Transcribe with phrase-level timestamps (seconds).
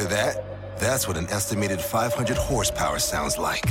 [0.00, 0.78] Hear that?
[0.78, 3.62] That's what an estimated 500 horsepower sounds like.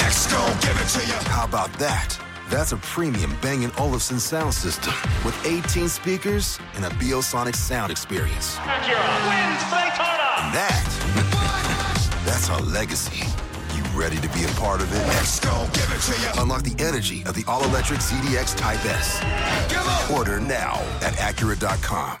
[0.00, 1.18] X-Gon, give it to you.
[1.28, 2.16] How about that?
[2.48, 4.94] That's a premium Bang & Olufsen sound system
[5.24, 8.54] with 18 speakers and a Biosonic sound experience.
[8.58, 10.30] Acura wins Daytona.
[10.38, 13.26] And that, that's our legacy.
[13.74, 15.04] You ready to be a part of it?
[15.18, 16.40] X-Gon, give it to you.
[16.40, 19.20] Unlock the energy of the all-electric ZDX Type S.
[20.08, 22.20] Order now at Acura.com.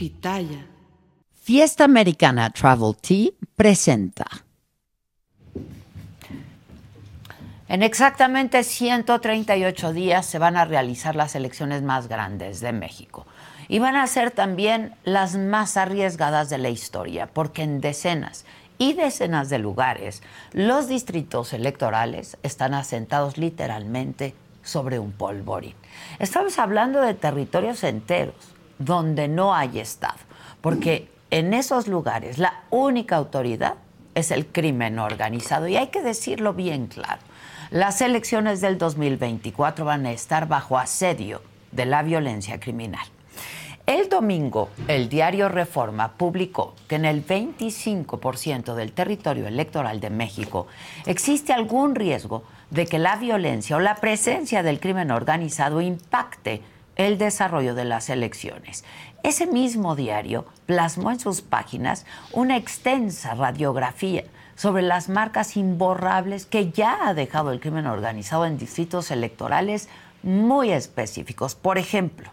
[0.00, 0.64] Pitaya.
[1.42, 4.24] Fiesta Americana Travel Tea presenta.
[7.68, 13.26] En exactamente 138 días se van a realizar las elecciones más grandes de México.
[13.68, 18.46] Y van a ser también las más arriesgadas de la historia, porque en decenas
[18.78, 20.22] y decenas de lugares
[20.54, 25.74] los distritos electorales están asentados literalmente sobre un polvorín.
[26.18, 28.49] Estamos hablando de territorios enteros
[28.80, 30.18] donde no hay Estado,
[30.60, 33.74] porque en esos lugares la única autoridad
[34.16, 35.68] es el crimen organizado.
[35.68, 37.20] Y hay que decirlo bien claro.
[37.70, 43.06] Las elecciones del 2024 van a estar bajo asedio de la violencia criminal.
[43.86, 50.66] El domingo, el diario Reforma publicó que en el 25% del territorio electoral de México
[51.06, 56.62] existe algún riesgo de que la violencia o la presencia del crimen organizado impacte
[57.06, 58.84] el desarrollo de las elecciones.
[59.22, 66.70] Ese mismo diario plasmó en sus páginas una extensa radiografía sobre las marcas imborrables que
[66.70, 69.88] ya ha dejado el crimen organizado en distritos electorales
[70.22, 71.54] muy específicos.
[71.54, 72.30] Por ejemplo,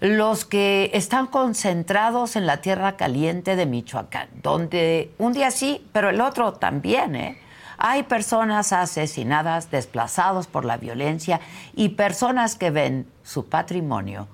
[0.00, 6.08] los que están concentrados en la tierra caliente de Michoacán, donde un día sí, pero
[6.08, 7.38] el otro también, ¿eh?
[7.86, 11.42] Hay personas asesinadas, desplazados por la violencia
[11.74, 14.26] y personas que ven su patrimonio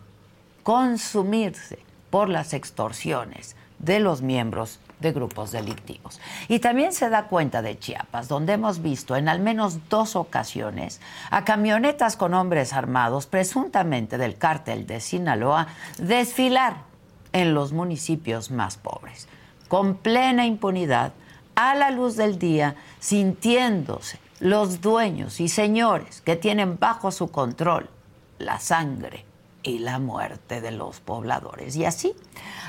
[0.62, 1.80] consumirse
[2.10, 6.20] por las extorsiones de los miembros de grupos delictivos.
[6.46, 11.00] Y también se da cuenta de Chiapas, donde hemos visto en al menos dos ocasiones
[11.32, 15.66] a camionetas con hombres armados, presuntamente del cártel de Sinaloa,
[15.98, 16.84] desfilar
[17.32, 19.26] en los municipios más pobres,
[19.66, 21.14] con plena impunidad,
[21.60, 27.90] a la luz del día, sintiéndose los dueños y señores que tienen bajo su control
[28.38, 29.26] la sangre
[29.62, 31.76] y la muerte de los pobladores.
[31.76, 32.14] Y así,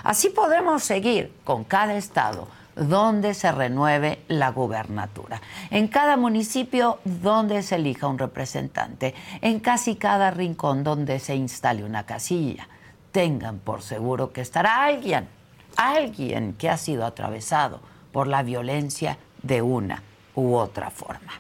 [0.04, 7.64] así podemos seguir con cada estado donde se renueve la gubernatura, en cada municipio donde
[7.64, 12.68] se elija un representante, en casi cada rincón donde se instale una casilla.
[13.14, 15.30] Tengan por seguro que estará alguien,
[15.78, 17.80] alguien que ha sido atravesado
[18.12, 20.04] por la violencia de una
[20.36, 21.34] u otra forma.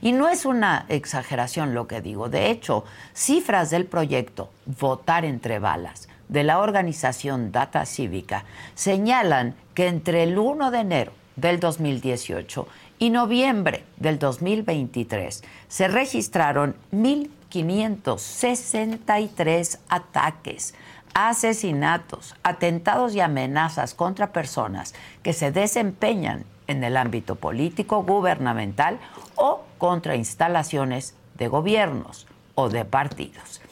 [0.00, 2.28] Y no es una exageración lo que digo.
[2.28, 8.44] De hecho, cifras del proyecto Votar entre balas de la organización Data Cívica
[8.74, 12.66] señalan que entre el 1 de enero del 2018
[12.98, 20.74] y noviembre del 2023 se registraron 1.563 ataques,
[21.14, 28.98] asesinatos, atentados y amenazas contra personas que se desempeñan en el ámbito político, gubernamental
[29.36, 33.62] o contra instalaciones de gobiernos o de partidos.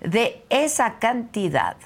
[0.00, 1.76] De esa cantidad,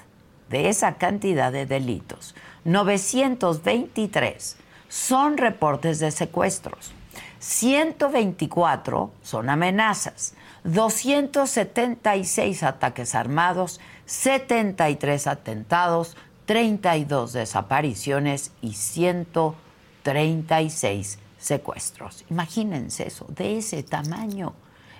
[0.49, 2.35] de esa cantidad de delitos,
[2.65, 4.57] 923
[4.87, 6.93] son reportes de secuestros,
[7.39, 16.15] 124 son amenazas, 276 ataques armados, 73 atentados,
[16.45, 22.25] 32 desapariciones y 136 secuestros.
[22.29, 24.53] Imagínense eso, de ese tamaño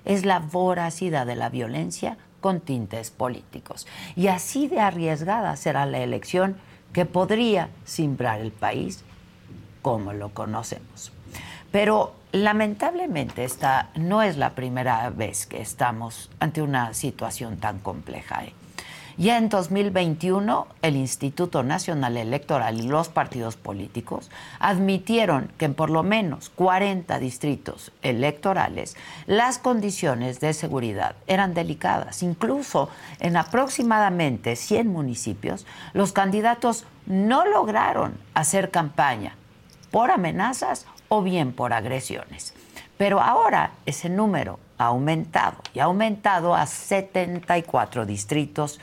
[0.06, 3.88] es la voracidad de la violencia con tintes políticos.
[4.16, 6.58] Y así de arriesgada será la elección
[6.92, 9.04] que podría simbrar el país
[9.82, 11.12] como lo conocemos.
[11.72, 18.46] Pero lamentablemente esta no es la primera vez que estamos ante una situación tan compleja.
[18.46, 18.54] ¿eh?
[19.16, 25.92] Y en 2021, el Instituto Nacional Electoral y los partidos políticos admitieron que en por
[25.92, 32.24] lo menos 40 distritos electorales las condiciones de seguridad eran delicadas.
[32.24, 32.90] Incluso
[33.20, 39.36] en aproximadamente 100 municipios, los candidatos no lograron hacer campaña
[39.92, 42.56] por amenazas o bien por agresiones.
[42.98, 48.80] Pero ahora ese número ha aumentado y ha aumentado a 74 distritos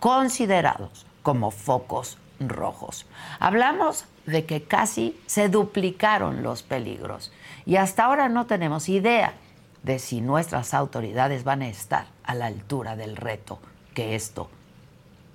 [0.00, 3.06] considerados como focos rojos.
[3.38, 7.32] Hablamos de que casi se duplicaron los peligros
[7.66, 9.34] y hasta ahora no tenemos idea
[9.82, 13.58] de si nuestras autoridades van a estar a la altura del reto
[13.94, 14.50] que esto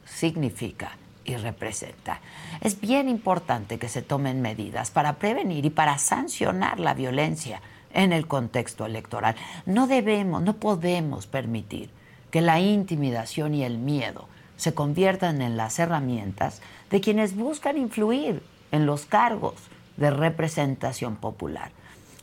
[0.06, 2.22] significa y representa.
[2.62, 8.14] Es bien importante que se tomen medidas para prevenir y para sancionar la violencia en
[8.14, 9.36] el contexto electoral.
[9.66, 11.90] No debemos, no podemos permitir
[12.30, 18.44] que la intimidación y el miedo se conviertan en las herramientas de quienes buscan influir
[18.72, 19.56] en los cargos
[19.98, 21.72] de representación popular.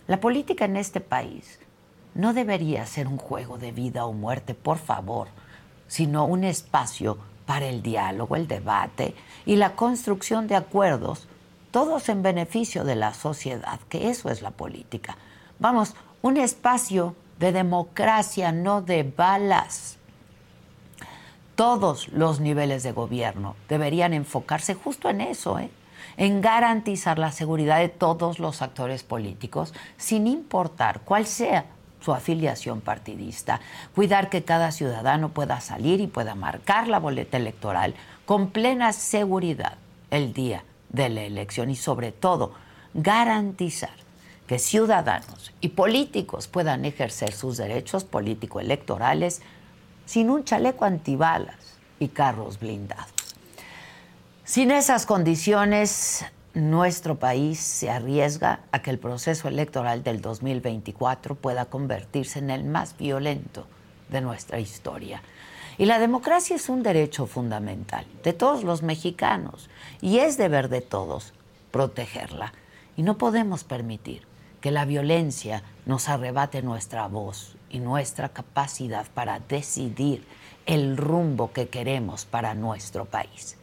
[0.06, 1.58] La política en este país
[2.14, 5.28] no debería ser un juego de vida o muerte, por favor,
[5.88, 9.14] sino un espacio para el diálogo, el debate
[9.46, 11.28] y la construcción de acuerdos,
[11.70, 15.16] todos en beneficio de la sociedad, que eso es la política.
[15.58, 19.98] Vamos, un espacio de democracia, no de balas
[21.62, 25.70] todos los niveles de gobierno deberían enfocarse justo en eso, ¿eh?
[26.16, 31.66] en garantizar la seguridad de todos los actores políticos, sin importar cuál sea
[32.00, 33.60] su afiliación partidista,
[33.94, 37.94] cuidar que cada ciudadano pueda salir y pueda marcar la boleta electoral
[38.26, 39.74] con plena seguridad
[40.10, 42.54] el día de la elección y sobre todo
[42.92, 43.94] garantizar
[44.48, 49.42] que ciudadanos y políticos puedan ejercer sus derechos político-electorales
[50.04, 53.12] sin un chaleco antibalas y carros blindados.
[54.44, 61.66] Sin esas condiciones, nuestro país se arriesga a que el proceso electoral del 2024 pueda
[61.66, 63.66] convertirse en el más violento
[64.10, 65.22] de nuestra historia.
[65.78, 69.70] Y la democracia es un derecho fundamental de todos los mexicanos
[70.00, 71.32] y es deber de todos
[71.70, 72.52] protegerla.
[72.96, 74.22] Y no podemos permitir
[74.60, 80.24] que la violencia nos arrebate nuestra voz y nuestra capacidad para decidir
[80.66, 83.56] el rumbo que queremos para nuestro país.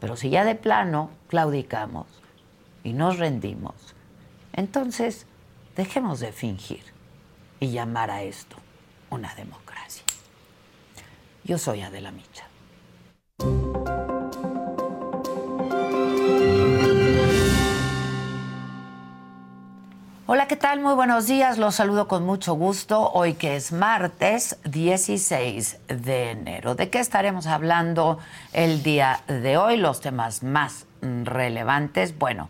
[0.00, 2.06] Pero si ya de plano claudicamos
[2.82, 3.94] y nos rendimos,
[4.52, 5.26] entonces
[5.76, 6.82] dejemos de fingir
[7.60, 8.56] y llamar a esto
[9.10, 10.04] una democracia.
[11.44, 12.48] Yo soy Adela Micha.
[20.26, 20.80] Hola, ¿qué tal?
[20.80, 21.58] Muy buenos días.
[21.58, 23.10] Los saludo con mucho gusto.
[23.12, 26.74] Hoy que es martes 16 de enero.
[26.74, 28.18] ¿De qué estaremos hablando
[28.54, 29.76] el día de hoy?
[29.76, 32.18] Los temas más relevantes.
[32.18, 32.48] Bueno,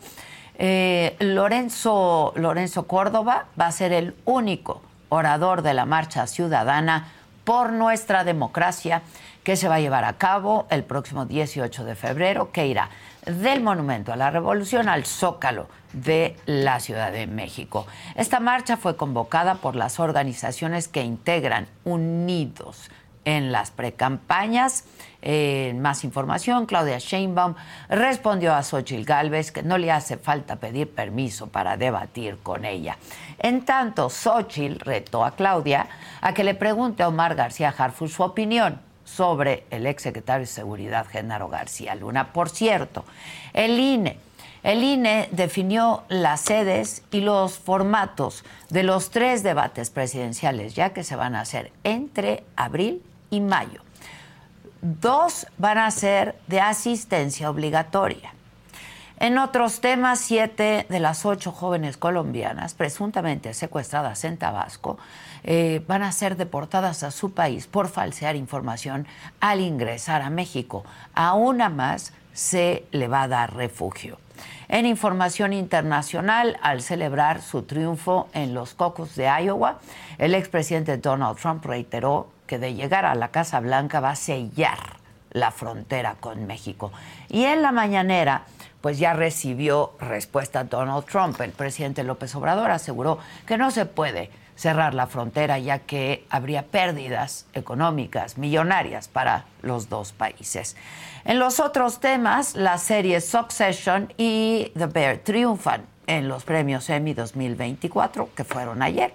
[0.57, 7.09] eh, Lorenzo, Lorenzo Córdoba va a ser el único orador de la Marcha Ciudadana
[7.43, 9.03] por nuestra democracia
[9.43, 12.89] que se va a llevar a cabo el próximo 18 de febrero, que irá
[13.27, 17.87] del Monumento a la Revolución al Zócalo de la Ciudad de México.
[18.15, 22.91] Esta marcha fue convocada por las organizaciones que integran Unidos
[23.25, 24.85] en las precampañas.
[25.23, 27.55] Eh, más información, Claudia Sheinbaum
[27.89, 32.99] respondió a Xochitl Gálvez que no le hace falta pedir permiso para debatir con ella.
[33.39, 35.87] En tanto, Xochitl retó a Claudia
[36.21, 41.07] a que le pregunte a Omar García Harfuch su opinión sobre el exsecretario de Seguridad,
[41.07, 42.33] Genaro García Luna.
[42.33, 43.05] Por cierto,
[43.53, 44.19] el INE.
[44.63, 51.05] El INE definió las sedes y los formatos de los tres debates presidenciales, ya que
[51.05, 53.83] se van a hacer entre abril y mayo.
[54.81, 58.33] Dos van a ser de asistencia obligatoria.
[59.21, 64.99] En otros temas, siete de las ocho jóvenes colombianas presuntamente secuestradas en Tabasco
[65.45, 69.07] eh, van a ser deportadas a su país por falsear información
[69.41, 70.85] al ingresar a México.
[71.15, 74.19] A una más se le va a dar refugio.
[74.69, 79.79] En información internacional, al celebrar su triunfo en los cocos de Iowa,
[80.19, 84.79] el expresidente Donald Trump reiteró que de llegar a la Casa Blanca va a sellar
[85.31, 86.93] la frontera con México.
[87.29, 88.45] Y en la mañanera,
[88.81, 91.41] pues ya recibió respuesta Donald Trump.
[91.41, 96.65] El presidente López Obrador aseguró que no se puede cerrar la frontera, ya que habría
[96.65, 100.77] pérdidas económicas millonarias para los dos países.
[101.25, 107.15] En los otros temas, las series Succession y The Bear triunfan en los premios Emmy
[107.15, 109.15] 2024, que fueron ayer.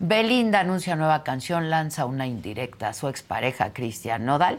[0.00, 4.58] Belinda anuncia nueva canción, lanza una indirecta a su expareja Cristian Nodal.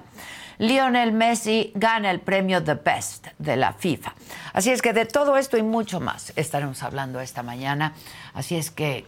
[0.57, 4.13] Lionel Messi gana el premio The Best de la FIFA.
[4.53, 7.93] Así es que de todo esto y mucho más estaremos hablando esta mañana.
[8.33, 9.05] Así es que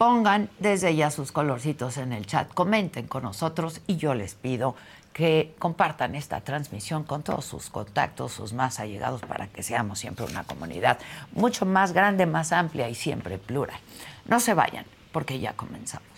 [0.00, 4.74] pongan desde ya sus colorcitos en el chat, comenten con nosotros y yo les pido
[5.12, 10.24] que compartan esta transmisión con todos sus contactos, sus más allegados, para que seamos siempre
[10.24, 10.98] una comunidad
[11.32, 13.78] mucho más grande, más amplia y siempre plural.
[14.24, 16.09] No se vayan, porque ya comenzamos.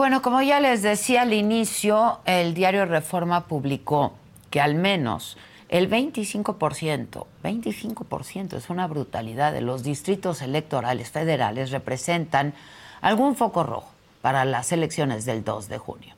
[0.00, 4.14] Bueno, como ya les decía al inicio, el diario Reforma publicó
[4.48, 5.36] que al menos
[5.68, 12.54] el 25%, 25% es una brutalidad de los distritos electorales federales representan
[13.02, 13.90] algún foco rojo
[14.22, 16.14] para las elecciones del 2 de junio.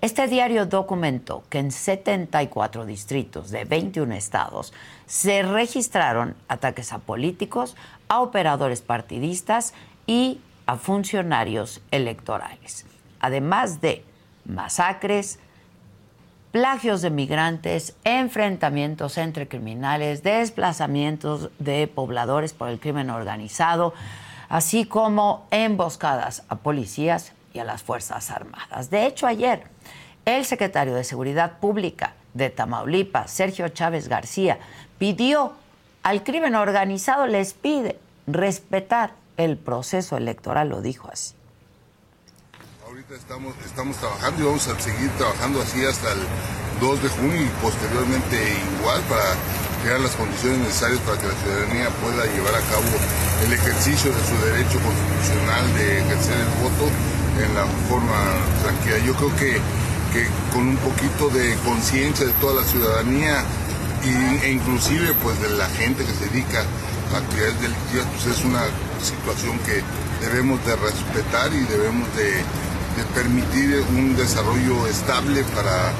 [0.00, 4.72] Este diario documentó que en 74 distritos de 21 estados
[5.06, 7.74] se registraron ataques a políticos,
[8.06, 9.74] a operadores partidistas
[10.06, 12.86] y a funcionarios electorales
[13.24, 14.04] además de
[14.44, 15.38] masacres,
[16.52, 23.94] plagios de migrantes, enfrentamientos entre criminales, desplazamientos de pobladores por el crimen organizado,
[24.50, 28.90] así como emboscadas a policías y a las Fuerzas Armadas.
[28.90, 29.62] De hecho, ayer
[30.26, 34.58] el secretario de Seguridad Pública de Tamaulipas, Sergio Chávez García,
[34.98, 35.54] pidió
[36.02, 41.34] al crimen organizado, les pide respetar el proceso electoral, lo dijo así
[43.16, 46.18] estamos, estamos trabajando y vamos a seguir trabajando así hasta el
[46.80, 48.34] 2 de junio y posteriormente
[48.78, 49.38] igual para
[49.82, 52.90] crear las condiciones necesarias para que la ciudadanía pueda llevar a cabo
[53.46, 56.86] el ejercicio de su derecho constitucional de ejercer el voto
[57.38, 58.18] en la forma
[58.62, 58.98] tranquila.
[59.06, 59.52] Yo creo que,
[60.10, 63.44] que con un poquito de conciencia de toda la ciudadanía
[64.42, 66.66] e inclusive pues de la gente que se dedica
[67.14, 68.64] a actividades delictivas, pues es una
[68.98, 69.86] situación que
[70.18, 72.42] debemos de respetar y debemos de
[72.96, 75.92] de permitir un desarrollo estable para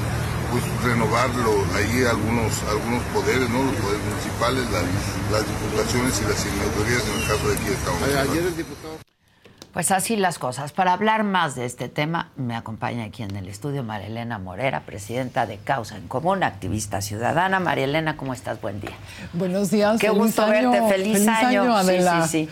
[0.51, 3.63] pues, renovarlo ahí algunos algunos poderes, ¿no?
[3.63, 8.29] los poderes municipales, las, diputaciones y las senadurías en el caso de aquí de Estados
[8.29, 9.04] Ayer el diputado
[9.75, 10.71] pues así las cosas.
[10.71, 15.45] Para hablar más de este tema, me acompaña aquí en el estudio María Morera, presidenta
[15.45, 17.59] de Causa en Común, activista ciudadana.
[17.59, 18.61] María Elena, ¿cómo estás?
[18.61, 18.93] Buen día.
[19.33, 19.99] Buenos días.
[19.99, 20.81] Qué gusto verte.
[20.87, 21.83] Feliz, año.
[21.83, 22.49] Sí, sí, sí.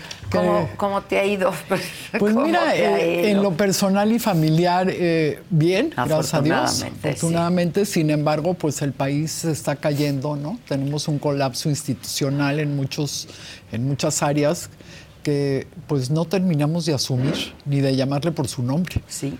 [0.76, 1.54] ¿Cómo, te ha ido?
[2.20, 6.84] Pues mira, eh, en lo personal y familiar, eh, bien, gracias a Dios.
[6.84, 10.60] Afortunadamente, sin embargo, pues el país está cayendo, ¿no?
[10.68, 13.30] Tenemos un colapso institucional en muchos,
[13.72, 14.70] en muchas áreas
[15.24, 19.02] que pues no terminamos de asumir ni de llamarle por su nombre.
[19.08, 19.38] Sí.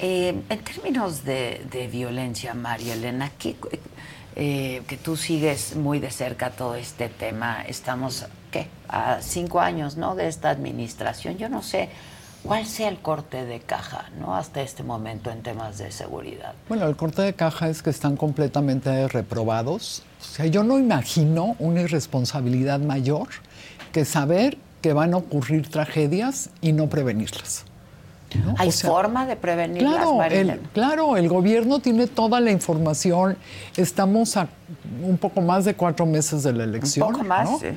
[0.00, 3.30] Eh, en términos de, violencia, María Elena,
[4.36, 8.68] eh, que tú sigues muy de cerca todo este tema, estamos, ¿qué?
[8.88, 10.14] A cinco años, ¿no?
[10.14, 11.36] De esta administración.
[11.36, 11.88] Yo no sé
[12.44, 14.36] cuál sea el corte de caja, ¿no?
[14.36, 16.54] Hasta este momento en temas de seguridad.
[16.68, 20.04] Bueno, el corte de caja es que están completamente reprobados.
[20.20, 23.28] O sea, yo no imagino una irresponsabilidad mayor
[23.92, 27.64] que saber que van a ocurrir tragedias y no prevenirlas.
[28.58, 33.38] ¿Hay forma de prevenirlas, claro, el, claro, el gobierno tiene toda la información.
[33.74, 34.48] Estamos a
[35.02, 37.06] un poco más de cuatro meses de la elección.
[37.06, 37.68] Un poco más, sí.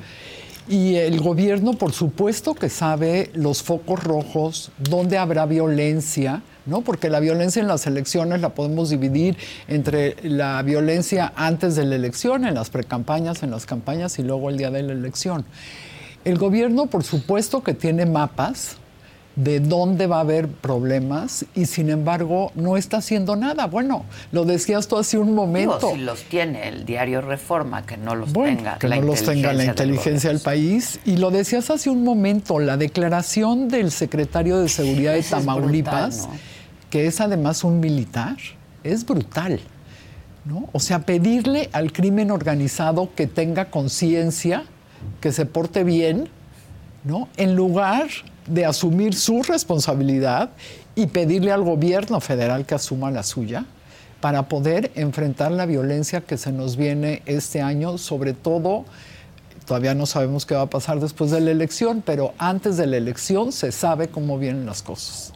[0.68, 6.82] Y el gobierno, por supuesto, que sabe los focos rojos, dónde habrá violencia, ¿no?
[6.82, 11.96] Porque la violencia en las elecciones la podemos dividir entre la violencia antes de la
[11.96, 15.44] elección, en las precampañas, en las campañas y luego el día de la elección.
[16.24, 18.76] El gobierno, por supuesto, que tiene mapas
[19.36, 23.66] de dónde va a haber problemas y sin embargo no está haciendo nada.
[23.66, 25.92] Bueno, lo decías tú hace un momento.
[25.92, 29.64] si los tiene el diario Reforma, que no los tenga que no los tenga la
[29.64, 31.00] inteligencia del, país.
[31.04, 36.28] Y lo decías hace un momento, la declaración del secretario de Seguridad de Tamaulipas,
[36.90, 38.36] que es además un militar,
[38.84, 39.60] es brutal.
[40.44, 40.68] ¿no?
[40.72, 44.64] O sea, pedirle al crimen organizado que tenga conciencia
[45.20, 46.28] que se porte bien,
[47.04, 47.28] ¿no?
[47.36, 48.08] En lugar
[48.46, 50.50] de asumir su responsabilidad
[50.94, 53.64] y pedirle al gobierno federal que asuma la suya
[54.20, 58.84] para poder enfrentar la violencia que se nos viene este año, sobre todo,
[59.66, 62.98] todavía no sabemos qué va a pasar después de la elección, pero antes de la
[62.98, 65.32] elección se sabe cómo vienen las cosas.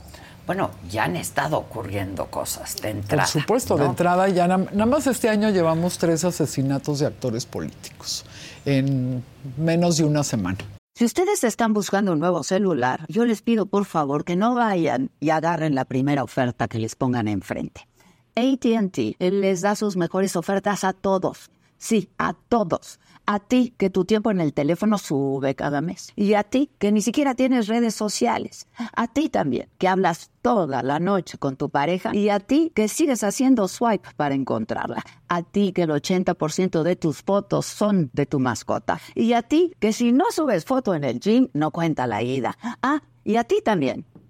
[0.47, 3.25] bueno, ya han estado ocurriendo cosas de entrada.
[3.25, 8.25] Por supuesto, de entrada ya nada más este año llevamos tres asesinatos de actores políticos
[8.67, 9.25] en
[9.57, 10.59] menos de una semana.
[10.95, 15.11] Si ustedes están buscando un nuevo celular, yo les pido por favor que no vayan
[15.21, 17.87] y agarren la primera oferta que les pongan enfrente.
[18.35, 21.51] ATT les da sus mejores ofertas a todos.
[21.79, 22.99] Sí, a todos.
[23.27, 26.13] A ti que tu tiempo en el teléfono sube cada mes.
[26.17, 28.67] Y a ti que ni siquiera tienes redes sociales.
[28.95, 32.15] A ti también que hablas toda la noche con tu pareja.
[32.15, 35.03] Y a ti que sigues haciendo swipe para encontrarla.
[35.27, 39.01] A ti que el 80% de tus fotos son de tu mascota.
[39.17, 42.57] Y a ti que si no subes foto en el gym no cuenta la ida.
[42.81, 44.05] Ah, y a ti también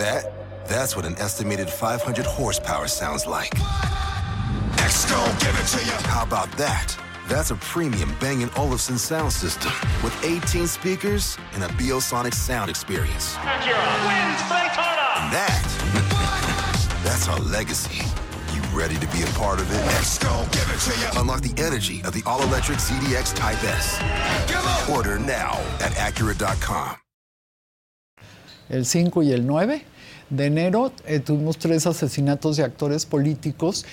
[0.00, 0.32] That?
[0.66, 3.52] That's what an estimated 500 horsepower sounds like.
[5.10, 5.92] Gon' give it to you.
[6.06, 6.96] How about that?
[7.26, 9.72] That's a premium Bang & Olufsen sound system
[10.04, 13.34] with 18 speakers and a Biosonic sound experience.
[13.34, 15.06] Acura wins Daytona.
[15.18, 18.06] And that, that's our legacy.
[18.54, 20.22] You ready to be a part of it?
[20.22, 21.20] Gon' give it to you.
[21.20, 23.98] Unlock the energy of the all-electric ZDX Type S.
[24.88, 26.96] Order now at Acura.com.
[28.70, 29.84] El 5 y el 9
[30.30, 33.84] de enero eh, tuvimos tres asesinatos de actores políticos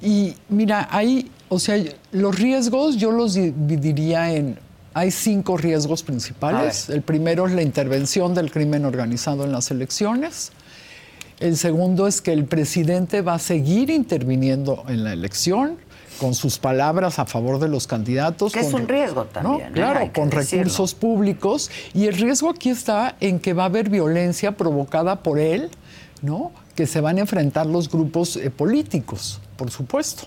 [0.00, 4.58] y mira, hay, o sea, los riesgos yo los dividiría en,
[4.94, 6.88] hay cinco riesgos principales.
[6.88, 10.52] El primero es la intervención del crimen organizado en las elecciones.
[11.40, 15.76] El segundo es que el presidente va a seguir interviniendo en la elección
[16.20, 18.52] con sus palabras a favor de los candidatos.
[18.52, 19.68] Que es un riesgo también.
[19.68, 19.74] ¿no?
[19.74, 21.70] Claro, con recursos públicos.
[21.94, 25.70] Y el riesgo aquí está en que va a haber violencia provocada por él
[26.22, 26.52] ¿no?
[26.74, 30.24] Que se van a enfrentar los grupos eh, políticos, por supuesto.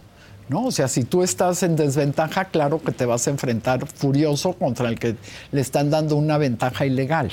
[0.47, 0.67] ¿No?
[0.67, 4.89] O sea, si tú estás en desventaja, claro que te vas a enfrentar furioso contra
[4.89, 5.15] el que
[5.51, 7.31] le están dando una ventaja ilegal.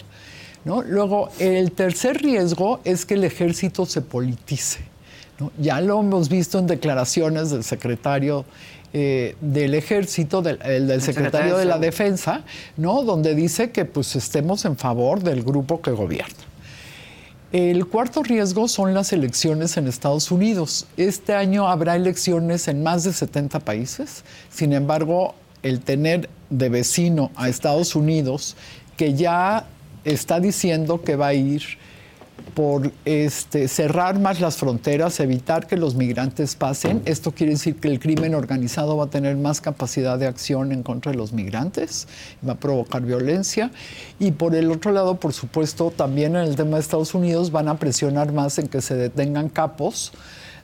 [0.64, 0.80] ¿no?
[0.80, 4.80] Luego, el tercer riesgo es que el ejército se politice.
[5.58, 8.46] Ya lo hemos visto en declaraciones del secretario
[8.94, 12.44] eh, del ejército, del, secretario, secretario de la defensa,
[12.76, 13.02] ¿no?
[13.02, 16.51] donde dice que pues estemos en favor del grupo que gobierna.
[17.52, 20.86] El cuarto riesgo son las elecciones en Estados Unidos.
[20.96, 24.24] Este año habrá elecciones en más de 70 países.
[24.48, 28.56] Sin embargo, el tener de vecino a Estados Unidos,
[28.96, 29.66] que ya
[30.06, 31.62] está diciendo que va a ir
[32.54, 37.02] por este, cerrar más las fronteras, evitar que los migrantes pasen.
[37.06, 40.82] Esto quiere decir que el crimen organizado va a tener más capacidad de acción en
[40.82, 42.08] contra de los migrantes,
[42.46, 43.70] va a provocar violencia.
[44.18, 47.68] Y por el otro lado, por supuesto, también en el tema de Estados Unidos van
[47.68, 50.12] a presionar más en que se detengan capos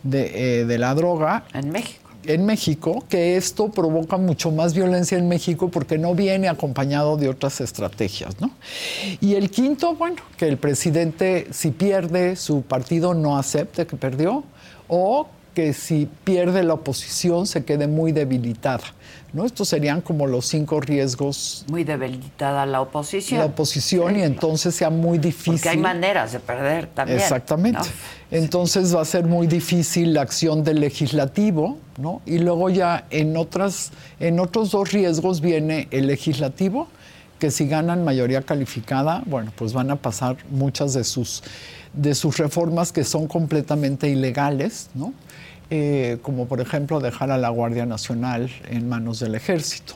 [0.02, 1.44] de, eh, de la droga.
[1.54, 6.48] En México en México, que esto provoca mucho más violencia en México porque no viene
[6.48, 8.38] acompañado de otras estrategias.
[8.40, 8.50] ¿no?
[9.20, 14.44] Y el quinto, bueno, que el presidente si pierde, su partido no acepte que perdió,
[14.88, 18.84] o que si pierde la oposición se quede muy debilitada.
[19.32, 19.44] ¿No?
[19.44, 21.64] Estos serían como los cinco riesgos.
[21.68, 23.40] Muy debilitada la oposición.
[23.40, 25.54] La oposición y entonces sea muy difícil.
[25.54, 27.18] Porque hay maneras de perder también.
[27.18, 27.88] Exactamente.
[28.30, 32.20] Entonces va a ser muy difícil la acción del legislativo, ¿no?
[32.26, 36.88] Y luego ya en, otras, en otros dos riesgos viene el legislativo,
[37.38, 41.42] que si ganan mayoría calificada, bueno, pues van a pasar muchas de sus,
[41.92, 45.12] de sus reformas que son completamente ilegales, ¿no?
[45.70, 49.94] Eh, como por ejemplo dejar a la Guardia Nacional en manos del ejército.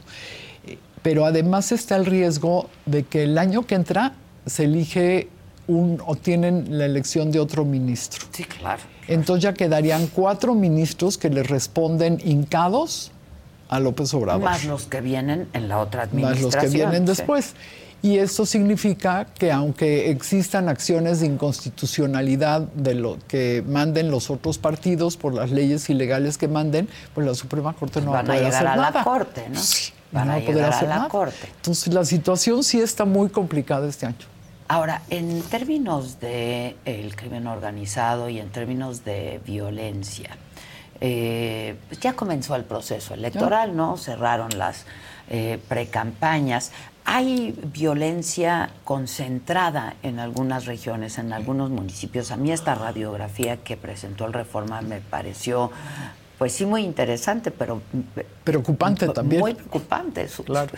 [1.00, 4.12] Pero además está el riesgo de que el año que entra
[4.44, 5.28] se elige
[5.66, 8.26] un, o tienen la elección de otro ministro.
[8.32, 8.82] Sí, claro.
[9.08, 13.11] Entonces ya quedarían cuatro ministros que le responden hincados
[13.68, 14.42] a López Obrador.
[14.42, 16.44] Más los que vienen en la otra administración.
[16.44, 17.54] Más los que vienen después.
[18.02, 24.58] Y esto significa que aunque existan acciones de inconstitucionalidad de lo que manden los otros
[24.58, 28.46] partidos por las leyes ilegales que manden, pues la Suprema Corte no va a poder
[28.46, 28.76] hacer nada.
[28.76, 29.60] Van a llegar a la Corte, ¿no?
[29.60, 31.08] Sí, Van no a va a poder llegar hacer a la nada.
[31.08, 31.48] Corte.
[31.56, 34.26] Entonces la situación sí está muy complicada este año.
[34.66, 40.30] Ahora, en términos de el crimen organizado y en términos de violencia,
[41.00, 43.96] eh, pues ya comenzó el proceso electoral, ¿no?
[43.96, 44.86] Cerraron las
[45.28, 46.72] eh, precampañas.
[47.04, 52.30] Hay violencia concentrada en algunas regiones, en algunos municipios.
[52.30, 55.70] A mí esta radiografía que presentó el Reforma me pareció,
[56.38, 57.82] pues sí, muy interesante, pero...
[58.44, 59.40] Preocupante también.
[59.40, 60.26] Muy preocupante.
[60.44, 60.72] Claro.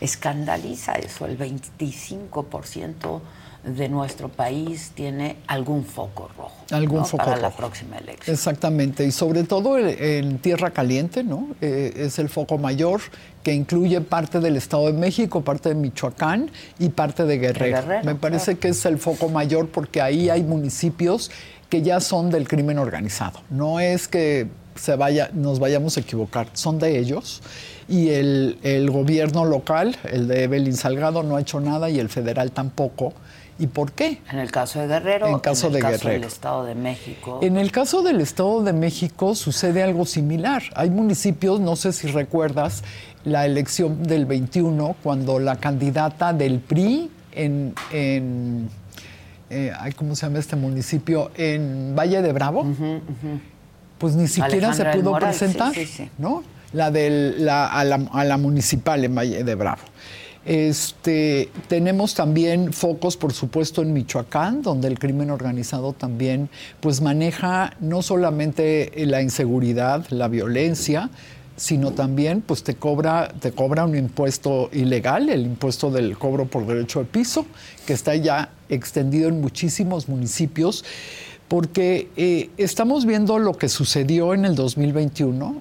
[0.00, 3.20] Escandaliza eso, el 25%
[3.66, 6.54] de nuestro país tiene algún foco rojo.
[6.70, 8.32] Algún foco para la próxima elección.
[8.32, 11.48] Exactamente, y sobre todo en Tierra Caliente, ¿no?
[11.60, 13.00] Eh, es el foco mayor
[13.42, 17.82] que incluye parte del Estado de México, parte de Michoacán y parte de Guerrero.
[18.04, 21.32] Me parece que es el foco mayor porque ahí hay municipios
[21.68, 23.40] que ya son del crimen organizado.
[23.50, 27.42] No es que se vaya, nos vayamos a equivocar, son de ellos.
[27.88, 32.08] Y el, el gobierno local, el de Evelyn Salgado, no ha hecho nada y el
[32.08, 33.12] federal tampoco
[33.58, 34.20] ¿Y por qué?
[34.30, 37.40] En el caso de Guerrero, en el caso, de caso del Estado de México.
[37.42, 40.62] En el caso del Estado de México sucede algo similar.
[40.74, 42.84] Hay municipios, no sé si recuerdas,
[43.24, 48.68] la elección del 21, cuando la candidata del PRI en, en
[49.50, 51.30] eh, ¿cómo se llama este municipio?
[51.36, 52.66] En Valle de Bravo,
[53.98, 55.72] pues ni siquiera se pudo presentar,
[56.18, 56.42] ¿no?
[56.72, 59.82] La, del, la, a, la, a la municipal en Valle de Bravo.
[60.46, 67.74] Este, tenemos también focos, por supuesto, en Michoacán, donde el crimen organizado también pues, maneja
[67.80, 71.10] no solamente la inseguridad, la violencia,
[71.56, 76.64] sino también pues, te, cobra, te cobra un impuesto ilegal, el impuesto del cobro por
[76.64, 77.44] derecho de piso,
[77.84, 80.84] que está ya extendido en muchísimos municipios,
[81.48, 85.60] porque eh, estamos viendo lo que sucedió en el 2021,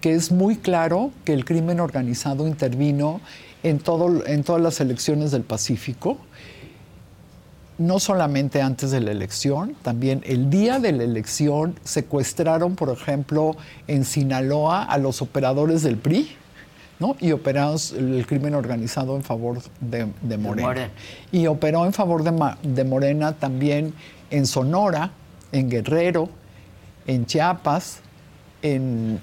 [0.00, 3.20] que es muy claro que el crimen organizado intervino
[3.62, 6.18] en, todo, en todas las elecciones del Pacífico,
[7.78, 13.56] no solamente antes de la elección, también el día de la elección secuestraron, por ejemplo,
[13.86, 16.28] en Sinaloa a los operadores del PRI,
[16.98, 17.16] ¿no?
[17.20, 20.90] Y operaron el crimen organizado en favor de, Morena.
[21.30, 23.94] Y operó en favor de, de Morena también
[24.30, 25.12] en Sonora,
[25.52, 26.28] en Guerrero,
[27.06, 28.00] en Chiapas,
[28.62, 29.20] en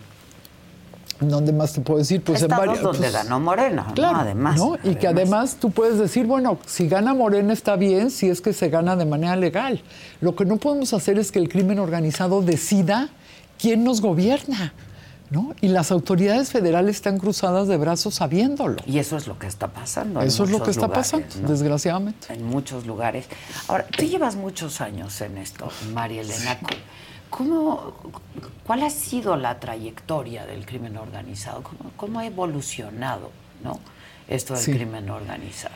[1.20, 2.22] ¿Dónde más te puedo decir?
[2.22, 2.82] Pues en varios.
[2.82, 4.60] donde pues, ganó Morena, claro, además.
[4.84, 8.52] Y que además tú puedes decir, bueno, si gana Morena está bien, si es que
[8.52, 9.82] se gana de manera legal.
[10.20, 13.10] Lo que no podemos hacer es que el crimen organizado decida
[13.58, 14.74] quién nos gobierna.
[15.32, 15.56] ¿No?
[15.60, 18.76] Y las autoridades federales están cruzadas de brazos sabiéndolo.
[18.86, 20.22] Y eso es lo que está pasando.
[20.22, 22.32] Eso es lo que está pasando, desgraciadamente.
[22.32, 23.26] En muchos lugares.
[23.68, 26.60] Ahora, tú llevas muchos años en esto, María Elena.
[27.36, 27.94] ¿Cómo,
[28.66, 31.64] ¿Cuál ha sido la trayectoria del crimen organizado?
[31.98, 33.30] ¿Cómo, ha evolucionado
[33.62, 33.82] ¿no?
[34.30, 35.76] esto del crimen organizado?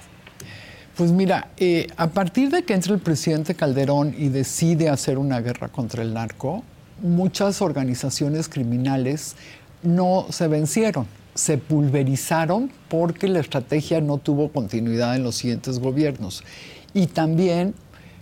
[0.95, 5.41] Pues mira, eh, a partir de que entra el presidente Calderón y decide hacer una
[5.41, 6.63] guerra contra el narco,
[7.02, 9.36] muchas organizaciones criminales
[9.84, 16.41] no se vencieron, se pulverizaron porque la estrategia no tuvo continuidad en los siguientes gobiernos.
[16.93, 17.76] Y también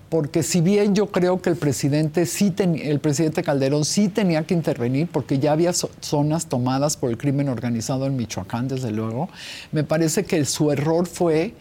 [0.09, 4.53] porque si bien yo creo que el presidente sí el presidente Calderón sí tenía que
[4.53, 9.29] intervenir porque ya había zonas tomadas por el crimen organizado en Michoacán desde luego,
[9.71, 11.53] me parece que su error fue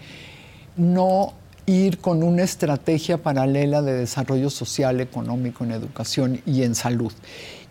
[0.77, 1.35] no
[1.67, 7.13] ir con una estrategia paralela de desarrollo social, económico, en educación y en salud.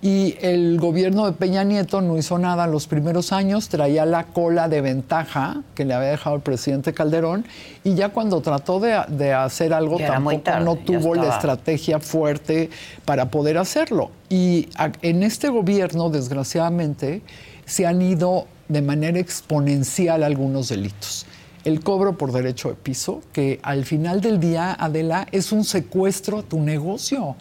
[0.02, 4.70] Y el gobierno de Peña Nieto no hizo nada los primeros años, traía la cola
[4.70, 7.46] de ventaja que le había dejado el presidente Calderón,
[7.84, 12.70] y ya cuando trató de, hacer algo tampoco no tuvo la estrategia fuerte
[13.06, 14.12] para poder hacerlo.
[14.30, 14.70] Y
[15.02, 17.22] en este gobierno, desgraciadamente,
[17.66, 21.26] se han ido de manera exponencial algunos delitos
[21.66, 26.40] el cobro por derecho de piso, que al final del día, Adela, es un secuestro
[26.40, 27.36] a tu negocio.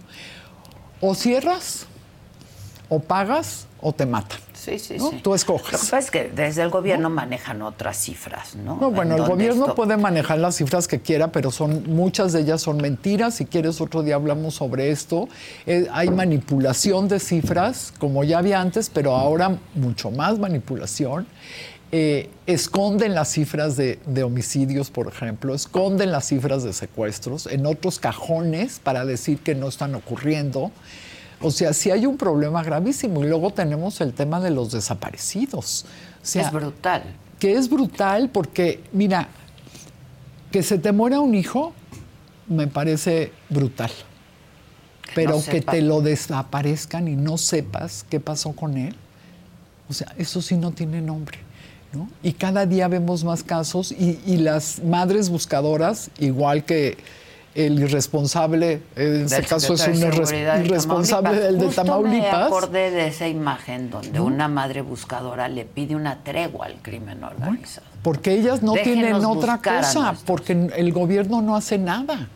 [1.03, 1.87] O cierras,
[2.95, 4.39] o pagas, o te matan.
[4.55, 5.21] Sí, sí, sí.
[5.23, 5.73] Tú escoges.
[5.73, 8.77] Lo que pasa es que desde el gobierno manejan otras cifras, ¿no?
[8.81, 12.63] No, bueno, el gobierno puede manejar las cifras que quiera, pero son muchas de ellas
[12.63, 13.35] son mentiras.
[13.35, 15.29] Si quieres, otro día hablamos sobre esto.
[15.67, 21.27] Eh, hay manipulación de cifras, como ya había antes, pero ahora mucho más manipulación.
[21.97, 28.01] Eh, esconden las cifras de, homicidios, por ejemplo, esconden las cifras de secuestros en otros
[28.01, 30.73] cajones para decir que no están ocurriendo.
[31.45, 33.23] O sea, sí hay un problema gravísimo.
[33.25, 35.85] Y luego tenemos el tema de los desaparecidos.
[36.23, 37.03] es brutal.
[37.39, 39.29] Que es brutal porque, mira,
[40.51, 41.73] que se te muera un hijo
[42.49, 43.91] me parece brutal.
[45.15, 48.97] Pero que te lo desaparezcan y no sepas qué pasó con él,
[49.89, 51.39] o sea, eso sí no tiene nombre.
[52.25, 56.97] Y cada día vemos más casos y, las madres buscadoras, igual que
[57.55, 62.33] el irresponsable, en este caso es un irresponsable del de Tamaulipas.
[62.33, 67.23] Me acordé de esa imagen donde una madre buscadora le pide una tregua al crimen
[67.23, 67.87] organizado.
[68.03, 72.29] porque ellas no tienen otra cosa, porque el gobierno no hace nada,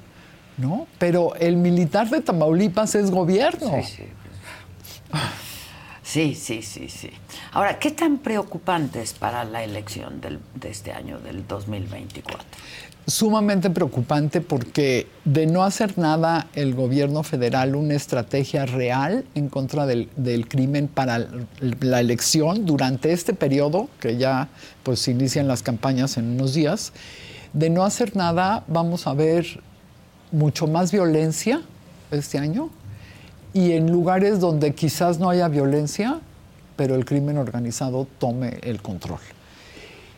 [0.57, 0.87] ¿no?
[0.99, 3.73] Pero el militar de Tamaulipas es gobierno.
[3.83, 4.05] Sí,
[6.35, 6.63] sí.
[6.63, 7.11] Sí, sí.
[7.53, 12.47] Ahora, ¿qué tan preocupante es para la elección de este año, del 2024?
[13.09, 19.87] Sumamente preocupante porque de no hacer nada el gobierno federal una estrategia real en contra
[19.87, 20.11] del,
[20.47, 21.27] crimen para
[21.81, 24.49] la elección durante este periodo, que ya
[24.83, 26.93] pues inician las campañas en unos días,
[27.55, 29.63] de no hacer nada vamos a ver
[30.31, 31.63] mucho más violencia
[32.11, 32.69] este año,
[33.55, 36.21] y en lugares donde quizás no haya violencia,
[36.77, 39.21] pero el crimen organizado tome el control.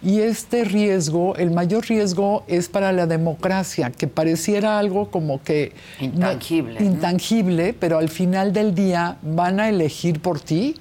[0.03, 5.73] Y este riesgo, el mayor riesgo es para la democracia, que pareciera algo como que...
[6.01, 6.83] Intangible.
[6.83, 10.75] intangible, pero al final del día van a elegir por ti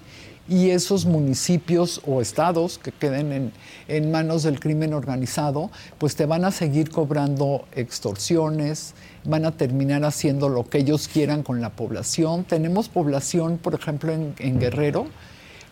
[0.50, 3.52] y esos municipios o estados que queden
[3.88, 10.04] en, manos del crimen organizado, pues te van a seguir cobrando extorsiones, van a terminar
[10.04, 12.44] haciendo lo que ellos quieran con la población.
[12.44, 15.08] Tenemos población, por ejemplo, en, Guerrero,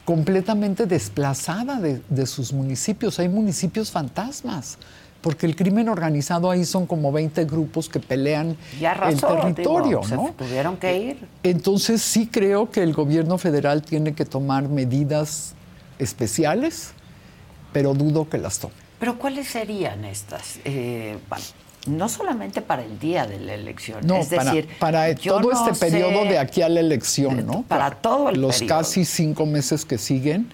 [0.07, 3.19] completamente desplazada de, de sus municipios.
[3.19, 4.77] Hay municipios fantasmas
[5.19, 10.33] porque el crimen organizado ahí son como 20 grupos que pelean el territorio, ¿no?
[10.37, 11.27] tuvieron que ir.
[11.43, 15.55] Entonces sí creo que el gobierno federal tiene que tomar medidas
[15.99, 16.91] especiales,
[17.73, 18.75] pero dudo que las tome.
[19.01, 20.61] Pero ¿cuáles serían estas?
[20.63, 21.17] Eh,
[21.87, 25.73] no solamente para el día de la elección, no, es para, decir, para todo este
[25.73, 27.63] periodo de aquí a la elección, ¿no?
[27.63, 30.49] Para, todo el los casi cinco meses que siguen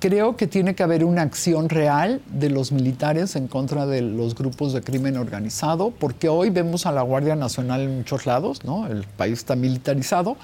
[0.00, 4.34] creo que tiene que haber una acción real de los militares en contra de los
[4.34, 8.86] grupos de crimen organizado, porque hoy vemos a la Guardia Nacional en muchos lados, ¿no?
[8.86, 10.36] El país está militarizado,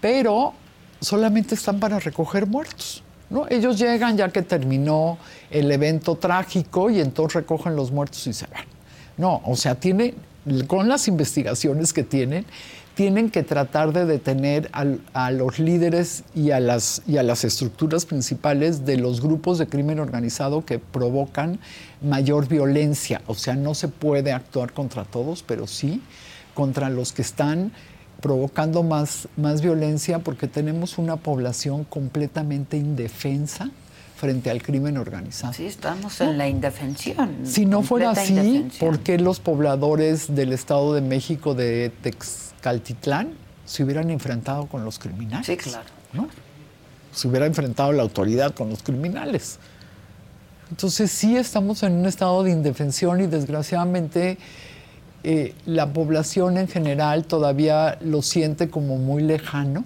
[0.00, 0.52] pero
[1.00, 3.02] solamente están para recoger muertos.
[3.28, 3.46] ¿no?
[3.48, 5.18] Ellos llegan ya que terminó
[5.50, 8.75] el evento trágico y entonces recogen los muertos y se van.
[9.16, 10.14] No, o sea, tiene,
[10.66, 12.44] con las investigaciones que tienen,
[12.94, 18.06] tienen que tratar de detener a los líderes y a, las, y a las estructuras
[18.06, 21.58] principales de los grupos de crimen organizado que provocan
[22.00, 23.20] mayor violencia.
[23.26, 26.00] O sea, no se puede actuar contra todos, pero sí
[26.54, 27.70] contra los que están
[28.22, 33.70] provocando más, más violencia porque tenemos una población completamente indefensa
[34.16, 35.52] frente al crimen organizado.
[35.52, 37.40] Sí, estamos en la indefensión.
[37.44, 43.34] Si no fuera así, ¿por qué los pobladores del Estado de México de Tex Caltitlán
[43.66, 45.46] se hubieran enfrentado con los criminales.
[45.46, 45.84] Sí, claro.
[46.12, 46.28] ¿no?
[47.12, 49.58] Se hubiera enfrentado la autoridad con los criminales.
[50.70, 54.38] Entonces sí estamos en un estado de indefensión y desgraciadamente
[55.22, 59.84] eh, la población en general todavía lo siente como muy lejano.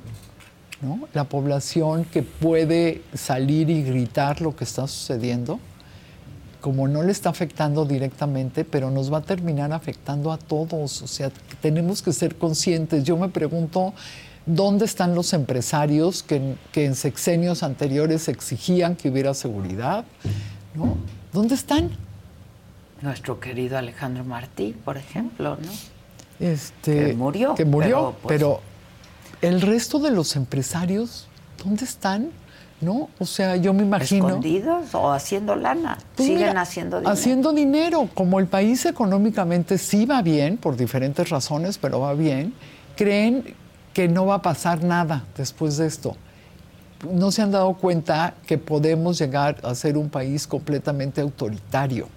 [0.80, 1.08] ¿No?
[1.12, 5.60] La población que puede salir y gritar lo que está sucediendo
[6.60, 11.02] como no le está afectando directamente, pero nos va a terminar afectando a todos.
[11.02, 13.04] O sea, tenemos que ser conscientes.
[13.04, 13.94] Yo me pregunto,
[14.46, 20.04] ¿dónde están los empresarios que, en sexenios anteriores exigían que hubiera seguridad?
[20.74, 20.96] ¿No?
[21.32, 21.90] ¿Dónde están?
[23.02, 26.46] Nuestro querido Alejandro Martí, por ejemplo, ¿no?
[26.46, 27.54] Este, que murió.
[27.54, 28.60] Que murió, pues, pero
[29.42, 31.29] el resto de los empresarios,
[31.62, 32.31] ¿dónde están?
[32.81, 33.11] ¿no?
[33.18, 34.29] O sea, yo me imagino.
[34.29, 35.98] ¿Escondidos o haciendo lana?
[36.16, 37.12] Pues Siguen haciendo dinero.
[37.12, 38.09] Haciendo dinero.
[38.14, 42.55] Como el país económicamente sí va bien, por diferentes razones, pero va bien,
[42.96, 43.55] creen
[43.92, 46.16] que no va a pasar nada después de esto.
[47.11, 52.09] No se han dado cuenta que podemos llegar a ser un país completamente autoritario.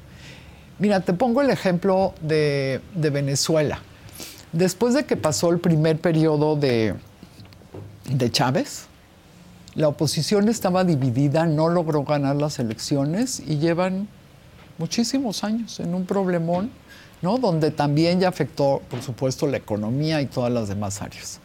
[0.80, 3.80] Mira, te pongo el ejemplo de, de Venezuela.
[4.52, 6.96] Después de que pasó el primer periodo de,
[8.10, 8.88] de Chávez,
[9.76, 14.08] la oposición estaba dividida, no logró ganar las elecciones y llevan
[14.78, 16.70] muchísimos años en un problemón,
[17.22, 17.38] ¿no?
[17.38, 21.40] Donde también ya afectó, por supuesto, la economía y todas las demás áreas.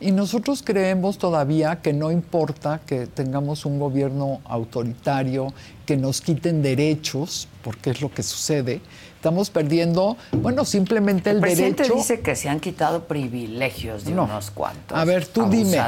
[0.00, 5.52] Y nosotros creemos todavía que no importa que tengamos un gobierno autoritario,
[5.84, 8.80] que nos quiten derechos, porque es lo que sucede,
[9.26, 11.98] estamos perdiendo, bueno, simplemente el, el presidente derecho.
[11.98, 14.96] dice que se han quitado privilegios de unos cuantos.
[14.96, 15.78] A ver, tú dime.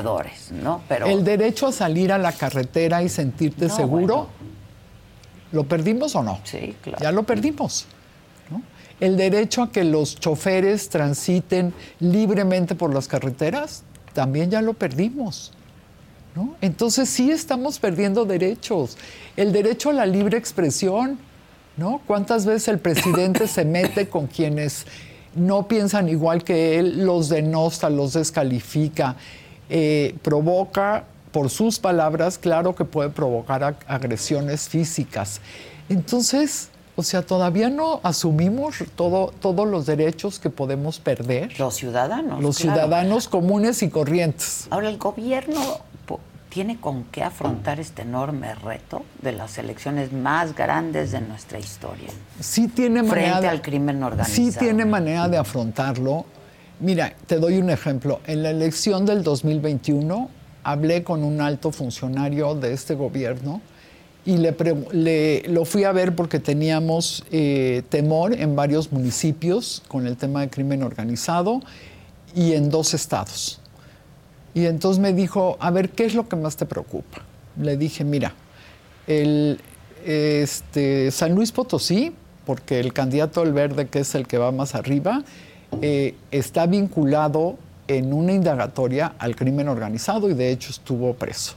[0.61, 0.83] ¿no?
[0.89, 1.07] Pero...
[1.07, 4.27] El derecho a salir a la carretera y sentirte seguro,
[5.53, 6.41] ¿lo perdimos o no?
[6.43, 6.99] Sí, claro.
[7.01, 7.87] Ya lo perdimos.
[8.99, 15.53] El derecho a que los choferes transiten libremente por las carreteras, también ya lo perdimos.
[16.35, 16.57] ¿no?
[16.61, 18.99] Entonces sí estamos perdiendo derechos.
[19.37, 21.21] El derecho a la libre expresión,
[21.79, 22.03] ¿no?
[22.07, 24.85] ¿Cuántas veces el presidente se mete con quienes
[25.35, 29.17] no piensan igual que él, los denosta, los descalifica,
[29.71, 35.41] eh, provoca, por sus palabras, claro que puede provocar agresiones físicas.
[35.89, 41.59] Entonces, o sea, todavía no asumimos todo, todos los derechos que podemos perder.
[41.59, 42.43] Los ciudadanos.
[42.43, 44.67] Los ciudadanos comunes y corrientes.
[44.71, 45.61] Ahora, el gobierno
[46.49, 52.09] tiene con qué afrontar este enorme reto de las elecciones más grandes de nuestra historia.
[52.41, 53.31] Sí tiene manera.
[53.31, 54.35] Frente al crimen organizado.
[54.35, 56.25] Sí tiene manera de afrontarlo.
[56.81, 58.21] Mira, te doy un ejemplo.
[58.27, 60.31] En la elección del 2021
[60.65, 63.61] hablé con un alto funcionario de este gobierno
[64.25, 70.17] y le, lo fui a ver porque teníamos eh, temor en varios municipios con el
[70.17, 71.63] tema de crimen organizado
[72.35, 73.61] y en dos estados.
[74.55, 77.23] Y entonces me dijo, a ver, ¿qué es lo que más te preocupa?
[77.61, 78.33] Le dije, mira,
[79.07, 79.61] el,
[80.05, 82.13] este, San Luis Potosí,
[82.47, 85.23] porque el candidato del verde, que es el que va más arriba,
[85.83, 87.59] eh, está vinculado
[87.89, 91.55] en una indagatoria al crimen organizado y de hecho estuvo preso.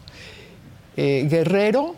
[0.97, 1.95] Eh, Guerrero,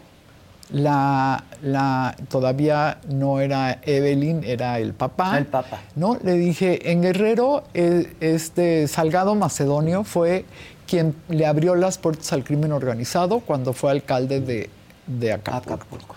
[0.71, 5.37] la, la, todavía no era Evelyn, era el papá.
[5.37, 5.81] El papá.
[5.95, 6.17] ¿no?
[6.23, 10.45] Le dije, en Guerrero, eh, este Salgado Macedonio fue
[10.87, 14.69] quien le abrió las puertas al crimen organizado cuando fue alcalde de,
[15.07, 16.15] de Acapulco.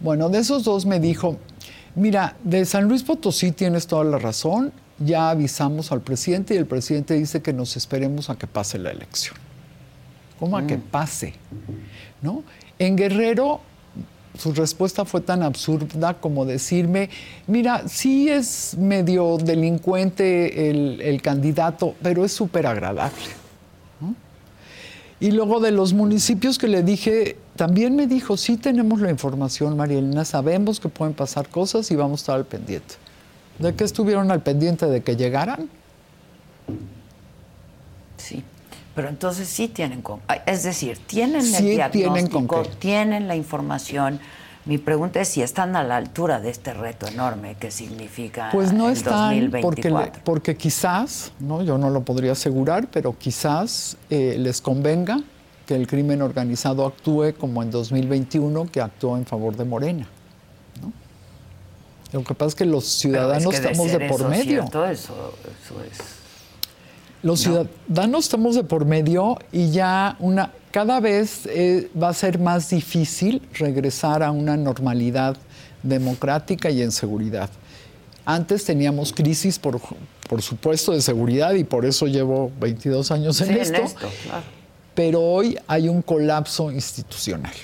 [0.00, 1.38] Bueno, de esos dos me dijo,
[1.94, 6.66] mira, de San Luis Potosí tienes toda la razón, ya avisamos al presidente y el
[6.66, 9.36] presidente dice que nos esperemos a que pase la elección.
[10.38, 10.82] ¿Cómo a que mm.
[10.82, 11.34] pase?
[12.22, 12.42] ¿No?
[12.78, 13.60] En Guerrero
[14.38, 17.08] su respuesta fue tan absurda como decirme,
[17.46, 23.43] mira, sí es medio delincuente el, candidato, pero es súper agradable.
[25.24, 29.74] Y luego de los municipios que le dije, también me dijo, sí tenemos la información,
[29.74, 32.96] María Elena, sabemos que pueden pasar cosas y vamos a estar al pendiente.
[33.58, 34.84] ¿De qué estuvieron al pendiente?
[34.84, 35.70] ¿De que llegaran?
[38.18, 38.44] Sí,
[38.94, 40.20] pero entonces sí tienen con...
[40.44, 44.20] Es decir, tienen el diagnóstico, tienen, tienen la información.
[44.66, 48.72] Mi pregunta es si están a la altura de este reto enorme que significa Pues
[48.72, 49.92] no están porque,
[50.24, 55.20] porque quizás, no, yo no lo podría asegurar, pero quizás eh, les convenga
[55.66, 60.06] que el crimen organizado actúe como en 2021 que actuó en favor de Morena.
[62.12, 64.62] Lo que pasa es que los ciudadanos estamos de por medio.
[64.64, 65.98] eso, eso es.
[67.22, 72.40] Los ciudadanos estamos de por medio y ya una cada vez eh, va a ser
[72.40, 75.36] más difícil regresar a una normalidad
[75.84, 77.48] democrática y en seguridad.
[78.24, 79.80] Antes teníamos crisis, por,
[80.28, 83.82] por supuesto, de seguridad y por eso llevo 22 años en esto,
[84.96, 87.54] pero hoy hay un colapso institucional.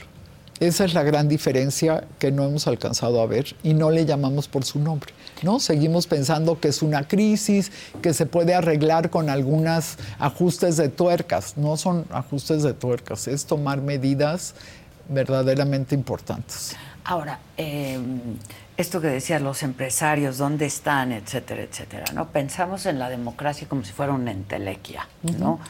[0.61, 4.46] Esa es la gran diferencia que no hemos alcanzado a ver y no le llamamos
[4.46, 5.12] por su nombre.
[5.42, 5.61] ¿No?
[5.61, 7.72] Seguimos pensando que es una crisis,
[8.03, 11.57] que se puede arreglar con algunos ajustes de tuercas.
[11.57, 14.55] No son ajustes de tuercas, es tomar medidas
[15.09, 16.76] verdaderamente importantes.
[17.05, 18.20] Ahora, em,
[18.76, 22.29] esto que decías, los empresarios, dónde están, etcétera, etcétera, ¿no?
[22.29, 25.07] Pensamos en la democracia como si fuera una entelequia,
[25.38, 25.61] ¿no?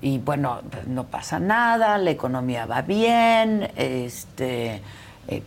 [0.00, 4.80] y bueno, no pasa nada, la economía va bien, este,
[5.28, 5.42] eh,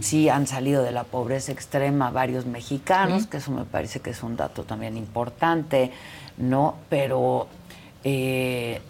[0.00, 4.22] sí han salido de la pobreza extrema varios mexicanos, que eso me parece que es
[4.22, 5.90] un dato también importante,
[6.36, 6.76] ¿no?
[6.88, 7.48] Pero,
[8.04, 8.80] eh,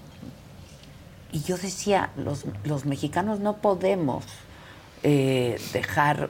[1.32, 4.24] y yo decía, los, los mexicanos no podemos
[5.02, 6.28] eh, dejar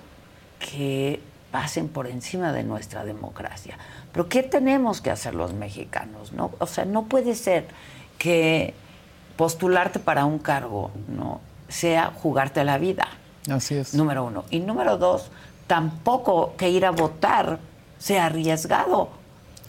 [0.60, 3.78] que pasen por encima de nuestra democracia.
[4.12, 6.32] Pero ¿qué tenemos que hacer los mexicanos?
[6.32, 6.52] ¿no?
[6.58, 7.66] O sea, no puede ser
[8.18, 8.74] que
[9.36, 13.08] postularte para un cargo no sea jugarte la vida.
[13.50, 13.94] Así es.
[13.94, 14.44] Número uno.
[14.50, 15.30] Y número dos,
[15.66, 17.58] tampoco que ir a votar
[17.98, 19.08] sea arriesgado.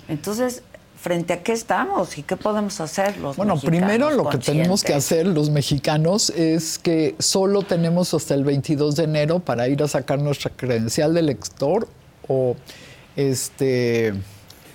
[0.08, 0.64] Entonces,
[1.00, 4.94] ¿frente a qué estamos y qué podemos hacer los Bueno, primero lo que tenemos que
[4.94, 9.88] hacer los mexicanos es que solo tenemos hasta el 22 de enero para ir a
[9.88, 11.88] sacar nuestra credencial de lector
[12.28, 12.56] o
[13.16, 14.14] este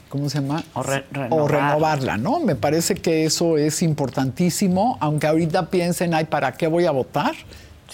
[0.08, 0.62] ¿cómo se llama?
[0.74, 2.38] O, renovarla, ¿no?
[2.38, 7.34] Me parece que eso es importantísimo, aunque ahorita piensen, ay, ¿para qué voy a votar?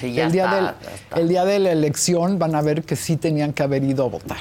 [0.02, 0.74] El, día
[1.16, 4.08] el día de la elección van a ver que sí tenían que haber ido a
[4.08, 4.40] votar,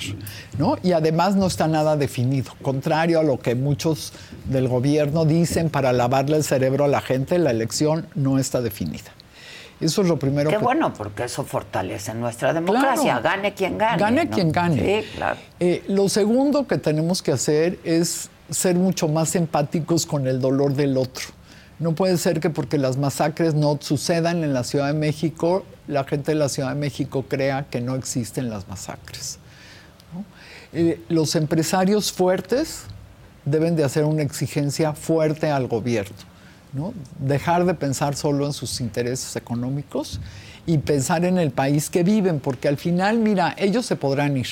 [0.57, 0.77] ¿no?
[0.83, 4.13] Y además no está nada definido, contrario a lo que muchos
[4.45, 9.11] del gobierno dicen para lavarle el cerebro a la gente, la elección no está definida.
[9.79, 13.19] Eso es lo primero Qué bueno, porque eso fortalece nuestra democracia.
[13.19, 13.97] gane quien gane.
[13.97, 15.01] Gane quien gane.
[15.03, 15.39] Sí, claro.
[15.59, 20.73] Eh, lo segundo que tenemos que hacer es ser mucho más empáticos con el dolor
[20.73, 21.27] del otro.
[21.79, 26.03] No puede ser que porque las masacres no sucedan en la Ciudad de México, la
[26.03, 29.39] gente de la Ciudad de México crea que no existen las masacres.
[30.73, 32.83] Eh, los empresarios fuertes
[33.45, 36.15] deben de hacer una exigencia fuerte al gobierno,
[36.73, 36.93] ¿no?
[37.17, 40.19] dejar de pensar solo en sus intereses económicos
[40.65, 44.47] y pensar en el país que viven, porque al final, mira, ellos se podrán ir,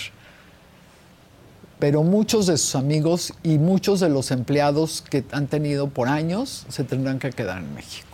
[1.80, 6.66] pero muchos de sus amigos y muchos de los empleados que han tenido por años
[6.70, 8.08] se tendrán que quedar en México.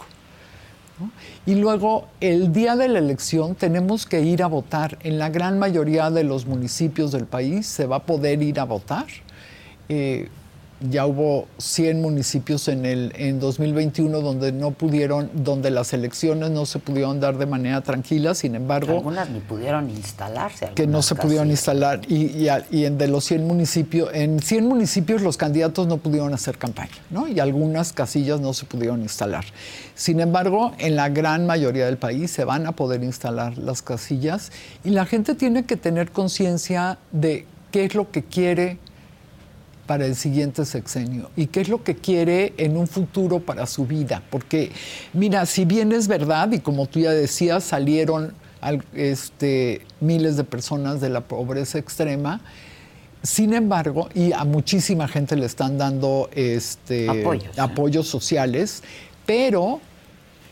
[1.45, 4.97] Y luego, el día de la elección tenemos que ir a votar.
[5.03, 8.63] En la gran mayoría de los municipios del país se va a poder ir a
[8.63, 9.07] votar.
[9.89, 10.29] Eh,
[10.89, 16.65] ya hubo 100 municipios en el en 2021 donde no pudieron, donde las elecciones no
[16.65, 18.93] se pudieron dar de manera tranquila, sin embargo...
[18.93, 20.71] Algunas ni pudieron instalarse.
[20.75, 22.01] Que no se pudieron instalar.
[22.07, 26.57] Y, y, en de los 100 municipios, en 100 municipios los candidatos no pudieron hacer
[26.57, 27.27] campaña, ¿no?
[27.27, 29.45] Y algunas casillas no se pudieron instalar.
[29.95, 34.51] Sin embargo, en la gran mayoría del país se van a poder instalar las casillas
[34.83, 38.77] y la gente tiene que tener conciencia de qué es lo que quiere
[39.85, 43.85] para el siguiente sexenio y qué es lo que quiere en un futuro para su
[43.85, 44.23] vida.
[44.29, 44.71] Porque,
[45.13, 48.33] mira, si bien es verdad, y como tú ya decías, salieron
[48.93, 52.41] este, miles de personas de la pobreza extrema,
[53.21, 57.07] sin embargo, y a muchísima gente le están dando este,
[57.57, 58.83] apoyos, sociales,
[59.25, 59.79] pero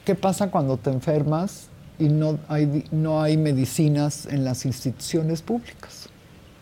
[0.06, 1.68] ¿qué pasa cuando te enfermas
[2.00, 6.01] y no hay, no hay medicinas en las instituciones públicas?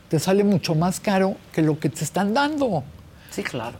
[0.10, 2.84] Te sale mucho más caro que lo que te están dando.
[3.30, 3.78] Sí, claro,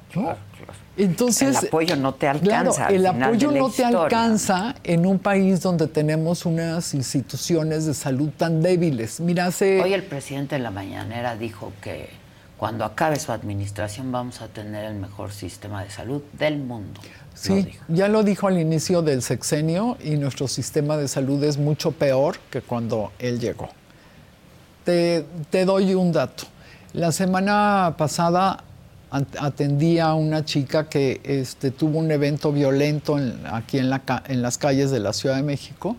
[0.96, 2.88] Entonces, el apoyo no te alcanza.
[2.90, 8.62] el apoyo no te alcanza en un país donde tenemos unas instituciones de salud tan
[8.62, 9.20] débiles.
[9.20, 9.82] Mira, hace...
[9.82, 12.10] Hoy el presidente de la mañanera dijo que
[12.58, 17.02] cuando acabe su administración vamos a tener el mejor sistema de salud del mundo.
[17.34, 21.92] Sí, ya lo dijo al inicio del sexenio y nuestro sistema de salud es mucho
[21.92, 23.70] peor que cuando él llegó.
[24.90, 26.46] Te, doy un dato.
[26.94, 28.64] La semana pasada
[29.12, 33.20] atendí a una chica que este, tuvo un evento violento
[33.52, 35.96] aquí en, las calles de la Ciudad de México.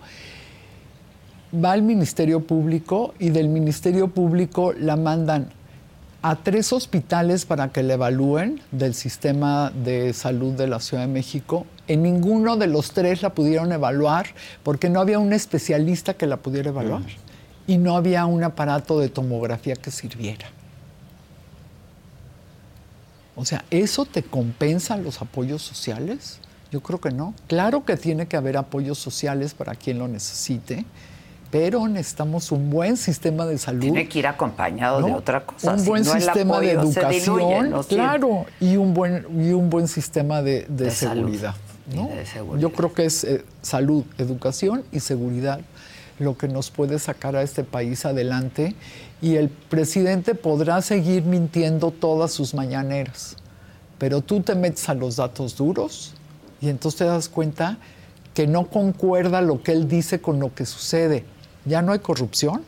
[1.55, 5.51] Va al Ministerio Público y del Ministerio Público la mandan
[6.22, 11.12] a tres hospitales para que la evalúen del sistema de salud de la Ciudad de
[11.12, 11.64] México.
[11.86, 14.26] En ninguno de los tres la pudieron evaluar
[14.64, 17.03] porque no había un especialista que la pudiera evaluar
[17.71, 20.47] y no había un aparato de tomografía que sirviera.
[23.37, 26.41] O sea, ¿eso te compensa los apoyos sociales?
[26.73, 27.33] Yo creo que no.
[27.47, 30.85] Claro que tiene que haber apoyos sociales para quien lo necesite,
[31.53, 33.83] pero necesitamos un buen sistema de salud.
[33.83, 35.73] Tiene que ir acompañado de otra cosa.
[35.73, 41.55] Un buen sistema de educación, claro, y un buen, y un buen sistema de, seguridad.
[42.59, 45.61] Yo creo que es eh, salud, educación y seguridad
[46.21, 48.77] lo que nos puede sacar a este país adelante
[49.21, 53.37] y el presidente podrá seguir mintiendo todas sus mañaneras,
[53.99, 56.12] pero tú te metes a los datos duros
[56.61, 57.79] y entonces te das cuenta
[58.35, 61.25] que no concuerda lo que él dice con lo que sucede.
[61.64, 62.62] Ya no hay corrupción.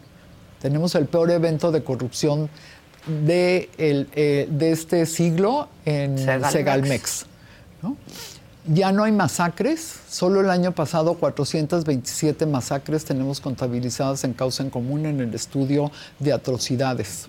[0.61, 2.49] Tenemos el peor evento de corrupción
[3.07, 6.53] de, eh, de este siglo en Segalmex.
[6.53, 7.27] Segalmex
[7.83, 7.97] ¿no?
[8.67, 14.71] Ya no hay masacres, solo el año pasado 427 masacres tenemos contabilizadas en causa en
[14.71, 15.91] común en el estudio
[16.21, 17.27] de atrocidades.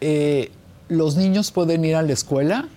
[0.00, 0.52] Eh,
[0.88, 2.68] los niños pueden ir a la escuela,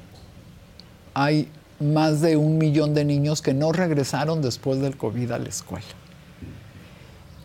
[1.14, 1.48] hay
[1.80, 5.86] más de un millón de niños que no regresaron después del COVID a la escuela.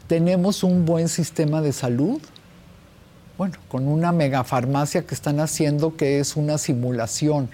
[0.06, 2.18] Tenemos un buen sistema de salud,
[3.36, 7.50] bueno, con una megafarmacia que están haciendo que es una simulación,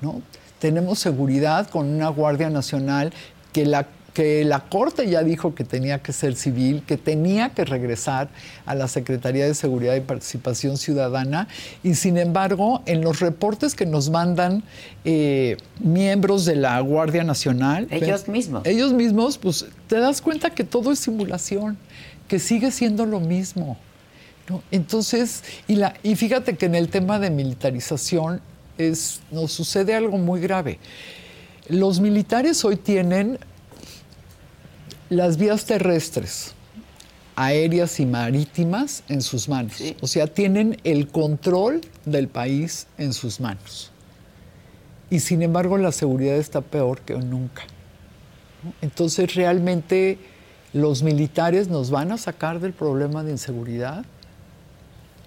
[0.00, 0.20] ¿no?
[0.62, 3.12] Tenemos seguridad con una Guardia Nacional
[3.52, 7.64] que la que la Corte ya dijo que tenía que ser civil, que tenía que
[7.64, 8.28] regresar
[8.66, 11.48] a la Secretaría de Seguridad y Participación Ciudadana,
[11.82, 14.62] y sin embargo, en los reportes que nos mandan
[15.06, 20.62] eh, miembros de la Guardia Nacional, ellos mismos, ellos mismos, pues te das cuenta que
[20.62, 21.78] todo es simulación,
[22.28, 23.78] que sigue siendo lo mismo.
[24.70, 28.42] Entonces, y, la, y fíjate que en el tema de militarización,
[29.30, 30.78] nos sucede algo muy grave.
[31.68, 33.38] Los militares hoy tienen
[35.08, 36.54] las vías terrestres,
[37.36, 39.82] aéreas y marítimas en sus manos.
[40.00, 43.90] O sea, tienen el control del país en sus manos.
[45.10, 47.62] Y sin embargo la seguridad está peor que nunca.
[48.80, 50.18] Entonces realmente
[50.72, 54.04] los militares nos van a sacar del problema de inseguridad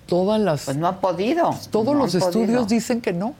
[0.06, 0.66] todas las...
[0.66, 1.56] Pues no ha podido.
[1.72, 3.36] Todos los estudios dicen que no.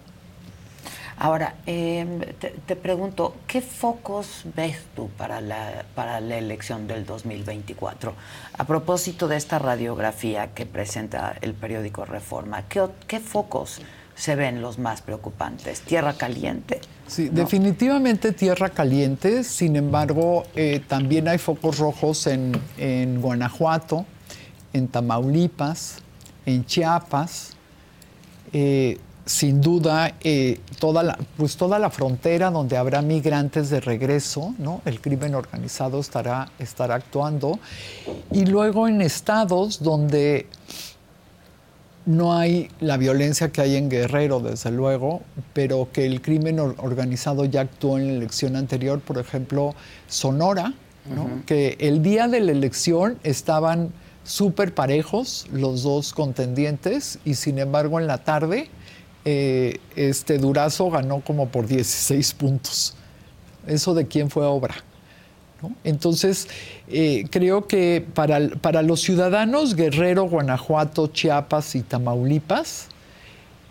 [1.18, 2.20] Ahora, em,
[2.66, 8.14] te, pregunto, ¿qué focos ves tú para la, para la elección del 2024?
[8.58, 13.80] A propósito de esta radiografía que presenta el periódico Reforma, ¿qué, qué focos
[14.16, 15.82] se ven los más preocupantes?
[15.82, 16.82] ¿Tierra caliente?
[17.08, 24.06] Sí, definitivamente tierra caliente, sin embargo, eh, también hay focos rojos en, en Guanajuato,
[24.74, 26.04] en Tamaulipas,
[26.46, 27.52] en Chiapas.
[28.54, 34.54] Eh, sin duda, eh, toda, la, pues toda la frontera donde habrá migrantes de regreso,
[34.60, 34.82] ¿no?
[34.86, 37.60] el crimen organizado estará, estará actuando.
[38.32, 40.48] Y luego en estados donde
[42.06, 45.24] no hay la violencia que hay en Guerrero, desde luego,
[45.54, 49.74] pero que el crimen organizado ya actuó en la elección anterior, por ejemplo,
[50.08, 50.74] Sonora,
[51.46, 53.92] que el día de la elección estaban
[54.26, 58.70] súper parejos los dos contendientes y sin embargo en la tarde
[59.24, 62.96] eh, este Durazo ganó como por 16 puntos.
[63.66, 64.76] ¿Eso de quién fue obra?
[65.84, 66.48] Entonces,
[66.88, 72.90] eh, creo que para, para, los ciudadanos Guerrero, Guanajuato, Chiapas y Tamaulipas,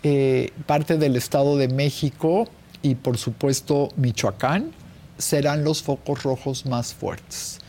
[0.03, 2.49] eh, parte del Estado de México
[2.81, 4.71] y por supuesto Michoacán,
[5.17, 7.59] serán los focos rojos más fuertes.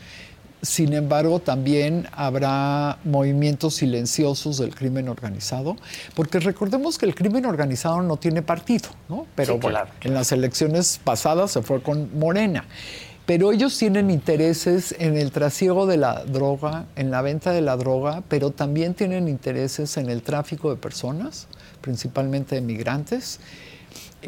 [0.61, 5.75] Sin embargo, también habrá movimientos silenciosos del crimen organizado,
[6.15, 9.27] porque recordemos que el crimen organizado no tiene partido, ¿no?
[9.35, 9.59] Pero
[10.01, 12.65] en las elecciones pasadas se fue con Morena.
[13.27, 17.75] Pero ellos tienen intereses en el trasiego de la droga, en la venta de la
[17.75, 21.47] droga, pero también tienen intereses en el tráfico de personas,
[21.81, 23.41] principalmente de migrantes,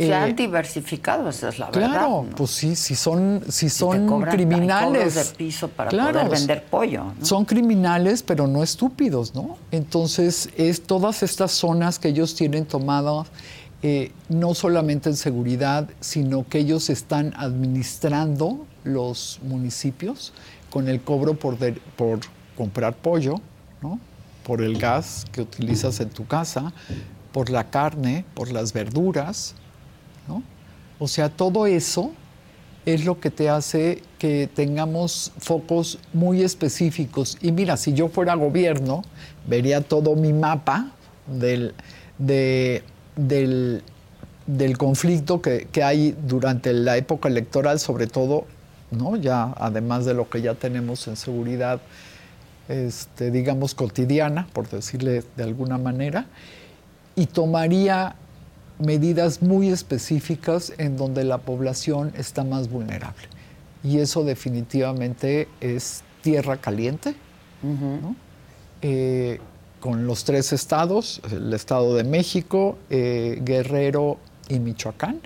[0.05, 1.89] se han eh, diversificado, esa es la verdad.
[1.89, 5.15] Claro, pues sí, si son, si son criminales.
[5.15, 7.13] de piso para poder vender pollo.
[7.21, 9.57] Son criminales, pero no estúpidos, ¿no?
[9.71, 13.27] Entonces, es todas estas zonas que ellos tienen tomadas,
[13.81, 20.33] eh, no solamente en seguridad, sino que ellos están administrando los municipios
[20.69, 21.57] con el cobro por,
[21.95, 22.19] por
[22.55, 23.35] comprar pollo,
[23.81, 23.99] ¿no?
[24.43, 26.73] por el gas que utilizas en tu casa,
[27.31, 29.53] por la carne, por las verduras,
[30.99, 32.11] o sea, todo eso
[32.85, 37.37] es lo que te hace que tengamos focos muy específicos.
[37.41, 39.03] Y mira, si yo fuera gobierno,
[39.47, 40.91] vería todo mi mapa
[41.27, 41.73] del,
[42.17, 43.83] del,
[44.77, 48.45] conflicto que, hay durante la época electoral, sobre todo,
[48.91, 49.15] ¿no?
[49.15, 51.79] ya además de lo que ya tenemos en seguridad,
[52.67, 56.25] este, digamos, cotidiana, por decirle de alguna manera,
[57.15, 58.15] y tomaría
[58.79, 63.27] medidas muy específicas en donde la población está más vulnerable.
[63.83, 67.15] Y eso definitivamente es tierra caliente,
[68.81, 69.39] eh,
[69.79, 74.17] con los tres estados, el Estado de México, eh, Guerrero
[74.49, 75.21] y Michoacán,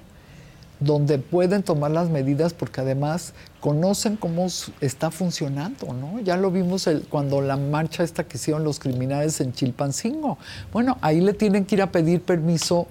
[0.79, 4.47] donde pueden tomar las medidas porque además conocen cómo
[4.81, 6.19] está funcionando, ¿no?
[6.19, 10.37] Ya lo vimos cuando la marcha esta que hicieron los criminales en Chilpancingo.
[10.71, 12.87] Bueno, ahí le tienen que ir a pedir permiso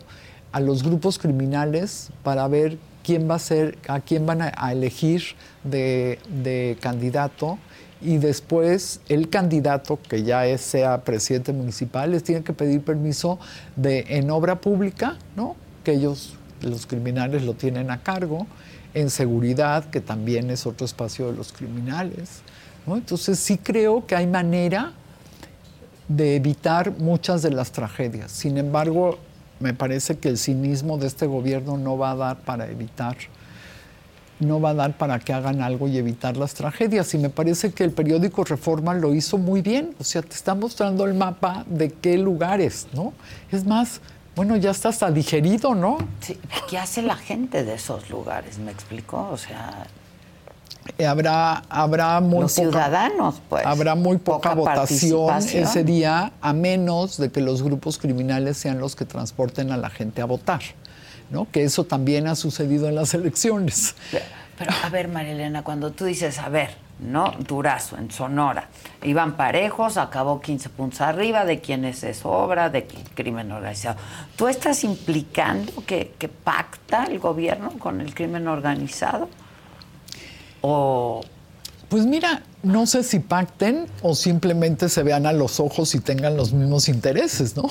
[0.52, 5.22] a los grupos criminales para ver quién va a ser, a quién van a, elegir
[5.64, 7.58] de, candidato
[8.00, 13.38] y después el candidato que ya es, sea presidente municipal les tiene que pedir permiso
[13.76, 15.56] de en obra pública, ¿no?
[15.84, 18.46] Que ellos los criminales lo tienen a cargo,
[18.94, 22.42] en seguridad, que también es otro espacio de los criminales.
[22.86, 24.92] Entonces sí creo que hay manera
[26.08, 28.32] de evitar muchas de las tragedias.
[28.32, 29.18] Sin embargo,
[29.62, 33.16] me parece que el cinismo de este gobierno no va a dar para evitar,
[34.40, 37.14] no va a dar para que hagan algo y evitar las tragedias.
[37.14, 39.94] Y me parece que el periódico Reforma lo hizo muy bien.
[40.00, 43.12] O sea, te está mostrando el mapa de qué lugares, ¿no?
[43.50, 44.00] Es más,
[44.34, 45.98] bueno, ya está hasta digerido, ¿no?
[46.20, 46.38] Sí,
[46.68, 48.58] ¿qué hace la gente de esos lugares?
[48.58, 49.28] ¿Me explicó?
[49.30, 49.86] O sea,
[51.06, 53.64] habrá, habrá muy los ciudadanos, pues.
[53.64, 58.96] Habrá muy poca, votación ese día, a menos de que los grupos criminales sean los
[58.96, 60.60] que transporten a la gente a votar.
[61.30, 61.48] ¿no?
[61.50, 63.96] Que eso también ha sucedido en las elecciones.
[64.58, 66.70] Pero, a ver, Marilena, cuando tú dices, a ver,
[67.00, 67.32] ¿no?
[67.38, 68.68] Durazo, en Sonora.
[69.02, 73.96] Iban parejos, acabó 15 puntos arriba de quienes es obra, de crimen organizado.
[74.36, 79.28] ¿Tú estás implicando que, que pacta el gobierno con el crimen organizado?
[80.62, 81.20] O...
[81.88, 86.36] Pues mira, no sé si pacten o simplemente se vean a los ojos y tengan
[86.36, 87.68] los mismos intereses, ¿no?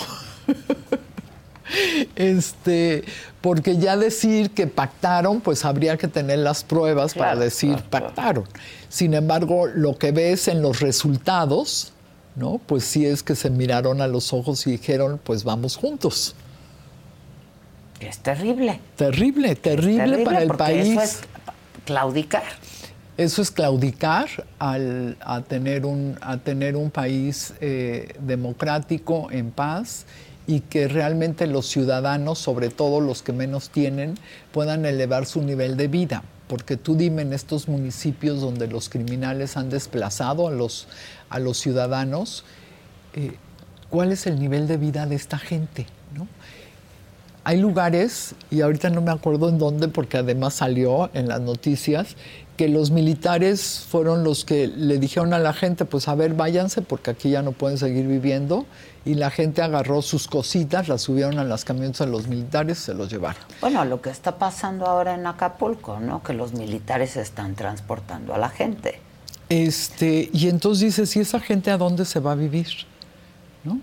[2.16, 3.04] este,
[3.39, 8.46] porque ya decir que pactaron, pues habría que tener las pruebas para decir pactaron.
[8.89, 11.94] Sin embargo, lo que ves en los resultados,
[12.36, 12.60] ¿no?
[12.66, 16.36] Pues sí es que se miraron a los ojos y dijeron, pues vamos juntos.
[18.00, 18.80] Es terrible.
[18.98, 20.89] Terrible, terrible, para el país.
[20.89, 21.20] Eso es
[21.86, 22.44] claudicar.
[23.22, 30.07] Eso es claudicar a, tener un, a tener un país eh, democrático, en paz,
[30.47, 34.15] y que realmente los ciudadanos, sobre todo los que menos tienen,
[34.51, 36.24] puedan elevar su nivel de vida.
[36.47, 40.88] Porque tú dime en estos municipios donde los criminales han desplazado a los,
[41.30, 42.43] a los ciudadanos,
[43.13, 43.34] eh,
[43.91, 45.86] ¿cuál es el nivel de vida de esta gente?
[46.17, 46.28] ¿no?
[47.43, 52.15] Hay lugares, y ahorita no me acuerdo en dónde, porque además salió en las noticias,
[52.62, 56.84] que los militares fueron los que le dijeron a la gente, pues a ver, váyanse
[56.84, 58.68] porque aquí ya no pueden seguir viviendo.
[59.03, 62.82] Y la gente agarró sus cositas, las subieron a las camionetas de los militares y
[62.84, 63.41] se los llevaron.
[63.62, 66.22] Bueno, lo que está pasando ahora en Acapulco, ¿no?
[66.22, 68.99] Que los militares están transportando a la gente.
[69.49, 72.68] Este, y entonces dices, ¿y esa gente a dónde se va a vivir?
[73.64, 73.80] ¿No?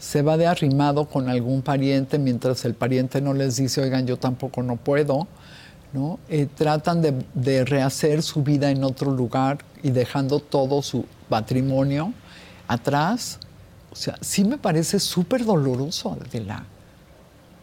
[0.00, 4.16] Se va de arrimado con algún pariente mientras el pariente no les dice, oigan, yo
[4.16, 5.28] tampoco no puedo
[6.28, 7.00] eh, tratan
[7.34, 12.12] de, rehacer su vida en otro lugar y dejando todo su patrimonio
[12.68, 13.38] atrás.
[13.90, 16.64] O sea, sí me parece súper doloroso, Adela.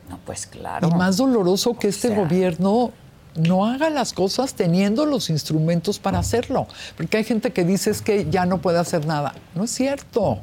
[0.10, 0.88] No, pues claro.
[0.88, 2.92] Y más doloroso que este gobierno
[3.36, 6.68] no haga las cosas teniendo los instrumentos para hacerlo.
[6.98, 9.34] Porque hay gente que dice que ya no puede hacer nada.
[9.56, 10.40] No es cierto.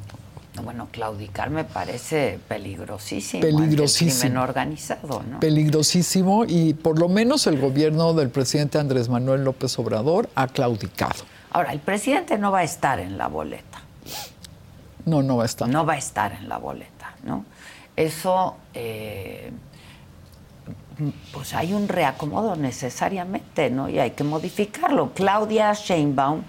[0.63, 3.41] Bueno, claudicar me parece peligrosísimo.
[3.41, 4.11] Peligrosísimo.
[4.11, 5.39] El crimen organizado, ¿no?
[5.39, 11.23] Peligrosísimo y por lo menos el gobierno del presidente Andrés Manuel López Obrador ha claudicado.
[11.51, 13.81] Ahora, el presidente no va a estar en la boleta.
[15.05, 15.67] No, no va a estar.
[15.69, 17.45] No va a estar en la boleta, ¿no?
[17.95, 19.51] Eso, eh,
[21.33, 23.89] pues hay un reacomodo necesariamente, ¿no?
[23.89, 25.11] Y hay que modificarlo.
[25.13, 26.43] Claudia Sheinbaum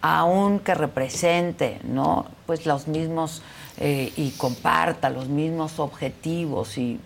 [0.00, 2.26] aunque represente, ¿no?
[2.46, 3.42] Pues los mismos
[3.80, 6.98] eh, y comparta los mismos objetivos y,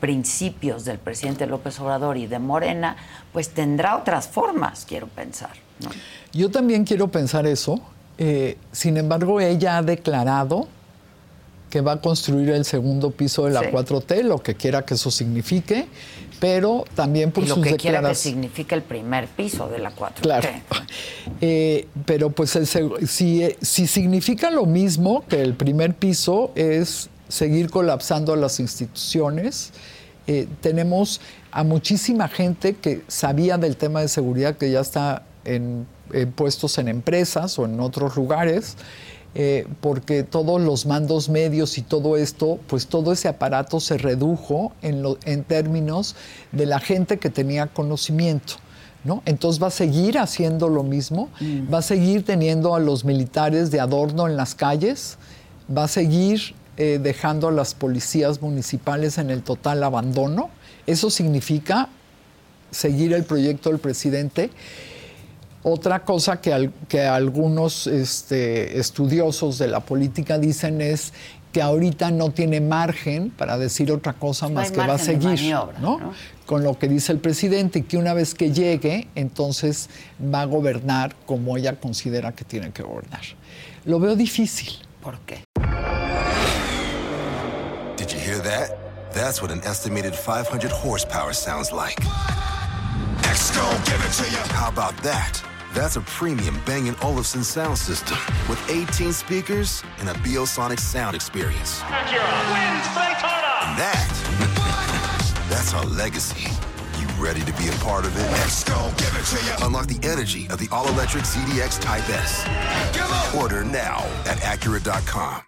[0.00, 2.96] principios del presidente López Obrador y de Morena,
[3.32, 5.50] pues tendrá otras formas, quiero pensar.
[6.32, 7.80] Yo también quiero pensar eso.
[8.16, 10.68] Eh, sin embargo, ella ha declarado
[11.68, 15.10] que va a construir el segundo piso de la 4T, lo que quiera que eso
[15.10, 15.88] signifique,
[16.40, 19.94] pero también por y lo sus que quiera que signifique el primer piso de la
[19.94, 20.20] 4T.
[20.20, 20.48] Claro.
[21.40, 22.58] Eh, pero pues
[23.06, 29.72] si, si significa lo mismo que el primer piso es seguir colapsando las instituciones,
[30.26, 31.20] eh, tenemos
[31.52, 36.78] a muchísima gente que sabía del tema de seguridad que ya está en, en puestos
[36.78, 38.76] en empresas o en otros lugares
[39.40, 44.72] eh, porque todos los mandos medios y todo esto, pues todo ese aparato se redujo
[44.82, 46.16] en, en términos
[46.50, 48.54] de la gente que tenía conocimiento.
[49.04, 49.22] ¿No?
[49.26, 51.72] Entonces va a seguir haciendo lo mismo, mm.
[51.72, 55.18] va a seguir teniendo a los militares de adorno en las calles,
[55.74, 60.50] va a seguir eh, dejando a las policías municipales en el total abandono.
[60.88, 61.88] Eso significa
[62.72, 64.50] seguir el proyecto del presidente
[65.62, 71.12] otra cosa que, que algunos este, estudiosos de la política dicen es
[71.52, 76.12] que ahorita no tiene margen para decir otra cosa más que va a seguir, ¿no?
[76.46, 79.88] Con lo que dice el presidente y que una vez que llegue, entonces
[80.22, 83.22] va a gobernar como ella considera que tiene que gobernar.
[83.84, 84.68] Lo veo difícil.
[85.02, 85.44] ¿Por qué?
[87.96, 88.76] Did you hear that?
[89.12, 91.96] That's what an estimated 500 horsepower sounds like.
[93.84, 94.38] give it to you.
[94.54, 95.47] How about that?
[95.74, 98.16] That's a premium Bang & Olufsen sound system
[98.48, 101.80] with 18 speakers and a Biosonic sound experience.
[101.82, 103.52] Acura wins Daytona.
[103.64, 106.50] And that, that's our legacy.
[107.00, 108.22] You ready to be a part of it?
[108.32, 109.66] Let's go, give it to you.
[109.66, 112.44] Unlock the energy of the all-electric ZDX Type S.
[113.34, 115.42] Order now at Acura.com.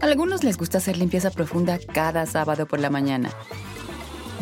[0.00, 3.30] Algunos les gusta hacer limpieza profunda cada sábado por la mañana.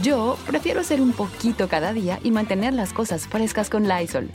[0.03, 4.30] Yo prefiero hacer un poquito cada día y mantener las cosas frescas con Lysol.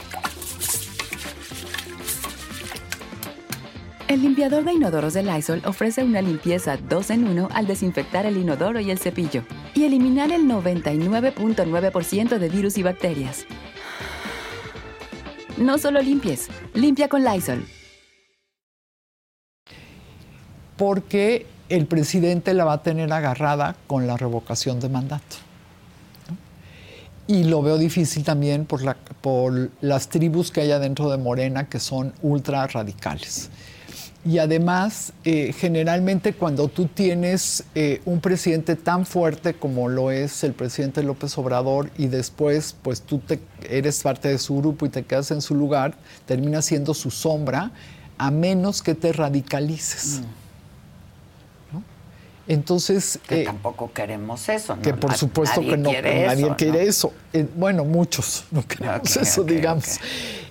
[4.07, 8.37] El limpiador de inodoros de Lysol ofrece una limpieza 2 en 1 al desinfectar el
[8.37, 9.43] inodoro y el cepillo
[9.75, 13.45] y eliminar el 99.9% de virus y bacterias.
[15.57, 17.65] No solo limpies, limpia con Lysol.
[20.77, 25.46] Porque el presidente la va a tener agarrada con la revocación de mandato.
[27.27, 31.67] Y lo veo difícil también por, la, por las tribus que hay dentro de Morena
[31.67, 33.49] que son ultra radicales.
[34.27, 40.43] Y además, eh, generalmente cuando tú tienes eh, un presidente tan fuerte como lo es
[40.43, 44.89] el presidente López Obrador y después pues tú te, eres parte de su grupo y
[44.89, 47.71] te quedas en su lugar, termina siendo su sombra,
[48.17, 50.21] a menos que te radicalices.
[52.47, 53.19] Entonces.
[53.27, 54.81] Que eh, tampoco queremos eso, ¿no?
[54.81, 57.13] Que por supuesto que no, nadie quiere eso.
[57.33, 59.99] Eh, bueno, muchos no queremos eso, digamos.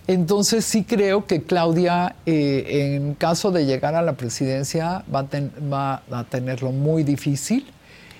[0.06, 6.24] Entonces sí creo que Claudia, eh, en caso de llegar a la presidencia, va a,
[6.24, 7.66] tenerlo muy difícil.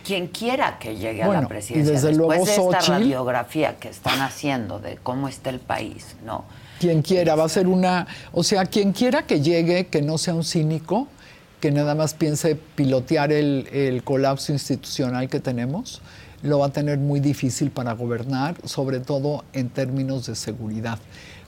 [0.05, 4.79] Quien quiera que llegue a la presidencia, desde después de esta radiografía que están haciendo
[4.79, 6.45] de cómo está el país, ¿no?
[6.81, 10.35] Quien quiera, va a ser una, o sea, quien quiera que llegue, que no sea
[10.35, 11.09] un cínico,
[11.61, 16.03] que nada más piense pilotear el, colapso institucional que tenemos,
[16.43, 20.99] lo va a tener muy difícil para gobernar, sobre todo en términos de seguridad,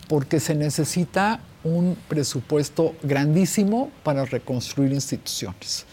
[0.09, 5.85] porque se necesita un presupuesto grandísimo para reconstruir instituciones.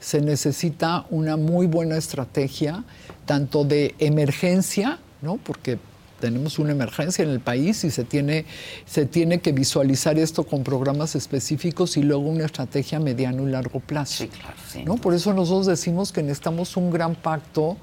[0.00, 2.84] Se necesita una muy buena estrategia,
[3.24, 5.36] tanto de emergencia, ¿no?
[5.36, 5.78] porque
[6.22, 8.46] tenemos una emergencia en el país y se tiene,
[8.86, 13.50] se tiene que visualizar esto con programas específicos y luego una estrategia a mediano y
[13.50, 14.18] largo plazo.
[14.18, 14.84] Sí, claro, sí.
[14.84, 14.98] ¿no?
[14.98, 17.76] Por eso nosotros decimos que necesitamos un gran pacto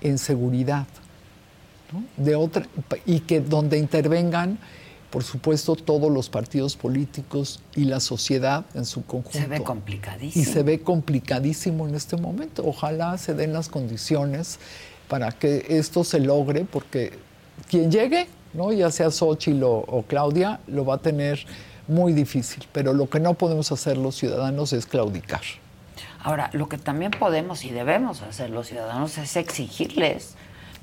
[0.00, 0.86] en seguridad
[2.16, 2.68] de otra,
[3.04, 4.60] y que donde intervengan
[5.10, 9.38] por supuesto, todos los partidos políticos y la sociedad en su conjunto.
[9.38, 10.42] Se ve complicadísimo.
[10.42, 12.64] Y se ve complicadísimo en este momento.
[12.64, 14.58] Ojalá se den las condiciones
[15.08, 17.12] para que esto se logre, porque
[17.68, 18.72] quien llegue, ¿no?
[18.72, 21.44] ya sea Xochitl o, Claudia, lo va a tener
[21.88, 22.66] muy difícil.
[22.72, 25.42] Pero lo que no podemos hacer los ciudadanos es claudicar.
[26.22, 30.36] Ahora, lo que también podemos y debemos hacer los ciudadanos es exigirles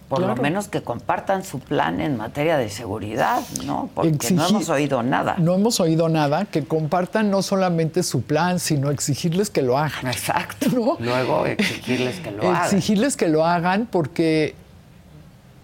[0.09, 3.89] por lo menos que compartan su plan en materia de seguridad, ¿no?
[3.93, 5.35] Porque no hemos oído nada.
[5.37, 10.07] No hemos oído nada, que compartan no solamente su plan, sino exigirles que lo hagan.
[10.07, 10.97] Exacto.
[10.99, 12.63] Luego exigirles que lo hagan.
[12.63, 14.55] Exigirles que lo hagan porque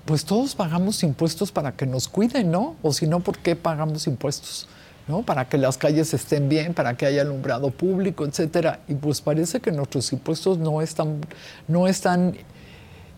[0.06, 2.76] pues todos pagamos impuestos para que nos cuiden, ¿no?
[2.84, 4.68] O si no, ¿por qué pagamos impuestos?
[5.08, 5.22] ¿no?
[5.22, 8.80] Para que las calles estén bien, para que haya alumbrado público, etcétera.
[8.88, 11.22] Y pues parece que nuestros impuestos no están,
[11.68, 12.36] no están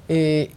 [0.09, 0.51] eh,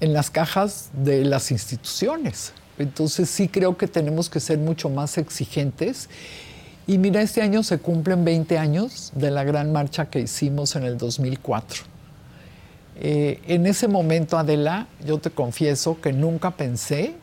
[0.00, 2.52] en las cajas de las instituciones.
[2.78, 6.08] Entonces sí creo que tenemos que ser mucho más exigentes.
[6.86, 10.84] Y mira, este año se cumplen 20 años de la gran marcha que hicimos en
[10.84, 11.91] el 2004.
[12.96, 17.14] Eh, en ese momento, Adela, yo te confieso que nunca pensé,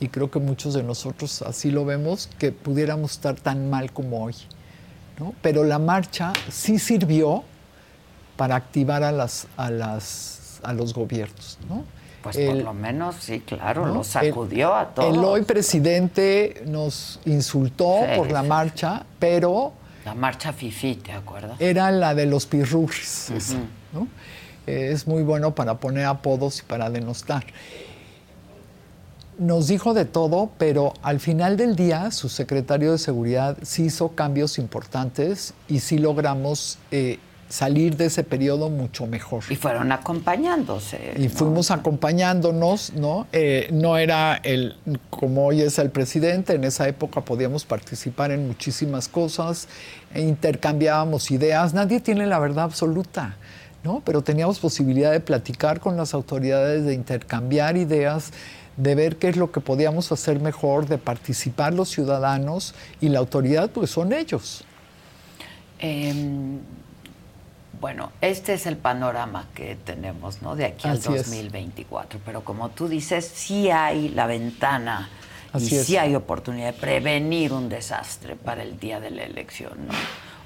[0.00, 4.24] y creo que muchos de nosotros así lo vemos, que pudiéramos estar tan mal como
[4.24, 4.34] hoy.
[5.40, 7.44] Pero la marcha sí sirvió
[8.36, 11.58] para activar a, las, a, las, a los gobiernos.
[12.22, 15.16] Pues por lo menos, sí, claro, lo sacudió a todos.
[15.16, 19.72] El hoy presidente nos insultó por la marcha, pero...
[20.04, 21.60] La marcha FIFI, ¿te acuerdas?
[21.60, 23.30] Era la de los pirurris,
[23.92, 24.08] ¿no?
[24.66, 27.44] Es muy bueno para poner apodos y para denostar.
[29.38, 34.10] Nos dijo de todo, pero al final del día su secretario de Seguridad sí hizo
[34.10, 37.18] cambios importantes y sí logramos eh,
[37.52, 39.44] salir de ese periodo mucho mejor.
[39.50, 41.12] Y fueron acompañándose.
[41.18, 43.26] Y fuimos acompañándonos, ¿no?
[43.30, 44.76] Eh, no era el,
[45.10, 49.68] como hoy es el presidente, en esa época podíamos participar en muchísimas cosas,
[50.14, 53.36] e intercambiábamos ideas, nadie tiene la verdad absoluta.
[53.84, 54.02] ¿No?
[54.04, 58.32] Pero teníamos posibilidad de platicar con las autoridades, de intercambiar ideas,
[58.76, 63.18] de ver qué es lo que podíamos hacer mejor, de participar los ciudadanos y la
[63.18, 64.64] autoridad, pues son ellos.
[65.78, 66.60] Em,
[67.80, 70.54] bueno, este es el panorama que tenemos, ¿no?
[70.54, 72.20] De aquí al 2024.
[72.24, 75.10] Pero como tú dices, sí hay la ventana
[75.58, 79.94] y sí hay oportunidad de prevenir un desastre para el día de la elección, ¿no?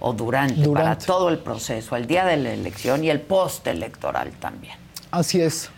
[0.01, 4.74] O durante, para todo el proceso, el día de la elección y el postelectoral también.
[5.11, 5.70] Así es.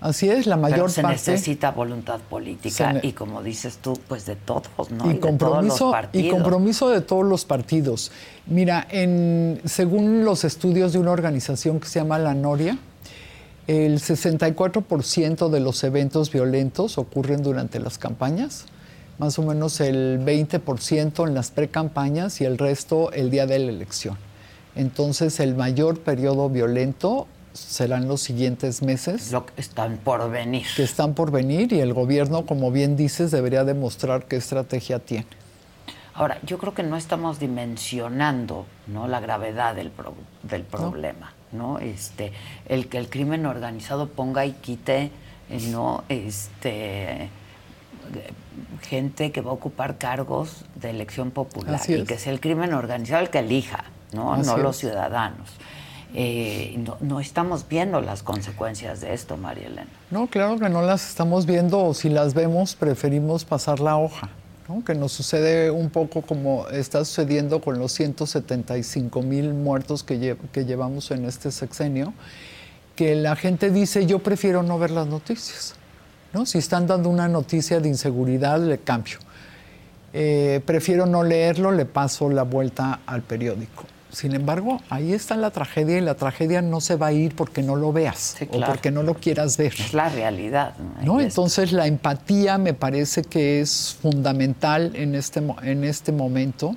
[0.00, 1.30] Así es, la mayor se parte.
[1.30, 5.10] necesita voluntad política y como dices tú, pues de todos, ¿no?
[5.10, 8.12] Y, compromiso, y compromiso de todos los partidos.
[8.46, 12.76] Mira, en, según los estudios de una organización que se llama La Noria,
[13.66, 18.66] el 64% de los eventos violentos ocurren durante las campañas
[19.18, 23.70] más o menos el 20% en las precampañas y el resto el día de la
[23.70, 24.16] elección.
[24.74, 29.30] Entonces el mayor periodo violento serán los siguientes meses.
[29.30, 30.66] Lo que están por venir.
[30.76, 35.26] Que están por venir y el gobierno, como bien dices, debería demostrar qué estrategia tiene.
[36.14, 39.08] Ahora, yo creo que no estamos dimensionando ¿no?
[39.08, 39.90] la gravedad del,
[40.42, 41.32] del problema.
[41.52, 41.78] ¿no?
[41.78, 42.32] Este,
[42.66, 45.10] el que el crimen organizado ponga y quite
[45.70, 46.04] ¿no?
[46.08, 47.30] este,
[48.82, 53.22] gente que va a ocupar cargos de elección popular y que sea el crimen organizado
[53.22, 55.50] el que elija, no, no los ciudadanos.
[56.16, 59.88] Eh, no, estamos viendo las consecuencias de esto, María Elena.
[60.12, 64.28] No, claro que no las estamos viendo, o si las vemos, preferimos pasar la hoja.
[64.86, 70.64] que nos sucede un poco como está sucediendo con los 175 mil muertos que, que
[70.64, 72.14] llevamos en este sexenio,
[72.94, 75.74] que la gente dice yo prefiero no ver las noticias.
[76.34, 76.44] ¿No?
[76.44, 79.18] Si están dando una noticia de inseguridad, le cambio.
[80.12, 83.84] Eh, prefiero no leerlo, le paso la vuelta al periódico.
[84.12, 87.62] Sin embargo, ahí está la tragedia y la tragedia no se va a ir porque
[87.62, 89.74] no lo veas o porque no lo quieras ver.
[89.76, 90.74] Es la realidad.
[91.02, 91.20] ¿no?
[91.20, 96.76] Entonces la empatía me parece que es fundamental en este, en este momento.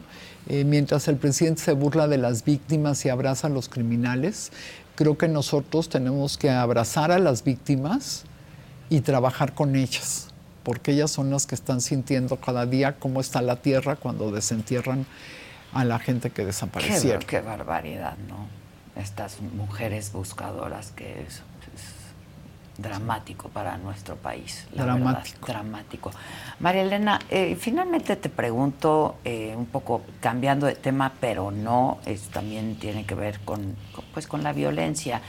[0.49, 4.51] Eh, mientras el presidente se burla de las víctimas y abraza a los criminales,
[4.95, 8.23] creo que nosotros tenemos que abrazar a las víctimas
[8.89, 10.29] y trabajar con ellas,
[10.63, 15.05] porque ellas son las que están sintiendo cada día cómo está la tierra cuando desentierran
[15.73, 17.19] a la gente que desapareció.
[17.19, 18.47] Qué, barbaridad, ¿no?
[18.99, 21.43] Estas mujeres buscadoras que es,
[22.77, 24.67] dramático para nuestro país.
[24.71, 25.47] dramático.
[25.47, 26.11] dramático.
[26.59, 32.29] María Elena, eh, finalmente te pregunto, eh, un poco cambiando de tema, pero no, es,
[32.29, 33.75] también tiene que ver con,
[34.13, 35.21] pues, con la violencia.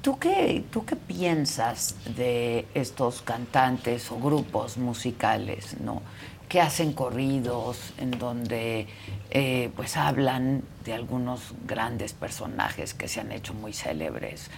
[0.00, 6.02] ¿Tú qué, ¿Tú qué piensas de estos cantantes o grupos musicales, ¿no?
[6.48, 8.86] que hacen corridos en donde
[9.30, 14.50] eh, pues hablan de algunos grandes personajes que se han hecho muy célebres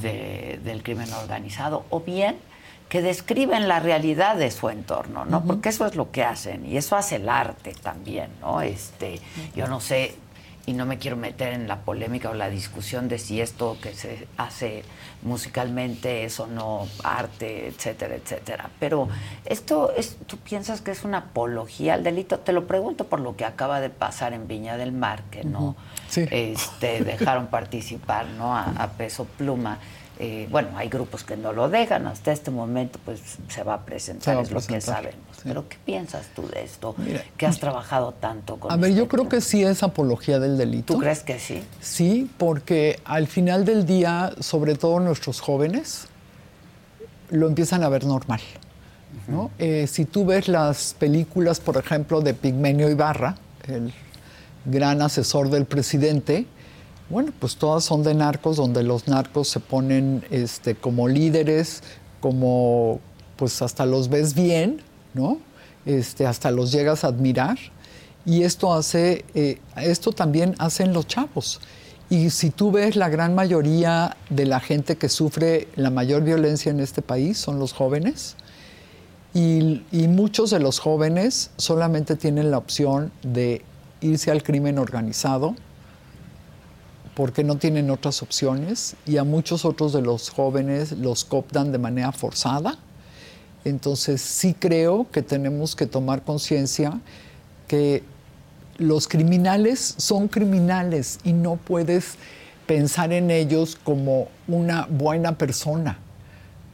[0.00, 2.38] del crimen organizado o bien
[2.88, 5.44] que describen la realidad de su entorno, ¿no?
[5.44, 8.62] Porque eso es lo que hacen y eso hace el arte también, ¿no?
[8.62, 9.20] Este,
[9.54, 10.14] yo no sé,
[10.66, 13.94] y no me quiero meter en la polémica o la discusión de si esto que
[13.94, 14.82] se hace
[15.22, 18.70] musicalmente es o no arte, etcétera, etcétera.
[18.80, 19.08] Pero
[19.44, 22.38] esto es, ¿tú piensas que es una apología al delito?
[22.38, 25.76] Te lo pregunto por lo que acaba de pasar en Viña del Mar, que no
[26.14, 28.56] este, dejaron participar ¿no?
[28.56, 29.78] a peso pluma.
[30.18, 33.84] Eh, bueno, hay grupos que no lo dejan, hasta este momento pues se va a
[33.84, 35.18] presentar, es lo que sabemos.
[35.42, 36.94] Pero ¿qué piensas tú de esto?
[37.36, 40.56] que has trabajado tanto con A ver, este yo creo que sí es apología del
[40.56, 40.94] delito.
[40.94, 41.62] ¿Tú crees que sí?
[41.80, 46.06] Sí, porque al final del día, sobre todo nuestros jóvenes,
[47.30, 48.40] lo empiezan a ver normal.
[49.58, 53.36] Eh, si tú ves las películas, por ejemplo, de Pigmenio Ibarra,
[53.66, 53.92] el
[54.64, 56.46] gran asesor del presidente,
[57.10, 61.82] bueno, pues todas son de narcos, donde los narcos se ponen este, como líderes,
[62.20, 63.00] como
[63.36, 64.80] pues hasta los ves bien,
[65.12, 65.38] ¿no?
[65.84, 67.58] Este, hasta los llegas a admirar.
[68.24, 71.60] Y esto hace, eh, esto también hacen los chavos.
[72.08, 76.70] Y si tú ves la gran mayoría de la gente que sufre la mayor violencia
[76.70, 78.36] en este país son los jóvenes.
[79.34, 83.62] y muchos de los jóvenes solamente tienen la opción de
[84.00, 85.56] irse al crimen organizado
[87.14, 91.78] porque no tienen otras opciones y a muchos otros de los jóvenes los cooptan de
[91.78, 92.76] manera forzada.
[93.64, 97.00] Entonces sí creo que tenemos que tomar conciencia
[97.68, 98.02] que
[98.78, 102.16] los criminales son criminales y no puedes
[102.66, 105.98] pensar en ellos como una buena persona.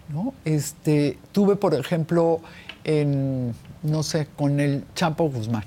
[0.09, 0.35] ¿no?
[0.45, 2.41] Este, tuve, por ejemplo,
[2.85, 5.65] en, no sé, con el Chapo Guzmán,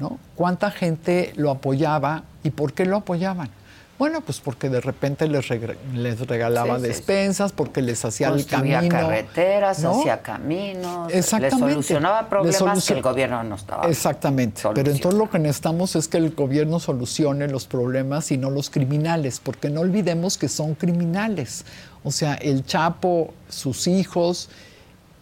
[0.00, 0.18] ¿no?
[0.34, 3.50] ¿Cuánta gente lo apoyaba y por qué lo apoyaban?
[3.98, 5.48] Bueno, pues porque de repente les,
[5.94, 8.88] les regalaba despensas, porque les hacía el camino.
[8.90, 11.64] carreteras, hacía caminos, Exactamente.
[11.64, 13.88] les solucionaba problemas que el gobierno no estaba.
[13.88, 14.62] Exactamente.
[14.74, 18.68] Pero entonces lo que necesitamos es que el gobierno solucione los problemas y no los
[18.68, 21.64] criminales, porque no olvidemos que son criminales.
[22.04, 24.50] O sea, el Chapo, sus hijos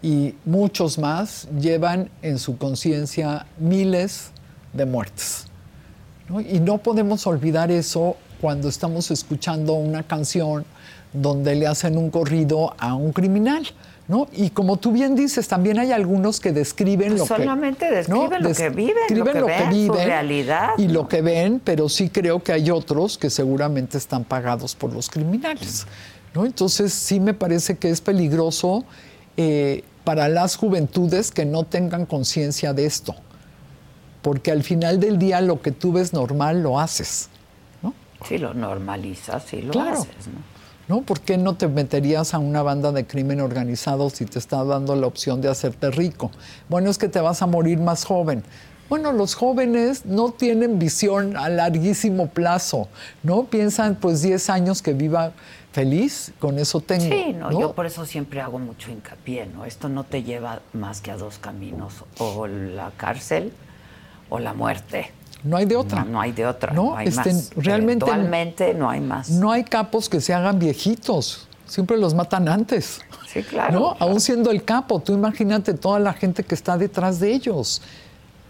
[0.02, 4.30] y muchos más llevan en su conciencia miles
[4.72, 5.46] de muertes.
[6.50, 10.66] Y no podemos olvidar eso cuando estamos escuchando una canción
[11.14, 13.66] donde le hacen un corrido a un criminal.
[14.06, 14.28] ¿No?
[14.34, 17.28] Y como tú bien dices, también hay algunos que describen lo que...
[17.28, 20.68] Solamente describen lo que viven, describen lo que, ven, su realidad.
[20.76, 24.92] Y lo que ven, pero sí creo que hay otros que seguramente están pagados por
[24.92, 25.86] los criminales.
[26.34, 26.44] ¿no?
[26.44, 28.84] Entonces sí me parece que es peligroso
[29.38, 33.14] eh, para las juventudes que no tengan conciencia de esto.
[34.20, 37.30] Porque al final del día lo que tú ves normal lo haces.
[38.26, 40.54] Si lo normalizas, sí lo haces, ¿no?
[40.88, 41.02] ¿no?
[41.02, 44.94] ¿Por qué no te meterías a una banda de crimen organizado si te está dando
[44.96, 46.30] la opción de hacerte rico?
[46.68, 48.42] Bueno, es que te vas a morir más joven.
[48.88, 52.88] Bueno, los jóvenes no tienen visión a larguísimo plazo,
[53.22, 53.44] ¿no?
[53.44, 55.32] Piensan, pues, 10 años que viva
[55.72, 57.04] feliz, con eso tengo.
[57.04, 59.64] Sí, no, yo por eso siempre hago mucho hincapié, ¿no?
[59.64, 63.52] Esto no te lleva más que a dos caminos, o la cárcel
[64.28, 65.10] o la muerte.
[65.44, 66.04] No hay de otra.
[66.04, 66.72] No, hay de otra.
[66.72, 67.50] No, hay este, más.
[67.54, 68.06] Realmente.
[68.74, 69.30] no hay más.
[69.30, 71.46] No hay capos que se hagan viejitos.
[71.66, 73.00] Siempre los matan antes.
[73.28, 73.96] Sí, claro.
[73.98, 77.82] Aún siendo el capo, tú imagínate toda la gente que está detrás de ellos.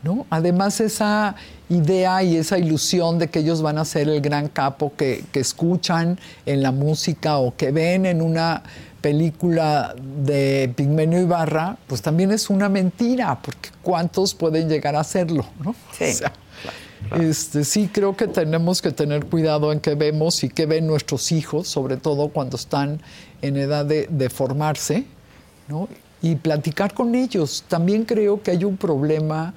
[0.03, 0.26] ¿no?
[0.30, 1.34] Además esa
[1.68, 5.40] idea y esa ilusión de que ellos van a ser el gran capo que, que
[5.40, 8.62] escuchan en la música o que ven en una
[9.01, 15.45] película de Pigmenio Ibarra, pues también es una mentira, porque ¿cuántos pueden llegar a hacerlo?
[15.62, 15.74] ¿no?
[15.92, 16.07] Sí.
[17.20, 21.32] Este, sí, creo que tenemos que tener cuidado en qué vemos y qué ven nuestros
[21.32, 23.00] hijos, sobre todo cuando están
[23.42, 25.05] en edad de, de formarse,
[25.68, 25.88] ¿no?
[26.24, 27.64] y platicar con ellos.
[27.68, 29.52] También creo que hay un problema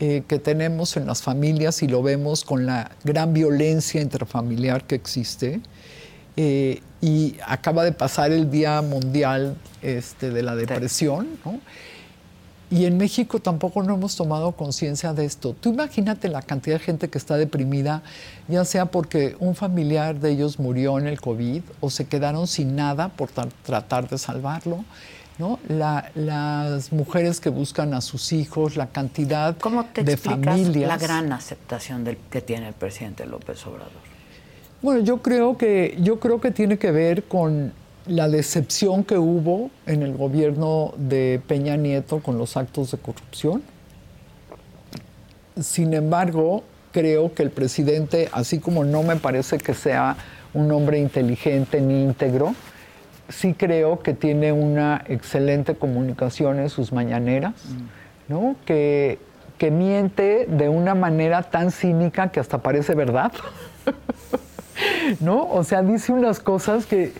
[0.00, 4.94] eh, que tenemos en las familias y lo vemos con la gran violencia intrafamiliar que
[4.94, 5.60] existe.
[6.38, 11.60] Eh, y acaba de pasar el Día Mundial este, de la Depresión, ¿no?
[12.68, 15.54] Y en México tampoco no hemos tomado conciencia de esto.
[15.60, 18.02] Tú imagínate la cantidad de gente que está deprimida,
[18.48, 22.74] ya sea porque un familiar de ellos murió en el COVID o se quedaron sin
[22.74, 24.84] nada por tratar de salvarlo.
[25.38, 25.60] ¿no?
[25.68, 30.88] La, las mujeres que buscan a sus hijos, la cantidad ¿Cómo te de familias.
[30.88, 33.92] la gran aceptación del, que tiene el presidente López Obrador?
[34.82, 37.72] Bueno, yo creo que yo creo que tiene que ver con
[38.06, 43.62] la decepción que hubo en el gobierno de Peña Nieto con los actos de corrupción.
[45.60, 50.16] Sin embargo, creo que el presidente, así como no me parece que sea
[50.54, 52.54] un hombre inteligente ni íntegro,
[53.28, 57.54] sí creo que tiene una excelente comunicación en sus mañaneras,
[58.28, 58.56] ¿no?
[58.64, 59.18] Que,
[59.58, 63.32] que miente de una manera tan cínica que hasta parece verdad.
[65.20, 65.48] ¿No?
[65.50, 67.12] O sea, dice unas cosas que,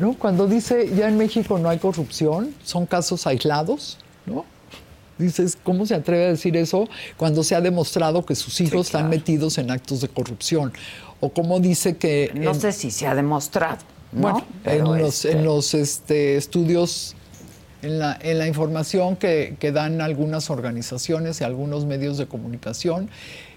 [0.00, 0.14] ¿no?
[0.14, 4.44] Cuando dice ya en México no hay corrupción, son casos aislados, ¿no?
[5.18, 9.08] Dices, ¿cómo se atreve a decir eso cuando se ha demostrado que sus hijos están
[9.08, 10.72] metidos en actos de corrupción?
[11.20, 12.30] O cómo dice que...
[12.34, 13.78] No en- sé si se ha demostrado.
[14.12, 14.20] ¿no?
[14.20, 17.14] bueno, Pero, en los, este, en los este, estudios,
[17.80, 23.08] en la, en la información que, que dan algunas organizaciones y algunos medios de comunicación,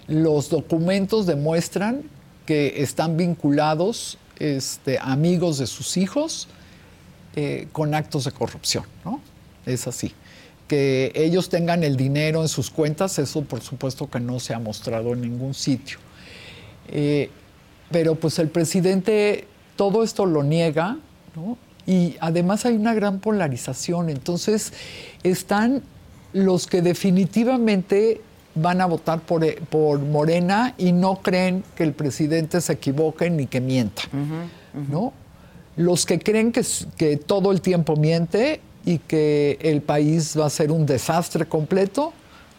[0.07, 2.03] los documentos demuestran
[2.45, 6.47] que están vinculados este, amigos de sus hijos
[7.35, 9.21] eh, con actos de corrupción, ¿no?
[9.65, 10.13] Es así.
[10.67, 14.59] Que ellos tengan el dinero en sus cuentas, eso por supuesto que no se ha
[14.59, 15.97] mostrado en ningún sitio.
[16.87, 17.29] Eh,
[17.91, 20.97] pero pues el presidente todo esto lo niega,
[21.35, 21.57] ¿no?
[21.87, 24.09] Y además hay una gran polarización.
[24.09, 24.73] Entonces
[25.23, 25.81] están
[26.33, 28.21] los que definitivamente
[28.61, 33.29] van a votar por, eh, por Morena y no creen que el presidente se equivoque
[33.29, 34.03] ni que mienta,
[34.89, 35.13] ¿no?
[35.75, 36.61] Los que creen que,
[36.97, 42.11] que todo el tiempo miente y que el país va a ser un desastre completo,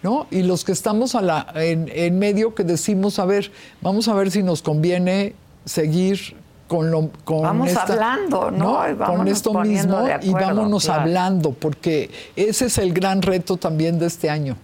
[0.03, 0.27] ¿no?
[0.31, 3.51] Y los que estamos a la, en, en medio que decimos, a ver,
[3.83, 5.35] vamos a ver si nos conviene
[5.65, 6.37] seguir
[6.67, 8.89] con lo con Vamos esta- hablando, ¿no?
[8.91, 11.01] Y con esto mismo de y acuerdo, vámonos claro.
[11.03, 14.57] hablando, porque ese es el gran reto también de este año.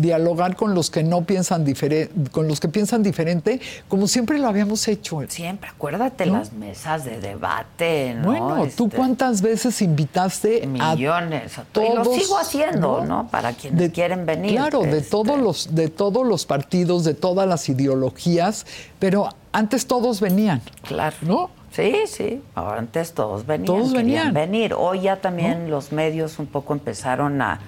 [0.00, 4.48] Dialogar con los que no piensan diferente, con los que piensan diferente, como siempre lo
[4.48, 5.20] habíamos hecho.
[5.28, 6.34] Siempre, acuérdate ¿No?
[6.38, 8.28] las mesas de debate, ¿no?
[8.28, 12.16] Bueno, ¿tú Este, cuántas veces invitaste millones a a to- y lo todos?
[12.22, 13.28] sigo haciendo, ¿no?
[13.28, 15.10] Para quienes quieren venir, Claro, de este.
[15.10, 18.66] todos los de todos los partidos, de todas las ideologías,
[18.98, 20.62] pero antes todos venían.
[20.82, 21.16] Claro.
[21.22, 21.50] ¿No?
[21.72, 22.42] Sí, sí.
[22.54, 23.66] Ahora antes todos venían.
[23.66, 24.32] Todos venían.
[24.32, 24.74] venir.
[24.74, 27.60] Hoy ya también los medios un poco empezaron a,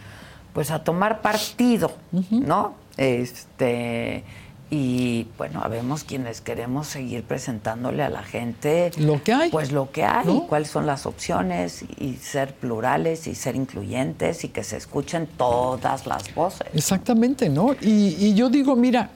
[0.52, 1.92] pues, a tomar partido,
[2.30, 2.74] ¿no?
[2.96, 4.24] Este
[4.72, 9.50] y bueno, habemos quienes queremos seguir presentándole a la gente Lo que hay.
[9.50, 10.46] Pues lo que hay, ¿No?
[10.46, 16.06] cuáles son las opciones y ser plurales y ser incluyentes y que se escuchen todas
[16.06, 17.74] las voces Exactamente, ¿no?
[17.80, 19.10] Y, y yo digo, mira,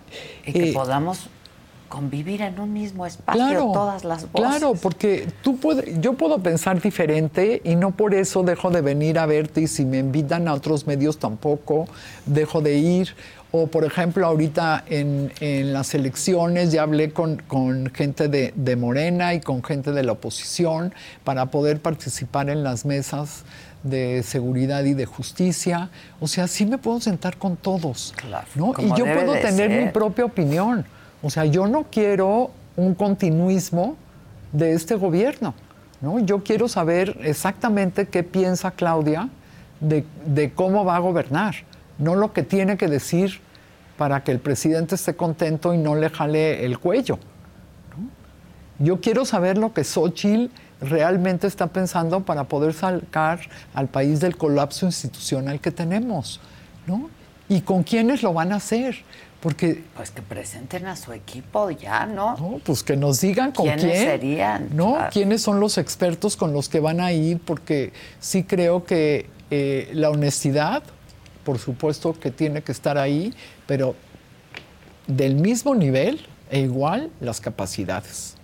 [0.44, 1.28] y que eh, podamos
[1.88, 4.48] convivir en un mismo espacio Claro, todas las voces.
[4.48, 9.18] claro, porque tú puedes, yo puedo pensar diferente y no por eso dejo de venir
[9.18, 11.86] a verte y si me invitan a otros medios tampoco
[12.26, 13.14] dejo de ir.
[13.56, 18.74] O por ejemplo, ahorita en, en las elecciones ya hablé con, con gente de, de
[18.74, 23.44] Morena y con gente de la oposición para poder participar en las mesas
[23.84, 25.90] de seguridad y de justicia.
[26.18, 28.12] O sea, sí me puedo sentar con todos.
[28.16, 28.74] Claro, ¿no?
[28.78, 30.84] Y yo puedo tener mi propia opinión.
[31.24, 33.96] O sea, yo no quiero un continuismo
[34.52, 35.54] de este gobierno.
[36.02, 36.20] ¿no?
[36.20, 39.30] Yo quiero saber exactamente qué piensa Claudia
[39.80, 41.54] de, cómo va a gobernar,
[41.98, 43.40] no lo que tiene que decir
[43.96, 47.18] para que el presidente esté contento y no le jale el cuello.
[48.78, 53.40] Yo quiero saber lo que Xochitl realmente está pensando para poder sacar
[53.72, 56.40] al país del colapso institucional que tenemos,
[56.86, 57.08] ¿no?
[57.48, 58.96] Y con quiénes lo van a hacer,
[59.44, 62.34] porque Pues que presenten a su equipo ya, ¿no?
[62.38, 64.04] no, pues que nos digan con ¿Quiénes quién.
[64.06, 64.68] serían?
[64.72, 64.94] ¿No?
[64.94, 65.10] Claro.
[65.12, 67.38] ¿Quiénes son los expertos con los que van a ir?
[67.44, 70.82] Porque sí creo que eh, la honestidad
[71.44, 73.34] por supuesto que tiene que estar ahí,
[73.66, 73.94] pero
[75.06, 78.36] del mismo nivel e igual las capacidades.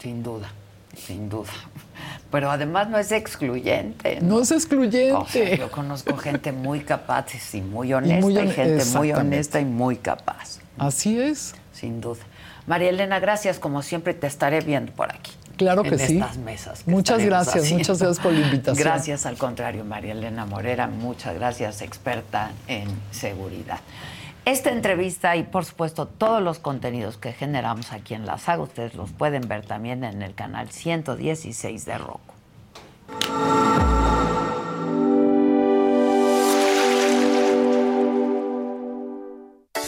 [0.00, 0.52] Sin duda,
[0.96, 1.50] sin duda.
[2.34, 4.18] Pero además no es excluyente.
[4.20, 5.56] No, es excluyente.
[5.56, 10.58] yo conozco gente muy capaz y muy honesta, y, gente muy honesta y muy capaz.
[10.76, 11.54] Así es.
[11.72, 12.24] Sin duda.
[12.66, 13.60] María Elena, gracias.
[13.60, 15.30] Como siempre, te estaré viendo por aquí.
[15.56, 16.16] Claro que sí.
[16.16, 16.82] Estas mesas.
[16.88, 18.84] muchas gracias, muchas gracias por la invitación.
[18.84, 20.88] Gracias, al contrario, María Elena Morera.
[20.88, 23.78] Muchas gracias, experta en seguridad.
[24.44, 28.94] Esta entrevista y por supuesto todos los contenidos que generamos aquí en La Saga, ustedes
[28.94, 32.34] los pueden ver también en el canal 116 de Roku.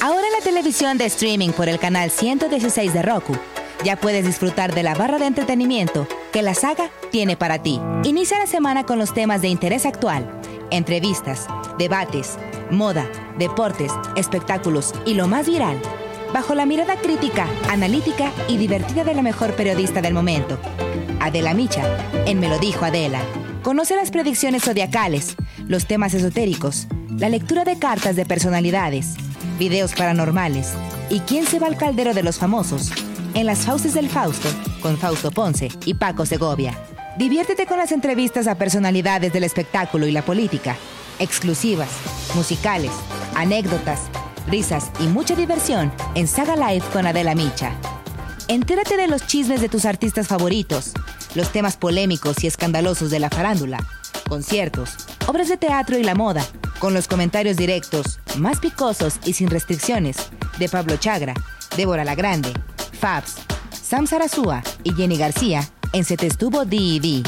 [0.01, 3.37] Ahora la televisión de streaming por el canal 116 de Roku,
[3.85, 7.81] ya puedes disfrutar de la barra de entretenimiento que la saga tiene para ti.
[8.05, 10.29] Inicia la semana con los temas de interés actual,
[10.71, 11.47] entrevistas,
[11.79, 12.39] debates,
[12.71, 13.07] moda,
[13.39, 15.81] deportes, espectáculos y lo más viral,
[16.33, 20.59] bajo la mirada crítica, analítica y divertida de la mejor periodista del momento,
[21.21, 21.83] Adela Micha,
[22.27, 23.21] en Me lo dijo Adela.
[23.63, 25.35] Conoce las predicciones zodiacales,
[25.67, 29.15] los temas esotéricos, la lectura de cartas de personalidades,
[29.59, 30.73] videos paranormales
[31.11, 32.93] y quién se va al caldero de los famosos
[33.37, 34.49] en las fauces del Fausto
[34.81, 36.77] con Fausto Ponce y Paco Segovia.
[37.19, 40.77] Diviértete con las entrevistas a personalidades del espectáculo y la política
[41.19, 41.89] exclusivas,
[42.35, 42.93] musicales,
[43.35, 44.01] anécdotas,
[44.49, 47.73] risas y mucha diversión en Saga Live con Adela Micha.
[48.49, 50.93] Entérate de los chismes de tus artistas favoritos,
[51.35, 53.85] los temas polémicos y escandalosos de la farándula,
[54.29, 54.95] conciertos,
[55.27, 56.45] obras de teatro y la moda,
[56.79, 60.17] con los comentarios directos, más picosos y sin restricciones,
[60.59, 61.35] de Pablo Chagra,
[61.77, 62.53] Débora La Grande,
[62.97, 63.37] Fabs,
[63.71, 65.61] Sam Sarasúa y Jenny García
[65.93, 67.23] en Se Te Estuvo D&D.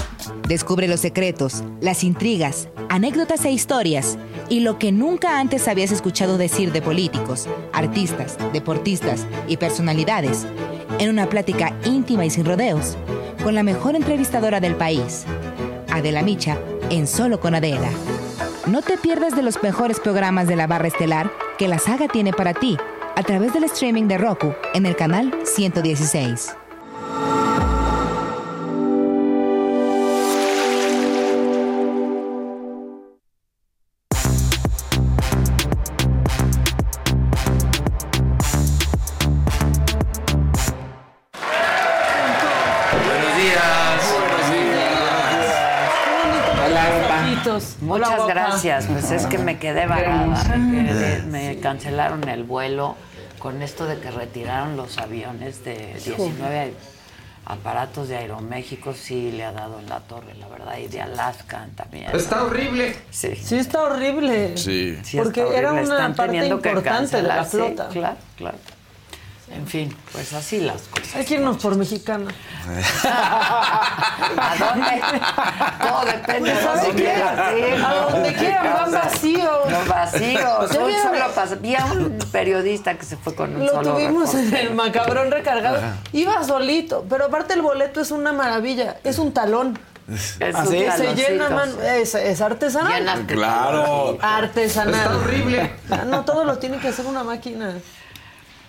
[0.49, 6.39] Descubre los secretos, las intrigas, anécdotas e historias y lo que nunca antes habías escuchado
[6.39, 10.47] decir de políticos, artistas, deportistas y personalidades
[10.99, 12.97] en una plática íntima y sin rodeos
[13.45, 15.25] con la mejor entrevistadora del país,
[15.91, 16.59] Adela Micha,
[16.91, 17.91] en Solo con Adela.
[18.67, 22.33] No te pierdas de los mejores programas de la barra estelar que la saga tiene
[22.33, 22.77] para ti
[23.19, 26.68] a través del streaming de Roku en el canal 116.
[48.87, 49.09] Gracias.
[49.09, 50.57] Pues es que me quedé varada.
[50.57, 52.97] Me, cancelaron el vuelo
[53.39, 56.75] con esto de que retiraron los aviones de 19
[57.47, 58.93] aparatos de Aeroméxico.
[58.95, 60.79] Sí, le ha dado en la torre, la verdad.
[60.79, 62.15] Y de Alaska también.
[62.15, 62.95] Está horrible.
[63.11, 63.35] Sí.
[63.37, 64.57] Sí, está horrible.
[64.57, 64.99] Sí.
[65.17, 67.89] Porque era una parte importante de la flota.
[67.89, 68.59] claro, claro.
[69.51, 71.17] En fin, pues así las cosas.
[71.17, 72.31] Hay que irnos por mexicana.
[73.05, 75.01] ¿A dónde?
[75.81, 77.39] Todo depende de donde quieras.
[77.85, 79.71] A donde quieran, van vacíos.
[79.71, 80.71] No vacíos.
[80.71, 81.55] Un solo pasa.
[81.57, 85.31] Vi a un periodista que se fue con un Lo solo tuvimos en el macabrón
[85.31, 85.79] recargado.
[86.13, 88.97] Iba solito, pero aparte el boleto es una maravilla.
[89.05, 89.79] Es un talón.
[90.09, 90.85] Es ¿Ah, un sí?
[90.97, 91.71] Se llena, man.
[91.71, 91.87] sí.
[91.87, 93.27] Es, es artesanal.
[93.27, 94.17] Claro.
[94.23, 94.95] Artesanal.
[94.95, 95.71] Está horrible.
[95.91, 97.75] Ah, No, todo lo tiene que hacer una máquina.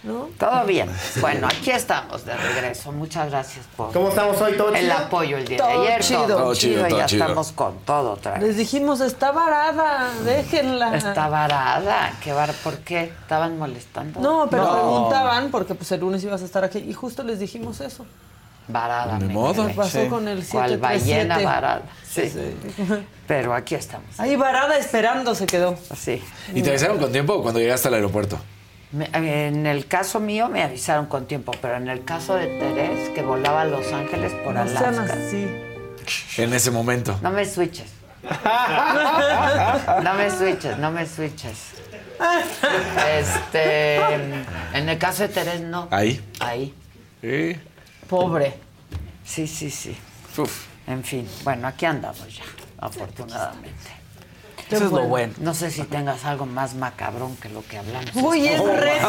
[0.01, 0.29] ¿No?
[0.39, 0.89] Todo bien.
[1.19, 2.93] Bueno, aquí estamos de regreso.
[2.93, 4.55] Muchas gracias por ¿Cómo estamos hoy?
[4.55, 4.93] ¿Todo el chido?
[4.97, 6.01] apoyo el día Todo de ayer.
[6.01, 6.25] chido.
[6.27, 7.23] Todo, Todo chido, todo ya chido.
[7.25, 8.43] estamos con todo otra vez.
[8.43, 10.95] Les dijimos, está varada, déjenla.
[10.95, 12.13] Está varada.
[12.23, 13.11] ¿Qué var ¿Por qué?
[13.21, 14.21] ¿Estaban molestando?
[14.21, 17.81] No, pero preguntaban, porque pues el lunes ibas a estar aquí, y justo les dijimos
[17.81, 18.05] eso.
[18.69, 19.17] Varada.
[19.19, 19.67] Ni me modo.
[19.75, 20.07] Pasó Sí.
[20.07, 21.45] con el Cual ballena 737.
[21.45, 21.81] varada.
[22.07, 22.31] Sí.
[23.27, 24.17] Pero aquí estamos.
[24.19, 25.75] Ahí varada esperando se quedó.
[25.97, 26.23] Sí.
[26.53, 28.39] ¿Y te avisaron con tiempo cuando llegaste al aeropuerto?
[28.91, 33.09] Me- en el caso mío me avisaron con tiempo, pero en el caso de Terés,
[33.09, 34.89] que volaba a Los Ángeles por No Alaska.
[35.13, 35.47] así.
[36.37, 37.17] En ese momento.
[37.21, 37.91] No me switches.
[40.03, 41.73] No me switches, no me switches.
[43.19, 43.95] Este,
[44.73, 45.87] en el caso de Terés no.
[45.91, 46.21] Ahí.
[46.39, 46.73] Ahí.
[47.21, 47.55] Sí.
[48.07, 48.55] Pobre.
[49.23, 49.95] Sí, sí, sí.
[50.37, 50.65] Uf.
[50.87, 52.43] En fin, bueno, aquí andamos ya,
[52.79, 53.91] afortunadamente.
[54.69, 55.33] Eso es lo bueno.
[55.39, 58.11] No sé si tengas algo más macabrón que lo que hablamos.
[58.15, 59.07] Uy, es reto.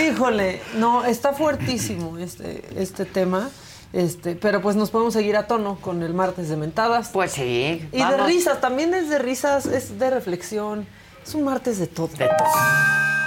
[0.08, 3.50] Híjole, no, está fuertísimo este, este tema.
[3.92, 7.10] Este, pero pues nos podemos seguir a tono con el martes de mentadas.
[7.12, 7.88] Pues sí.
[7.92, 10.86] y de risas, también es de risas, es de reflexión.
[11.24, 12.08] Es un martes de todo.
[12.08, 13.23] De todo.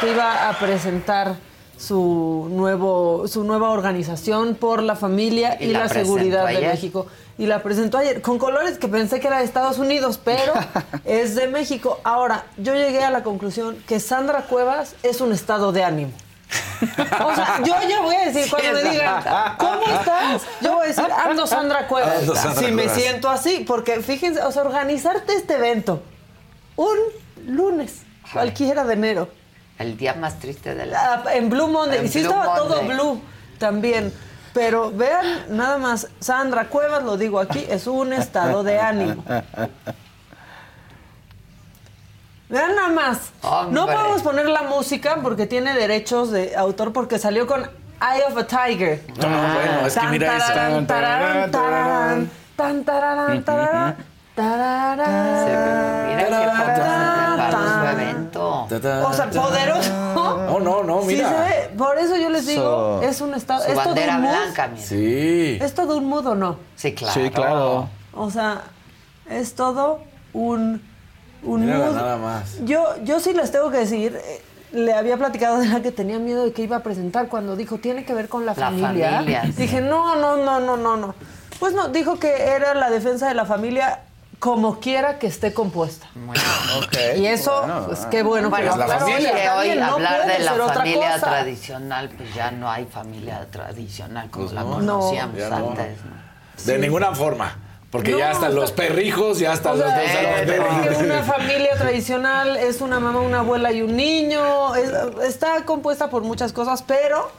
[0.00, 1.36] Que iba a presentar
[1.76, 6.60] su nuevo su nueva organización por la familia y, Y la la, seguridad de.
[6.60, 7.06] México
[7.38, 10.52] y la presentó ayer con colores que pensé que era de Estados Unidos, pero
[11.06, 11.98] es de México.
[12.04, 16.12] Ahora, yo llegué a la conclusión que Sandra Cuevas es un estado de ánimo.
[17.24, 19.24] O sea, yo ya voy a decir, Sí, cuando me digan.
[19.56, 20.42] ¿cómo estás?
[20.60, 22.18] Yo voy a decir, ando Sandra Cuevas.
[22.20, 26.02] Ando Sandra si me siento así, porque fíjense, o sea, organizarte este evento
[26.80, 26.96] un
[27.46, 28.02] lunes,
[28.32, 29.28] cualquiera de enero,
[29.80, 31.14] El día más triste de la...
[31.14, 32.00] Ah, en Blue Monday.
[32.00, 33.22] En Y sí Blue estaba todo blue
[33.58, 34.12] también.
[34.52, 39.24] Pero vean, nada más, Sandra Cuevas, lo digo aquí, es un estado de ánimo.
[42.50, 43.30] Vean nada más.
[43.40, 43.74] Hombre.
[43.74, 48.36] No podemos poner la música porque tiene derechos de autor porque salió con Eye of
[48.36, 49.02] a Tiger.
[49.16, 50.52] No, bueno, es que mira eso.
[54.40, 57.80] Ve- mira qué poco se preparó tan.
[57.80, 58.66] su evento.
[59.08, 59.90] O sea, poderoso.
[60.14, 61.28] No, no, no, Sí mira.
[61.28, 61.70] se ve.
[61.76, 63.60] Por eso yo les digo, So- es un estado.
[63.64, 64.30] Su ¿Es todo bandera un mood?
[64.30, 64.86] blanca, mira.
[64.86, 65.58] Sí.
[65.60, 66.56] ¿Es todo un mood o no?
[66.76, 67.14] Sí, claro.
[67.14, 67.88] Sí, claro.
[68.14, 68.62] O sea,
[69.28, 70.00] es todo
[70.32, 70.82] un,
[71.42, 71.94] un Mírala mood.
[71.94, 72.58] nada más.
[72.64, 74.42] Yo, yo sí les tengo que decir, eh,
[74.72, 77.78] le había platicado de la que tenía miedo de que iba a presentar cuando dijo,
[77.78, 79.10] tiene que ver con la, La familia.
[79.12, 79.52] familia, sí.
[79.62, 81.14] Dije, no, no, no, no, no, no.
[81.58, 84.00] Pues no, dijo que era la defensa de la familia
[84.40, 86.08] como quiera que esté compuesta.
[86.14, 86.42] Bueno,
[86.78, 86.96] Ok.
[87.18, 88.10] Y eso, Bueno, pues ah.
[88.10, 88.50] qué bueno.
[88.50, 89.06] Bueno, la aclaró.
[89.06, 89.32] familia.
[89.58, 94.46] Oye, hoy no hablar de la familia tradicional, pues ya no hay familia tradicional como
[94.46, 94.70] Pues la no.
[94.72, 95.98] conocíamos No, antes.
[96.04, 96.64] ¿no?
[96.64, 97.56] De ninguna forma.
[97.90, 100.96] Porque No, ya hasta los perrijos, ya hasta O los dos eh, perrijos.
[100.98, 104.74] que una familia tradicional es una mamá, una abuela y un niño.
[104.76, 104.92] es-
[105.26, 107.30] está compuesta por muchas cosas, pero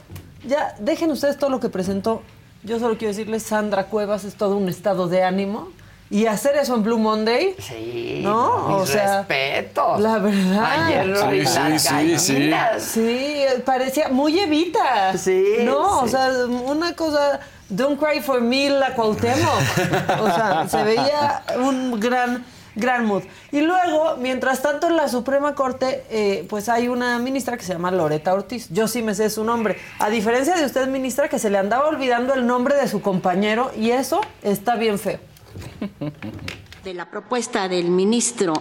[0.44, 2.22] ya dejen ustedes todo lo que presentó.
[2.64, 5.70] Yo solo quiero decirles, Sandra Cuevas es todo un estado de ánimo.
[6.12, 7.54] Y hacer eso en Blue Monday.
[7.58, 9.98] Sí, No, mis o sea, respetos.
[9.98, 10.86] la verdad.
[10.86, 13.44] Ayer Sí, sí, sí, sí.
[13.64, 15.16] Parecía muy Evita.
[15.16, 16.30] Sí, No, o sea,
[16.66, 17.40] una cosa.
[17.70, 20.20] Don't cry for me, la Cuauhtémoc.
[20.20, 22.44] O sea, se veía un gran,
[22.74, 23.22] gran mood.
[23.50, 27.72] Y luego, mientras tanto, en la Suprema Corte, eh, pues hay una ministra que se
[27.72, 28.68] llama Loreta Ortiz.
[28.68, 29.78] Yo sí me sé su nombre.
[29.98, 33.70] A diferencia de usted, ministra, que se le andaba olvidando el nombre de su compañero,
[33.74, 35.18] y eso está bien feo.
[36.84, 38.54] de la propuesta del ministro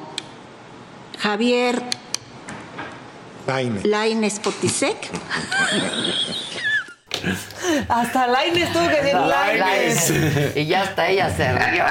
[1.19, 1.83] Javier
[3.83, 4.97] Lainez Potisek.
[7.87, 9.15] Hasta Lainez tuvo que decir.
[9.15, 10.55] Lainez.
[10.55, 11.83] Y ya hasta ella se rió.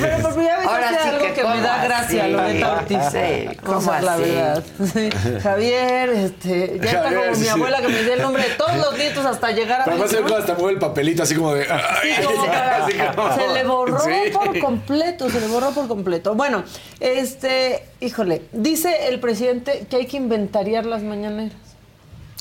[0.00, 2.32] pero por primera vez Ahora sí algo que que, me ¿cómo da gracia, así?
[2.32, 2.98] Loreta Ortiz.
[3.10, 4.22] Sí, ¿cómo sea, la así?
[4.22, 4.64] verdad.
[4.92, 5.10] Sí.
[5.42, 7.48] Javier, este, ya está Javier, como mi sí.
[7.48, 10.24] abuela que me dio el nombre de todos los nietos hasta llegar a Pero el
[10.26, 10.36] ¿no?
[10.36, 11.66] hasta mueve el papelito así como de.
[11.70, 14.30] ay, Sí, como para- así como- Se le borró Sí.
[14.32, 16.34] por completo, se le borró por completo.
[16.34, 16.62] Bueno,
[17.00, 21.56] este, híjole, dice el presidente que hay que inventariar las mañaneras.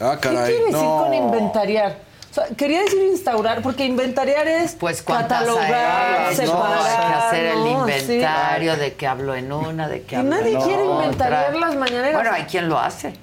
[0.02, 1.04] Ah, ¿Qué quiere decir no.
[1.04, 1.98] con inventariar?
[2.30, 6.56] O sea, quería decir instaurar, porque inventariar es Pues catalogar, hay, separar.
[6.78, 10.30] no, hay que hacer el inventario de que hablo en una, de que Y hablo
[10.30, 10.96] nadie en quiere otra.
[11.06, 12.14] inventariar las mañaneras.
[12.14, 13.14] Bueno, hay quien lo hace.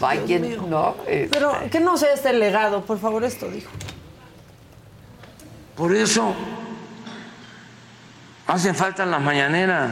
[0.00, 0.64] Hay Dios quien mío.
[0.68, 0.96] no.
[1.06, 3.70] este, Pero que no sea este legado, por favor, esto dijo.
[5.76, 6.34] Por eso
[8.46, 9.90] hacen falta las mañaneras.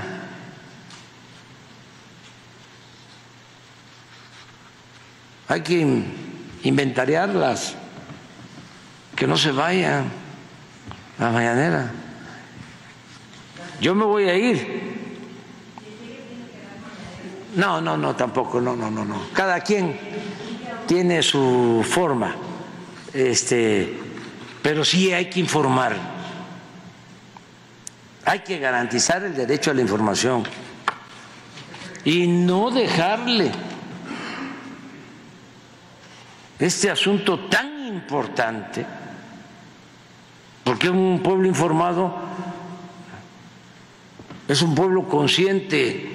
[5.49, 5.85] Hay que
[6.65, 7.75] inventariarlas,
[9.15, 10.11] que no se vayan
[11.19, 11.91] las mañaneras.
[13.81, 14.95] Yo me voy a ir.
[17.57, 19.29] No, no, no, tampoco, no, no, no, no.
[19.33, 19.97] Cada quien
[20.87, 22.35] tiene su forma,
[23.13, 23.97] este,
[24.61, 26.15] pero sí hay que informar.
[28.25, 30.45] Hay que garantizar el derecho a la información
[32.05, 33.53] y no dejarle
[36.59, 38.85] este asunto tan importante,
[40.63, 42.15] porque un pueblo informado
[44.47, 46.14] es un pueblo consciente,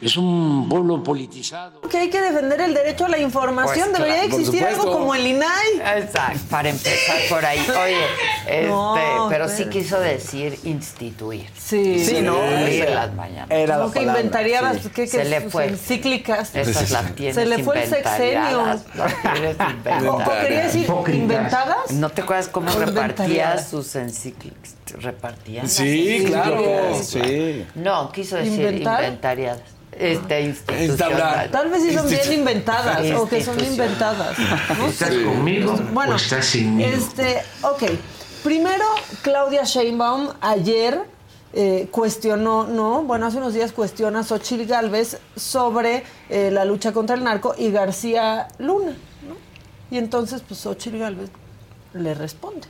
[0.00, 1.80] es un pueblo politizado.
[1.82, 3.88] Que hay que defender el derecho a la información.
[3.90, 5.98] Pues, Debería claro, existir algo como el INAI.
[6.02, 7.60] Exacto, para empezar por ahí.
[7.60, 8.04] Oye,
[8.46, 11.48] este, No, pero sí pero- quiso decir instituir.
[11.56, 13.50] Sí, Sí, no, las mañanas.
[13.50, 14.64] Era la que palabra, inventaría sí.
[14.64, 15.66] las que, que Se le fue.
[15.68, 16.54] encíclicas.
[16.54, 18.64] Esas las tienes Se le fue el sexenio.
[18.64, 18.84] Las
[19.22, 20.28] tienes O, o inventariadas.
[20.42, 21.90] quería decir inventadas.
[21.92, 24.74] ¿No te acuerdas cómo repartía sus encíclicas?
[24.98, 25.68] Repartían.
[25.68, 26.62] Sí, claro.
[27.02, 27.64] Sí.
[27.74, 29.02] No, quiso decir ¿Inventar?
[29.04, 29.60] inventariadas.
[29.98, 31.50] Este, institucional.
[31.50, 34.36] Tal vez sí son bien inventadas o que son inventadas.
[34.78, 36.84] No ¿Estás conmigo Bueno, o estás sin mí?
[36.84, 37.84] este, ok.
[38.42, 38.84] Primero,
[39.22, 41.00] Claudia Sheinbaum ayer
[41.54, 43.02] eh, cuestionó, ¿no?
[43.04, 47.54] Bueno, hace unos días cuestiona a Xochitl Galvez sobre eh, la lucha contra el narco
[47.56, 48.92] y García Luna,
[49.26, 49.36] ¿no?
[49.90, 51.30] Y entonces, pues Xochitl Galvez
[51.94, 52.66] le responde.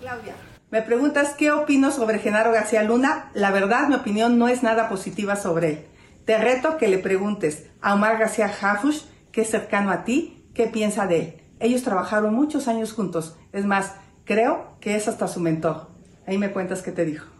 [0.00, 0.34] Claudia,
[0.70, 3.30] me preguntas qué opino sobre Genaro García Luna.
[3.34, 5.86] La verdad, mi opinión no es nada positiva sobre él.
[6.24, 9.02] Te reto que le preguntes a Omar García Hafush,
[9.32, 11.42] que es cercano a ti, qué piensa de él.
[11.58, 13.36] Ellos trabajaron muchos años juntos.
[13.52, 13.94] Es más,
[14.24, 15.88] creo que es hasta su mentor.
[16.26, 17.39] Ahí me cuentas qué te dijo.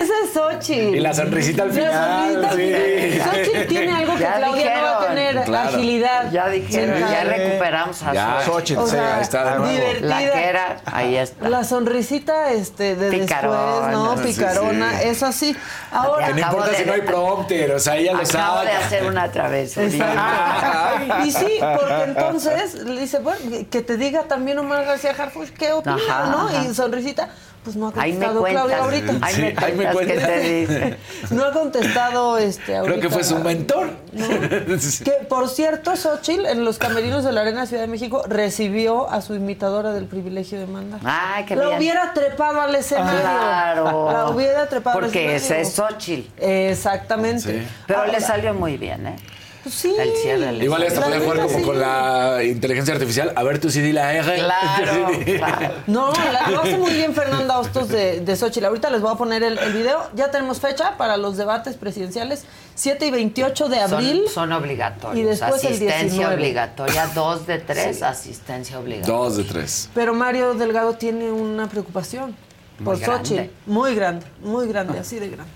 [0.00, 0.94] Ese es Xochitl.
[0.94, 3.10] Y la sonrisita al La final, sonrisita al sí.
[3.10, 3.34] final.
[3.34, 5.68] Xochitl tiene algo que Ya Claudia no va a tener, Claro.
[5.70, 6.30] agilidad.
[6.30, 8.80] Ya dijeron, ya recuperamos a Ya, Xochitl.
[8.80, 9.72] O sea, ahí está de nuevo.
[9.72, 10.06] divertida.
[10.08, 11.48] La que era, ahí está.
[11.48, 14.16] La sonrisita este, de Picarona, después, ¿no?
[14.18, 15.08] sí, Picarona, sí.
[15.08, 15.56] es así.
[15.90, 18.70] Ahora, Que no importa de- si no hay prompter, o sea, ella lo Acabo de
[18.70, 19.88] hacer una travesura.
[21.24, 25.72] Y sí, porque entonces le dice, bueno, que te diga también Omar García Harfuch qué
[25.72, 26.46] opina, Ajá, ¿no?
[26.48, 26.64] ajá.
[26.64, 27.30] Y sonrisita,
[27.68, 28.64] pues no ha Ahí me contestado cuentas.
[28.64, 29.26] Claudia ahorita.
[29.26, 30.28] Ahí Sí, me ahí me cuentas qué cuentas.
[30.28, 30.96] te dice.
[31.30, 32.98] No ha contestado este ahorita.
[32.98, 33.90] Creo que fue su mentor.
[35.04, 39.20] Que, por cierto, Xochitl, en los camerinos de la Arena Ciudad de México, recibió a
[39.20, 40.66] su imitadora del privilegio de.
[41.04, 41.78] Ay, qué La bien.
[41.78, 43.20] hubiera trepado al escenario.
[43.20, 44.10] Claro.
[44.12, 45.68] La hubiera trepado Porque al ese escenario.
[45.68, 46.42] es Xochitl.
[46.42, 47.60] Exactamente.
[47.62, 47.68] Sí.
[47.86, 49.16] Pero le salió muy bien, ¿eh?
[49.62, 49.94] Pues sí.
[49.98, 51.62] El cierre Igual esta puede jugar como sí.
[51.64, 53.32] con la inteligencia artificial.
[53.34, 54.34] A ver, tú sí di la R.
[54.36, 55.74] Claro, claro.
[55.86, 58.66] No, la, lo hace muy bien Fernanda Hostos de, de Xochitl.
[58.66, 60.08] Ahorita les voy a poner el, el video.
[60.14, 62.44] Ya tenemos fecha para los debates presidenciales,
[62.74, 64.22] 7 y 28 de abril.
[64.26, 65.18] Son, son obligatorios.
[65.18, 66.34] Y después el asistencia 19.
[66.34, 69.16] obligatoria, dos de tres, asistencia obligatoria.
[69.16, 69.90] Dos de tres.
[69.94, 72.36] Pero Mario Delgado tiene una preocupación
[72.84, 73.28] por grande.
[73.28, 73.50] Xochitl.
[73.66, 75.52] Muy grande, muy grande, así de grande.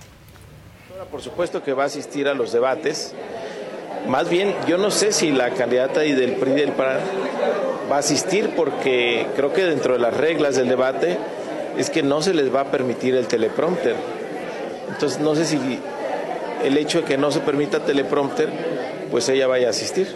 [1.11, 3.12] Por supuesto que va a asistir a los debates.
[4.09, 6.99] Más bien, yo no sé si la candidata y del PRI y del PRAN
[7.91, 11.16] va a asistir porque creo que dentro de las reglas del debate
[11.79, 13.95] es que no se les va a permitir el teleprompter.
[14.89, 15.59] Entonces no sé si
[16.65, 18.49] el hecho de que no se permita teleprompter,
[19.11, 20.09] pues ella vaya a asistir.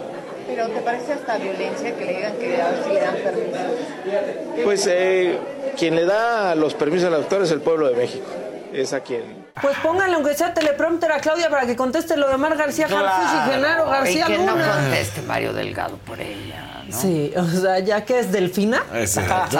[0.47, 4.63] Pero ¿te parece hasta violencia que le digan que a ver si le dan permiso?
[4.63, 5.37] Pues eh,
[5.77, 8.25] quien le da los permisos al autor es el pueblo de México.
[8.73, 12.37] Es a quien Pues pónganle aunque sea teleprompter a Claudia para que conteste lo de
[12.37, 16.95] Mar García Harfuch y Genaro García y que no conteste Mario Delgado por ella, ¿no?
[16.95, 19.59] Sí, o sea, ya que es Delfina, Exacto.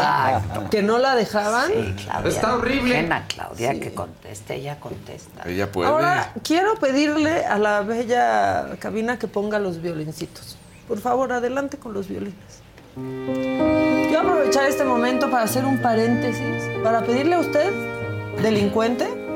[0.69, 1.67] que no la dejaban.
[1.67, 2.29] Sí, Claudia.
[2.29, 2.95] Está horrible.
[2.95, 5.43] Dejen a Claudia que conteste, ella contesta.
[5.45, 5.89] Ella puede.
[5.89, 10.57] Ahora quiero pedirle a la bella cabina que ponga los violincitos.
[10.87, 12.61] Por favor, adelante con los violines.
[12.95, 17.71] Quiero aprovechar este momento para hacer un paréntesis, para pedirle a usted,
[18.41, 19.26] delincuente,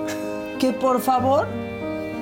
[0.62, 1.48] que por favor,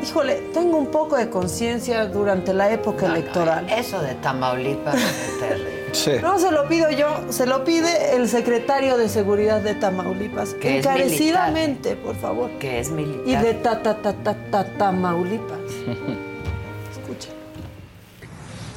[0.02, 3.70] híjole, tenga un poco de conciencia durante la época electoral.
[3.70, 6.22] Eso de Tamaulipas es terrible.
[6.22, 10.54] No se lo pido yo, se lo pide el secretario de Seguridad de Tamaulipas.
[10.54, 12.50] Que es encarecidamente, por favor.
[12.60, 13.28] Que es militar.
[13.28, 15.60] Y de ta ta ta ta ta Tamaulipas.
[16.94, 17.32] Escucha.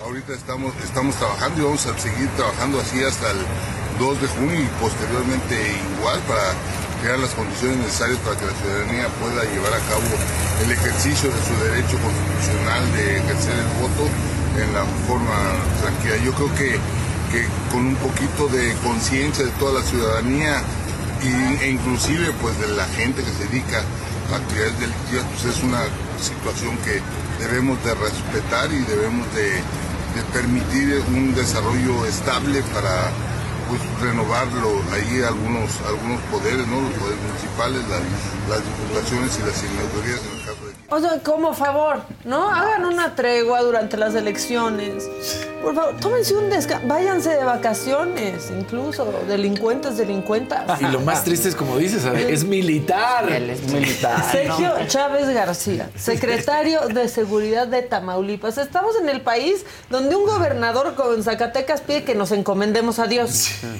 [0.04, 3.38] Ahorita estamos, estamos trabajando y vamos a seguir trabajando así hasta el
[4.00, 5.54] 2 de junio y posteriormente
[6.00, 6.50] igual para
[7.02, 10.06] crear las condiciones necesarias para que la ciudadanía pueda llevar a cabo
[10.62, 14.06] el ejercicio de su derecho constitucional de ejercer el voto
[14.54, 15.34] en la forma
[15.82, 16.16] tranquila.
[16.22, 16.78] Yo creo que,
[17.34, 20.62] que con un poquito de conciencia de toda la ciudadanía
[21.60, 23.82] e inclusive pues de la gente que se dedica
[24.32, 25.82] a actividades delictivas, pues es una
[26.22, 27.02] situación que
[27.42, 33.10] debemos de respetar y debemos de, de permitir un desarrollo estable para
[33.72, 36.80] pues renovarlo ahí algunos algunos poderes, ¿no?
[36.82, 38.02] Los poderes municipales, las,
[38.48, 40.41] las diputaciones y las senadurías
[40.88, 42.48] de O sea, como favor, ¿no?
[42.50, 45.08] Hagan una tregua durante las elecciones.
[45.62, 46.86] Por favor, tómense un descanso.
[46.88, 49.06] Váyanse de vacaciones, incluso.
[49.28, 50.80] Delincuentes, delincuentas.
[50.80, 52.26] Y lo más triste es como dices, ¿sabes?
[52.28, 53.30] es militar.
[53.30, 54.22] Él es militar.
[54.30, 58.58] Sergio Chávez García, secretario de Seguridad de Tamaulipas.
[58.58, 63.30] Estamos en el país donde un gobernador con Zacatecas pide que nos encomendemos a Dios.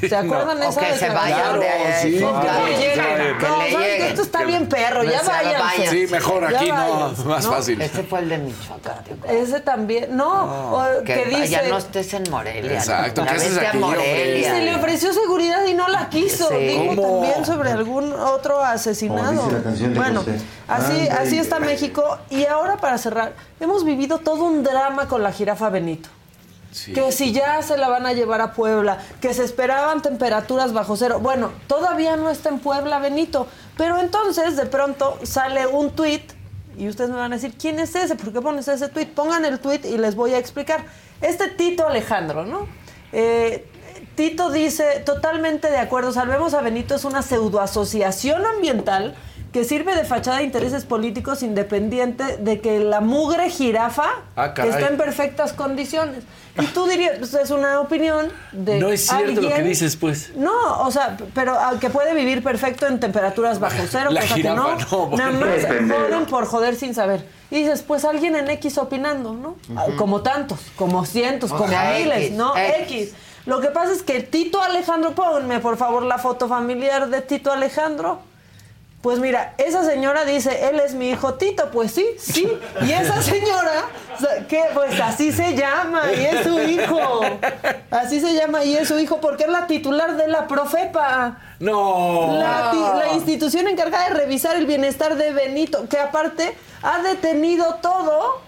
[0.01, 0.69] ¿Se acuerdan No.
[0.71, 2.03] esa O que se vayan de ahí.
[2.03, 3.39] sí, No, que claro, no lleguen.
[3.39, 3.83] Que No.
[4.13, 5.59] Esto está bien perro, ya váyanse.
[5.59, 5.91] vayan.
[5.91, 6.71] Sí, mejor Ya aquí
[7.11, 7.53] no, más ¿no?
[7.53, 7.81] fácil.
[7.81, 8.97] Este fue el de Michoacán.
[9.29, 11.49] Ese también, no, o Que que dice...
[11.49, 12.75] ya no estés en Morelia.
[12.75, 13.79] Exacto, ¿qué haces aquí?
[13.79, 14.55] Morelia.
[14.55, 16.49] Se le ofreció seguridad y no la quiso.
[16.49, 16.57] Sí.
[16.57, 17.21] Dijo ¿Cómo?
[17.21, 19.49] también sobre algún otro asesinado.
[19.49, 20.23] De Bueno,
[20.69, 22.19] así, así y- está México.
[22.31, 26.09] Y ahora para cerrar, hemos vivido todo un drama con la jirafa Benito.
[26.71, 26.95] Sí.
[26.95, 30.97] Que si ya se la van a llevar a Puebla, que se esperaban temperaturas bajo
[30.97, 31.21] cero.
[31.21, 33.47] Bueno, todavía no está en Puebla Benito.
[33.77, 36.33] Pero entonces de pronto sale un tuit
[36.79, 38.17] y ustedes me van a decir, ¿quién es ese?
[38.17, 39.09] ¿Por qué pones ese tuit?
[39.11, 40.85] Pongan el tuit y les voy a explicar.
[41.21, 42.67] Este Tito Alejandro, ¿no?
[43.13, 43.67] Eh,
[44.15, 49.15] Tito dice, totalmente de acuerdo, Salvemos a Benito es una pseudoasociación ambiental
[49.53, 54.89] que sirve de fachada de intereses políticos independiente de que la mugre jirafa Ah, está
[54.89, 56.25] en perfectas condiciones.
[56.59, 60.33] Y tú dirías, pues, es una opinión de No es cierto lo que dices, pues.
[60.37, 64.77] No, o sea, pero que puede vivir perfecto en temperaturas bajo cero, La cosa jirafa,
[64.79, 65.11] que no.
[65.11, 67.27] no, nada más joden por joder sin saber.
[67.51, 69.57] Y dices, pues alguien en X opinando, ¿no?
[69.77, 72.57] Ah, Como tantos, como cientos, O como sea, miles, X, ¿no?
[72.57, 72.75] X.
[73.11, 73.15] X.
[73.45, 77.51] Lo que pasa es que Tito Alejandro, ponme por favor la foto familiar de Tito
[77.53, 78.21] Alejandro.
[79.03, 82.47] Pues mira, esa señora dice, él es mi hijo Tito, pues sí, sí.
[82.83, 83.87] Y esa señora,
[84.49, 87.21] que pues así se llama, y es su hijo.
[87.91, 91.37] Así se llama, y es su hijo, porque es la titular de la Profepa.
[91.59, 92.37] No.
[92.39, 98.41] La, la institución encargada de revisar el bienestar de Benito, que aparte ha detenido todo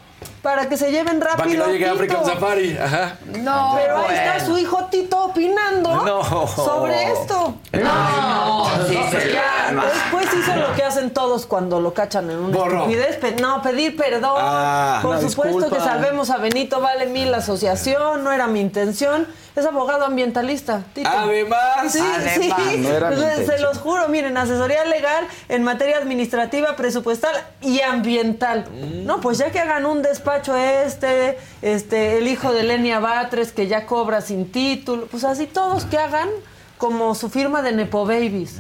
[0.45, 1.39] para que se lleven rápido.
[1.39, 1.93] Para que no llegue a.
[1.93, 2.77] African Safari.
[2.79, 3.17] Ajá.
[3.41, 6.47] No, Pero ahí está su hijo Tito opinando No.
[6.47, 7.55] sobre esto.
[7.73, 9.87] No, sí se llama.
[9.87, 13.17] Después hizo lo que hacen todos cuando lo cachan en una estupidez.
[13.17, 14.37] Pe- no, pedir perdón.
[14.39, 15.77] Ah, Por supuesto disculpa.
[15.77, 19.27] que salvemos a Benito, vale mil la asociación, no era mi intención.
[19.57, 21.09] Es abogado ambientalista, Tito.
[21.09, 21.93] Además.
[21.93, 22.59] Sí, Además.
[22.73, 22.79] sí.
[22.79, 27.33] No era Se- se los juro, miren, asesoría legal en materia administrativa, presupuestal
[27.63, 28.67] y ambiental.
[28.69, 29.05] Mm.
[29.07, 33.69] No, pues ya que hagan un despacho este, este, el hijo de Lenia Batres que
[33.69, 36.29] ya cobra sin título, pues así todos que hagan
[36.77, 38.57] como su firma de Nepo Babies.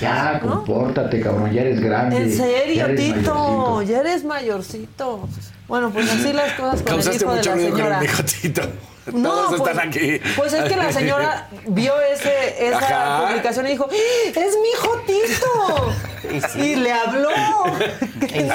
[0.00, 2.16] Ya, compórtate, cabrón, ya eres grande.
[2.16, 3.82] En serio, Tito, mayorcito.
[3.82, 5.28] ya eres mayorcito.
[5.68, 7.98] Bueno, pues así las cosas con Causaste el hijo de la señora.
[7.98, 8.62] el hijo Tito.
[9.20, 10.20] No, Todos pues, están aquí.
[10.36, 13.26] Pues es que la señora vio ese, esa Ajá.
[13.28, 13.94] publicación y dijo, ¡Ah,
[14.40, 16.58] ¡es mi hijo Tito!
[16.58, 17.28] y le habló.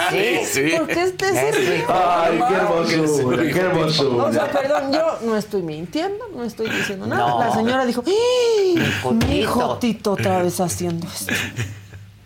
[0.10, 0.74] Sí, sí.
[0.78, 1.94] Porque este es el mi hijo.
[1.94, 7.30] Ay, qué hermosura, qué O sea, perdón, yo no estoy mintiendo, no estoy diciendo nada.
[7.30, 7.40] No.
[7.40, 9.96] La señora dijo, ¡Ah, mi hijo Tito".
[9.96, 11.34] Tito otra vez haciendo esto.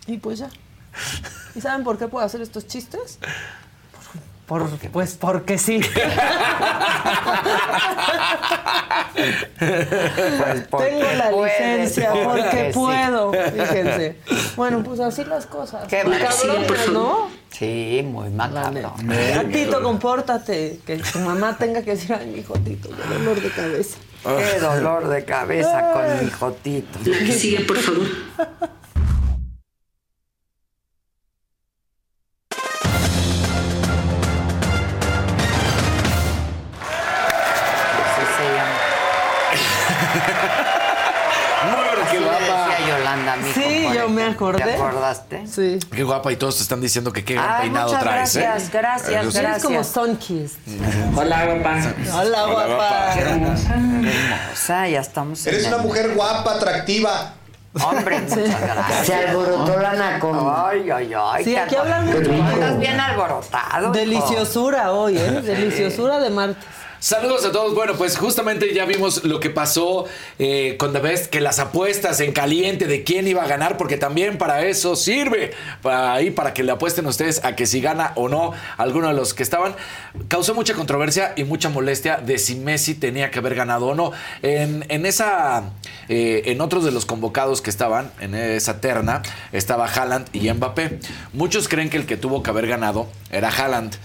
[0.07, 0.49] Y pues ya.
[1.55, 3.19] ¿Y saben por qué puedo hacer estos chistes?
[4.49, 5.79] Por, pues porque sí.
[9.59, 14.15] Pues porque Tengo la puedes, licencia porque puedo, fíjense.
[14.55, 15.87] Bueno, pues así las cosas.
[15.87, 16.27] Qué Muy mal.
[16.27, 17.29] cabronas, ¿no?
[17.51, 18.93] Sí, muy macabro.
[19.51, 20.79] Tito, compórtate.
[20.85, 23.97] Que tu mamá tenga que decir, ay, mi hijo Tito, qué dolor de cabeza.
[24.23, 26.99] Qué dolor de cabeza con mi jotito.
[27.05, 28.07] La que sigue, por favor.
[45.47, 45.79] Sí.
[45.91, 48.63] Qué guapa y todos te están diciendo que qué gran Ay, peinado muchas traes, gracias,
[48.63, 48.69] ¿eh?
[48.73, 49.37] gracias, sí.
[49.39, 49.87] Eres como Gracias.
[49.93, 50.59] Sunkissed.
[51.17, 51.77] Hola, guapa.
[52.13, 53.13] Hola, Hola, guapa.
[53.19, 57.33] Hermosa, ya estamos en Eres el- una mujer guapa, atractiva.
[57.83, 59.05] Hombre, muchas gracias.
[59.05, 60.67] Se alborotó la anaconda.
[60.69, 61.43] Ay, ay, ay.
[61.43, 62.31] Sí, qué aquí mucho.
[62.33, 63.83] Andas bien alborotado.
[63.83, 63.91] hijo.
[63.91, 65.41] Deliciosura hoy, ¿eh?
[65.41, 66.63] Deliciosura de martes.
[67.01, 67.73] Saludos a todos.
[67.73, 70.03] Bueno, pues justamente ya vimos lo que pasó
[70.37, 73.95] eh, con The Best, que las apuestas en caliente de quién iba a ganar, porque
[73.95, 75.51] también para eso sirve,
[75.81, 79.13] para ahí, para que le apuesten ustedes a que si gana o no alguno de
[79.13, 79.77] los que estaban.
[80.27, 84.11] Causó mucha controversia y mucha molestia de si Messi tenía que haber ganado o no.
[84.41, 85.71] En, en esa,
[86.09, 89.21] eh, en otros de los convocados que estaban, en esa terna,
[89.53, 90.99] estaba Haaland y Mbappé.
[91.31, 93.95] Muchos creen que el que tuvo que haber ganado era Haaland,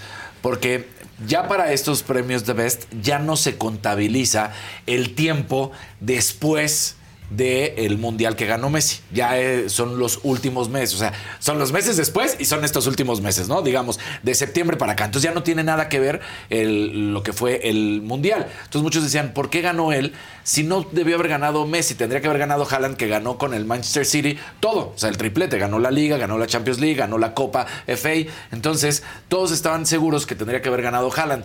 [0.42, 0.93] porque
[1.26, 4.52] ya para estos premios de Best ya no se contabiliza
[4.86, 6.96] el tiempo después
[7.36, 9.00] del mundial que ganó Messi.
[9.12, 12.86] Ya eh, son los últimos meses, o sea, son los meses después y son estos
[12.86, 13.62] últimos meses, ¿no?
[13.62, 15.04] Digamos, de septiembre para acá.
[15.06, 16.20] Entonces ya no tiene nada que ver
[16.50, 18.46] el- lo que fue el mundial.
[18.64, 20.12] Entonces muchos decían, ¿por qué ganó él
[20.42, 21.94] si no debió haber ganado Messi?
[21.94, 25.16] Tendría que haber ganado Haaland, que ganó con el Manchester City todo, o sea, el
[25.16, 28.12] triplete, ganó la Liga, ganó la Champions League, ganó la Copa FA.
[28.52, 31.44] Entonces todos estaban seguros que tendría que haber ganado Haaland.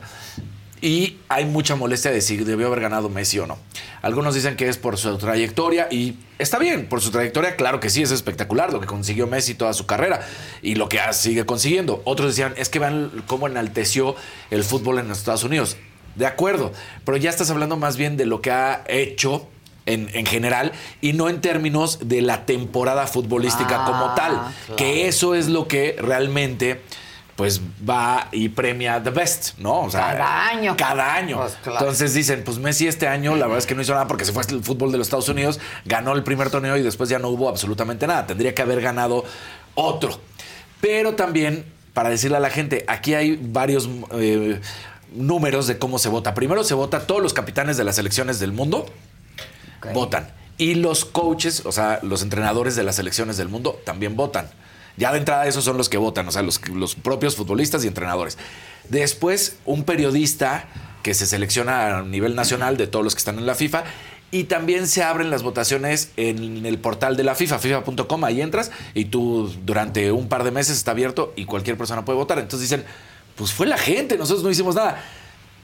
[0.81, 3.57] Y hay mucha molestia de si debió haber ganado Messi o no.
[4.01, 7.89] Algunos dicen que es por su trayectoria y está bien, por su trayectoria, claro que
[7.89, 10.26] sí, es espectacular lo que consiguió Messi toda su carrera
[10.61, 12.01] y lo que sigue consiguiendo.
[12.06, 14.15] Otros decían, es que vean cómo enalteció
[14.51, 15.76] el fútbol en los Estados Unidos.
[16.15, 16.72] De acuerdo,
[17.06, 19.47] pero ya estás hablando más bien de lo que ha hecho
[19.85, 24.76] en, en general y no en términos de la temporada futbolística Ah, como tal, claro.
[24.77, 26.81] que eso es lo que realmente
[27.40, 29.84] pues va y premia the best, ¿no?
[29.84, 30.76] O sea, Cada año.
[30.76, 31.38] Cada año.
[31.38, 31.80] Pues, claro.
[31.80, 34.34] Entonces dicen, pues Messi este año, la verdad es que no hizo nada porque se
[34.34, 37.30] fue al fútbol de los Estados Unidos, ganó el primer torneo y después ya no
[37.30, 38.28] hubo absolutamente nada.
[38.28, 39.24] Tendría que haber ganado
[39.76, 40.20] otro.
[40.82, 41.64] Pero también,
[41.94, 44.60] para decirle a la gente, aquí hay varios eh,
[45.16, 46.34] números de cómo se vota.
[46.34, 48.86] Primero se vota todos los capitanes de las selecciones del mundo.
[49.94, 50.30] Votan.
[50.57, 54.49] Y los coaches, o sea, los entrenadores de las selecciones del mundo también votan.
[55.00, 57.88] Ya de entrada esos son los que votan, o sea, los, los propios futbolistas y
[57.88, 58.38] entrenadores.
[58.90, 60.68] Después, un periodista
[61.04, 63.84] que se selecciona a nivel nacional de todos los que están en la FIFA.
[64.32, 68.70] Y también se abren las votaciones en el portal de la FIFA, FIFA.com, ahí entras
[68.94, 72.38] y tú durante un par de meses está abierto y cualquier persona puede votar.
[72.38, 72.86] Entonces dicen,
[73.36, 75.04] pues fue la gente, nosotros no hicimos nada.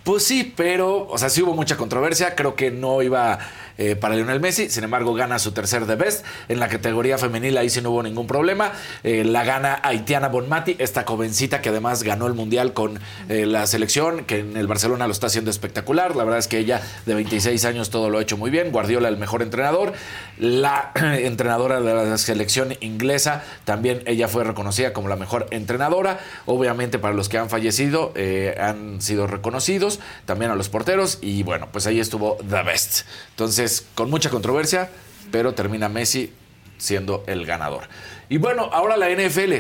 [0.05, 2.35] Pues sí, pero, o sea, sí hubo mucha controversia.
[2.35, 3.39] Creo que no iba
[3.77, 4.69] eh, para Lionel Messi.
[4.69, 6.23] Sin embargo, gana su tercer de best.
[6.47, 8.71] En la categoría femenil ahí sí no hubo ningún problema.
[9.03, 12.99] Eh, la gana Haitiana Bonmati, esta jovencita que además ganó el mundial con
[13.29, 16.15] eh, la selección, que en el Barcelona lo está haciendo espectacular.
[16.15, 18.71] La verdad es que ella de 26 años todo lo ha hecho muy bien.
[18.71, 19.93] Guardiola, el mejor entrenador.
[20.37, 26.19] La entrenadora de la selección inglesa, también ella fue reconocida como la mejor entrenadora.
[26.45, 28.13] Obviamente, para los que han fallecido,
[28.59, 29.94] han sido reconocidos.
[30.25, 31.19] También a los porteros.
[31.21, 33.01] Y bueno, pues ahí estuvo The Best.
[33.31, 34.89] Entonces, con mucha controversia,
[35.31, 36.33] pero termina Messi
[36.77, 37.87] siendo el ganador.
[38.29, 39.53] Y bueno, ahora la NFL.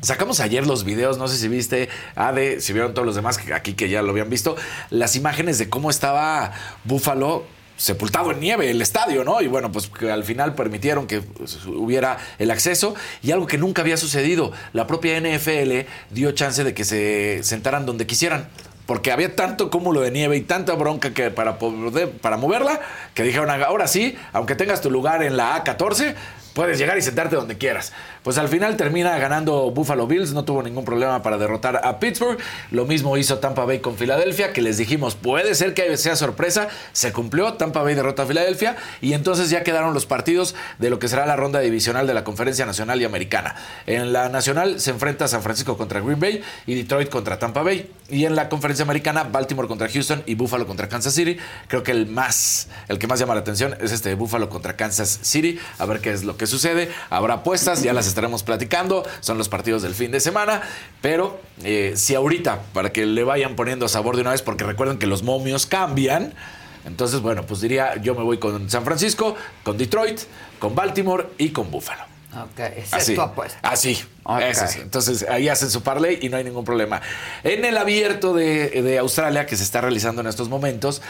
[0.00, 3.72] Sacamos ayer los videos, no sé si viste, Ade, si vieron todos los demás aquí
[3.72, 4.54] que ya lo habían visto,
[4.90, 6.52] las imágenes de cómo estaba
[6.84, 7.46] Buffalo
[7.76, 9.40] sepultado en nieve el estadio, ¿no?
[9.40, 11.22] Y bueno, pues que al final permitieron que
[11.66, 16.74] hubiera el acceso y algo que nunca había sucedido, la propia NFL dio chance de
[16.74, 18.48] que se sentaran donde quisieran
[18.86, 22.80] porque había tanto cúmulo de nieve y tanta bronca que para poder, para moverla,
[23.14, 26.14] que dijeron, ahora sí, aunque tengas tu lugar en la A14,
[26.54, 27.92] puedes llegar y sentarte donde quieras.
[28.24, 32.38] Pues al final termina ganando Buffalo Bills, no tuvo ningún problema para derrotar a Pittsburgh.
[32.70, 36.68] Lo mismo hizo Tampa Bay con Filadelfia, que les dijimos, puede ser que sea sorpresa,
[36.92, 40.98] se cumplió, Tampa Bay derrota a Filadelfia y entonces ya quedaron los partidos de lo
[40.98, 43.56] que será la ronda divisional de la Conferencia Nacional y Americana.
[43.86, 47.90] En la Nacional se enfrenta San Francisco contra Green Bay y Detroit contra Tampa Bay.
[48.08, 51.36] Y en la Conferencia Americana, Baltimore contra Houston y Buffalo contra Kansas City.
[51.68, 54.76] Creo que el más, el que más llama la atención es este de Buffalo contra
[54.76, 55.58] Kansas City.
[55.78, 56.90] A ver qué es lo que sucede.
[57.10, 59.04] Habrá apuestas, ya las estaremos platicando.
[59.20, 60.62] Son los partidos del fin de semana.
[61.02, 64.98] Pero eh, si ahorita, para que le vayan poniendo sabor de una vez, porque recuerden
[64.98, 66.32] que los momios cambian.
[66.86, 70.20] Entonces, bueno, pues diría, yo me voy con San Francisco, con Detroit,
[70.58, 72.04] con Baltimore y con Buffalo.
[72.36, 73.58] Ok, esa es tu apuesta.
[73.62, 74.04] Así.
[74.40, 74.76] es.
[74.76, 77.00] Entonces ahí hacen su parlay y no hay ningún problema.
[77.44, 81.00] En el abierto de, de Australia, que se está realizando en estos momentos,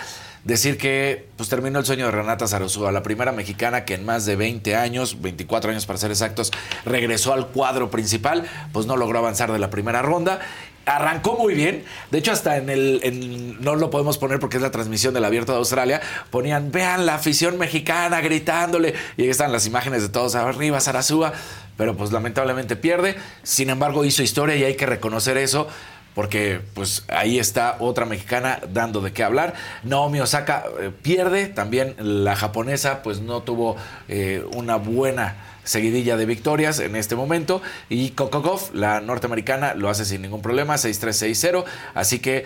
[0.44, 4.26] decir que pues terminó el sueño de Renata Sarosúa, la primera mexicana que en más
[4.26, 6.52] de 20 años, 24 años para ser exactos,
[6.84, 10.40] regresó al cuadro principal, pues no logró avanzar de la primera ronda.
[10.86, 11.82] Arrancó muy bien.
[12.10, 13.00] De hecho, hasta en el.
[13.04, 16.02] en- no lo podemos poner porque es la transmisión del abierto de Australia.
[16.28, 18.92] Ponían, vean la afición mexicana gritándole.
[19.16, 21.32] Y ahí están las imágenes de todos arriba, Sarasúa.
[21.78, 23.16] Pero pues lamentablemente pierde.
[23.42, 25.68] Sin embargo, hizo historia y hay que reconocer eso
[26.14, 29.54] porque pues ahí está otra mexicana dando de qué hablar.
[29.82, 33.76] Naomi Osaka eh, pierde, también la japonesa pues no tuvo
[34.08, 37.62] eh, una buena seguidilla de victorias en este momento.
[37.88, 41.64] Y Gauff, la norteamericana, lo hace sin ningún problema, 6-3-6-0,
[41.94, 42.44] así que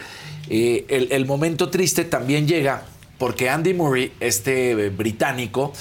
[0.49, 2.85] eh, el, momento triste también llega
[3.19, 5.73] porque Andy Murray, este británico,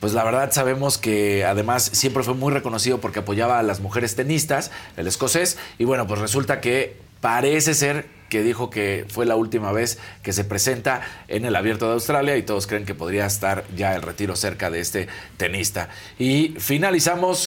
[0.00, 4.16] pues la verdad sabemos que además siempre fue muy reconocido porque apoyaba a las mujeres
[4.16, 9.36] tenistas, el escocés, y bueno, pues resulta que parece ser que dijo que fue la
[9.36, 13.26] última vez que se presenta en el Abierto de Australia y todos creen que podría
[13.26, 15.88] estar ya el retiro cerca de este tenista.
[16.18, 17.46] Y finalizamos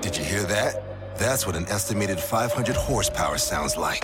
[0.00, 0.82] Did you hear that?
[1.18, 4.02] That's what an estimated 500 horsepower sounds like.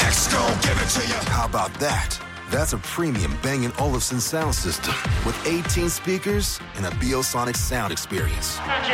[0.00, 1.14] X-Gon, give it to you.
[1.30, 2.18] How about that?
[2.50, 4.94] That's a premium Bang & Olufsen sound system
[5.24, 8.58] with 18 speakers and a Biosonic sound experience.
[8.60, 8.84] And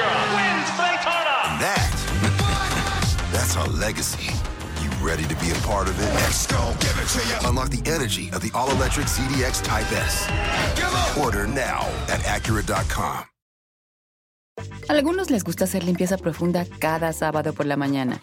[1.60, 1.90] that,
[3.32, 4.32] that's our legacy.
[4.82, 6.08] You ready to be a part of it?
[6.28, 7.48] X-Gon, give it to you.
[7.48, 10.28] Unlock the energy of the all-electric ZDX Type S.
[11.18, 13.24] Order now at Acura.com.
[14.88, 18.20] Algunos les gusta hacer limpieza profunda cada sábado por la mañana.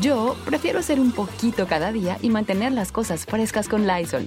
[0.00, 4.26] Yo prefiero hacer un poquito cada día y mantener las cosas frescas con Lysol.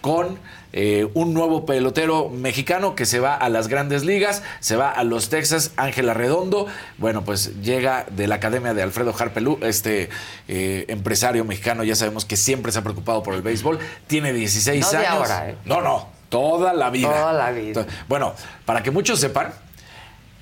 [0.00, 0.38] Con
[0.72, 5.02] eh, un nuevo pelotero mexicano que se va a las grandes ligas, se va a
[5.02, 6.66] los Texas, Ángela Redondo.
[6.98, 10.10] Bueno, pues llega de la academia de Alfredo Harpelú, este
[10.46, 14.80] eh, empresario mexicano, ya sabemos que siempre se ha preocupado por el béisbol, tiene 16
[14.80, 15.10] No de años.
[15.10, 15.56] ahora, ¿eh?
[15.64, 17.08] No, no, toda la vida.
[17.08, 17.86] Toda la vida.
[18.08, 18.34] Bueno,
[18.66, 19.52] para que muchos sepan,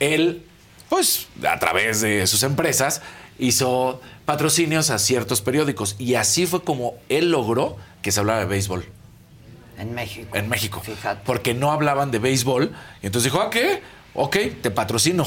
[0.01, 0.45] él,
[0.89, 3.01] pues a través de sus empresas,
[3.39, 8.47] hizo patrocinios a ciertos periódicos y así fue como él logró que se hablara de
[8.47, 8.87] béisbol.
[9.79, 10.37] En México.
[10.37, 10.83] En México.
[11.25, 12.75] Porque no hablaban de béisbol.
[13.03, 13.83] Y entonces dijo, ¿ah, qué?
[14.15, 15.27] Ok, te patrocino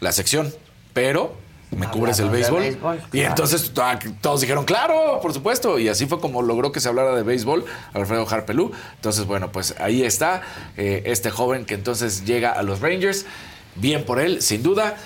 [0.00, 0.52] la sección,
[0.92, 1.36] pero
[1.70, 2.78] me cubres el béisbol.
[3.12, 5.78] Y entonces ah, todos dijeron, claro, por supuesto.
[5.78, 8.72] Y así fue como logró que se hablara de béisbol, Alfredo Harpelú.
[8.96, 10.42] Entonces, bueno, pues ahí está
[10.76, 13.26] eh, este joven que entonces llega a los Rangers.
[13.74, 14.96] Bien por él, sin duda.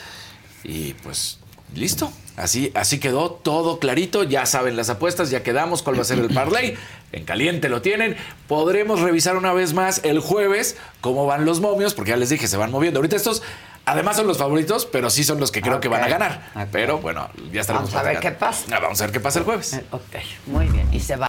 [0.65, 1.39] Y pues,
[1.75, 2.11] listo.
[2.37, 4.23] Así, así quedó todo clarito.
[4.23, 6.77] Ya saben las apuestas, ya quedamos cuál va a ser el parlay.
[7.13, 8.17] En caliente lo tienen.
[8.47, 12.47] Podremos revisar una vez más el jueves cómo van los momios, porque ya les dije,
[12.47, 12.99] se van moviendo.
[12.99, 13.43] Ahorita estos,
[13.87, 16.69] además son los favoritos, pero sí son los que creo que van a ganar.
[16.73, 18.67] Pero bueno, ya estaremos Vamos a ver qué pasa.
[18.73, 19.81] Ah, Vamos a ver qué pasa el jueves.
[19.91, 20.03] Ok,
[20.47, 20.93] muy bien.
[20.93, 21.26] Y se va.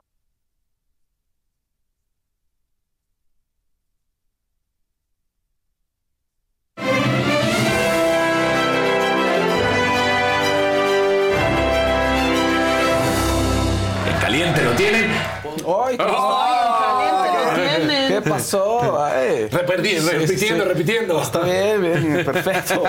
[19.95, 21.22] Repeti- repitiendo, repitiendo.
[21.22, 22.84] Está bien, bien, perfecto.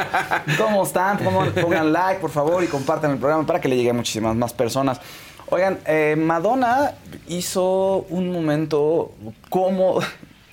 [0.59, 1.19] ¿Cómo están?
[1.19, 4.35] Pongan, pongan like, por favor, y compartan el programa para que le llegue a muchísimas
[4.37, 5.01] más personas.
[5.51, 6.93] Oigan, eh, Madonna
[7.29, 9.13] hizo un momento
[9.49, 10.01] cómodo,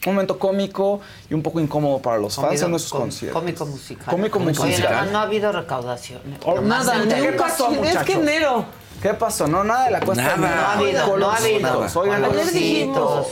[0.06, 3.42] un momento cómico y un poco incómodo para los fans en esos Com- conciertos.
[3.42, 4.06] Cómico musical.
[4.10, 5.06] Cómico Oye, musical.
[5.08, 6.22] no, no ha habido recaudación.
[6.64, 8.66] Nada, el de- ¿qué pasó, Es que enero.
[9.02, 9.48] ¿Qué pasó?
[9.48, 10.38] No, nada de la cuesta Nada.
[10.38, 11.88] No ha habido, no ha habido.
[12.00, 13.28] Oigan, Ayer dijimos,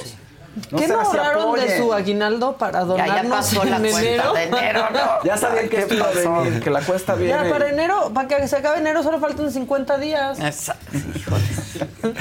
[0.71, 3.85] No ¿qué se no ahorraron de su aguinaldo para Ya, donarnos ya pasó la en
[3.85, 4.33] enero?
[4.33, 4.99] de enero, ¿no?
[5.23, 7.33] Ya sabían que esto iba a venir, que la cuesta viene.
[7.33, 10.39] Ya, para enero, para que se acabe enero solo faltan 50 días.
[10.39, 10.85] Exacto,
[11.15, 11.43] híjole.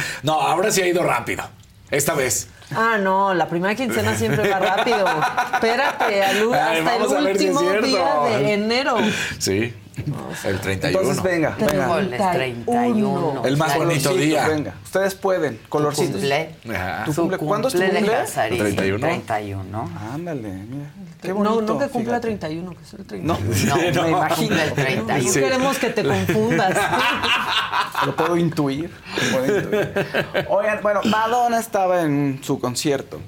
[0.22, 1.42] No, ahora sí ha ido rápido.
[1.90, 2.48] Esta vez.
[2.74, 5.04] Ah, no, la primera quincena siempre va rápido.
[5.54, 7.14] Espérate, hasta el si
[7.50, 8.96] último día de enero.
[9.38, 9.74] Sí.
[10.44, 10.86] El 31.
[11.00, 11.84] Entonces, venga, venga.
[11.86, 13.42] Híjole, 31.
[13.44, 14.48] El más bonito día.
[14.48, 15.60] Venga, ustedes pueden.
[15.68, 16.12] Colorcitos.
[16.20, 16.54] Cumple.
[17.04, 18.06] ¿Tu cumple- ¿Cuándo es tu cumple?
[18.06, 18.98] Casarín, 31.
[19.06, 19.90] 31.
[20.14, 20.90] Ándale, mira.
[21.20, 21.60] Qué No, bonito.
[21.74, 22.20] no que cumpla fíjate.
[22.28, 23.38] 31, que es el 31.
[23.66, 24.56] No, No, me imagino.
[24.60, 25.24] el 31.
[25.26, 26.76] No queremos que te confundas.
[28.06, 28.90] Lo puedo intuir.
[29.30, 29.92] lo puedo intuir.
[30.48, 33.20] Oigan, bueno, Madonna estaba en su concierto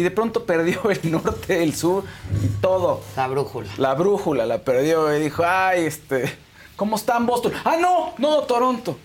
[0.00, 2.04] y de pronto perdió el norte, el sur
[2.42, 3.02] y todo.
[3.16, 3.68] La brújula.
[3.76, 6.34] La brújula la perdió y dijo, ay, este,
[6.74, 7.52] ¿cómo está en Boston?
[7.64, 8.96] Ah, no, no, Toronto.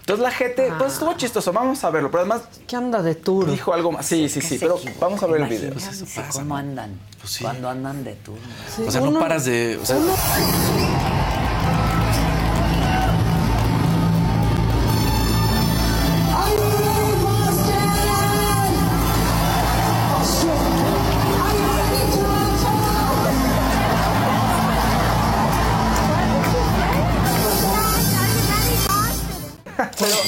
[0.00, 3.48] Entonces la gente, pues estuvo chistoso, vamos a verlo, pero además ¿Qué anda de tour?
[3.48, 4.04] dijo algo más.
[4.04, 5.74] Sí, sí, sí, pero vamos a ver el video.
[6.32, 6.98] Cómo andan
[7.40, 8.40] cuando andan de turno.
[8.84, 9.78] O sea, no paras de.
[9.80, 9.98] O sea,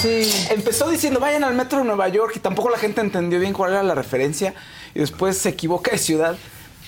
[0.05, 3.55] Pero empezó diciendo, vayan al metro de Nueva York y tampoco la gente entendió bien
[3.55, 4.55] cuál era la referencia
[4.95, 6.37] y después se equivoca de ciudad.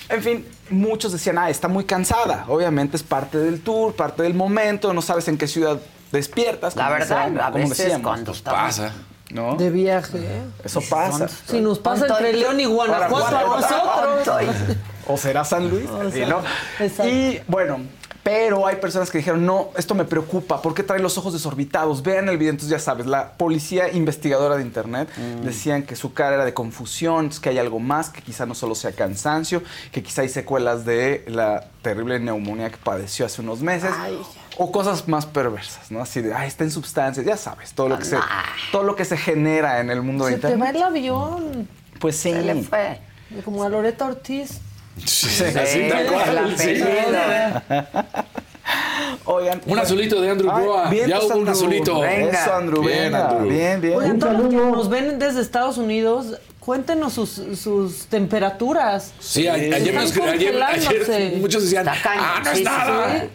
[0.09, 2.45] En fin, muchos decían, ah, está muy cansada.
[2.47, 5.79] Obviamente es parte del tour, parte del momento, no sabes en qué ciudad
[6.11, 6.75] despiertas.
[6.75, 8.07] La como verdad, decían, a como veces decíamos.
[8.07, 8.93] cuando pues pasa.
[9.31, 9.55] ¿No?
[9.55, 10.43] De viaje.
[10.63, 11.27] Eso pasa.
[11.27, 14.77] Si nos pasa entre León y Guanajuato a nosotros.
[15.07, 15.89] O será San Luis.
[16.13, 17.03] Sí.
[17.03, 17.79] Y bueno,
[18.27, 22.03] pero hay personas que dijeron, no, esto me preocupa, ¿por qué trae los ojos desorbitados?
[22.03, 25.07] Vean el video, entonces ya sabes, la policía investigadora de internet
[25.45, 28.75] decían que su cara era de confusión, que hay algo más, que quizá no solo
[28.75, 29.63] sea cansancio,
[29.93, 33.91] que quizá hay secuelas de la terrible neumonía que padeció hace unos meses.
[34.57, 36.01] O cosas más perversas, ¿no?
[36.01, 38.17] Así de, ay, está en sustancias, ya sabes, todo lo que se,
[38.73, 40.75] todo lo que se genera en el mundo de Se te va internet.
[40.75, 41.69] el avión.
[41.97, 42.33] Pues sí.
[42.33, 42.99] Se le fue.
[43.45, 44.59] Como a Loreta Ortiz.
[45.05, 46.81] Sí, Sí, así tal cual, sí.
[49.25, 50.51] Oigan, Un azulito de Andrew
[50.89, 51.51] vientos, Ya hubo un Andrew.
[51.53, 51.99] azulito.
[52.01, 52.41] Venga.
[52.43, 53.29] Eso, Andrew, Bien, venga.
[53.29, 53.49] Andrew.
[53.49, 53.93] Bien, bien.
[53.95, 59.13] Oigan, todos los que nos ven desde Estados Unidos, cuéntenos sus, sus temperaturas.
[59.19, 63.19] Sí, ayer, escri- ayer- ayer muchos decían, cañón, ah, no sí, es sí, nada.
[63.21, 63.27] Sí.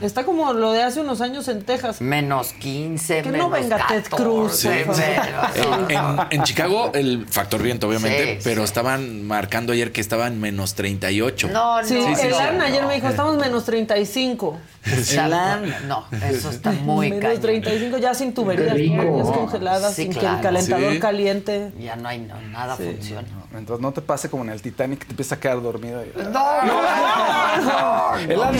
[0.00, 2.00] Está como lo de hace unos años en Texas.
[2.00, 4.68] Menos 15, Que menos no venga Ted 14, Cruz, Sí.
[4.86, 5.88] por favor.
[5.88, 8.64] menos- En, en- en Chicago, el factor viento, obviamente, Sí, pero sí.
[8.66, 11.48] estaban marcando ayer que estaban menos 38.
[11.48, 11.88] No, no.
[11.88, 12.62] Sí, sí, Elan sí.
[12.66, 14.56] ayer me dijo, estamos menos 35.
[14.86, 15.66] Exacto.
[15.86, 17.40] No, eso está muy menos cañón.
[17.42, 20.36] 35 ya sin tuberías, tuberías congeladas, Sí, sin que claro.
[20.36, 20.98] el calentador Sí.
[21.00, 21.72] caliente.
[21.78, 23.26] Ya no hay no, nada funciona.
[23.54, 26.04] Entonces no te pase como en el Titanic que te empieza a quedar dormido.
[26.04, 26.82] y- No, no,
[27.62, 28.56] no, El Ay.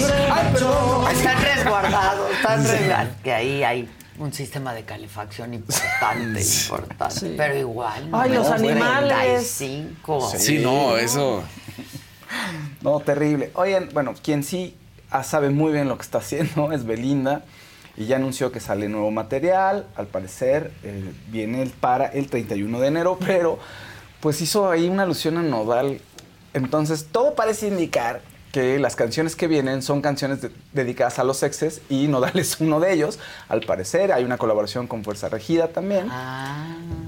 [1.13, 3.13] Están resguardados, están resguardados.
[3.23, 3.89] Que ahí hay
[4.19, 7.35] un sistema de calefacción importante, importante.
[7.37, 8.09] Pero igual.
[8.13, 9.57] Ay, los animales.
[9.57, 10.31] 35.
[10.37, 11.43] Sí, no, eso.
[12.83, 13.51] No, terrible.
[13.55, 14.77] Oigan, bueno, quien sí
[15.23, 17.43] sabe muy bien lo que está haciendo es Belinda.
[17.97, 19.87] y ya anunció que sale nuevo material.
[19.97, 23.59] Al parecer eh, viene el- para el 31 de enero, pero
[24.21, 26.01] pues hizo ahí una alusión a Nodal.
[26.55, 28.21] Entonces todo parece indicar
[28.53, 32.59] que las canciones que vienen son canciones de- dedicadas a los exes y Nodal es
[32.61, 33.19] uno de ellos.
[33.49, 36.09] Al parecer hay una colaboración con Fuerza Regida también.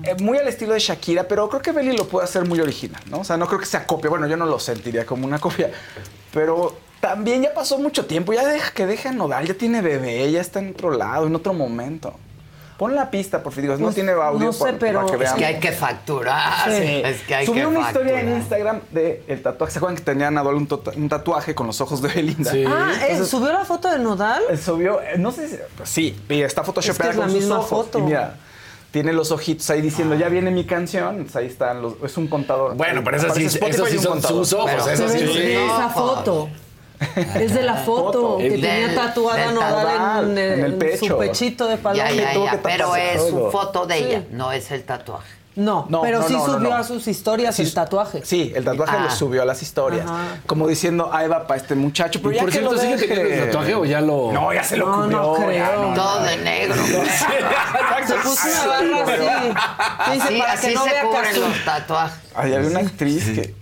[0.03, 3.03] Eh, muy al estilo de Shakira, pero creo que Belly lo puede hacer muy original,
[3.11, 3.21] ¿no?
[3.21, 4.11] O sea, no creo que sea copia.
[4.11, 5.71] Bueno, yo no lo sentiría como una copia,
[6.33, 8.33] pero también ya pasó mucho tiempo.
[8.35, 11.35] Ya deja que deje a Nodal, ya tiene bebé, ya está en otro lado, en
[11.35, 12.15] otro momento.
[12.81, 13.79] Pon la pista, por favor.
[13.79, 14.39] No, No- tiene audio.
[14.47, 16.71] no sé, por- pero- para que Es que hay que facturar.
[16.73, 17.03] Sí.
[17.05, 18.29] Es que hay Subió que una historia en.
[18.39, 19.73] Instagram de el tatuaje.
[19.75, 22.51] ¿Se acuerdan que tenía Nadal un, tota- un tatuaje con los ojos de Belinda?
[22.67, 24.43] Ah, ¿eh, Entonces, ¿subió la foto de Nodal?
[24.49, 25.59] él subió, eh, no sé si.
[25.77, 27.69] pues sí, y está photoshopeada Es que es con la sus misma ojos.
[27.69, 27.99] foto.
[27.99, 28.37] Y mira,
[28.91, 31.17] tiene los ojitos ahí diciendo, ya viene mi canción.
[31.17, 31.97] Entonces ahí están los.
[32.03, 32.77] Es un contador.
[32.77, 34.39] Bueno, pero esas sí- esos sí son contador.
[34.47, 35.53] sus ojos, Pero eso sí.
[35.53, 36.49] esa foto.
[37.35, 41.07] Es de la foto que Del- tenía tatuada Nodal en, el- en el en pecho.
[41.07, 42.11] su pechito de paloma.
[42.11, 44.05] Ya, ya, tuvo ya, que pero es su foto de Sí.
[44.05, 45.41] ella, no es el tatuaje.
[45.57, 46.77] No, No, pero no, sí no, subió no.
[46.77, 48.21] a sus historias el tatuaje.
[48.25, 49.03] Sí, el tatuaje Ah.
[49.05, 50.07] lo subió a las historias.
[50.07, 50.37] Ajá.
[50.47, 52.21] Como diciendo, ahí va para este muchacho.
[52.23, 54.77] Pero Y por cierto, lo ¿sigue teniendo el tatuaje o ya lo- No, ya se
[54.77, 55.19] lo No, cubrió.
[55.23, 55.51] no creo.
[55.53, 56.75] ya, no, Todo de negro.
[58.07, 60.13] Se puso una barra así.
[60.13, 62.19] Dice, Así, para así que no se vea cubren los tatuajes.
[62.35, 63.55] Ay, había una actriz que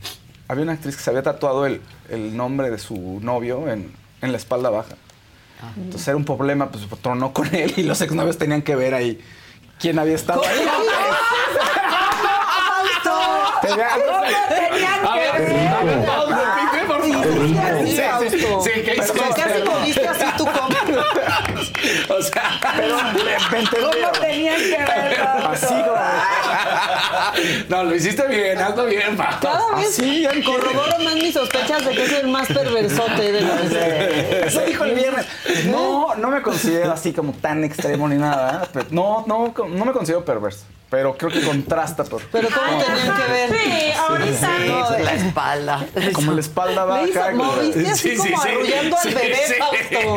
[0.47, 4.33] había una actriz que se había tatuado el, el nombre de su novio en, en
[4.33, 4.95] la espalda baja.
[5.77, 9.21] Entonces era un problema, pues tronó con él y los exnovios tenían que ver ahí
[9.81, 10.59] quién había estado ahí.
[13.61, 13.89] Tenía-
[14.49, 15.49] Tenían A ver.
[17.87, 18.47] Sí, Sí, sí,
[23.51, 25.49] 22 no tenían que verlo.
[25.49, 25.75] Así,
[27.69, 29.39] No, lo hiciste bien, hazlo bien, papá.
[29.41, 33.61] Cada Así, corroboro más mis sospechas de que es el más perversote de los.
[34.47, 35.27] Eso dijo el viernes.
[35.67, 38.69] No, no me considero así como tan extremo ni nada.
[38.75, 38.85] ¿eh?
[38.91, 40.65] No, no, no me considero perverso.
[40.91, 42.23] Pero creo que contrasta por.
[42.33, 43.51] Pero ¿cómo tenían que ver?
[43.51, 44.39] Sí, ahorita.
[44.59, 45.87] Sí, No, de- la espalda.
[46.15, 47.31] Como la espalda Me hizo, baja.
[47.33, 48.49] como- moviste así Sí, sí, como sí.
[48.49, 49.55] arrullando al Sí, bebé, sí.
[49.59, 50.17] Fausto.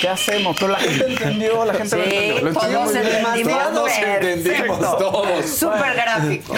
[0.00, 0.56] ¿Qué hacemos?
[0.58, 2.30] Pero la gente entendió, la gente lo entendió.
[2.32, 3.06] Sí, Lo entendió todos muy bien.
[3.26, 3.72] entendimos.
[3.74, 4.96] Todos entendimos, perfecto.
[4.96, 5.46] todos.
[5.50, 6.54] Súper gráfico.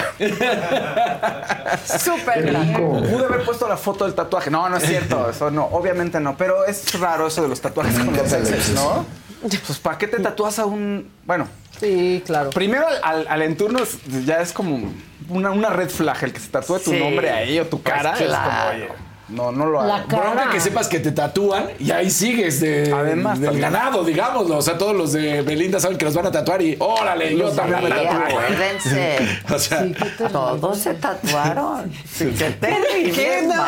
[1.99, 3.01] Súper gráfico.
[3.01, 4.49] Pude haber puesto la foto del tatuaje.
[4.49, 5.29] No, no es cierto.
[5.29, 6.37] Eso no, obviamente no.
[6.37, 9.05] Pero es raro eso de los tatuajes con los exes, ¿no?
[9.65, 11.09] Pues, ¿para qué te tatúas a un.
[11.25, 11.47] Bueno,
[11.79, 12.49] Sí, claro.
[12.51, 14.91] primero al, al, al entorno es- ya es como
[15.29, 16.23] una, una red flag.
[16.23, 16.99] El que se tatúe tu Sí.
[16.99, 18.11] nombre ahí o tu Pues cara.
[18.13, 18.87] Es como, oye,
[19.29, 20.07] no, no lo La hago.
[20.07, 23.71] Bronca que sepas que te tatúan y ahí sigues de, Además, del también.
[23.73, 24.57] ganado, digámoslo.
[24.57, 27.49] O sea, todos los de Belinda saben que los van a tatuar y órale, yo
[27.51, 28.11] también me tatúo.
[28.39, 29.17] acuérdense.
[29.53, 30.25] O sea, Sí, qué.
[30.29, 31.91] Todos se tatuaron.
[32.09, 32.55] Sí, te
[33.11, 33.47] ¿Qué?
[33.47, 33.63] No,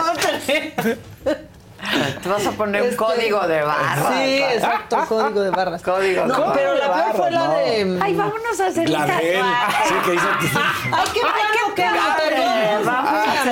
[2.24, 4.12] Te vas a poner un Este, código de barra.
[4.14, 5.82] Sí, exacto, código de barras.
[5.82, 7.54] Código No, de pero la barras, peor fue la no.
[7.54, 8.00] de.
[8.02, 9.46] Ay, vámonos a hacer la de él.
[9.88, 10.28] Sí, que hizo.
[10.92, 11.86] Ay, qué bueno que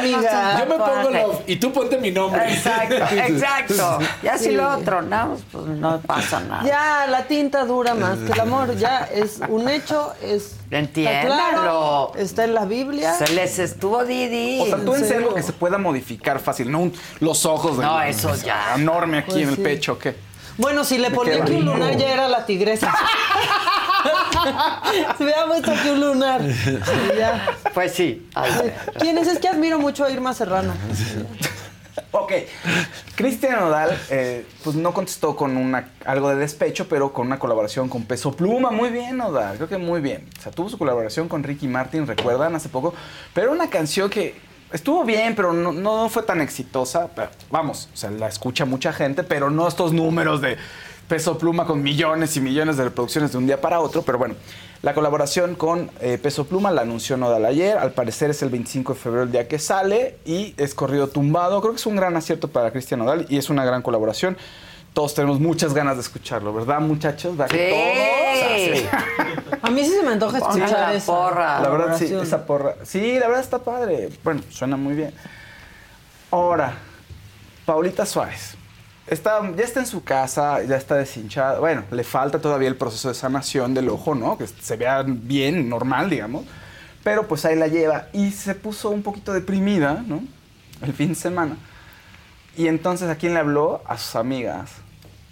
[0.04, 0.60] amiga.
[0.60, 2.54] Yo me pongo love y tú ponte mi nombre.
[2.54, 4.00] Exacto, exacto.
[4.22, 6.64] Ya si lo tronamos, pues no pasa nada.
[6.64, 8.76] Ya, la tinta dura más que el amor.
[8.78, 10.56] Ya es un hecho, es.
[10.80, 11.28] Entiéndalo.
[11.28, 13.14] claro, Está en la Biblia.
[13.14, 14.60] Se les estuvo Didi.
[14.62, 15.24] O tatúense serio?
[15.26, 18.74] algo que se pueda modificar fácil, no un- los ojos de No, eso ya.
[18.76, 19.62] enorme aquí Pues en el sí.
[19.62, 20.16] pecho, ¿qué?
[20.58, 22.94] Bueno, si le Me ponía queda aquí un lunar, ya era la tigresa.
[25.18, 26.42] Se hubiera puesto aquí un lunar.
[26.42, 26.78] Sí,
[27.18, 27.48] ya.
[27.74, 28.28] Pues sí.
[29.00, 29.28] ¿Quién es?
[29.28, 30.74] Es que admiro mucho a Irma Serrano.
[32.16, 32.32] Ok,
[33.16, 37.90] Cristian Nodal, eh, pues no contestó con una, algo de despecho, pero con una colaboración
[37.90, 38.70] con Peso Pluma.
[38.70, 40.30] Muy bien, Nodal, creo que muy bien.
[40.38, 42.94] O sea, tuvo su colaboración con Ricky Martin, recuerdan, hace poco.
[43.34, 44.36] Pero una canción que
[44.72, 47.10] estuvo bien, pero no, no fue tan exitosa.
[47.16, 50.58] Pero, vamos, o sea, la escucha mucha gente, pero no estos números de
[51.08, 54.04] Peso Pluma con millones y millones de reproducciones de un día para otro.
[54.04, 54.36] Pero bueno,
[54.84, 57.78] la colaboración con eh, Peso Pluma la anunció Nodal ayer.
[57.78, 61.62] Al parecer es el 25 de febrero el día que sale y es corrido tumbado.
[61.62, 64.36] Creo que es un gran acierto para Cristian Nodal y es una gran colaboración.
[64.92, 67.38] Todos tenemos muchas ganas de escucharlo, ¿verdad, muchachos?
[67.38, 68.36] ¿Verdad que todos?
[68.36, 69.58] O sea, sí.
[69.62, 71.62] A mí sí se me antoja escuchar la esa porra.
[71.62, 72.76] La verdad, sí, esa porra.
[72.84, 74.10] Sí, la verdad está padre.
[74.22, 75.14] Bueno, suena muy bien.
[76.30, 76.74] Ahora,
[77.66, 78.58] Paulita Suárez.
[79.08, 81.60] Está, ya está en su casa, ya está deshinchada.
[81.60, 84.38] Bueno, le falta todavía el proceso de sanación del ojo, ¿no?
[84.38, 86.46] Que se vea bien, normal, digamos.
[87.04, 88.08] Pero pues ahí la lleva.
[88.14, 90.24] Y se puso un poquito deprimida, ¿no?
[90.82, 91.58] El fin de semana.
[92.56, 93.82] Y entonces, ¿a quién le habló?
[93.86, 94.72] A sus amigas.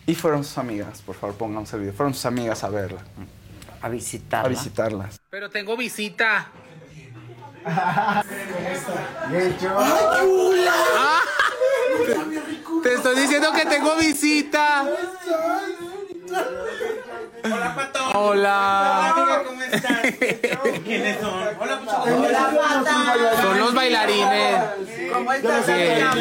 [0.06, 1.94] Y fueron sus amigas, por favor, pongamos el video.
[1.94, 3.02] Fueron sus amigas a verla,
[3.82, 4.48] A visitarla.
[4.48, 5.20] a visitarlas.
[5.30, 6.50] Pero tengo visita.
[7.64, 8.24] Ah,
[12.84, 14.86] Te estoy diciendo que tengo visita.
[17.44, 18.20] Hola, Pato.
[18.20, 19.10] Hola.
[19.12, 20.02] amiga, ¿cómo estás?
[20.84, 21.34] ¿Quiénes son?
[21.60, 22.04] Hola, Pato.
[22.04, 23.42] Hola, Pata.
[23.42, 24.56] Son los bailarines.
[25.12, 26.14] ¿Cómo estás, amiga?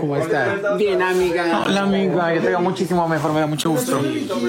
[0.00, 0.76] ¿Cómo estás?
[0.78, 1.64] Bien, amiga.
[1.66, 2.34] Hola, amiga.
[2.34, 4.00] Yo te veo muchísimo mejor, me da mucho gusto.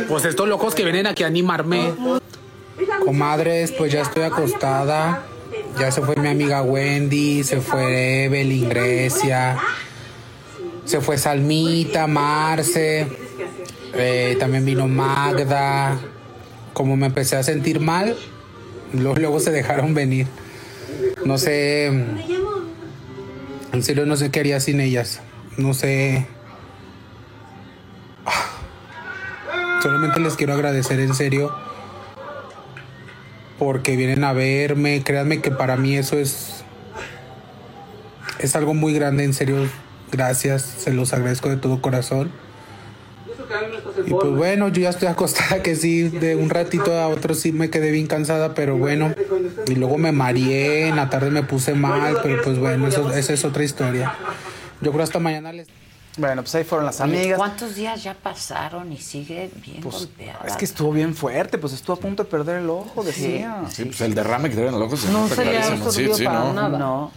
[0.08, 1.94] Pues estos locos que vienen aquí a animarme.
[3.06, 5.24] Comadres, pues ya estoy acostada.
[5.80, 9.58] Ya se fue mi amiga Wendy, se fue Evelyn Grecia,
[10.86, 13.08] se fue Salmita, Marce,
[13.94, 16.00] eh, también vino Magda.
[16.74, 18.16] Como me empecé a sentir mal,
[18.94, 20.28] luego, se dejaron venir.
[21.26, 25.22] No sé, en serio no sé qué haría sin ellas.
[25.58, 26.28] No sé.
[28.26, 29.82] Ah.
[29.82, 31.54] Solamente les quiero agradecer en serio
[33.64, 35.04] porque vienen a verme.
[35.04, 36.64] Créanme que para mí eso es
[38.40, 39.68] es algo muy grande, en serio.
[40.12, 42.32] Gracias, se los agradezco de todo corazón.
[44.06, 47.52] Y pues bueno, yo ya estoy acostada que sí, de un ratito a otro sí
[47.52, 49.14] me quedé bien cansada, pero bueno.
[49.68, 53.34] Y luego me mareé, en la tarde me puse mal, pero pues bueno, eso, esa
[53.34, 54.14] es otra historia.
[54.82, 55.68] Yo creo hasta mañana les...
[56.18, 57.38] Bueno, pues ahí fueron las amigas.
[57.38, 60.46] ¿Cuántos días ya pasaron y sigue bien Pues, golpeada?
[60.46, 63.64] es que estuvo bien fuerte, pues estuvo a punto de perder el ojo, decía.
[63.72, 65.92] Sí, pues el derrame que traen en el ojo se No clarísimo.
[65.92, 66.54] Sí, sí, para no.
[66.54, 66.78] nada.
[66.78, 67.12] No.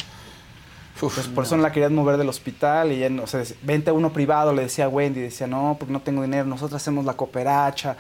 [0.99, 3.91] Pues por eso no la querían mover del hospital y ya, no, o sea, vente
[3.91, 7.13] a uno privado, le decía Wendy, decía, no, porque no tengo dinero, nosotros hacemos la
[7.13, 7.99] cooperacha,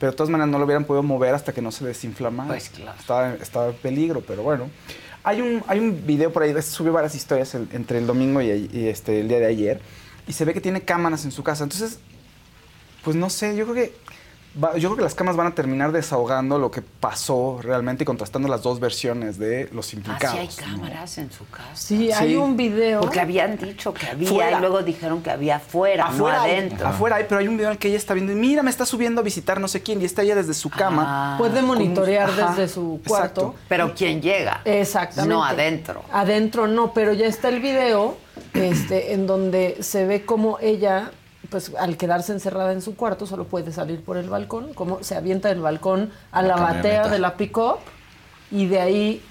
[0.00, 2.48] pero de todas maneras no lo hubieran podido mover hasta que no se desinflamara.
[2.48, 2.98] Pues claro.
[2.98, 4.70] Estaba, estaba en peligro, pero bueno.
[5.24, 8.70] Hay un, hay un video por ahí, subió varias historias el- entre el domingo y,
[8.72, 9.80] y, este, el día de ayer,
[10.28, 11.64] y se ve que tiene cámaras en su casa.
[11.64, 11.98] Entonces,
[13.02, 13.94] pues no sé, yo creo que
[14.62, 18.06] va- yo creo que las cámaras van a terminar desahogando lo que pasó realmente y
[18.06, 20.32] contrastando las dos versiones de los Ah, implicados.
[20.32, 21.68] sí hay cámaras en su casa.
[21.74, 23.00] Sí, hay un video.
[23.00, 24.58] Porque habían dicho que había Fuera.
[24.58, 26.86] y luego dijeron que había afuera, no hay, adentro.
[26.88, 28.70] afuera hay, pero hay un video en el que ella está viendo y mira, me
[28.70, 31.36] está subiendo a visitar no sé quién y está ella desde su cama.
[31.38, 33.40] Puede Con- monitorear Ajá, desde su cuarto.
[33.40, 33.54] exacto.
[33.68, 34.60] Pero ¿quién llega?
[34.64, 35.34] Exactamente.
[35.34, 36.02] No adentro.
[36.12, 38.16] Adentro no, pero ya está el video
[38.54, 41.10] este, en donde se ve como ella,
[41.50, 45.14] pues al quedarse encerrada en su cuarto, solo puede salir por el balcón, como se
[45.16, 47.78] avienta del balcón a la, La batea de la pick-up
[48.50, 49.22] y de ahí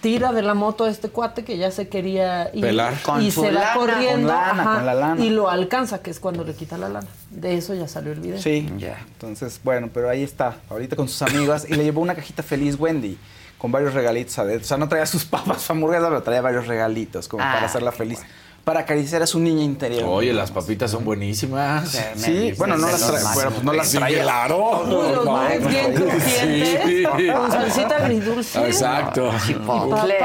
[0.00, 2.94] tira de la moto a este cuate que ya se quería ir Pelar.
[3.02, 5.24] Con y se va lana, corriendo con lana, ajá, con la lana.
[5.24, 7.06] y lo alcanza, que es cuando le quita la lana.
[7.30, 8.40] De eso ya salió el video.
[8.40, 12.42] Sí, Entonces, bueno, pero ahí está, ahorita con sus amigas y le llevó una cajita
[12.44, 13.18] feliz Wendy
[13.58, 14.64] con varios regalitos adentro.
[14.64, 17.66] O sea, no traía sus papas, su hamburguesa, pero traía varios regalitos como Ah, para
[17.66, 18.20] hacerla feliz.
[18.68, 20.04] Para acariciar a su niña interior.
[20.06, 21.88] Oye, las papitas son buenísimas.
[22.16, 23.32] Sí, bueno, no las traía.
[23.32, 24.22] Bueno, pues no las Sí, traía.
[24.24, 24.82] claro.
[24.82, 25.62] Uy, los Normal.
[25.62, 27.26] nuggets bien crujientes, Sí.
[27.32, 28.66] con salsita agridulce.
[28.66, 29.30] Exacto.
[29.46, 30.16] Chipotle.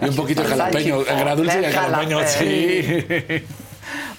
[0.00, 3.44] Y un poquito de jalapeño, Chipotle, agradulce y jalapeño, sí.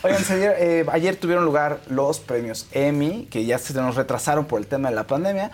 [0.03, 4.59] Oigan, señor, eh, ayer tuvieron lugar los premios Emmy, que ya se nos retrasaron por
[4.59, 5.49] el tema de la pandemia,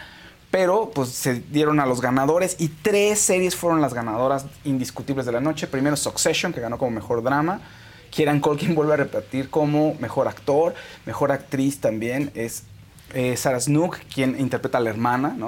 [0.52, 5.32] pero pues se dieron a los ganadores y tres series fueron las ganadoras indiscutibles de
[5.32, 5.68] la noche.
[5.68, 7.62] Primero Succession, que ganó como mejor drama.
[8.10, 10.74] Kieran Culkin vuelve a repetir como mejor actor,
[11.06, 12.64] mejor actriz también es
[13.14, 15.48] eh, Sarah Snook, quien interpreta a la hermana, ¿no?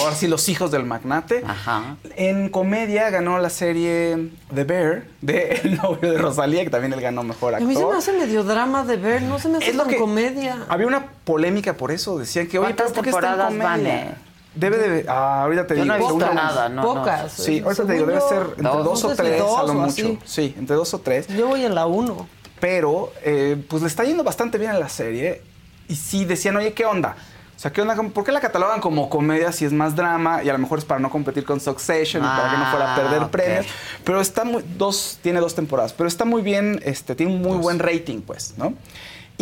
[0.00, 1.42] Ahora sí, los hijos del magnate.
[1.46, 1.96] Ajá.
[2.16, 7.00] En comedia ganó la serie The Bear, de El novio de Rosalía, que también él
[7.00, 7.68] ganó mejor A actor.
[7.68, 9.92] mí se me hace medio drama de ver, no se me hace Es lo tan
[9.92, 10.66] que- comedia.
[10.68, 12.18] Había una polémica por eso.
[12.18, 14.04] Decían que, oye, ¿Cuántas ¿pero ¿por qué está en temporadas van, comedia?
[14.04, 14.14] eh?
[14.54, 15.06] Debe de.
[15.08, 15.86] ah, ahorita te Yo digo.
[15.86, 16.94] no he visto según- nada, no, no.
[16.94, 17.32] Pocas.
[17.32, 18.84] Sí, ahorita te digo, debe ser entre dos.
[18.84, 19.86] No o sé si tres dos a lo o mucho.
[19.90, 20.18] así.
[20.24, 21.26] Sí, entre dos o tres.
[21.28, 22.28] Yo voy en la 1.
[22.60, 25.42] Pero, eh, pues le está yendo bastante bien a la serie.
[25.88, 27.16] Y sí decían, oye, ¿qué onda?
[27.56, 27.94] O sea, ¿qué onda?
[27.94, 30.42] ¿Por qué la catalogan como comedia si es más drama?
[30.42, 32.92] Y a lo mejor es para no competir con Succession y para que no fuera
[32.92, 33.30] a perder Ah, ok.
[33.30, 33.66] premios.
[34.04, 34.64] Pero está muy.
[34.76, 35.92] Dos, tiene dos temporadas.
[35.92, 38.74] Pero está muy bien, este, tiene un muy buen rating, pues, ¿no?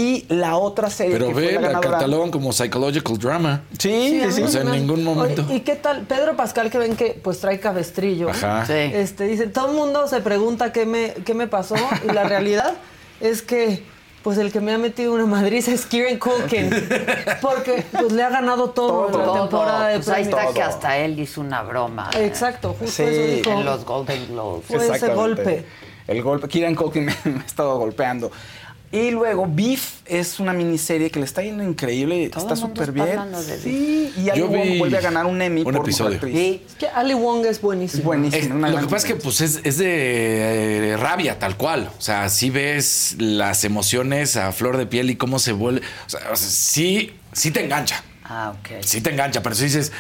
[0.01, 3.63] Y la otra serie Pero que fue ve, la catalogan como psychological drama.
[3.79, 4.43] Sí, sí, sí.
[4.43, 5.45] O sea, en ningún momento.
[5.51, 6.03] ¿Y qué tal?
[6.03, 8.31] Pedro Pascal, que ven que pues trae cabestrillo.
[8.31, 8.65] Ajá.
[8.65, 8.73] Sí.
[8.73, 11.75] Este, dice, todo el mundo se pregunta qué me, qué me pasó.
[12.09, 12.73] Y la realidad
[13.21, 13.83] es que
[14.23, 16.71] pues el que me ha metido una madriza es Kieran Culkin.
[17.43, 19.41] Porque pues le ha ganado todo, en la Todo.
[19.43, 22.11] temporada de Pues ahí está que hasta él hizo una broma.
[22.17, 23.03] Exacto, justo Sí.
[23.03, 23.51] eso dijo.
[23.61, 24.65] En los Golden Globes.
[24.67, 25.67] Fue ese golpe.
[26.07, 26.49] El golpe.
[26.49, 28.31] Kieran Culkin me, me ha estado golpeando.
[28.93, 33.09] Y luego Beef es una miniserie que le está yendo increíble, Todo está súper bien.
[33.11, 35.77] hablando de Sí, y Ali Yo Wong vi vuelve a ganar un Emmy un por
[35.85, 36.17] episodio.
[36.17, 36.35] actriz.
[36.37, 36.63] Sí.
[36.69, 38.01] Es que Ali Wong es buenísimo.
[38.01, 38.43] Es buenísimo.
[38.47, 41.89] Es- una lo que pasa es que pues es, es de eh, rabia tal cual.
[41.97, 45.83] O sea, sí ves las emociones a flor de piel y cómo se vuelve.
[46.07, 48.03] O sea, o sea, sí, sí te engancha.
[48.25, 48.83] Ah, ok.
[48.85, 49.93] Sí te engancha, pero si dices,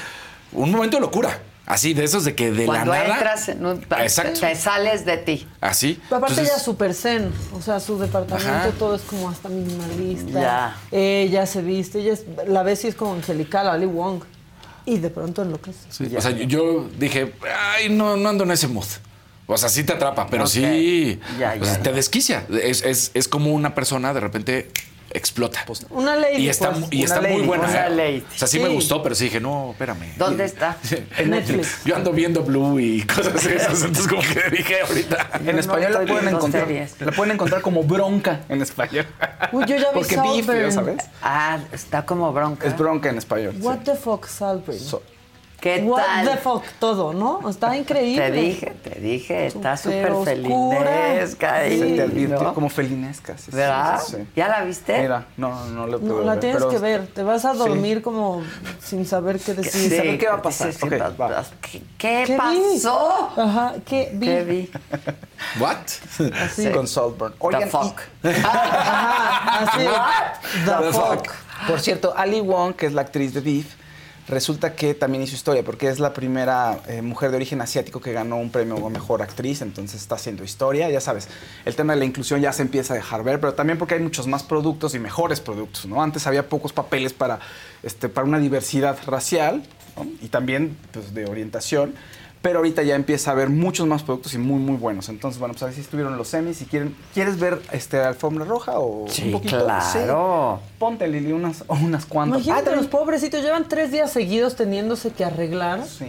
[0.53, 1.41] un momento de locura.
[1.71, 3.15] Así, de esos de que de Cuando la nada.
[3.15, 3.81] entras en un...
[3.99, 4.41] Exacto.
[4.41, 5.47] Te sales de ti.
[5.61, 6.01] Así.
[6.09, 8.71] Pero aparte Entonces, ella es súper zen, o sea, su departamento Ajá.
[8.77, 10.41] todo es como hasta minimalista.
[10.41, 10.77] Ya.
[10.91, 14.23] Ella se viste, ella es, la ves y es como angelical, Ali Wong.
[14.85, 15.79] Y de pronto enloquece.
[15.91, 17.35] Sí, O sea, yo dije,
[17.77, 18.87] ay, no, no ando en ese mood.
[19.47, 21.83] O sea, sí te atrapa, pero sí Ya, o sea, ya.
[21.83, 22.47] te desquicia.
[22.63, 24.71] Es, es, es como una persona de repente
[25.11, 25.65] explota.
[25.91, 27.69] Una lady, y está, pues, y una está muy buena.
[27.69, 28.25] una lady.
[28.35, 28.63] O sea, sí, Sí.
[28.63, 30.13] me gustó, pero sí dije, no, espérame.
[30.17, 30.77] ¿Dónde está?
[31.19, 31.85] En Netflix.
[31.85, 33.83] Yo ando viendo Blue y cosas de esas.
[33.83, 35.31] Entonces, como que dije ahorita.
[35.47, 36.67] En español la pueden encontrar.
[36.67, 37.01] series.
[37.01, 39.07] La pueden encontrar como bronca en español.
[39.53, 41.05] Uy, yo ya vi Porque beef, sabes.
[41.23, 42.67] Ah, está como bronca.
[42.69, 43.55] Es bronca en español.
[43.57, 43.63] sí.
[43.63, 44.79] What the fuck, Saltburn?
[44.79, 45.03] So-
[45.61, 46.27] ¿Qué What tal?
[46.31, 47.49] the fuck, todo, ¿no?
[47.51, 48.31] Está increíble.
[48.31, 51.79] Te dije, te dije, está Súper felinesca ahí.
[51.79, 52.55] Se te advirtió ¿no?
[52.55, 53.37] como felinesca.
[53.37, 54.01] sí, sí, ¿Verdad?
[54.05, 54.29] sí, sí.
[54.35, 55.01] ¿Ya la viste?
[55.03, 57.07] Mira, no, no No, puedo la ver, tienes pero- que ver.
[57.09, 58.43] Te vas a dormir como
[58.83, 59.91] sin saber qué decir.
[59.91, 60.73] Sí, saber qué va a pasar.
[60.73, 61.45] sí, sí, Ok, va- va.
[61.61, 62.39] ¿Qué, qué ¿Qué vi?
[62.39, 63.31] pasó?
[63.37, 64.27] Ajá, ¿qué vi?
[64.27, 64.71] ¿Qué vi?
[65.61, 65.77] ¿What?
[66.43, 66.71] Así.
[66.71, 67.33] Con Saltburn.
[67.35, 68.01] The Oigan, y- fuck.
[68.25, 69.85] Ajá, así.
[70.65, 71.29] The, The fuck.
[71.69, 73.67] Por cierto, Ali Wong, que es la actriz de Beef,
[74.31, 78.13] resulta que también hizo historia, porque es la primera eh, mujer de origen asiático que
[78.13, 80.89] ganó un premio a mejor actriz, entonces está haciendo historia.
[80.89, 81.29] Ya sabes,
[81.65, 84.01] el tema de la inclusión ya se empieza a dejar ver, pero también porque hay
[84.01, 86.03] muchos más productos y mejores productos, ¿no?
[86.03, 87.41] Antes había pocos papeles para,
[87.83, 89.63] este, para una diversidad racial
[90.23, 91.95] y también pues, de orientación.
[92.43, 95.11] Pero ahorita ya empieza a haber muchos más productos y muy, muy buenos.
[95.11, 96.57] Entonces, bueno, pues así estuvieron los semis.
[96.57, 99.59] Si quieren, ¿quieres ver este, alfombra roja o Sí, un poquito?
[99.63, 100.61] claro.
[100.63, 100.73] Sí.
[100.79, 102.39] Ponte, Lili, unas, o unas cuantas.
[102.47, 105.85] Imagínate, Ah, los pobrecitos llevan tres días seguidos teniéndose que arreglar.
[105.87, 106.07] Sí.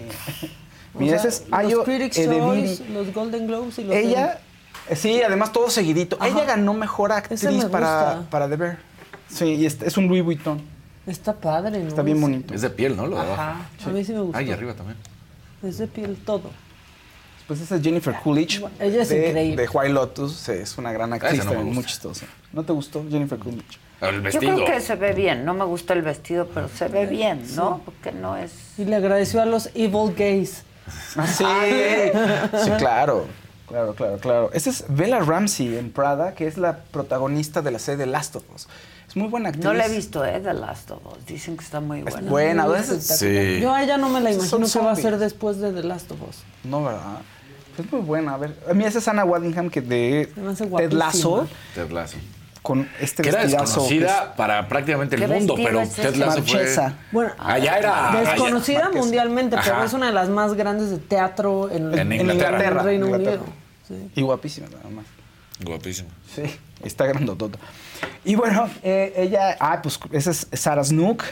[0.93, 2.77] Mira, ese es Ayo los Critics' Edebiri.
[2.77, 4.39] Choice, los Golden Globes y los Ella,
[4.89, 6.17] eh, sí, además todo seguidito.
[6.19, 6.27] Ajá.
[6.29, 8.77] Ella ganó mejor actriz me para, para The Bear.
[9.29, 10.61] Sí, y es, es un Louis Vuitton.
[11.07, 11.87] Está padre, ¿no?
[11.87, 12.53] Está bien bonito.
[12.53, 13.07] Es de piel, ¿no?
[13.07, 13.41] Lo de abajo.
[13.41, 13.65] Ajá.
[13.85, 14.37] A mí sí me gusta.
[14.37, 14.97] Ah, y arriba también.
[15.63, 16.49] Es de piel todo.
[17.47, 18.61] Pues esa es Jennifer Coolidge.
[18.79, 19.61] Ella es de, increíble.
[19.63, 20.33] De White Lotus.
[20.35, 21.89] Sí, es una gran actriz, no muy gusta.
[21.89, 22.25] chistosa.
[22.53, 23.77] ¿No te gustó Jennifer Coolidge?
[23.99, 24.55] El Yo vestido.
[24.55, 25.43] creo que se ve bien.
[25.45, 27.81] No me gusta el vestido, pero se ve bien, ¿no?
[27.83, 28.51] Porque no es...
[28.77, 30.63] Y le agradeció a los Evil Gays.
[31.17, 31.43] Ah, Sí,
[32.63, 33.25] sí, claro.
[33.67, 34.49] Claro, claro, claro.
[34.53, 38.35] Esa es Bella Ramsey en Prada, que es la protagonista de la serie de Last
[38.35, 38.67] of Us.
[39.11, 39.65] Es muy buena actriz.
[39.65, 40.39] No la he visto, ¿eh?
[40.41, 41.25] The Last of Us.
[41.25, 42.29] Dicen que está muy Es buena.
[42.29, 43.05] buena, a Muy veces.
[43.05, 43.59] Sí.
[43.61, 46.09] Yo a ella no me la imagino que va a ser después de The Last
[46.11, 46.38] of Us.
[46.63, 47.19] No, ¿verdad?
[47.77, 48.35] Es muy buena.
[48.35, 51.29] A ver, a mí esa es Anna Waddingham que de Se me hace Ted Lasso
[51.29, 51.59] guapísima.
[51.75, 52.17] Ted Lasso.
[52.61, 55.91] con este Que era desconocida para prácticamente el ¿Qué mundo, pero es?
[55.93, 56.65] Ted Lasso fue...
[57.11, 58.11] Bueno, Allá era...
[58.17, 62.65] desconocida mundialmente, pero es una de las más grandes de teatro en, En en Inglaterra.
[62.79, 63.41] el Reino Inglaterra.
[63.41, 63.53] Unido.
[63.89, 64.11] Sí.
[64.15, 65.05] Y guapísima, nada más.
[65.65, 66.07] Guapísimo.
[66.33, 66.43] Sí,
[66.83, 67.59] está grandotota.
[68.25, 71.23] Y bueno, eh, ella, ah, pues esa es Sarah Snook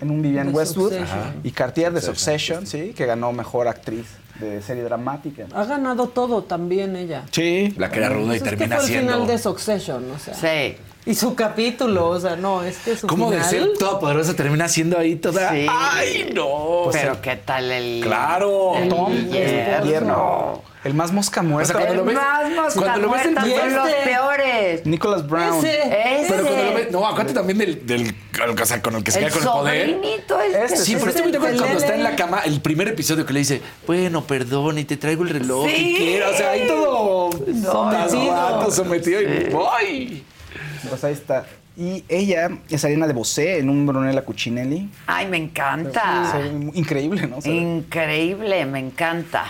[0.00, 1.18] en un Vivian De Westwood Succession.
[1.20, 1.34] Ajá.
[1.42, 4.06] y Cartier de Succession, sí, que ganó mejor actriz
[4.38, 5.46] de serie dramática.
[5.52, 7.24] Ha ganado todo también ella.
[7.32, 7.74] Sí.
[7.76, 9.12] La que era ruda y Pues es que termina el siendo...
[9.12, 10.34] final de Succession, o sea.
[10.34, 10.76] Sí.
[11.06, 13.50] Y su capítulo, o sea, no, es que su ¿Cómo de final...
[13.50, 15.50] ser toda poderosa termina siendo ahí toda...
[15.50, 15.66] Sí.
[15.68, 16.90] ¡Ay, no!
[16.92, 18.00] Pero ¿qué tal el...
[18.02, 18.76] Claro.
[18.76, 19.12] el Tom,
[19.82, 20.62] tierno.
[20.84, 21.72] El más mosca muerta.
[21.74, 23.34] O sea, cuando El lo ves- más mosca cuando lo ves en
[23.74, 24.86] los peores.
[24.86, 25.58] Nicholas Brown.
[25.58, 25.82] Ese.
[25.82, 26.26] Ese.
[26.28, 26.90] Pero cuando lo ves...
[26.92, 27.86] No, acuérdate también del...
[27.86, 28.14] del
[28.60, 29.90] o sea, con el que se el queda con el poder.
[29.90, 30.64] sobrinito este.
[30.64, 33.40] Este, Sí, pero este el cuando está en la cama, el primer episodio que le
[33.40, 35.74] dice, bueno, perdón, y te traigo el reloj Sí.
[35.76, 36.30] y quiero.
[36.30, 37.72] O sea, ahí todo Sometido.
[37.72, 39.26] sometido, sometido y
[39.78, 40.24] ¡ay!
[40.88, 41.44] Pues ahí está.
[41.76, 44.88] Y ella es Ariana de Bosé en un Brunella Cucinelli.
[45.06, 46.40] Ay, me encanta.
[46.74, 47.38] Increíble, ¿no?
[47.50, 49.44] Increíble, me encanta.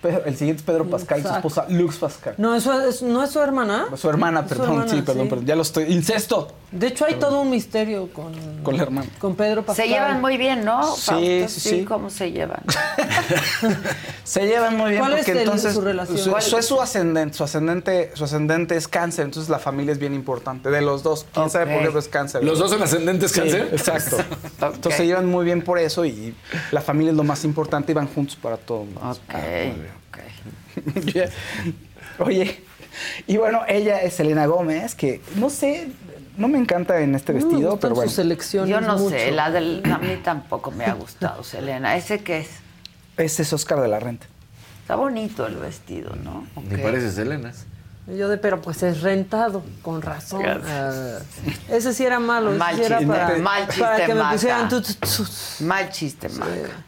[0.00, 2.34] Pedro- el siguiente es Pedro Pascal y su esposa Lux Pascal.
[2.38, 3.86] No, eso es, no es su hermana.
[3.96, 5.46] Su hermana, su perdón, hermana, sí, perdón, perdón.
[5.46, 5.84] Ya lo estoy.
[5.92, 6.48] ¡Incesto!
[6.72, 8.32] De hecho, hay todo un misterio con,
[8.62, 9.08] Con la hermana.
[9.18, 9.86] con Pedro Pascal.
[9.86, 10.94] Se llevan muy bien, ¿no?
[10.94, 11.48] Sí, Fausto?
[11.48, 11.84] sí, sí.
[11.84, 12.62] ¿Cómo se llevan?
[14.24, 16.16] Se llevan muy bien ¿Cuál porque es el- entonces su relación?
[16.18, 20.14] Su, es su ascendente, su ascendente, su ascendente es cáncer, entonces la familia es bien
[20.14, 21.26] importante de los dos.
[21.32, 22.44] ¿Quién sabe por qué es cáncer?
[22.44, 23.68] ¿Los dos son ascendentes Sí, cáncer?
[23.72, 24.18] exacto.
[24.60, 26.34] Entonces se llevan muy bien por eso y
[26.70, 28.82] la familia es lo más importante y van juntos para todo.
[29.02, 29.34] Ok,
[30.10, 31.18] ok.
[32.20, 32.62] Oye,
[33.26, 35.88] y bueno, ella es Selena Gómez, que no sé,
[36.40, 38.08] no me encanta en este No me vestido, gustan pero bueno.
[38.10, 39.10] sus selecciones Yo no mucho.
[39.10, 41.96] sé, la del, a mí tampoco me ha gustado, Selena.
[41.96, 42.48] ¿Ese qué es?
[43.16, 44.26] Ese es Oscar de la Renta.
[44.82, 46.46] Está bonito el vestido, ¿no?
[46.68, 46.82] Ni Ok.
[46.82, 47.66] pareces Elenas.
[48.06, 50.42] Yo de, pero pues es rentado, con razón.
[51.68, 54.20] Ese sí era malo, ese Mal sí era chiste, para, mal para chiste, que me
[54.20, 54.32] Maca.
[54.32, 56.84] pusieran tu, tu- tu- Mal chiste, Maca.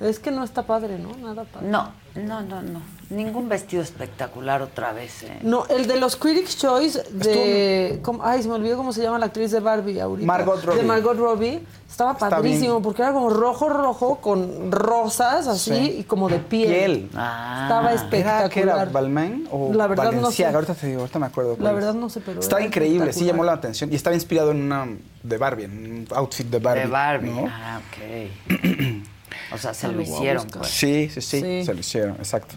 [0.00, 1.16] Es que no está padre, ¿no?
[1.16, 1.68] Nada padre.
[1.68, 2.80] No, no, no, no.
[3.08, 5.22] Ningún vestido espectacular otra vez.
[5.22, 5.38] ¿eh?
[5.42, 8.00] No, el de los Critics' Choice de...
[8.02, 8.24] ¿cómo?
[8.24, 10.26] Ay, se me olvidó cómo se llama la actriz de Barbie ahorita.
[10.26, 10.80] Margot Robbie.
[10.80, 11.60] De Margot Robbie.
[11.88, 12.82] Estaba Está padrísimo bien.
[12.82, 15.96] porque era como rojo, rojo con rosas así Sí.
[16.00, 16.72] y como de piel.
[16.72, 17.04] Piel.
[17.06, 18.50] Estaba ¿Era, espectacular.
[18.50, 20.44] que era Balmain o La verdad no sé.
[20.46, 21.50] Ahorita te digo, ahorita me acuerdo.
[21.52, 21.74] La cuál es.
[21.76, 23.92] verdad no sé, pero Estaba era increíble, sí llamó la atención.
[23.92, 24.88] Y estaba inspirado en una
[25.22, 26.82] de Barbie, en un outfit de Barbie.
[26.82, 27.30] De Barbie.
[27.30, 27.46] ¿no?
[27.48, 29.06] Ah, ok.
[29.52, 30.46] O sea, se lo hicieron.
[30.46, 30.68] pues.
[30.68, 31.64] Sí, sí, sí, Sí.
[31.64, 32.54] se lo hicieron, exacto.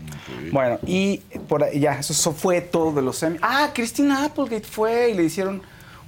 [0.52, 3.38] Bueno, y por ahí, ya, eso, eso fue todo de los Emmy.
[3.42, 5.62] Ah, Christina Applegate fue y le hicieron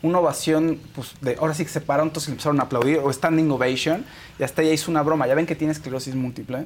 [0.04, 3.14] una ovación, pues, de, ahora sí que se pararon, entonces le empezaron a aplaudir, o
[3.14, 4.04] standing ovation,
[4.40, 5.28] y hasta ella hizo una broma.
[5.28, 6.66] Ya ven que tiene esclerosis múltiple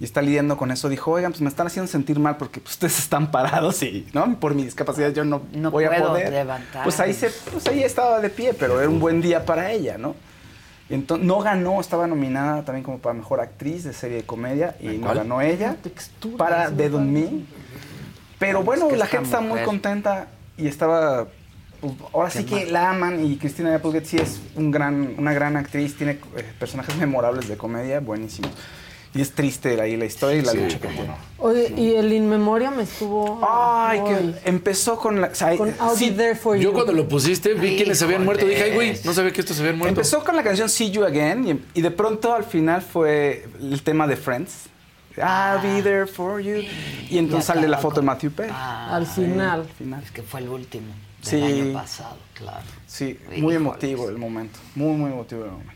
[0.00, 0.88] y está lidiando con eso.
[0.88, 4.40] Dijo, oigan, pues me están haciendo sentir mal porque pues, ustedes están parados y, ¿no?
[4.40, 6.32] Por mi discapacidad yo no, voy a poder.
[6.32, 6.82] levantar.
[6.82, 9.96] Pues ahí, se, pues ahí estaba de pie, pero era un buen día para ella,
[9.96, 10.16] ¿no?
[10.90, 14.88] Entonces, no ganó, estaba nominada también como para mejor actriz de serie de comedia y
[14.98, 15.18] no cuál?
[15.18, 15.76] ganó ella
[16.36, 17.28] para on Me.
[18.38, 20.26] Pero bueno, que la gente está muy mujer- contenta
[20.56, 21.28] y estaba.
[21.80, 25.56] pues, ahora sí que la aman y Cristina Applegate sí es un gran, una gran
[25.56, 28.50] actriz, tiene eh, personajes memorables de comedia, buenísimos.
[29.14, 31.10] Y es triste ahí la historia y la Sí, lucha que tiene.
[31.38, 33.40] Oye, y el In Memoriam estuvo...
[33.46, 34.04] Ay, Ay.
[34.42, 35.26] que empezó con la.
[35.28, 36.72] o sea, Con I'll sí, Be There For Yo You.
[36.72, 38.46] cuando lo pusiste vi quienes se habían muerto.
[38.46, 40.00] Dije, ay, güey, no sabía que estos se habían muerto.
[40.00, 43.82] Empezó con la canción See You Again y, y de pronto al final fue el
[43.82, 44.68] tema de Friends.
[45.18, 46.62] I'll be there for you.
[47.10, 48.50] Y entonces sale la foto de Matthew Perry.
[48.54, 49.66] Al final.
[50.02, 50.86] Es que fue el último
[51.22, 51.36] del Sí.
[51.60, 52.64] año pasado, claro.
[52.86, 54.58] Sí, muy emotivo el momento.
[54.74, 55.71] Muy, muy emotivo el momento.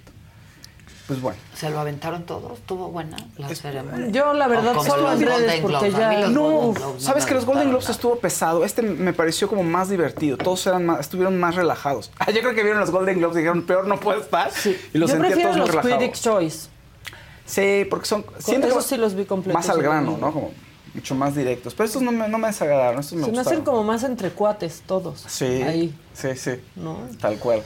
[1.06, 1.38] Pues bueno.
[1.54, 2.58] ¿Se lo aventaron todos?
[2.58, 4.08] ¿Estuvo buena la ceremonia?
[4.08, 7.44] Yo, la verdad, solo los en redes, Golden porque ya- No, sabes me que los
[7.44, 8.64] Golden Globes estuvo pesado.
[8.64, 10.36] Este me pareció como más divertido.
[10.36, 12.10] Todos eran más, estuvieron más relajados.
[12.18, 14.50] Ah, yo creo que vieron los Golden Globes y dijeron, peor no puede estar.
[14.92, 15.96] Y los Yo sentía prefiero todos muy los relajados.
[15.98, 16.68] Critics' Choice.
[17.44, 18.24] Sí, porque son.
[18.40, 19.54] siento esos que sí los vi completos.
[19.62, 20.18] Más al grano.
[20.20, 20.32] ¿no?
[20.32, 20.50] Como
[20.92, 21.74] mucho más directos.
[21.74, 22.98] Pero estos no me, no me desagradaron.
[22.98, 23.52] Estos me Se me gustaron.
[23.60, 25.24] hacen como más entre cuates todos.
[25.28, 25.44] Sí.
[25.44, 25.94] Ahí.
[26.14, 26.60] Sí, sí.
[26.74, 26.98] ¿No?
[27.20, 27.62] Tal cual.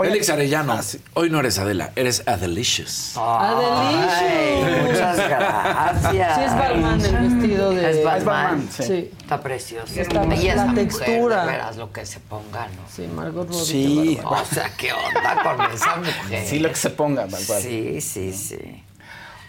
[0.00, 0.78] Félix Arellano,
[1.14, 3.14] hoy no eres Adela, eres Adelicious.
[3.16, 6.12] Ay, muchas gracias.
[6.36, 7.90] Sí es Balmain el vestido de...
[7.90, 8.24] Es Balmain.
[8.26, 8.82] Balmain, sí.
[8.84, 9.10] Sí.
[9.20, 10.00] Está precioso.
[10.00, 11.40] Está- y esa la mujer, textura.
[11.46, 12.82] de veras, lo que se ponga, ¿no?
[12.94, 13.64] Sí, Margot Robbie.
[13.64, 14.18] Sí.
[14.24, 16.46] O sea, ¿qué onda con esa mujer?
[16.46, 17.62] Sí, lo que se ponga, cual.
[17.62, 18.58] Sí, sí, sí.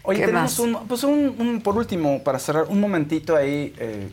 [0.04, 0.60] Oye, ¿Qué tenemos más?
[0.60, 4.10] un, pues un, un- por último, para cerrar, un momentito ahí eh,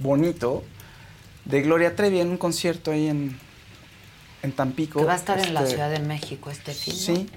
[0.00, 0.62] bonito
[1.44, 3.38] de Gloria Trevi en un concierto ahí en,
[4.42, 5.00] en Tampico.
[5.00, 6.94] Que va a estar en la Este, Ciudad de México este fin.
[6.94, 7.28] Sí.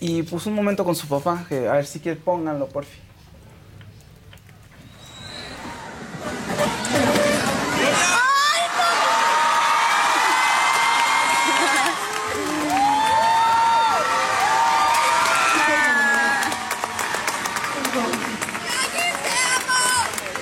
[0.00, 3.00] Y puso un momento con su papá, que a ver si quiere pónganlo, por fin.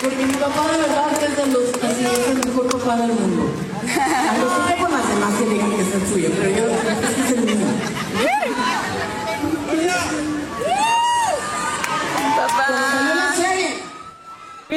[0.00, 3.17] Porque mi papá de verdad es de los así, es el mejor papá del mundo.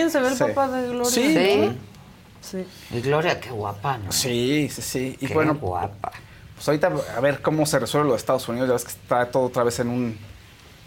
[0.01, 0.43] Bien se ve el Sí.
[0.45, 1.05] papá de Gloria.
[1.11, 1.35] Sí.
[1.35, 1.77] Sí.
[2.41, 2.65] Sí.
[2.97, 4.11] Y Gloria, qué guapa, ¿no?
[4.11, 5.17] Sí, sí, sí.
[5.21, 6.11] Y Qué bueno, guapa.
[6.55, 8.67] pues ahorita a ver cómo se resuelve lo de Estados Unidos.
[8.67, 10.17] Ya ves que está todo otra vez en un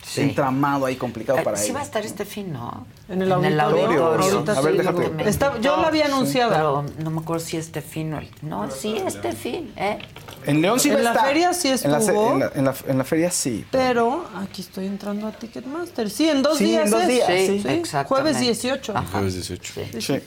[0.07, 0.21] Sí.
[0.21, 1.75] entramado ahí complicado para sí ella.
[1.75, 2.87] va a estar este fin, ¿no?
[3.09, 4.05] En el auditorio.
[4.07, 5.09] Ahorita Ahorita A ver, sí, déjate.
[5.11, 6.51] me Está- yo la había anunciado.
[6.53, 8.29] Pero no me acuerdo si este fin o el...
[8.43, 9.99] No, sí, este fin, ¿eh?
[10.47, 11.27] En León sí En va a la estar.
[11.27, 12.33] feria sí En la, se- estuvo.
[12.33, 13.65] en la- en la- en la feria sí.
[13.71, 16.11] Pero aquí estoy entrando a Ticketmaster.
[16.11, 16.85] Sí, en dos Sí, días.
[16.85, 17.09] en dos es.
[17.09, 17.69] días, Sí, sí.
[17.69, 18.09] exactamente.
[18.09, 18.95] Jueves 18.
[19.11, 19.73] Jueves 18.
[19.75, 20.21] Sí, Sí.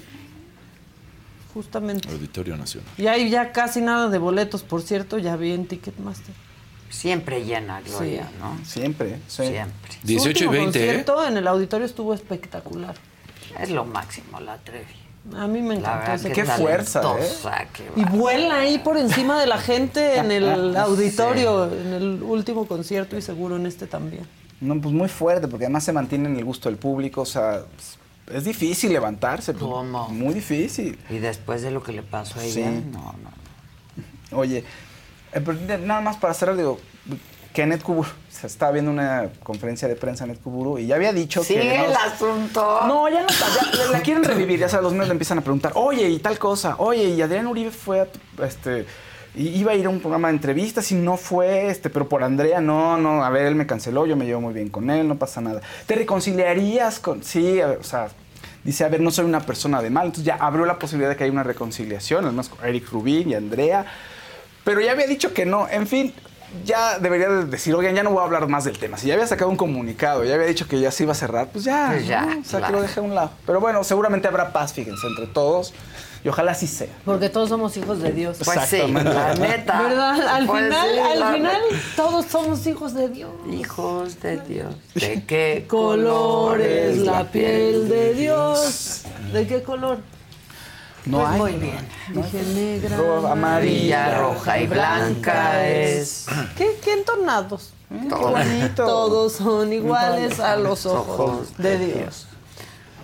[1.53, 2.07] Justamente.
[2.09, 2.89] Auditorio Nacional.
[2.97, 6.33] Y hay ya casi nada de boletos, por cierto, ya vi en Ticketmaster.
[6.89, 8.35] Siempre llena, Gloria, Sí.
[8.39, 8.65] ¿no?
[8.65, 9.47] Siempre, sí.
[9.47, 9.91] Siempre.
[10.03, 10.85] 18 y Su último 20, ¿eh?
[10.88, 12.95] concierto en el auditorio estuvo espectacular.
[13.59, 14.85] Es lo máximo, la Trevi.
[15.35, 15.76] A mí me
[16.23, 17.68] que Qué fuerza, ¿eh?
[17.73, 22.65] qué Y vuela ahí por encima de la gente en el auditorio, en el último
[22.65, 24.26] concierto y seguro en este también.
[24.61, 27.22] No, pues muy fuerte, porque además se mantiene en el gusto del público.
[27.22, 27.61] O sea,
[28.34, 29.51] es difícil levantarse.
[29.53, 30.07] pues, ¿Cómo?
[30.09, 30.97] Muy difícil.
[31.09, 32.84] Y después de lo que le pasó a ella, Sí.
[32.93, 34.38] no, no.
[34.38, 34.64] Oye,
[35.85, 36.80] nada más para cerrar, digo,
[37.53, 41.11] que Anet Kuburu, se estaba viendo una conferencia de prensa Anet Kuburu y ya había
[41.11, 41.85] dicho Sí, que...
[41.85, 42.81] el asunto.
[42.88, 43.45] No, ya no está,
[43.76, 46.38] ya la- quieren revivir, ya sabes, los medios le empiezan a preguntar, oye, y tal
[46.38, 48.85] cosa, oye, y Adrián Uribe fue a, tu- este,
[49.35, 52.61] iba a ir a un programa de entrevistas y no fue, este, pero por Andrea,
[52.61, 55.15] no, no, a ver, él me canceló, yo me llevo muy bien con él, no
[55.18, 55.61] pasa nada.
[55.88, 57.23] ¿Te reconciliarías con...?
[57.23, 58.09] Sí, a ver, o sea,
[58.64, 61.15] dice, a ver, no soy una persona de mal, entonces ya abrió la posibilidad de
[61.15, 63.85] que haya una reconciliación, además con Eric Rubín y Andrea,
[64.68, 66.14] pero ya había dicho que no, en fin,
[66.65, 68.98] ya debería de decir, oigan, ya no voy a hablar más del tema.
[68.98, 71.48] Si ya había sacado un comunicado, ya había dicho que ya se iba a cerrar,
[71.53, 72.41] pues ya, Pues ya, ¿no?
[72.41, 72.65] o sea, claro.
[72.68, 73.31] que lo deje a un lado.
[73.45, 75.73] Pero bueno, seguramente habrá paz, fíjense, entre todos.
[76.23, 76.88] Y ojalá así sea.
[77.06, 78.39] Porque todos somos hijos de Dios.
[78.44, 79.81] Pues sí, la neta.
[79.84, 80.27] ¿Verdad?
[80.27, 81.84] Al Pues final, sí, al final, neta.
[81.95, 83.31] todos somos hijos de Dios.
[83.49, 84.76] Hijos de Dios.
[84.95, 89.03] ¿De qué Color es la piel de Dios.
[89.31, 89.99] ¿De qué color?
[91.07, 91.38] No Pues hay.
[91.39, 91.88] muy bien.
[92.09, 96.25] Dije negra, Roja, amarilla, roja y blanca es.
[96.57, 97.73] ¿Qué, qué entonados?
[98.09, 98.31] Todo.
[98.31, 98.85] bonito.
[98.85, 102.27] Todos son iguales a los ojos Ojos de Dios.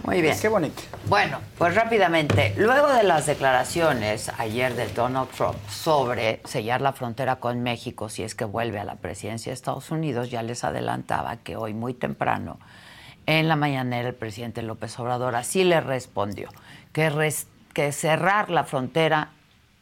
[0.06, 0.38] Muy bien.
[0.38, 0.82] Qué bonito.
[1.08, 7.38] Bueno, pues rápidamente, luego de las declaraciones ayer de Donald Trump sobre sellar la frontera
[7.38, 11.38] con México si es que vuelve a la presidencia de Estados Unidos, ya les adelantaba
[11.38, 12.60] que hoy muy temprano
[13.28, 16.50] en la mañanera el presidente López Obrador así le respondió
[16.92, 19.32] que, res- que cerrar la frontera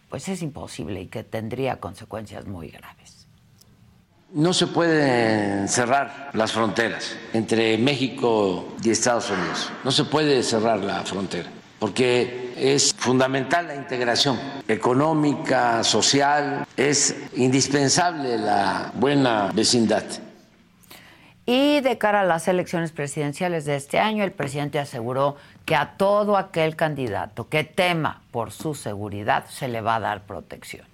[0.10, 3.28] pues es imposible y que tendría consecuencias muy graves.
[4.34, 9.72] No se pueden cerrar las fronteras entre México y Estados Unidos.
[9.84, 11.50] No se puede cerrar la frontera
[11.82, 20.04] porque es fundamental la integración económica, social, es indispensable la buena vecindad.
[21.48, 25.98] Y de cara a las elecciones presidenciales de este año, el presidente aseguró que a
[25.98, 30.86] todo aquel candidato que tema por su seguridad se le va a dar protección.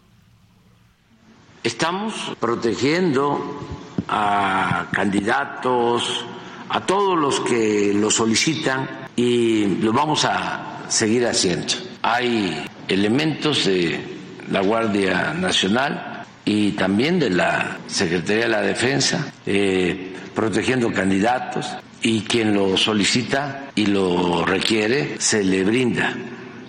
[1.64, 3.60] Estamos protegiendo
[4.07, 6.26] a candidatos,
[6.69, 11.73] a todos los que lo solicitan y lo vamos a seguir haciendo.
[12.02, 14.18] Hay elementos de
[14.49, 21.68] la Guardia Nacional y también de la Secretaría de la Defensa eh, protegiendo candidatos
[22.02, 26.15] y quien lo solicita y lo requiere se le brinda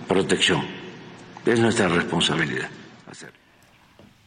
[0.07, 0.65] protección.
[1.45, 2.69] Es nuestra responsabilidad.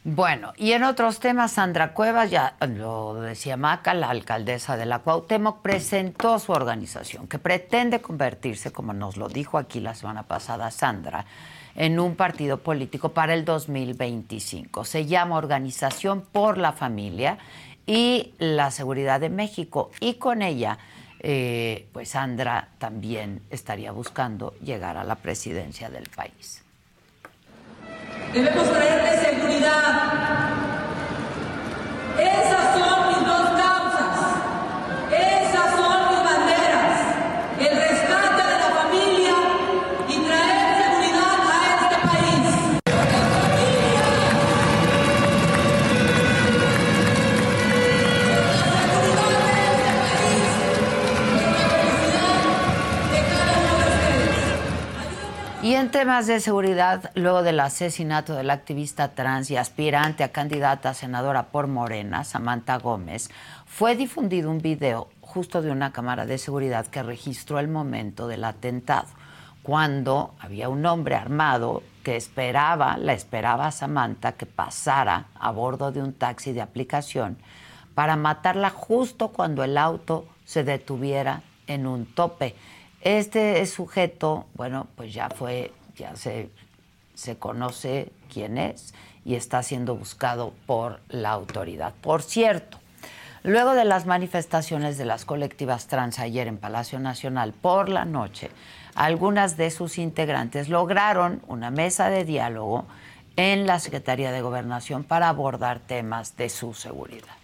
[0.05, 4.99] Bueno, y en otros temas, Sandra Cuevas, ya lo decía Maca, la alcaldesa de la
[4.99, 10.73] Cuauhtémoc, presentó su organización, que pretende convertirse, como nos lo dijo aquí la semana pasada
[10.73, 11.25] Sandra,
[11.77, 14.85] en un partido político para el 2025.
[14.85, 17.39] Se llama Organización por la Familia
[17.87, 20.79] y la Seguridad de México, y con ella,
[21.21, 26.63] eh, pues Sandra también estaría buscando llegar a la presidencia del país.
[28.33, 30.51] Debemos traerle seguridad.
[32.19, 32.92] Esas son
[55.83, 60.95] en temas de seguridad, luego del asesinato del activista trans y aspirante a candidata a
[60.95, 63.31] senadora por Morena, Samantha Gómez,
[63.67, 68.45] fue difundido un video justo de una cámara de seguridad que registró el momento del
[68.45, 69.09] atentado,
[69.65, 75.91] cuando había un hombre armado que esperaba, la esperaba a Samantha que pasara a bordo
[75.91, 77.39] de un taxi de aplicación
[77.97, 82.55] para matarla justo cuando el auto se detuviera en un tope.
[83.03, 86.51] Este sujeto, bueno, pues ya fue, ya se,
[87.15, 91.95] se conoce quién es y está siendo buscado por la autoridad.
[92.01, 92.79] Por cierto,
[93.43, 98.51] luego de las manifestaciones de las colectivas trans ayer en Palacio Nacional por la noche,
[98.95, 102.87] algunas de sus integrantes lograron una mesa de diálogo
[103.35, 107.35] en la Secretaría de Gobernación para abordar temas de su seguridad.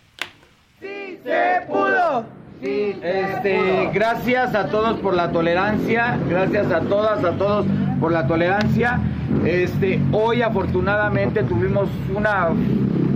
[0.78, 2.47] ¡Se pudo!
[2.60, 7.66] Este, gracias a todos por la tolerancia, gracias a todas, a todos
[8.00, 8.98] por la tolerancia.
[9.44, 12.48] Este, hoy afortunadamente tuvimos una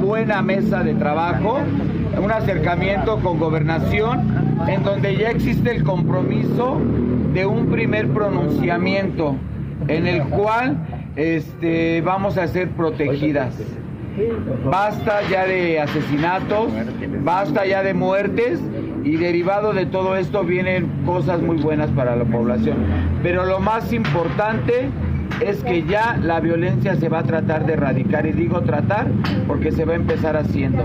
[0.01, 1.59] buena mesa de trabajo,
[2.23, 6.79] un acercamiento con gobernación, en donde ya existe el compromiso
[7.35, 9.35] de un primer pronunciamiento,
[9.89, 10.77] en el cual
[11.17, 13.57] este, vamos a ser protegidas.
[14.71, 16.71] Basta ya de asesinatos,
[17.25, 18.61] basta ya de muertes
[19.05, 22.77] y derivado de todo esto vienen cosas muy buenas para la población.
[23.23, 24.89] Pero lo más importante
[25.41, 29.09] es que ya la violencia se va a tratar de erradicar y digo tratar
[29.47, 30.85] porque se va a empezar haciendo.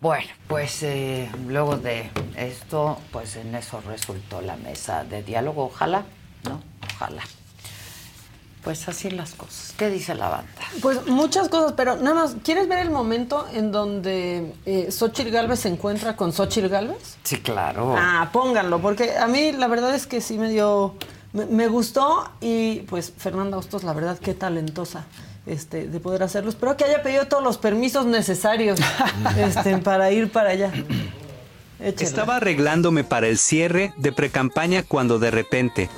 [0.00, 5.66] Bueno, pues eh, luego de esto, pues en eso resultó la mesa de diálogo.
[5.66, 6.04] Ojalá,
[6.48, 6.60] ¿no?
[6.94, 7.22] Ojalá.
[8.66, 9.74] Pues así las cosas.
[9.76, 10.50] ¿Qué dice la banda?
[10.82, 15.60] Pues muchas cosas, pero nada más, ¿quieres ver el momento en donde eh, Xochitl Galvez
[15.60, 17.16] se encuentra con Xochitl Galvez?
[17.22, 17.94] Sí, claro.
[17.96, 20.94] Ah, pónganlo, porque a mí la verdad es que sí me dio,
[21.32, 25.04] me, me gustó y pues Fernanda Hostos, la verdad, qué talentosa.
[25.46, 26.50] este, de poder hacerlo.
[26.50, 28.80] Espero que haya pedido todos los permisos necesarios
[29.38, 30.72] este, para ir para allá.
[31.78, 35.88] Estaba arreglándome para el cierre de precampaña cuando de repente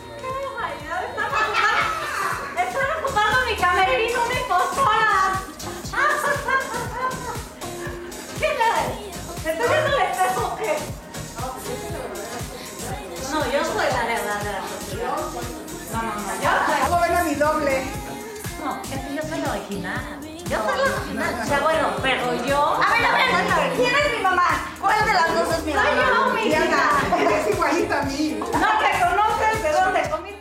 [19.70, 21.34] yo soy la la original.
[21.42, 22.58] O sea, bueno, pero yo.
[22.82, 23.72] A ver, a ver, a ver.
[23.76, 24.42] ¿Quién es mi mamá?
[24.80, 25.88] ¿Cuál de las dos es mi mamá?
[25.88, 26.90] Soy yo, mi hija.
[27.20, 28.38] Eres igualita a mí.
[28.40, 30.38] No te conoces de dónde comiste.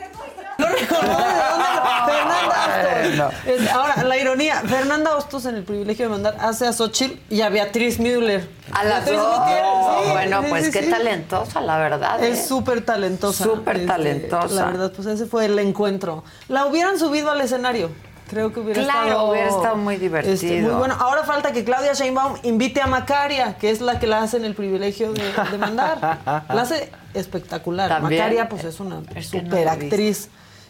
[0.57, 1.65] No reconoce de dónde
[2.07, 3.33] Fernanda Hostos.
[3.45, 7.41] Es- ahora, la ironía, Fernanda Hostos en el privilegio de mandar hace a Xochitl y
[7.41, 8.49] a Beatriz Müller.
[8.71, 9.39] A las Beatriz dos.
[9.47, 10.89] Sí, bueno, sí, pues sí, qué sí.
[10.89, 12.23] talentosa, la verdad.
[12.23, 12.29] ¿eh?
[12.29, 13.43] Es súper talentosa.
[13.43, 14.55] Súper Este, talentosa.
[14.55, 16.23] La verdad, pues ese fue el encuentro.
[16.47, 17.89] La hubieran subido al escenario.
[18.27, 19.29] Creo que hubiera Claro, estado...
[19.31, 20.33] hubiera estado muy divertido.
[20.33, 20.95] este, muy bueno.
[20.99, 24.45] Ahora falta que Claudia Sheinbaum invite a Macaria, que es la que la hace en
[24.45, 25.99] el privilegio de, de mandar.
[26.49, 27.89] La hace espectacular.
[27.89, 28.19] ¿También?
[28.21, 29.95] Macaria, pues es una Es que no super la he visto.
[29.95, 30.29] actriz.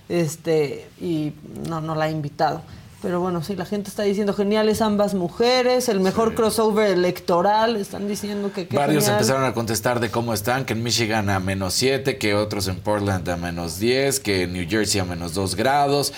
[0.09, 1.33] Este, y
[1.67, 2.61] no, no la ha invitado.
[3.01, 8.07] Pero bueno, sí, la gente está diciendo geniales ambas mujeres, el mejor crossover electoral, están
[8.07, 9.19] diciendo que Varios genial.
[9.21, 12.77] empezaron a contestar de cómo están, que en Michigan a menos 7, que otros en
[12.79, 16.13] Portland a menos 10, que en New Jersey a menos 2 grados, eh,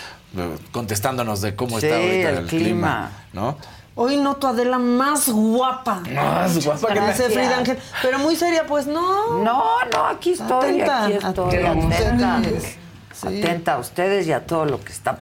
[0.72, 2.47] contestándonos de cómo Sí, está ahorita el el, clima.
[2.47, 3.57] clima, ¿no?
[3.95, 6.01] Hoy noto a Adela más guapa.
[6.14, 7.77] Más guapa que la- Frida Ángel.
[8.01, 9.39] Pero muy seria, pues no.
[9.43, 12.35] No, no, aquí estoy, Atenta, aquí estoy, atenta.
[12.38, 12.68] atenta.
[13.14, 13.41] Sí.
[13.43, 15.18] Atenta a ustedes y a todo lo que está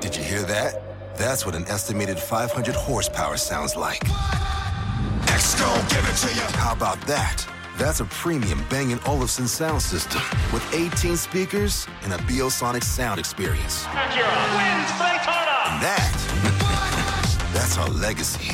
[0.00, 0.74] Did you hear that?
[1.16, 4.04] That's what an estimated 500 horsepower sounds like.
[5.88, 6.42] give it to you.
[6.58, 7.46] How about that?
[7.78, 10.20] That's a premium Bang & Olufsen sound system
[10.52, 13.84] with 18 speakers and a Biosonic sound experience.
[13.84, 15.54] Acura wins Daytona.
[15.70, 18.52] And that, that's our legacy.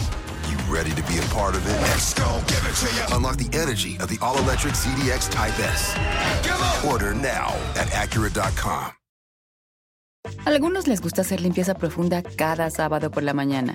[0.51, 1.73] You ready to be a part of it?
[1.89, 3.17] Let's go, give it to you.
[3.17, 5.97] Unlock the energy of the all-electric ZDX Type S.
[6.85, 8.93] Order now at Acura.com.
[10.45, 13.75] Algunos les gusta hacer limpieza profunda cada sábado por la mañana.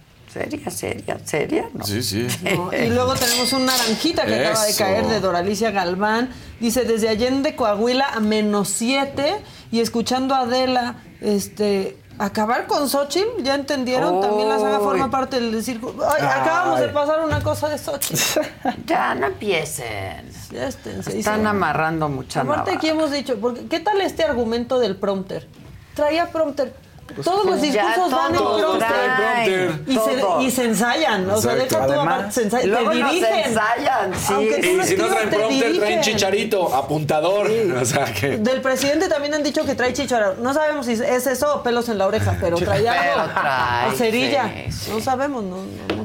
[0.31, 1.83] Seria, seria, seria, no.
[1.85, 2.25] Sí, sí.
[2.55, 6.29] No, Y luego tenemos un naranjita que acaba de caer de Doralicia Galván.
[6.59, 9.41] Dice, desde Allende, Coahuila, a menos 7.
[9.71, 11.97] Y escuchando a Adela, este...
[12.19, 14.21] Acabar con Xochitl, ¿ya entendieron?
[14.21, 16.07] También la saga forma parte del círculo.
[16.07, 18.41] Ay, acabamos de pasar una cosa de Xochitl.
[18.85, 20.29] Ya no empiecen.
[20.51, 21.17] Ya esténse.
[21.17, 25.47] Están amarrando mucha Aparte aquí hemos dicho, porque, ¿qué tal este argumento del prompter?
[25.95, 26.75] Traía prompter.
[27.23, 29.71] Todos los pues ya discursos van en prompter.
[29.87, 30.41] Y se, todo.
[30.41, 31.29] y se ensayan.
[31.29, 32.69] O sea, deja tú aparte, se ensayan.
[32.69, 33.39] Luego te nos dirigen.
[33.39, 34.33] ensayan, sí.
[34.33, 37.49] Aunque tú Y no si no traen te prompter, traen chicharito, apuntador.
[37.81, 38.37] O sea que.
[38.37, 40.35] Del presidente también han dicho que trae chicharo.
[40.35, 43.23] No sabemos si es eso o pelos en la oreja, pero trae algo.
[43.25, 44.51] Pero trae, o cerilla.
[44.67, 44.91] sí, sí.
[44.91, 45.43] No sabemos.
[45.43, 45.57] No,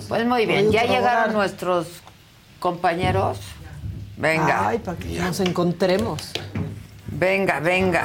[0.08, 1.86] Pues muy bien, ya llegaron nuestros
[2.60, 3.38] compañeros.
[4.16, 4.68] Venga.
[4.68, 6.32] Ay, para que nos encontremos.
[7.08, 8.04] Venga, venga.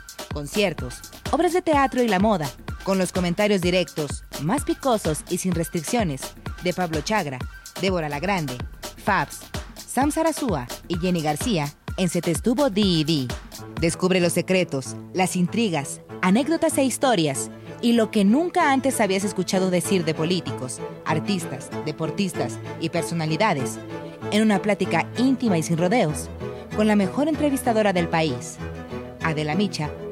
[0.31, 0.99] conciertos,
[1.31, 2.49] obras de teatro y la moda,
[2.83, 6.21] con los comentarios directos, más picosos y sin restricciones,
[6.63, 7.39] de Pablo Chagra,
[7.81, 8.57] Débora La Grande,
[8.97, 9.39] Fabs,
[9.75, 13.27] Sam Sarasúa y Jenny García en Se Te D&D.
[13.79, 17.49] Descubre los secretos, las intrigas anécdotas e historias
[17.81, 23.79] y lo que nunca antes habías escuchado decir de políticos, artistas, deportistas y personalidades
[24.31, 26.29] en una plática íntima y sin rodeos
[26.75, 28.57] con la mejor entrevistadora del país,
[29.23, 29.89] Adela Micha,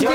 [0.00, 0.10] Yo,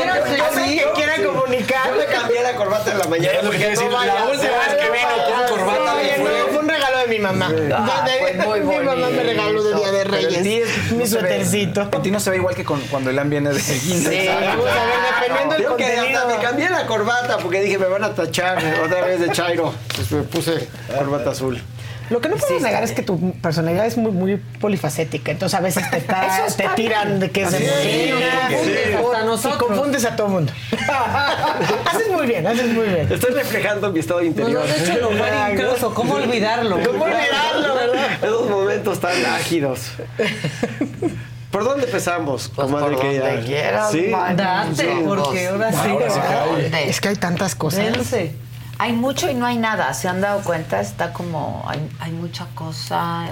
[0.53, 1.87] sé que quiera comunicar.
[1.87, 3.37] Yo le cambié la corbata en la mañana.
[3.37, 6.23] Es lo que decir, la última vez que vino con corbata fue.
[6.23, 7.51] no, fue un regalo de mi mamá.
[7.73, 8.07] Ah,
[8.45, 10.91] pues mi mamá me regaló de Día de el Reyes.
[10.91, 11.81] mi suétercito.
[11.81, 14.09] A ti no se ve igual que cuando Elan viene de guinda.
[14.09, 16.19] Sí, vamos a ver, dependiendo del contenido.
[16.19, 19.73] hasta me cambié la corbata porque dije me van a tachar otra vez de Chairo.
[19.95, 21.61] Pues me puse corbata azul.
[22.09, 25.31] Lo que no podemos negar es que tu personalidad es muy, muy polifacética.
[25.31, 29.57] Entonces a veces te, ta- te tiran de que es de nosotros.
[29.57, 30.53] confundes a todo mundo.
[31.85, 33.11] haces muy bien, haces muy bien.
[33.11, 34.61] Estoy reflejando mi estado interior.
[34.61, 35.93] Nos has hecho enojar incluso.
[35.93, 36.77] ¿Cómo olvidarlo?
[36.85, 38.07] ¿Cómo olvidarlo, verdad?
[38.23, 39.91] Esos momentos tan ágidos.
[41.51, 43.27] ¿Por dónde empezamos, comadre por querida?
[43.31, 44.07] donde quieras, ¿Sí?
[44.09, 44.35] man.
[44.35, 44.87] Date, Sí.
[45.07, 45.77] porque ahora sí.
[45.89, 46.19] Ahora sí
[46.69, 46.89] que.
[46.89, 47.79] Es que hay tantas cosas.
[47.93, 48.33] Dense.
[48.77, 49.93] Hay mucho y no hay nada.
[49.93, 50.81] ¿Se han dado cuenta?
[50.81, 51.63] Está como.
[51.67, 53.25] Hay, hay mucha cosa.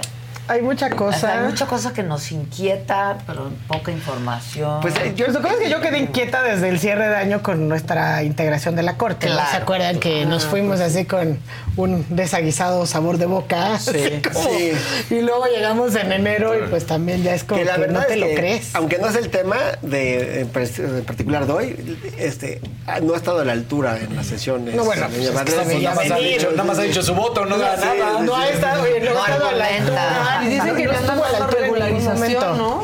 [0.46, 1.38] Hay mucha cosa.
[1.40, 4.80] hay mucha cosa que nos inquieta, pero poca información.
[4.82, 7.16] Pues eh, yo, lo que pasa es que yo quedé inquieta desde el cierre de
[7.16, 9.26] año con nuestra integración de la corte.
[9.26, 9.50] Claro.
[9.50, 11.38] ¿Se acuerdan que nos fuimos así con
[11.76, 13.78] un desaguisado sabor de boca?
[13.78, 14.72] Sí, como- sí.
[15.10, 18.06] Y luego llegamos en enero y pues también ya es como Que la verdad no
[18.06, 18.74] te es lo que, crees.
[18.74, 22.60] aunque no es el tema de, en, en particular de hoy, este,
[23.02, 24.74] no ha estado a la altura en las sesiones.
[24.74, 25.54] No, bueno, pues es que Madrid.
[25.54, 27.82] se veía Nada más, ha dicho, nada más ha dicho su voto, no da Sí,
[27.98, 28.20] nada.
[28.22, 30.33] No ha estado, oye, no, ha estado a la altura.
[30.42, 32.58] Y dicen que no estuvo a la regularización.
[32.58, 32.82] ¿no?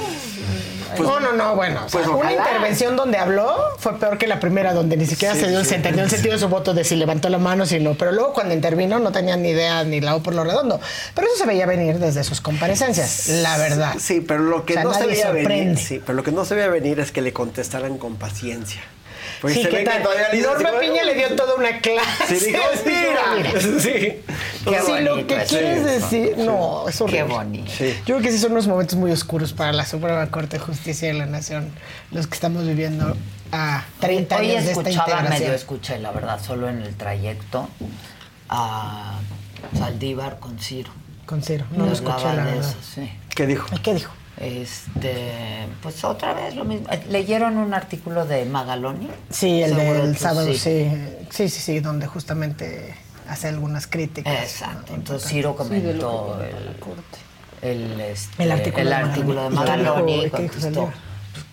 [0.99, 1.85] no, no, no, bueno.
[1.87, 5.35] o sea, Pues una intervención donde habló fue peor que la primera, donde ni siquiera
[5.35, 5.71] Sí, se dio, sí.
[5.71, 7.95] se entendió el sentido de su voto de si levantó la mano, si no.
[7.95, 10.81] Pero luego cuando intervino no tenían ni idea ni la O por lo redondo.
[11.15, 13.95] Pero eso se veía venir desde sus comparecencias, la verdad.
[13.99, 16.45] Sí, pero lo que O sea, no se veía venir, sí, pero lo que no
[16.45, 18.83] se veía venir es que le contestaran con paciencia.
[19.41, 22.41] Porque Sí, se ¿qué ve que todavía le Norma Piña le dio toda una clase.
[22.41, 22.53] Sí,
[22.87, 23.21] mira.
[23.37, 23.51] mira.
[23.81, 24.21] Sí.
[24.65, 25.87] Qué si lo bonito que es quieres eso.
[25.87, 27.19] decir, no, es horrible.
[27.27, 27.71] Qué bonito.
[27.77, 27.95] Sí.
[28.07, 31.09] Yo creo que sí son unos momentos muy oscuros para la Suprema Corte de Justicia
[31.09, 31.71] de la Nación,
[32.11, 33.17] los que estamos viviendo
[33.53, 37.69] a 30 Hoy años de esta escuchaba, medio escuché, la verdad, solo en el trayecto
[38.51, 39.19] a
[39.79, 40.91] Saldívar con Ciro.
[41.27, 42.59] Con cero, no lo escuché, la verdad.
[42.59, 43.11] eso, sí.
[43.35, 43.67] ¿Qué dijo?
[43.75, 44.13] ¿Y qué dijo?
[44.41, 46.89] Este, pues otra vez lo mismo.
[47.11, 49.09] ¿Leyeron un artículo de Magaloni?
[49.29, 50.59] Sí, el del tú sábado, sí.
[50.59, 50.91] sí.
[51.31, 51.49] sí.
[51.49, 52.95] Sí, sí, donde justamente
[53.29, 54.43] hace algunas críticas.
[54.43, 54.93] Exacto.
[54.93, 54.97] ¿no?
[54.97, 55.29] Entonces.
[55.29, 57.19] Ciro Sí, de comentó que el, la corte.
[57.63, 59.83] el, este, El artículo el de artículo de Magaloni.
[59.85, 60.93] Magaloni ¿Y y qué dijo contestó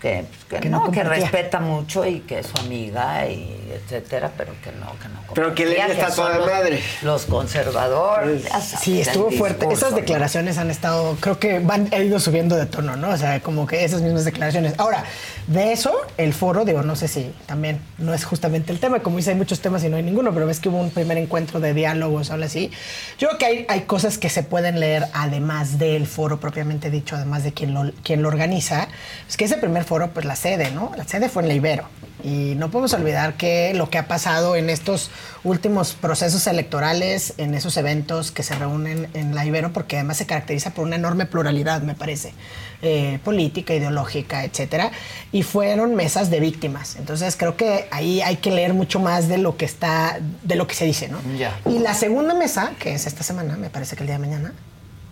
[0.02, 3.72] que, pues, que Que no no, que respeta mucho y que es su amiga y
[3.74, 6.80] etcétera, pero que no, que no Pero que Lenin está toda los- madre.
[7.02, 8.44] Los conservadores.
[8.44, 9.60] sabes, Sí, estuvo fuerte.
[9.66, 9.98] discurso, Esas ¿no?
[9.98, 13.10] declaraciones han estado, creo que van, han ido subiendo de tono, ¿no?
[13.10, 14.74] O sea, como que esas mismas declaraciones.
[14.78, 15.04] Ahora,
[15.48, 19.16] de eso, el foro, digo, no sé si también no es justamente el tema, como
[19.16, 21.62] dice, hay muchos temas y no hay ninguno, pero ves que hubo un primer encuentro
[21.62, 22.70] de diálogos, habla así.
[23.18, 27.16] Yo creo que hay, hay cosas que se pueden leer además del foro propiamente dicho,
[27.16, 28.90] además de quien lo, quien lo organiza.
[29.28, 30.92] Es que ese primer foro, pues la sede, ¿no?
[30.98, 31.88] La sede fue en la Ibero.
[32.24, 35.12] Y no podemos olvidar que lo que ha pasado en estos
[35.44, 40.26] últimos procesos electorales, en esos eventos que se reúnen en la Ibero, porque además se
[40.26, 42.34] caracteriza por una enorme pluralidad, me parece,
[42.82, 44.92] eh, política, ideológica, etcétera,
[45.32, 46.96] y fueron mesas de víctimas.
[46.96, 50.68] Entonces creo que ahí hay que leer mucho más de lo que está, de lo
[50.68, 51.20] que se dice, ¿no?
[51.66, 54.54] Y la segunda mesa, que es esta semana, me parece que el día de mañana,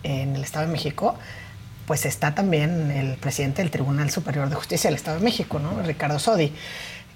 [0.04, 1.16] en el Estado de México,
[1.86, 5.82] pues está también el presidente del Tribunal Superior de Justicia del Estado de México, ¿no?
[5.82, 6.52] Ricardo Sodi.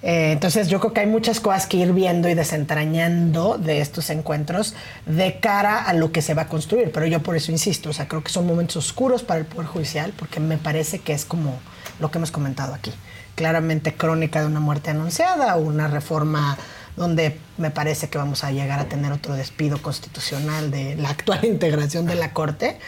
[0.03, 4.09] Eh, entonces yo creo que hay muchas cosas que ir viendo y desentrañando de estos
[4.11, 4.75] encuentros
[5.07, 6.91] de cara a lo que se va a construir.
[6.93, 9.67] Pero yo por eso insisto, o sea, creo que son momentos oscuros para el Poder
[9.67, 11.59] Judicial porque me parece que es como
[11.99, 12.93] lo que hemos comentado aquí.
[13.35, 16.57] Claramente crónica de una muerte anunciada, una reforma
[16.97, 21.45] donde me parece que vamos a llegar a tener otro despido constitucional de la actual
[21.45, 22.79] integración de la Corte.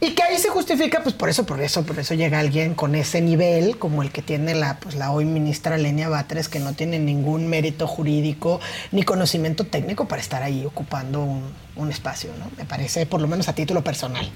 [0.00, 2.94] Y que ahí se justifica, pues por eso, por eso, por eso llega alguien con
[2.94, 6.72] ese nivel, como el que tiene la, pues, la hoy ministra Lenia Batres, que no
[6.72, 8.60] tiene ningún mérito jurídico
[8.92, 12.48] ni conocimiento técnico para estar ahí ocupando un, un espacio, ¿no?
[12.56, 14.30] Me parece, por lo menos a título personal.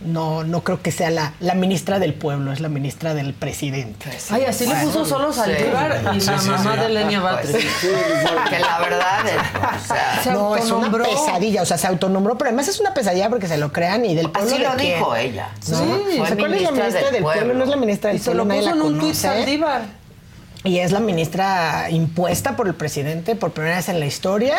[0.00, 4.10] No, no creo que sea la, la ministra del pueblo, es la ministra del presidente.
[4.30, 7.62] Ay, así le puso solo Saldívar y la mamá de Lenia Batres.
[8.48, 12.38] Que la verdad es, o sea, Se no, es una pesadilla, o sea, se autonombró,
[12.38, 14.94] pero además es una pesadilla porque se lo crean y del pueblo Así lo quién.
[14.98, 15.48] dijo ella.
[15.68, 17.40] No, Sí, o sea, ¿cuál es la ministra del del pueblo?
[17.42, 17.54] pueblo.
[17.54, 19.14] No es la ministra del Y se lo pueblo, puso la en un tuit.
[19.14, 19.82] Saldívar.
[20.64, 24.56] Y es la ministra impuesta por el presidente por primera vez en la historia.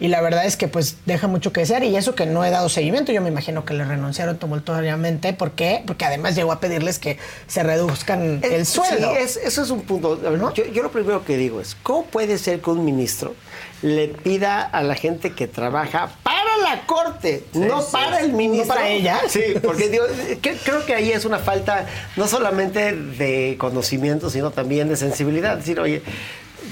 [0.00, 1.84] Y la verdad es que pues deja mucho que desear.
[1.84, 5.32] Y eso que no he dado seguimiento, yo me imagino que le renunciaron tumultuariamente.
[5.32, 5.82] ¿Por qué?
[5.86, 9.10] Porque además llegó a pedirles que se reduzcan el Es- sueldo.
[9.12, 10.20] sí, es- eso es un punto.
[10.54, 13.34] Yo, yo lo primero que digo es, ¿cómo puede ser que un ministro
[13.82, 18.74] le pida a la gente que trabaja para la corte, no sí, para el ministro?
[18.74, 19.20] ¿No para ella?
[19.28, 20.04] Sí, porque digo,
[20.42, 25.56] que- creo que ahí es una falta no solamente de conocimiento, sino también de sensibilidad.
[25.56, 26.02] Decir, oye,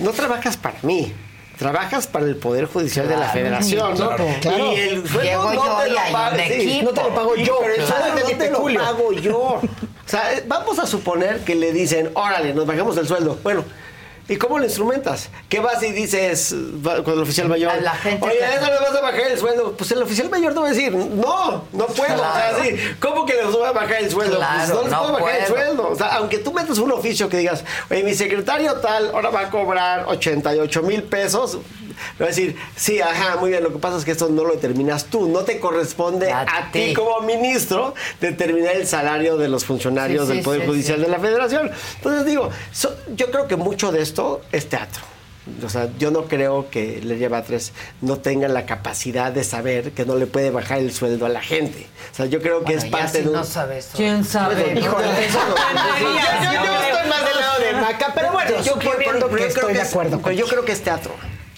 [0.01, 1.13] no trabajas para mí.
[1.63, 3.29] Trabajas para el Poder Judicial de la.
[3.29, 4.17] Federación, ¿no?
[4.41, 4.73] Claro.
[4.73, 7.81] Y el sueldo no te lo pago, sí, no te lo pago yo, pero el
[7.85, 8.05] Claro.
[8.05, 9.39] sueldo no te lo pago yo.
[9.39, 9.61] O
[10.07, 13.39] sea, vamos a suponer que le dicen, órale, nos bajamos el sueldo.
[13.43, 13.65] Bueno,
[14.29, 15.29] ¿y cómo lo instrumentas?
[15.49, 16.55] ¿Qué vas y dices
[16.87, 17.73] va- con el oficial mayor?
[17.73, 19.73] A la gente Oye, que- ¿a eso le vas a bajar el sueldo?
[19.77, 22.15] Pues el oficial mayor te va a decir, no, no puedo.
[22.15, 22.23] Claro.
[22.23, 24.37] O sea, sí, ¿cómo que les voy a bajar el sueldo?
[24.37, 25.89] Claro, pues no les no puedo bajar el sueldo.
[25.91, 29.41] O sea, aunque tú metes un oficio que digas, oye, mi secretario tal, ahora va
[29.41, 31.59] a cobrar 88 mil pesos.
[32.21, 34.55] Va a decir, sí, ajá, muy bien, lo que pasa es que esto no lo
[34.55, 36.93] determinas tú, no te corresponde A a, ti.
[36.95, 41.03] como ministro determinar el salario de los funcionarios Sí, sí, del Poder sí, Judicial sí.
[41.05, 41.71] de la Federación.
[41.97, 45.03] Entonces digo, so- yo creo que mucho de esto es teatro.
[45.67, 50.05] O sea, yo no creo que Leria Batres no tenga la capacidad de saber que
[50.07, 51.89] no le puede bajar el sueldo a la gente.
[52.13, 53.35] O sea, yo creo que Bueno, es ya parte si de un...
[53.35, 53.89] no sabes.
[53.93, 54.79] ¿Quién sabe?
[54.79, 55.55] Híjole, No, eso no.
[55.57, 59.67] no, Yo- yo- yo estoy más del lado de Maca, pero bueno, yo, que creo
[59.69, 61.13] de es- acuerdo Pero yo creo que es teatro.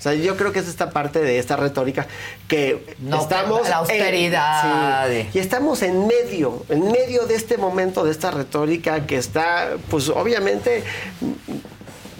[0.05, 2.06] O sea, yo creo que es esta parte de esta retórica
[2.47, 3.66] que No, estamos...
[3.70, 5.10] la austeridad.
[5.10, 9.16] en- sí, y estamos en medio, en medio de este momento, de esta retórica que
[9.16, 10.85] está, pues obviamente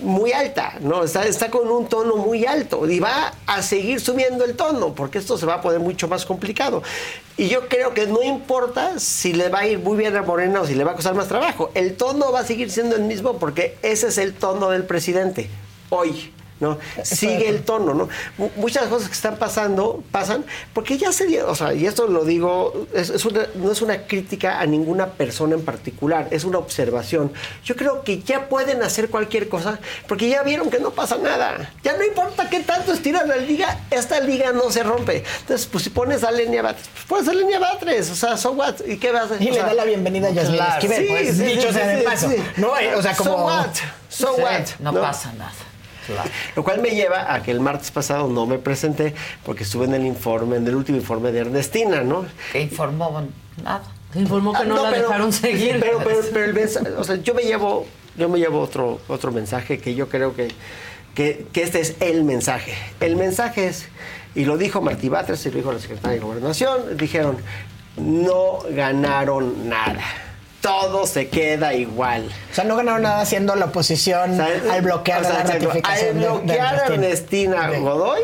[0.01, 1.05] muy alta, ¿no?
[1.05, 5.19] Está, está con un tono muy alto y va a seguir subiendo el tono porque
[5.19, 6.83] esto se va a poner mucho más complicado.
[7.37, 10.61] Y yo creo que no importa si le va a ir muy bien a Morena
[10.63, 13.03] o si le va a costar más trabajo, el tono va a seguir siendo el
[13.03, 15.51] mismo porque ese es el tono del presidente
[15.91, 16.34] hoy.
[16.61, 16.79] ¿No?
[17.03, 18.09] Sigue el tono, ¿no?
[18.39, 22.25] Mu- Muchas cosas que están pasando, pasan, porque ya se o sea, y esto lo
[22.25, 26.59] digo, es, es una- no es una crítica a ninguna persona en particular, es una
[26.59, 27.33] observación.
[27.65, 31.71] Yo creo que ya pueden hacer cualquier cosa, porque ya vieron que no pasa nada.
[31.83, 35.25] Ya no importa qué tanto estiran la liga, esta liga no se rompe.
[35.41, 38.53] Entonces, pues si pones a Lenia Batres, pues pones a Lenia Batres, o sea, so
[38.53, 39.43] what, ¿y qué vas a hacer?
[39.43, 41.87] Y O le sea, da la bienvenida a Esquivel, sí, pues, sí, dicho sí, sea
[41.89, 42.29] de paso.
[42.31, 42.37] sí.
[42.57, 43.31] No, o sea, como...
[43.31, 43.67] So what?
[44.09, 44.69] So Sí, what?
[44.79, 45.53] no pasa nada.
[46.07, 46.29] Claro.
[46.57, 49.15] Lo cual me lleva a que el martes pasado no me presenté
[49.45, 52.27] porque estuve en el informe, en el último informe de Ernestina, ¿no?
[52.53, 53.27] Que informó
[53.63, 53.83] nada.
[54.15, 55.79] Informó que Ah, no, la pero- dejaron seguir.
[55.81, 57.87] Pero, pero, pero el mensaje, o sea, yo me llevo,
[58.17, 60.49] yo me llevo otro, otro mensaje que yo creo que,
[61.15, 62.75] que, que este es el mensaje.
[63.01, 63.87] El mensaje es,
[64.37, 67.39] y lo dijo Martí Batres y lo dijo la secretaria de Gobernación, dijeron,
[67.97, 70.01] no ganaron nada.
[70.65, 72.27] Todo se queda igual.
[72.51, 76.15] O sea, no ganaron nada haciendo la oposición al bloquear O sea, la ratificación Al
[76.15, 77.69] de- de bloquear a Ernestina.
[77.79, 78.21] Godoy,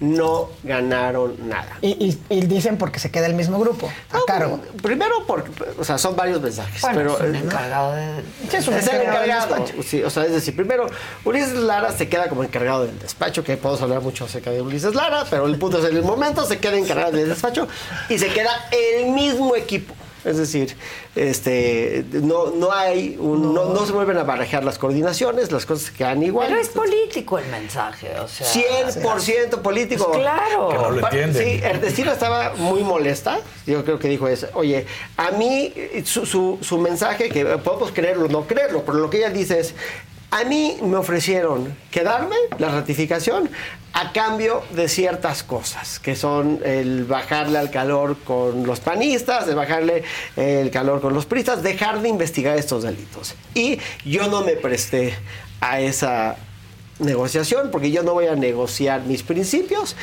[0.00, 1.76] no ganaron nada.
[1.82, 4.60] Y, y- y dicen porque se queda el mismo grupo a cargo.
[4.82, 6.80] Primero, porque, o sea, son varios mensajes.
[6.80, 8.22] Bueno, pero, es eh, encargado de...
[8.50, 9.56] Sí, es un es el encargado del encargado.
[9.66, 9.82] despacho.
[9.86, 10.86] Sí, o sea, es decir, primero,
[11.26, 14.94] Ulises Lara se queda como encargado del despacho, que podemos hablar mucho acerca de Ulises
[14.94, 17.68] Lara, pero el punto es en el momento se queda encargado del despacho
[18.08, 19.94] y se queda el mismo equipo.
[20.24, 20.76] Es decir,
[21.16, 23.66] este, no, no hay, un- no.
[23.74, 26.48] No, se vuelven a barajar las coordinaciones, las cosas quedan igual.
[26.48, 28.46] Pero es político el mensaje, o sea...
[28.46, 30.06] 100% político.
[30.08, 30.68] Pues claro.
[30.68, 31.42] Que no lo entienden.
[31.44, 33.38] Sí, Ernestina estaba muy molesta.
[33.66, 34.48] Yo creo que dijo eso.
[34.54, 34.86] Oye,
[35.16, 35.72] a mí,
[36.04, 39.60] su, su- su mensaje, que podemos creerlo o no creerlo, pero lo que ella dice
[39.60, 39.74] es,
[40.34, 43.48] a mí me ofrecieron quedarme, la ratificación,
[43.92, 49.54] a cambio de ciertas cosas, que son el bajarle al calor con los panistas, de
[49.54, 50.02] bajarle
[50.34, 53.36] el calor con los priistas, dejar de investigar estos delitos.
[53.54, 55.14] Y yo no me presté
[55.60, 56.34] a esa
[56.98, 59.94] negociación, porque yo no voy a negociar mis principios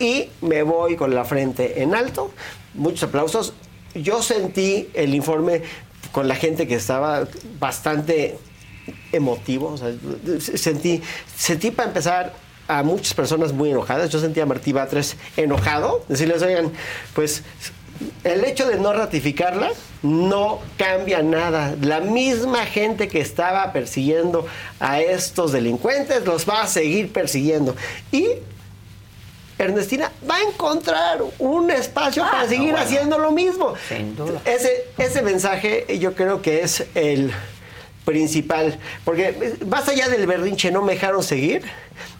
[0.00, 2.32] y me voy con la frente en alto.
[2.74, 3.52] Muchos aplausos.
[3.94, 5.62] Yo sentí el informe
[6.10, 7.28] con la gente que estaba
[7.60, 8.38] bastante
[9.12, 9.68] emotivo.
[9.72, 9.92] o sea,
[10.56, 11.02] sentí,
[11.36, 12.32] sentí para empezar
[12.66, 14.10] a muchas personas muy enojadas.
[14.10, 16.04] Yo sentí a Martí Batres enojado.
[16.08, 16.70] Decirles, oigan,
[17.14, 17.42] pues
[18.24, 19.70] el hecho de no ratificarla
[20.02, 21.74] no cambia nada.
[21.80, 24.46] La misma gente que estaba persiguiendo
[24.80, 27.74] a estos delincuentes los va a seguir persiguiendo.
[28.12, 28.28] Y
[29.58, 32.78] Ernestina va a encontrar un espacio Ah, para no, seguir bueno.
[32.84, 33.74] haciendo lo mismo.
[33.88, 34.40] Sin duda.
[34.44, 37.32] Ese, ese mensaje yo creo que es el
[38.12, 41.60] principal, porque más allá del berrinche no me dejaron seguir,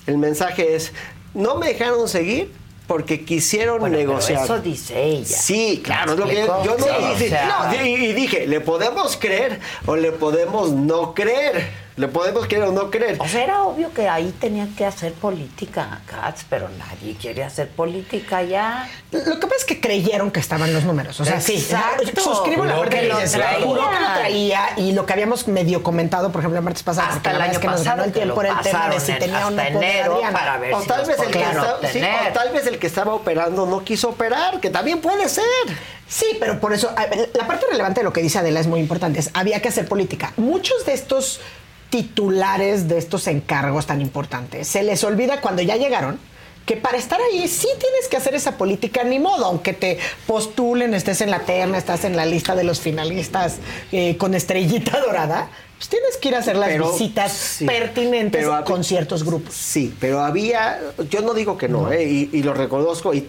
[0.07, 0.93] el mensaje es
[1.33, 2.53] no me dejaron seguir
[2.87, 4.45] porque quisieron Bueno, pero negociar.
[4.45, 5.25] eso dice ella.
[5.25, 6.65] Sí, claro, es lo que ¿Explicó?
[6.65, 7.27] yo no Sí, dije.
[7.27, 11.88] o sea- no, y, y dije, le podemos creer o le podemos no creer.
[11.99, 13.17] Le podemos creer o no creer.
[13.19, 17.69] O sea, era obvio que ahí tenían que hacer política, Katz, pero nadie quiere hacer
[17.69, 18.89] política ya.
[19.11, 21.19] Lo que pasa es que creyeron que estaban los números.
[21.21, 21.57] O sea, sí.
[21.57, 22.21] Exacto.
[22.23, 23.67] Suscribo la parte que que lo dices, traía.
[23.67, 27.09] juró que lo traía y lo que habíamos medio comentado, por ejemplo, el martes pasado,
[27.11, 29.01] Hasta el año es que nos ganó pasado el que tiempo era el tema de
[29.01, 31.45] si en- tenía o no hasta enero para ver o si tal vez el que
[31.93, 35.45] sí, o tal vez el que estaba operando no quiso operar, que también puede ser.
[36.07, 36.91] Sí, pero por eso,
[37.35, 39.19] la parte relevante de lo que dice Adela es muy importante.
[39.19, 40.33] Es, había que hacer política.
[40.37, 41.41] Muchos de estos
[41.91, 46.19] titulares de estos encargos tan importantes, se les olvida cuando ya llegaron
[46.69, 50.93] que para estar ahí sí tienes que hacer esa política, ni modo, aunque te postulen,
[50.93, 53.57] estés en la terna, estás en la lista de los finalistas
[53.91, 55.49] eh, con estrellita dorada,
[55.79, 59.55] pues tienes que ir a hacer las Pero- visitas sí, pertinentes pero con ciertos grupos.
[59.55, 62.05] Sí, pero había, yo no digo que no, ¿eh?
[62.05, 63.21] y, y lo reconozco, y,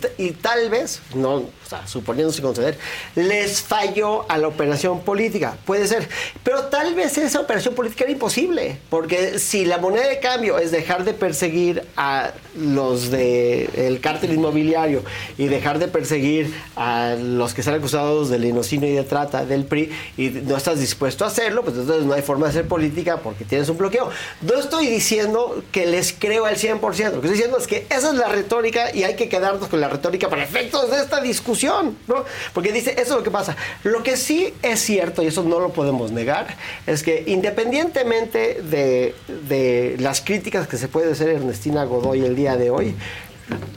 [0.42, 2.78] tal vez, no, o sea, suponiendo sin conceder,
[3.16, 6.10] les falló a la operación política, puede ser,
[6.44, 10.72] pero tal vez esa operación política era imposible, porque si la moneda de cambio es
[10.72, 15.04] dejar de perseguir a los del cártel inmobiliario
[15.38, 19.66] y dejar de perseguir a los que están acusados del linocinio y de trata del
[19.66, 23.18] PRI y no estás dispuesto a hacerlo, pues entonces no hay forma de hacer política
[23.18, 24.10] porque tienes un bloqueo.
[24.42, 28.10] No estoy diciendo que les creo al 100%, lo que estoy diciendo es que esa
[28.10, 31.98] es la retórica y hay que quedarnos con la retórica para efectos de esta discusión,
[32.08, 32.26] ¿no?
[32.54, 33.56] Porque dice, eso es lo que pasa.
[33.84, 36.56] Lo que sí es cierto, y eso no lo podemos negar,
[36.88, 42.70] es que independientemente de, las críticas que se puede hacer Ernestina Godoy el día de
[42.70, 42.96] hoy,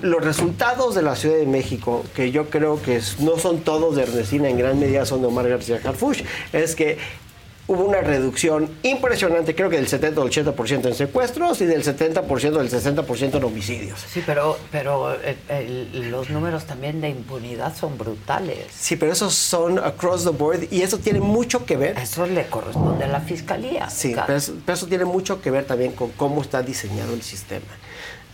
[0.03, 4.03] los resultados de la Ciudad de México, que yo creo que no son todos de
[4.03, 6.99] Ernestina, en gran medida son de Omar García Harfuch, es que
[7.69, 12.59] hubo una reducción impresionante, creo que del 70 al 80% en secuestros y del 70%
[12.59, 14.01] del 60% en homicidios.
[14.13, 18.67] Sí, pero, pero eh, el- los números también de impunidad son brutales.
[18.77, 21.97] Sí, pero esos son across the board y eso tiene mucho que ver.
[21.99, 23.89] Eso le corresponde a la fiscalía.
[23.91, 27.23] Sí, pero eso, pero eso tiene mucho que ver también con cómo está diseñado el
[27.23, 27.67] sistema.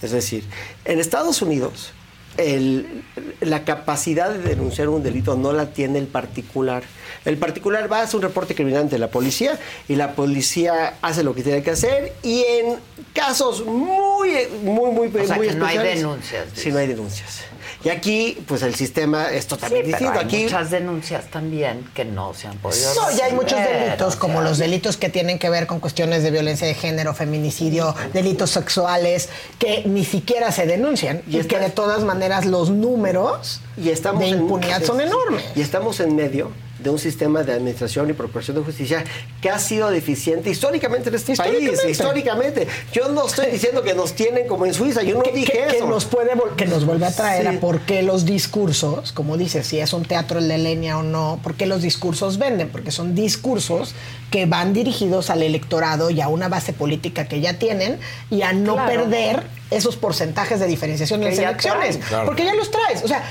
[0.00, 0.44] Es decir,
[0.84, 1.92] en Estados Unidos,
[2.39, 3.02] el-
[3.40, 6.82] la capacidad de denunciar un delito no la tiene el particular.
[7.24, 9.59] El particular va a hacer un reporte criminal ante la policía
[9.89, 12.77] y la policía hace lo que tiene que hacer y en
[13.12, 14.31] casos muy,
[14.62, 17.43] muy, muy, O sea, muy que no hay especiales, denuncias, Sí, no hay denuncias.
[17.84, 20.18] Y aquí, pues el sistema es Sí, totalmente pero distinto.
[20.18, 24.16] hay Aquí muchas denuncias también que no se han podido No, ya hay muchos delitos,
[24.16, 27.14] o como sea, los delitos que tienen que ver con cuestiones de violencia de género,
[27.14, 29.28] feminicidio, delitos sexuales,
[29.60, 34.28] que ni siquiera se denuncian y, que de todas maneras los números y estamos de
[34.30, 35.44] en- impunidad son enormes.
[35.55, 36.50] Y estamos en medio
[36.89, 39.05] de un sistema de administración y procuración de justicia
[39.43, 41.52] que ha sido deficiente históricamente en este país.
[41.60, 41.90] Históricamente.
[41.90, 42.69] Históricamente.
[42.93, 45.66] Yo no estoy diciendo que nos tienen como en Suiza, yo no que, dije que-
[45.66, 45.86] que eso.
[45.86, 47.56] nos puede que nos vuelve a traer Sí.
[47.56, 51.02] a por qué los discursos, como dices, si es un teatro el de leña o
[51.02, 53.94] no, por qué los discursos venden, porque son discursos
[54.31, 57.98] que van dirigidos al electorado y a una base política que ya tienen
[58.31, 58.89] y a no Claro.
[58.90, 61.98] perder esos porcentajes de diferenciación en las elecciones.
[62.09, 62.24] Claro.
[62.24, 63.23] porque ya los traes, o sea,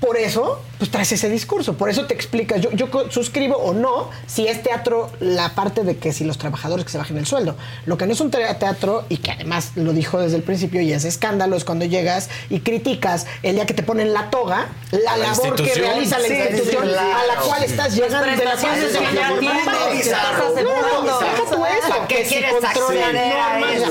[0.00, 4.10] por eso, pues traes ese discurso, por eso te explicas, yo, yo suscribo o no,
[4.26, 7.56] si es teatro, la parte de que si los trabajadores que se bajen el sueldo.
[7.86, 10.80] Lo que no es un te- teatro, y que además lo dijo desde el principio,
[10.80, 14.68] y es escándalo, es cuando llegas y criticas el día que te ponen la toga,
[14.92, 17.16] la, la labor que realiza la Sí, institución sí, claro.
[17.18, 18.78] a la cual estás llegando de la cual
[19.98, 20.28] estás
[21.88, 22.52] ¿Para qué quieres?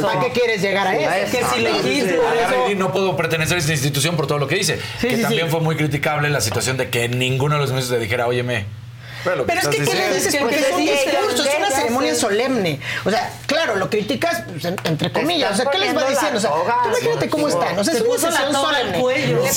[0.02, 1.32] ¿Para qué quieres llegar a eso?
[1.32, 4.80] Que si y no puedo pertenecer a esta institución por todo lo que dice.
[5.02, 8.28] Que también fue muy criticable la situación de que ninguno de los medios le dijera,
[8.28, 8.66] óyeme.
[9.24, 10.36] Pero, Pero es que, ¿qué le dices?
[10.40, 11.76] Porque es un discurso, es una sé.
[11.76, 12.80] ceremonia solemne.
[13.04, 15.52] O sea, claro, lo criticas pues, en- entre comillas.
[15.54, 16.38] O sea, ¿qué les va diciendo?
[16.38, 17.78] O sea, tú imagínate cómo están.
[17.78, 19.00] O sea, Se es una sesión solemne.
[19.00, 19.44] cuello.
[19.44, 19.52] Le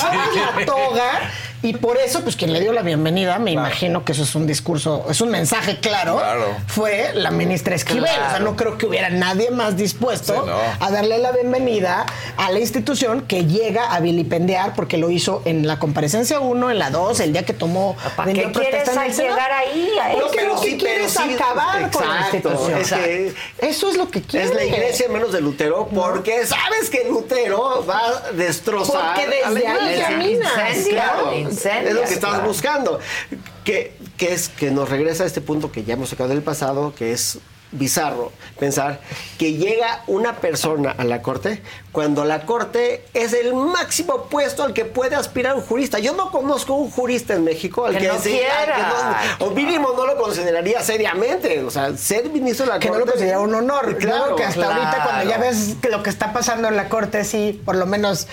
[0.60, 1.30] la toga
[1.62, 4.46] y por eso, pues quien le dio la bienvenida, me imagino que eso es un
[4.46, 6.46] discurso, es un mensaje claro, Claro.
[6.66, 8.04] fue la ministra Esquivel.
[8.04, 8.44] O sea, Claro.
[8.44, 10.56] no creo que hubiera nadie más dispuesto Sí, no.
[10.86, 12.06] a darle la bienvenida
[12.36, 16.78] a la institución que llega a vilipendiar porque lo hizo en la comparecencia 1, en
[16.78, 19.34] la 2, el día que tomó ¿Para qué quieres protesta en el Senado.
[19.36, 20.20] llegar ahí a eso?
[20.20, 20.30] lo
[20.60, 22.80] que sí, quieres sí, acabar con la exacto, institución.
[22.80, 23.34] es que-
[23.68, 24.50] eso es lo que quieres.
[24.50, 29.66] Es la iglesia menos de Lutero porque sabes que Lutero va a destrozar Porque desde
[29.66, 30.52] a la ahí caminas,
[30.88, 32.46] Claro, es lo que estás claro.
[32.46, 33.00] buscando.
[33.64, 36.94] Que, que es que nos regresa a este punto que ya hemos sacado del pasado,
[36.94, 37.38] que es
[37.72, 39.00] bizarro pensar
[39.38, 41.62] que llega una persona a la corte
[41.92, 46.00] cuando la corte es el máximo puesto al que puede aspirar un jurista.
[46.00, 48.74] Yo no conozco un jurista en México al Que que, no sí- quiera.
[49.28, 51.62] al que no- o mínimo no lo consideraría seriamente.
[51.62, 53.96] O sea, ser ministro de la que no corte lo considera un honor.
[53.98, 55.42] Claro, Claro, que hasta ahorita cuando ya claro.
[55.56, 58.26] ves que lo que está pasando en la corte, sí, por lo menos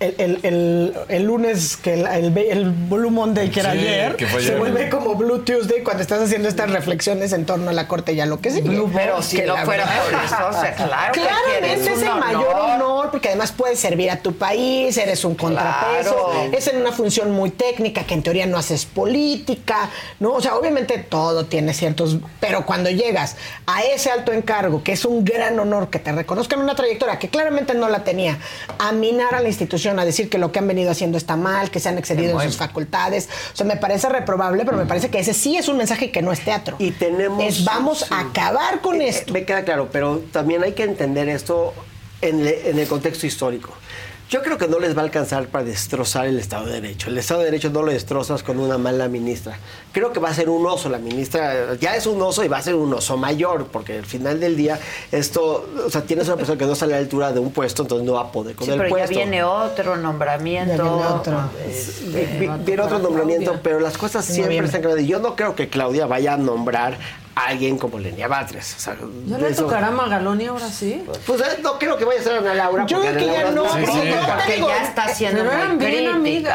[0.00, 4.16] el, el- el- el lunes, que el, el, el Blue Monday que era Sí, ayer,
[4.16, 4.58] que se ayer.
[4.58, 8.20] vuelve como Blue Tuesday cuando estás haciendo estas reflexiones en torno a la corte y
[8.20, 8.70] a lo que sigue.
[8.94, 12.44] Pero si Que no fuera verdad- por eso, o sea, claro Claramente es el mayor
[12.54, 12.70] honor.
[12.82, 16.50] honor porque además puedes servir a tu país, eres un contrapeso, Claro.
[16.56, 19.88] es en una función muy técnica que en teoría no haces política,
[20.20, 20.32] ¿no?
[20.34, 25.04] O sea, obviamente todo tiene ciertos, pero cuando llegas a ese alto encargo, que es
[25.04, 28.38] un gran honor que te reconozcan una trayectoria que claramente no la tenía,
[28.78, 31.70] a minar a la institución, a decir que lo que han venido haciendo está mal,
[31.70, 35.10] que se han excedido en sus facultades, o sea, me parece reprobable, pero me parece
[35.10, 36.76] que ese sí es un mensaje que no es teatro.
[36.78, 37.42] Y tenemos.
[37.44, 39.32] Es vamos a acabar con Eh, esto.
[39.32, 41.72] Me queda claro, pero también hay que entender esto
[42.20, 43.72] en, le- en el contexto histórico.
[44.28, 47.10] Yo creo que no les va a alcanzar para destrozar el Estado de Derecho.
[47.10, 49.56] El Estado de Derecho no lo destrozas con una mala ministra.
[49.92, 51.74] Creo que va a ser un oso la ministra.
[51.76, 54.56] Ya es un oso y va a ser un oso mayor, porque al final del
[54.56, 54.80] día
[55.12, 57.82] esto, o sea, tienes una persona que no sale a la altura de un puesto,
[57.82, 59.14] entonces no va a poder con Sí, el pero ya puesto.
[59.16, 60.76] viene otro nombramiento.
[60.76, 61.40] Ya viene otro.
[61.64, 65.04] Este, Vi- Viene otro nombramiento, pero las cosas siempre están claras.
[65.04, 66.98] Yo no creo que Claudia vaya a nombrar
[67.36, 68.74] alguien como Lenia Batres.
[68.76, 71.04] O sea, ¿Ya le eso- tocará a Magaloni ahora sí?
[71.26, 72.86] Pues eh, no creo que vaya a ser Ana Laura.
[72.86, 76.14] Yo creo que ya no, porque digo, ya está siendo Pero eran muy bien crítica.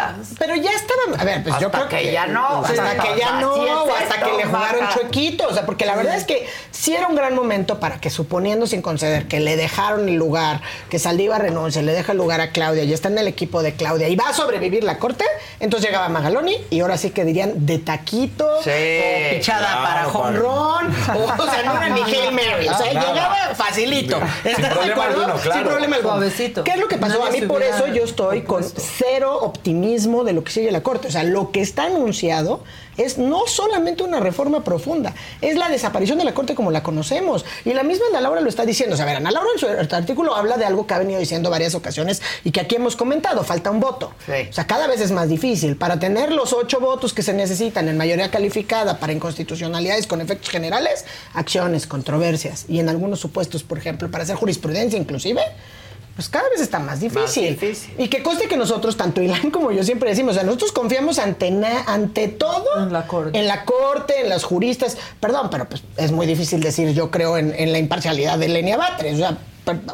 [0.10, 0.16] amigas.
[0.40, 3.40] Pero ya estaban, a ver, pues yo creo que ya no, hasta hasta que ya
[3.40, 4.94] no, es o hasta esto, que le jugaron Maca.
[4.96, 8.10] chuequito, o sea, porque la verdad es que sí era un gran momento para que
[8.10, 12.42] suponiendo sin conceder que le dejaron el lugar, que Saldiva renuncia, le deja el lugar
[12.42, 15.26] a Claudia, ya está en el equipo de Claudia y va a sobrevivir la corte,
[15.60, 20.08] entonces llegaba Magaloni y ahora sí que dirían de taquito, Sí, o pichada claro, para
[20.08, 20.40] home
[20.76, 23.14] o, o sea, no era ni Hail Mary, o sea, Nada.
[23.14, 24.20] llegaba facilito.
[24.44, 25.22] Sin ¿Estás de acuerdo?
[25.22, 25.60] alguno, claro.
[25.60, 26.16] Sin problema alguno.
[26.16, 26.64] Suavecito.
[26.64, 27.20] ¿Qué es lo que pasó?
[27.20, 30.82] Nadie a mí por eso yo estoy con cero optimismo de lo que sigue la
[30.82, 31.08] Corte.
[31.08, 32.64] O sea, lo que está anunciado
[32.98, 37.46] es no solamente una reforma profunda, es la desaparición de la Corte como la conocemos.
[37.66, 38.94] Y la misma Ana Laura lo está diciendo.
[38.94, 41.20] O sea, a ver, Ana Laura en su artículo habla de algo que ha venido
[41.20, 44.14] diciendo varias ocasiones y que aquí hemos comentado, falta un voto.
[44.26, 44.48] Sí.
[44.50, 45.76] O sea, cada vez es más difícil.
[45.76, 50.50] Para tener los ocho votos que se necesitan en mayoría calificada para inconstitucionalidades con efectos
[50.50, 55.42] generales, acciones, controversias y en algunos supuestos, por ejemplo, para hacer jurisprudencia inclusive,
[56.16, 57.58] pues cada vez está más difícil.
[57.58, 57.94] difícil.
[57.98, 61.20] Y que conste que nosotros, tanto Ilan como yo siempre decimos, o sea, nosotros confiamos
[61.20, 63.40] ante, na- ante todo En la corte.
[63.40, 64.98] en la corte, en las juristas.
[65.20, 68.78] Perdón, pero pues es muy difícil decir yo creo en, en la imparcialidad de Lenia
[68.78, 69.16] Batres.
[69.16, 69.38] O sea,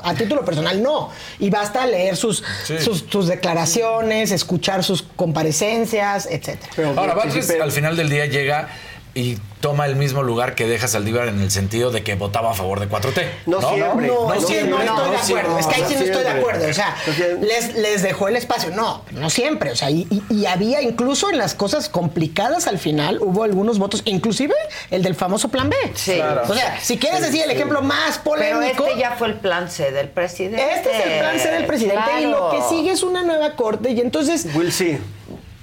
[0.03, 1.09] a título personal no.
[1.39, 2.79] Y basta leer sus, Sí.
[2.79, 6.93] sus, sus declaraciones, escuchar sus comparecencias, etcétera.
[6.95, 8.69] Ahora, Batres al final del día llega
[9.17, 12.53] y toma el mismo lugar que deja Saldívar en el sentido de que votaba a
[12.53, 13.27] favor de 4T.
[13.47, 14.07] No siempre.
[14.07, 14.69] No, siempre.
[14.69, 15.57] no estoy de acuerdo.
[15.57, 16.69] es que ahí sí no estoy de acuerdo.
[16.69, 18.69] O sea, No les, les dejó el espacio.
[18.69, 19.71] No, no siempre.
[19.71, 20.07] O sea, y,
[20.47, 24.53] había incluso en las cosas complicadas al final, hubo algunos votos, inclusive
[24.91, 25.75] el del famoso plan B.
[25.95, 26.13] Sí.
[26.13, 26.43] Claro.
[26.47, 28.85] O sea, si quieres decir el ejemplo más Pero polémico.
[28.85, 30.63] este ya fue el plan C del presidente.
[30.75, 33.89] Este es el plan C del presidente y lo que sigue es una nueva corte
[33.89, 34.99] y entonces Will sí.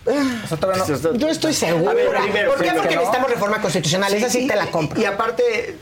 [0.06, 1.90] O sea, todavía no- yo estoy segura.
[1.90, 2.64] A ver, primero, ¿Por qué?
[2.64, 2.82] primero.
[2.82, 3.00] Porque No.
[3.00, 4.12] necesitamos reforma constitucional.
[4.14, 5.00] Esa sí te la compro.
[5.00, 5.76] Y aparte,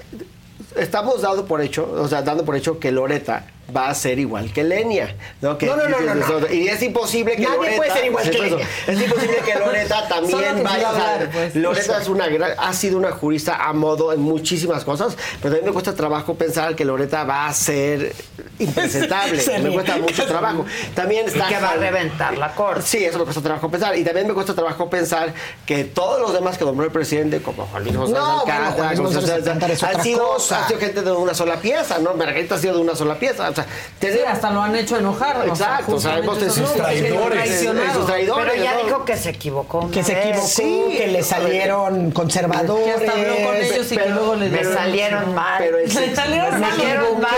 [0.76, 4.52] estamos dando por hecho, o sea, dando por hecho que Loreta va a ser igual
[4.52, 5.14] que Lenia.
[5.40, 6.52] No, que No, no, no, no, no.
[6.52, 7.76] Y es imposible que Nadie Loreta.
[7.76, 8.56] puede ser igual Sí, que por eso.
[8.58, 8.68] Lenia.
[8.86, 10.78] Es imposible que Loreta también vaya.
[10.80, 11.54] sea, hablar, pues.
[11.56, 15.64] Loreta es una gran- ha sido una jurista a modo en muchísimas cosas, pero también
[15.66, 18.12] me cuesta trabajo pensar que Loreta va a ser
[18.58, 19.40] impresentable.
[19.40, 20.66] Se me cuesta mucho trabajo.
[20.94, 22.82] También Y está que va a reventar la corte.
[22.84, 23.96] Sí, eso me cuesta trabajo pensar.
[23.96, 25.32] Y también me cuesta trabajo pensar
[25.66, 30.26] que todos los demás que nombró el presidente, como Juan Luis José Alcántara han sido,
[30.34, 30.62] cosa.
[30.62, 32.14] han sido gente de una sola pieza, ¿no?
[32.14, 33.51] Margarita ha sido de una sola pieza.
[33.52, 33.66] O sea,
[33.98, 35.38] tener- Sí, hasta lo han hecho enojar.
[35.38, 35.44] ¿no?
[35.44, 36.82] Exacto, o sea, hemos justamente tenido eso, sus ¿no?
[36.82, 38.44] traidores.
[38.50, 38.84] Pero ya ¿no?
[38.84, 39.90] dijo que se equivocó.
[39.90, 40.52] que se equivocó, vez.
[40.54, 40.84] Sí.
[40.96, 42.84] que le salieron conservadores.
[42.84, 45.54] Que hasta habló con ellos y que luego le Me dieron- salieron mal.
[45.58, 46.70] Pero el- Me salieron Me mal.
[46.76, 47.30] salieron mal.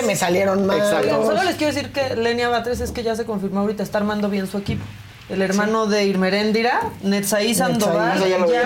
[0.00, 0.06] ¿Qué?
[0.06, 0.78] Me salieron mal.
[0.78, 1.26] Exacto.
[1.26, 4.28] Solo les quiero decir que Lenia Batres es que ya se confirmó ahorita, está armando
[4.28, 4.84] bien su equipo.
[5.28, 8.60] El hermano de Irmeréndira, Netzaí Sandoval, ya lo ya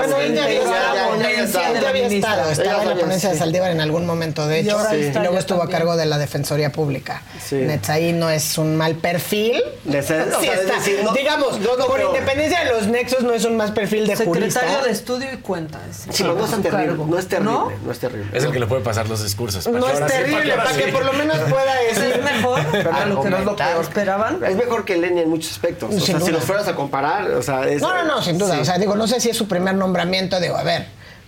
[1.88, 3.36] había estado, estaba en la ponencia de.
[3.38, 4.78] Saldívar en algún momento, de Y hecho.
[4.78, 7.22] ahora Y está luego estuvo a cargo de la Defensoría Pública.
[7.44, 7.56] Sí.
[7.56, 9.62] Netzaí no es un mal perfil.
[9.84, 10.74] De ser- o Sí sea, es está.
[10.76, 13.70] decir, no- Digamos, no, no, por pero- independencia de los nexos, no es un más
[13.70, 14.82] perfil de Secretario jurista.
[14.84, 15.80] de Estudio y Cuenta.
[15.88, 17.04] es- Sí, pero no es terrible.
[17.06, 17.52] No es terrible.
[17.52, 17.72] ¿No?
[17.84, 18.36] No, es terrible.
[18.36, 19.66] Es el que le puede pasar los discursos.
[19.68, 22.22] No es terrible, para que por lo menos pueda ¿Es decir.
[22.22, 24.42] mejor a lo que es lo esperaban?
[24.44, 25.90] Es mejor que Lenia en muchos aspectos.
[25.90, 26.32] O Sin sea, si duda.
[26.32, 28.54] los fueras a comparar, o sea, es- No, no, no, sin duda.
[28.54, 28.60] sí.
[28.60, 30.40] O sea, digo, no sé si es su primer nombramiento.
[30.40, 30.86] Digo, a ver,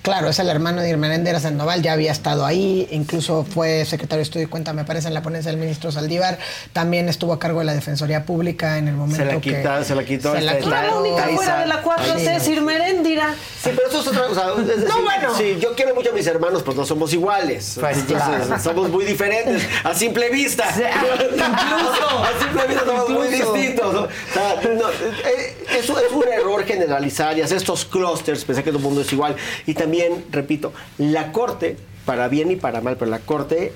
[0.08, 4.22] Claro, es el hermano de Irmenéndez Sandoval, ya había estado ahí, incluso fue secretario de
[4.22, 6.38] Estudio y Cuenta, me parece, en la ponencia del ministro Saldívar.
[6.72, 9.56] También estuvo a cargo de la Defensoría Pública en el momento Se la que...
[9.58, 10.70] quita- se la quitó Se la esta- quitó.
[10.70, 13.34] La única fuera de la 4C Ahí es Irmeréndira.
[13.62, 14.52] Sí, pero eso es otra cosa.
[14.60, 15.34] Es decir, No, bueno.
[15.36, 17.76] Sí, yo quiero mucho a mis hermanos, pues no somos iguales.
[17.78, 18.62] Pues, Entonces, claro.
[18.62, 19.62] somos muy diferentes.
[19.84, 20.64] A simple vista.
[20.74, 22.24] Incluso.
[22.24, 23.92] A simple vista somos muy distintos.
[23.94, 24.00] ¿no?
[24.02, 28.70] O sea, no, eh, eso es un error generalizar y hacer estos clústeres, pensar que
[28.70, 29.36] todo el mundo es igual.
[29.66, 29.97] Y también,
[30.30, 33.72] repito, la corte, para bien y para mal, pero la corte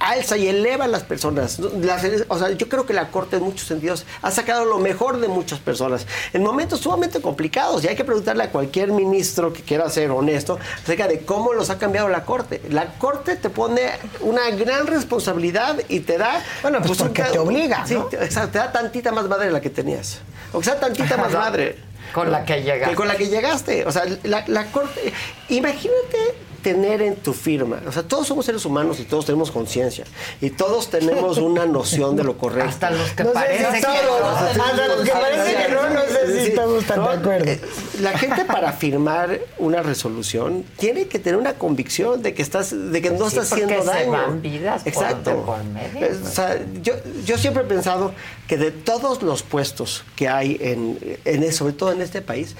[0.00, 1.58] alza y eleva a las personas.
[1.58, 5.18] Las- o sea, yo creo que la Corte en muchos sentidos ha sacado lo mejor
[5.18, 9.62] de muchas personas en momentos sumamente complicados y hay que preguntarle a cualquier ministro que
[9.62, 12.62] quiera ser honesto acerca de cómo los ha cambiado la Corte.
[12.70, 13.90] La Corte te pone
[14.20, 16.44] una gran responsabilidad y te da...
[16.62, 18.04] Bueno, pues un porque te obliga, Sí, ¿no?
[18.04, 20.20] te, exacto, te da tantita más madre de la que tenías.
[20.52, 21.76] O sea, tantita más madre.
[22.12, 22.94] Con la que llegaste.
[22.94, 23.84] Con la que llegaste.
[23.86, 25.12] O sea, la, la corte.
[25.48, 27.80] Imagínate tener en tu firma.
[27.86, 30.04] O sea, todos somos seres humanos y todos tenemos conciencia.
[30.40, 32.68] Y todos tenemos una noción de lo correcto.
[32.68, 34.26] Hasta los que No parece que no.
[34.28, 37.44] hasta los que parece que no, no sé si estamos tan de acuerdo.
[37.50, 37.60] eh,
[38.00, 43.00] La gente para firmar una resolución tiene que tener una convicción de que estás, de
[43.02, 44.10] que no Sí, estás haciendo se daño.
[44.12, 45.30] van vidas Exacto.
[45.30, 48.12] de por medio, Es- o sea, yo, yo siempre he pensado
[48.46, 52.56] que de todos los puestos que hay en, en sobre todo en este país,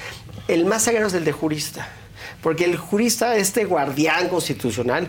[0.48, 1.88] el más sagrado es el de jurista.
[2.42, 5.08] Porque el jurista, este guardián constitucional,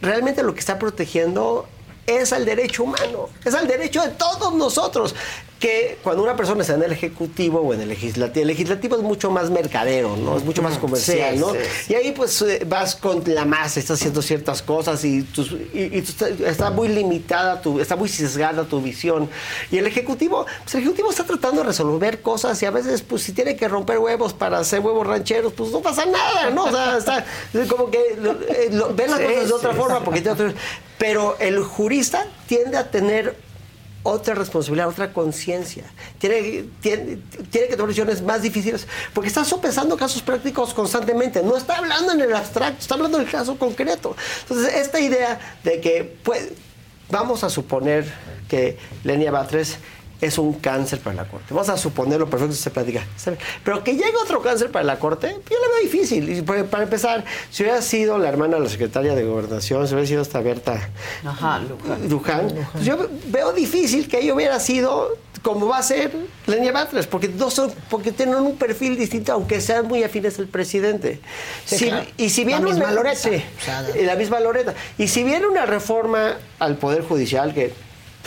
[0.00, 1.68] realmente lo que está protegiendo
[2.06, 5.14] es al derecho humano, es al derecho de todos nosotros.
[5.58, 9.02] Que cuando una persona está en el ejecutivo o en el legislativo, el legislativo es
[9.02, 10.36] mucho más mercadero, ¿no?
[10.36, 11.50] Es mucho más comercial, sí, ¿no?
[11.50, 15.50] sí, Y ahí pues eh, vas con la masa, estás haciendo ciertas cosas y, tus-
[15.74, 19.28] y- y tú está, muy limitada, tu, está muy sesgada tu visión.
[19.72, 23.22] Y el ejecutivo, pues el ejecutivo está tratando de resolver cosas y a veces pues
[23.24, 26.66] si tiene que romper huevos para hacer huevos rancheros, pues no pasa nada, ¿no?
[26.66, 30.04] O sea, está es como que lo, eh, lo- ven las cosas de otra forma
[30.04, 30.52] porque tiene otro-
[30.98, 33.47] pero el jurista tiende a tener
[34.08, 35.84] otra responsabilidad, otra conciencia.
[36.18, 37.20] Tiene, tiene,
[37.50, 41.42] que tomar decisiones más difíciles porque está sopesando casos prácticos constantemente.
[41.42, 44.16] No está hablando en el abstracto, está hablando en el caso concreto.
[44.42, 46.48] Entonces, esta idea de que pues,
[47.10, 48.10] vamos a suponer
[48.48, 49.78] que Lenia Batres
[50.20, 51.46] es un cáncer para la corte.
[51.54, 53.04] Vamos a suponerlo perfecto se platica.
[53.24, 53.38] Bien.
[53.64, 56.28] Pero que llegue otro cáncer para la corte, yo lo veo difícil.
[56.38, 60.08] Y para empezar, si hubiera sido la hermana de la secretaria de gobernación, si hubiera
[60.08, 60.90] sido esta Berta
[61.24, 62.08] Ajá, Luján.
[62.08, 66.10] Luján, pues yo veo difícil que ella hubiera sido como va a ser
[66.48, 70.48] Lenia Batres, porque dos son, porque tienen un perfil distinto, aunque sean muy afines al
[70.48, 71.20] presidente.
[71.64, 72.06] Sí, Si- claro.
[72.16, 73.16] Y si La viene misma una- Loreta.
[73.16, 74.74] sí, O sea, y la misma Loreta.
[74.98, 77.72] Y si viene una reforma al Poder Judicial que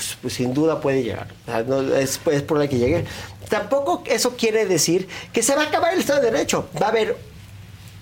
[0.01, 1.27] pues, pues, sin duda puede llegar,
[1.67, 3.05] no, es, es por la que llegue,
[3.49, 6.69] tampoco eso quiere decir que se va a acabar el Estado de Derecho.
[6.81, 7.15] Va a haber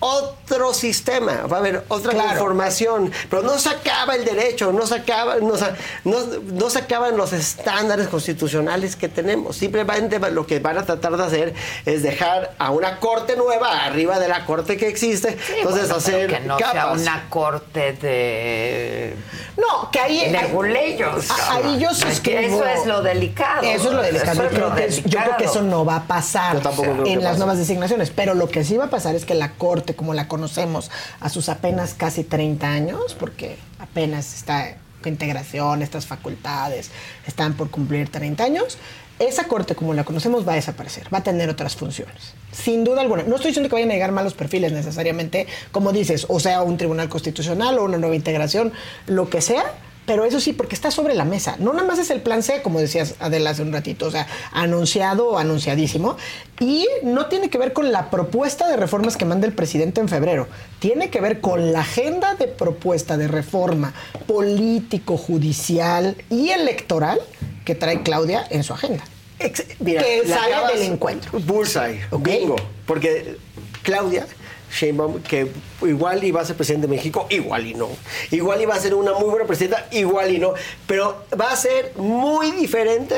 [0.00, 2.28] otro sistema, va a haber otra Claro.
[2.30, 5.72] conformación, pero no se acaba el derecho, no se, acaba, no, se-
[6.04, 9.56] no- no se acaban los estándares constitucionales que tenemos.
[9.56, 11.54] Simplemente lo que van a tratar de hacer
[11.86, 16.26] es dejar a una corte nueva arriba de la corte que existe, entonces Bueno, hacer
[16.28, 19.14] pero que no sea una corte de
[19.56, 20.30] No, que ahí...
[20.30, 21.30] leguleyos.
[21.30, 22.40] a- Ahí yo suscribo.
[22.40, 23.62] Eso es lo delicado.
[23.62, 24.42] Eso es lo delicado.
[24.44, 25.50] Yo creo, que, es- yo creo que delicado.
[25.50, 27.38] eso no va a pasar Yo tampoco creo que en las pase.
[27.38, 28.10] nuevas designaciones.
[28.10, 31.28] Pero lo que sí va a pasar es que la Corte, como la conocemos a
[31.28, 34.76] sus apenas casi 30 años, porque apenas está
[35.08, 36.90] integración, estas facultades
[37.26, 38.78] están por cumplir 30 años,
[39.18, 42.32] esa Corte, como la conocemos, va a desaparecer, va a tener otras funciones.
[42.52, 43.22] Sin duda alguna.
[43.24, 46.78] No estoy diciendo que vayan a llegar malos perfiles necesariamente, como dices, o sea, un
[46.78, 48.72] tribunal constitucional o una nueva integración,
[49.06, 49.74] lo que sea,
[50.10, 51.54] pero eso sí, porque está sobre la mesa.
[51.60, 54.26] No nada más es el plan C, como decías Adela hace un ratito, o sea,
[54.50, 56.16] anunciado o anunciadísimo.
[56.58, 60.08] Y no tiene que ver con la propuesta de reformas que manda el presidente en
[60.08, 60.48] febrero.
[60.80, 63.94] Tiene que ver con la agenda de propuesta de reforma
[64.26, 67.20] político, judicial y electoral
[67.64, 69.04] que trae Claudia en su agenda.
[69.38, 71.38] Ex- Mira, que le sale del encuentro.
[71.38, 72.56] Bullseye, bingo.
[72.84, 73.36] Porque
[73.84, 74.26] Claudia
[74.72, 75.50] Sheinbaum, que
[75.82, 77.88] igual iba a ser presidente de México, igual y no.
[78.30, 80.54] Igual iba a ser una muy buena presidenta, igual y no.
[80.86, 83.16] Pero va a ser muy diferente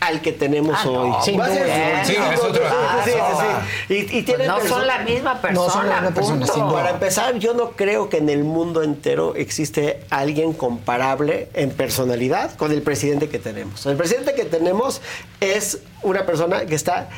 [0.00, 1.24] al que tenemos Ah, no, hoy.
[1.24, 2.06] sin Va a ser-.
[2.06, 2.62] Sí, Sí, es sí, otro.
[3.04, 3.16] sí, sí,
[3.88, 3.94] sí.
[3.94, 5.66] Y, y tiene Pues no son la misma persona.
[5.66, 6.54] No son la misma persona, punto.
[6.54, 6.72] sin duda.
[6.72, 12.54] Para empezar, yo no creo que en el mundo entero existe alguien comparable en personalidad
[12.54, 13.86] con el presidente que tenemos.
[13.86, 15.00] El presidente que tenemos
[15.40, 17.08] es una persona que está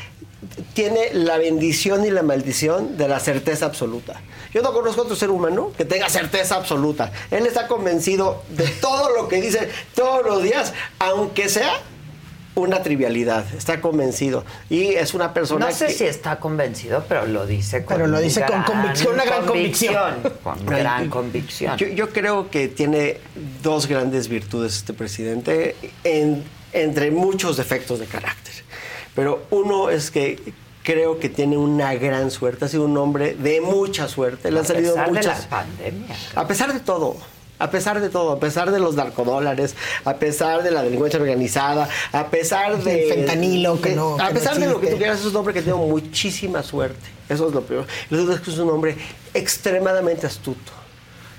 [0.75, 4.21] tiene la bendición y la maldición de la certeza absoluta.
[4.53, 7.13] Yo no conozco otro ser humano que tenga certeza absoluta.
[7.31, 11.73] Él está convencido de todo lo que dice todos los días, aunque sea
[12.57, 14.45] una trivialidad, está convencido.
[14.69, 18.09] Y es una persona No sé que- si está convencido, pero lo dice con Pero
[18.09, 20.15] lo dice con gran convicción, una gran convicción.
[20.43, 21.77] Con gran convicción.
[21.77, 23.19] Yo, yo creo que tiene
[23.63, 28.55] dos grandes virtudes este presidente, en- entre muchos defectos de carácter.
[29.15, 30.39] Pero uno es que
[30.83, 34.51] creo que tiene una gran suerte, ha sido un hombre de mucha suerte.
[34.51, 35.43] Le han a salido pesar de muchas.
[35.45, 36.17] la pandemia.
[36.35, 37.17] A pesar de todo.
[37.59, 39.75] A pesar de todo, a pesar de los narcodólares,
[40.07, 43.03] a pesar de la delincuencia organizada, a pesar de...
[43.11, 45.53] El fentanilo, que no- A no pesar de lo que tú quieras, es un hombre
[45.53, 47.07] que tiene muchísima suerte.
[47.29, 47.87] Eso es lo primero.
[48.09, 48.97] Lo segundo es que es un hombre
[49.35, 50.73] extremadamente astuto.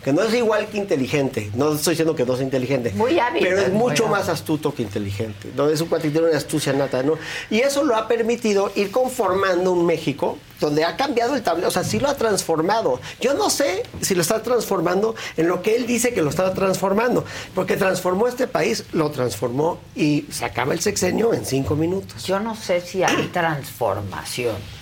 [0.04, 1.52] Que no es igual que inteligente.
[1.54, 2.92] No estoy diciendo que no sea inteligente.
[2.96, 5.52] Muy hábil, Pero es mucho más astuto que inteligente.
[5.56, 5.70] ¿no?
[5.70, 7.18] Es un cuate que tiene una astucia nata, ¿no?
[7.50, 11.68] Y eso lo ha permitido ir conformando un México donde ha cambiado el tablero.
[11.68, 13.00] O sea, sí lo ha transformado.
[13.20, 16.54] Yo no sé si lo está transformando en lo que él dice que lo está
[16.54, 17.24] transformando.
[17.54, 22.26] Porque transformó este país, lo transformó y se acaba el sexenio en cinco minutos.
[22.26, 24.81] Yo no sé si hay transformación.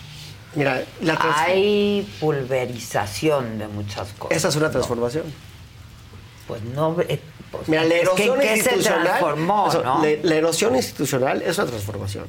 [0.56, 4.38] Mira, la trans- Hay pulverización de muchas cosas.
[4.38, 5.24] esa es una transformación.
[6.48, 6.96] Pues no.
[7.02, 7.20] eh,
[7.52, 9.04] pues, Mira, la es que erosión ¿en qué se institucional.
[9.04, 10.04] transformó, eso, no?
[10.04, 12.26] la, la erosión institucional es una transformación.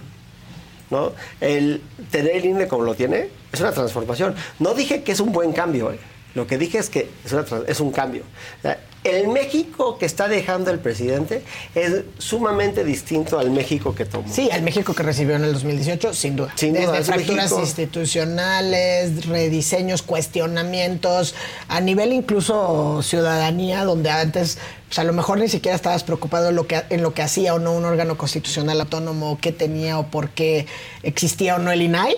[0.91, 1.13] ¿no?
[1.41, 4.35] El tener el INE como lo tiene es una transformación.
[4.59, 5.93] No dije que es un buen cambio.
[5.93, 5.99] ¿eh?
[6.35, 8.23] Lo que dije es que es, una es un cambio.
[8.59, 11.43] O sea, el México que está dejando el presidente
[11.75, 14.31] es sumamente distinto al México que tomó.
[14.31, 16.53] Sí, al México que recibió en el 2018, sin duda.
[16.55, 21.35] Sin duda, Desde fracturas México- institucionales, rediseños, cuestionamientos,
[21.69, 26.57] a nivel incluso ciudadanía, donde antes, pues a lo mejor ni siquiera estabas preocupado en
[26.57, 30.09] lo que, en lo que hacía o no un órgano constitucional autónomo, qué tenía o
[30.09, 30.67] por qué
[31.03, 32.15] existía o no el INAI.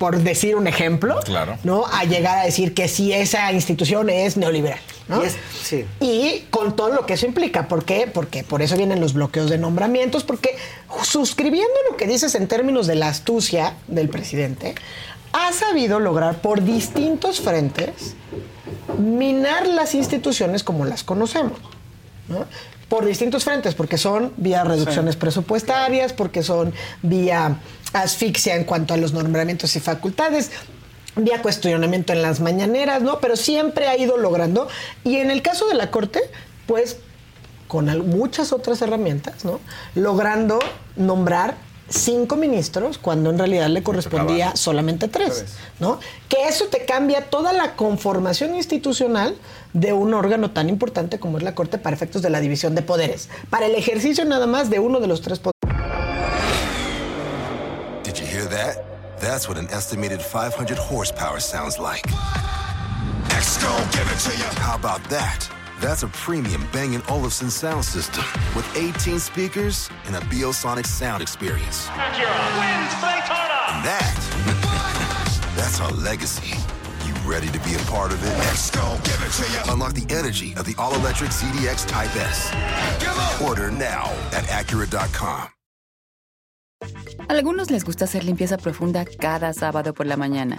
[0.00, 1.58] Por decir un ejemplo, Claro.
[1.62, 1.84] ¿no?
[1.92, 5.22] A llegar a decir que si esa institución es neoliberal, ¿no?
[5.22, 5.84] Y es- sí.
[6.00, 7.68] Y con todo lo que eso implica.
[7.68, 8.08] ¿Por qué?
[8.12, 10.56] Porque por eso vienen los bloqueos de nombramientos, porque
[11.02, 14.74] suscribiendo lo que dices en términos de la astucia del presidente,
[15.34, 18.14] ha sabido lograr por distintos frentes
[18.98, 21.58] minar las instituciones como las conocemos.
[22.28, 22.46] ¿no?
[22.90, 27.60] Por distintos frentes, porque son vía reducciones presupuestarias, porque son vía
[27.94, 30.50] asfixia en cuanto a los nombramientos y facultades,
[31.16, 33.20] vía cuestionamiento en las mañaneras, ¿no?
[33.20, 34.68] Pero siempre ha ido logrando.
[35.04, 36.20] Y en el caso de la Corte,
[36.66, 36.98] pues
[37.68, 39.60] con muchas otras herramientas, ¿no?
[39.94, 40.58] Logrando
[40.96, 41.54] nombrar
[41.90, 45.44] cinco ministros cuando en realidad le correspondía solamente tres,
[45.80, 45.98] ¿no?
[46.28, 49.36] Que eso te cambia toda la conformación institucional
[49.72, 52.82] de un órgano tan importante como es la Corte para efectos de la división de
[52.82, 55.50] poderes, para el ejercicio nada más de uno de los tres poderes.
[58.04, 58.76] Did you hear that?
[59.20, 62.08] That's what an estimated 500 horsepower sounds like.
[63.30, 64.46] X-Gon, give it to you.
[64.60, 65.59] How about that?
[65.80, 68.22] That's a premium Bang & Olufsen sound system
[68.54, 71.86] with 18 speakers and a Biosonic sound experience.
[71.86, 73.58] Acura wins Daytona.
[73.72, 76.52] And that, that's our legacy.
[77.06, 78.30] You ready to be a part of it?
[78.50, 79.72] X-Gon, give it to you.
[79.72, 82.52] Unlock the energy of the all-electric ZDX Type S.
[83.40, 85.48] Order now at Acura.com.
[87.28, 90.58] Algunos les gusta hacer limpieza profunda cada sábado por la mañana.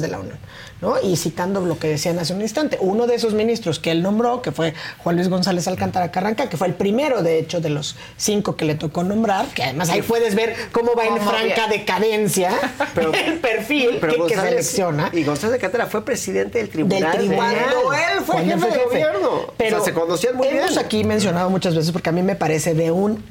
[0.00, 0.38] De la Unión,
[0.80, 0.94] ¿no?
[1.00, 4.42] Y citando lo que decían hace un instante, uno de esos ministros que él nombró,
[4.42, 7.96] que fue Juan Luis González Alcántara Carranca, que fue el primero, de hecho, de los
[8.16, 11.80] cinco que le tocó nombrar, que además ahí puedes ver cómo va en franca bien.
[11.80, 12.50] decadencia
[13.26, 15.10] el perfil Pero que, que González- selecciona.
[15.12, 17.00] Y González de Cátedra fue presidente del tribunal.
[17.12, 17.54] Del tribunal.
[17.56, 19.40] Cuando él fue jefe fue de gobierno.
[19.56, 20.78] Pero o sea, se conocían muy hemos bien.
[20.78, 23.22] aquí mencionado muchas veces, porque a mí me parece de un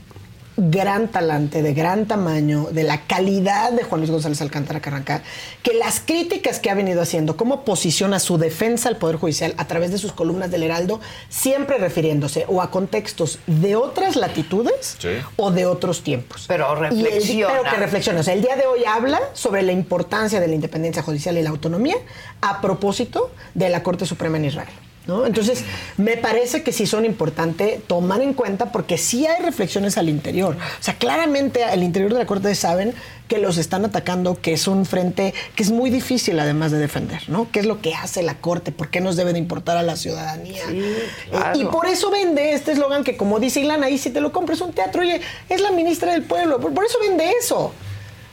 [0.58, 5.22] gran talante, de gran tamaño, de la calidad de Juan Luis González Alcántara Carranca,
[5.64, 9.68] que las críticas que ha venido haciendo, cómo posiciona su defensa al Poder Judicial a
[9.68, 14.98] través de sus columnas del Heraldo, siempre refiriéndose o a contextos de otras latitudes
[15.36, 16.46] o de otros tiempos.
[16.48, 17.54] Pero Y el- reflexiona.
[17.60, 18.20] pero que reflexiona.
[18.22, 21.42] O sea, el día de hoy habla sobre la importancia de la independencia judicial y
[21.44, 21.96] la autonomía
[22.42, 24.70] a propósito de la Corte Suprema en Israel.
[25.08, 25.26] ¿No?
[25.26, 25.64] Entonces,
[25.98, 30.56] me parece que sí son importantes tomar en cuenta porque sí hay reflexiones al interior.
[30.56, 32.94] O sea, claramente al interior de la Corte saben
[33.28, 37.24] que los están atacando, que es un frente que es muy difícil además de defender,
[37.28, 37.50] ¿no?
[37.52, 38.72] ¿Qué es lo que hace la Corte?
[38.72, 40.64] ¿Por qué nos debe de importar a la ciudadanía?
[40.70, 41.60] Eh, claro.
[41.60, 44.62] y por eso vende este eslogan que, como dice Ilana, ahí si te lo compras
[44.62, 46.60] un teatro, oye, es la ministra del pueblo.
[46.60, 47.74] Por eso vende eso.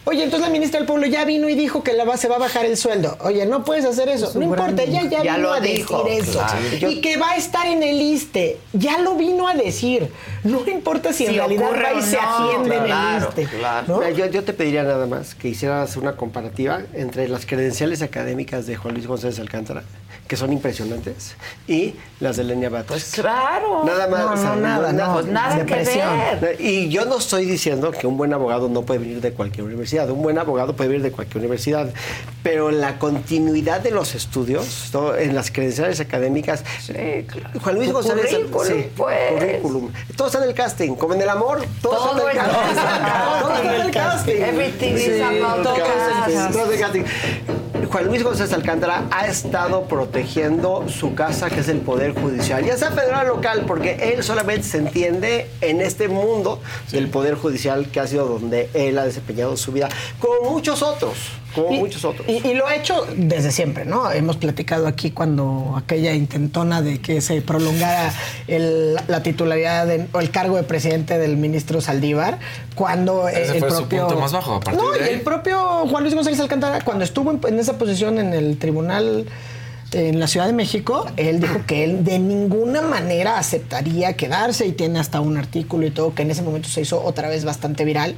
[0.05, 2.37] Oye, entonces la ministra del Pueblo ya vino y dijo que la va, se va
[2.37, 3.17] a bajar el sueldo.
[3.21, 4.27] Oye, no puedes hacer eso.
[4.31, 6.33] Es No importa, ella ya, Ya vino lo a dijo, decir eso.
[6.41, 6.91] claro.
[6.91, 8.59] Y que va a estar en el ISTE.
[8.73, 10.11] Ya lo vino a decir.
[10.43, 13.43] No importa si, Si en realidad va y o se no, atiende en claro, el
[13.43, 13.57] ISTE.
[13.87, 13.99] ¿no?
[13.99, 18.67] Mira, yo, yo te pediría nada más que hicieras una comparativa entre las credenciales académicas
[18.67, 19.85] de Juan Luis González Alcántara,
[20.27, 21.37] que son impresionantes,
[21.69, 23.05] y las de Lenia Batres.
[23.15, 23.85] Pues claro.
[23.85, 24.25] Nada más.
[24.25, 25.13] No, o sea, no, nada, no.
[25.15, 26.57] Pues nada que ver.
[26.61, 29.92] Y yo no estoy diciendo que un buen abogado no puede venir de cualquier universidad.
[30.01, 31.91] Un buen abogado puede venir de cualquier universidad.
[32.43, 35.15] Pero la continuidad de los estudios, ¿no?
[35.15, 36.65] en las credenciales académicas,
[37.62, 38.27] Juan Luis González.
[38.27, 38.51] currículum,
[38.97, 39.33] pues.
[39.33, 39.93] currículum.
[40.17, 40.95] Todo está en el casting.
[40.95, 42.75] Como en el amor, todo, Todo está en el casting.
[42.75, 43.41] en.
[43.41, 44.43] Todo está en el casting.
[44.43, 47.05] Everything is about en casting.
[47.93, 52.75] Juan Luis González Alcántara ha estado protegiendo su casa, que es el Poder Judicial, ya
[52.79, 56.59] sea federal o local, porque él solamente se entiende en este mundo
[56.91, 61.19] del Poder Judicial, que ha sido donde él ha desempeñado su vida, como muchos otros,
[61.55, 62.27] como Y- muchos otros.
[62.29, 64.11] Y, y lo ha hecho desde siempre, ¿no?
[64.11, 68.13] Hemos platicado aquí cuando aquella intentona de que se prolongara
[68.49, 72.39] el- la titularidad de- o el cargo de presidente del ministro Saldívar,
[72.75, 74.07] cuando Ese el fue su propio...
[74.07, 75.59] punto más bajo, a partir no, de el propio
[75.89, 79.27] Juan Luis González Alcántara, cuando estuvo en, en esa posición en el tribunal
[79.95, 84.73] en la Ciudad de México, él dijo que él de ninguna manera aceptaría quedarse y
[84.73, 87.85] tiene hasta un artículo y todo que en ese momento se hizo otra vez bastante
[87.85, 88.15] viral,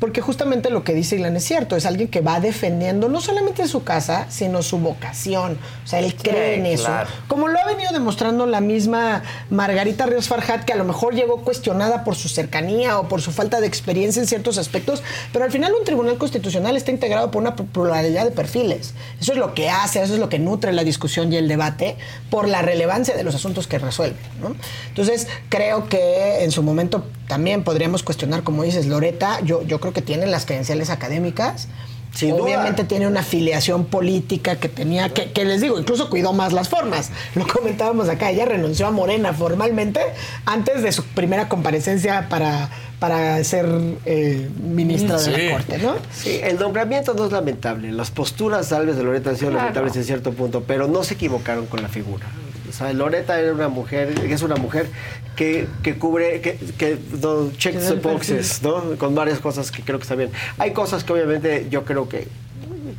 [0.00, 3.66] porque justamente lo que dice Ilan es cierto, es alguien que va defendiendo no solamente
[3.68, 7.10] su casa, sino su vocación, o sea, él cree en eso, claro.
[7.28, 11.42] como lo ha venido demostrando la misma Margarita Ríos Farjat, que a lo mejor llegó
[11.42, 15.50] cuestionada por su cercanía o por su falta de experiencia en ciertos aspectos, pero al
[15.50, 18.94] final un tribunal constitucional está integrado por una pluralidad de perfiles.
[19.20, 21.96] Eso es lo que hace, eso es lo que nutre la discusión y el debate
[22.30, 24.16] por la relevancia de los asuntos que resuelve.
[24.40, 24.54] ¿no?
[24.88, 29.92] Entonces, creo que en su momento también podríamos cuestionar, como dices, Loreta, yo, yo creo
[29.92, 31.68] que tiene las credenciales académicas.
[32.14, 32.44] Sin duda.
[32.44, 36.68] Obviamente tiene una afiliación política que tenía, que, que les digo, incluso cuidó más las
[36.68, 37.10] formas.
[37.34, 40.00] Lo comentábamos acá, ella renunció a Morena formalmente
[40.46, 43.66] antes de su primera comparecencia para, para ser
[44.06, 45.96] eh, ministra de la Corte, ¿no?
[46.12, 47.90] Sí, el nombramiento no es lamentable.
[47.90, 49.62] Las posturas salves de Loreta han sido Claro.
[49.64, 52.26] lamentables en cierto punto, pero no se equivocaron con la figura.
[52.74, 54.88] O sea, Loreta era una mujer, es una mujer
[55.36, 58.96] que, que cubre, que, que no, checks the boxes, ¿no?
[58.98, 60.30] Con varias cosas que creo que está bien.
[60.58, 62.26] Hay cosas que obviamente yo creo que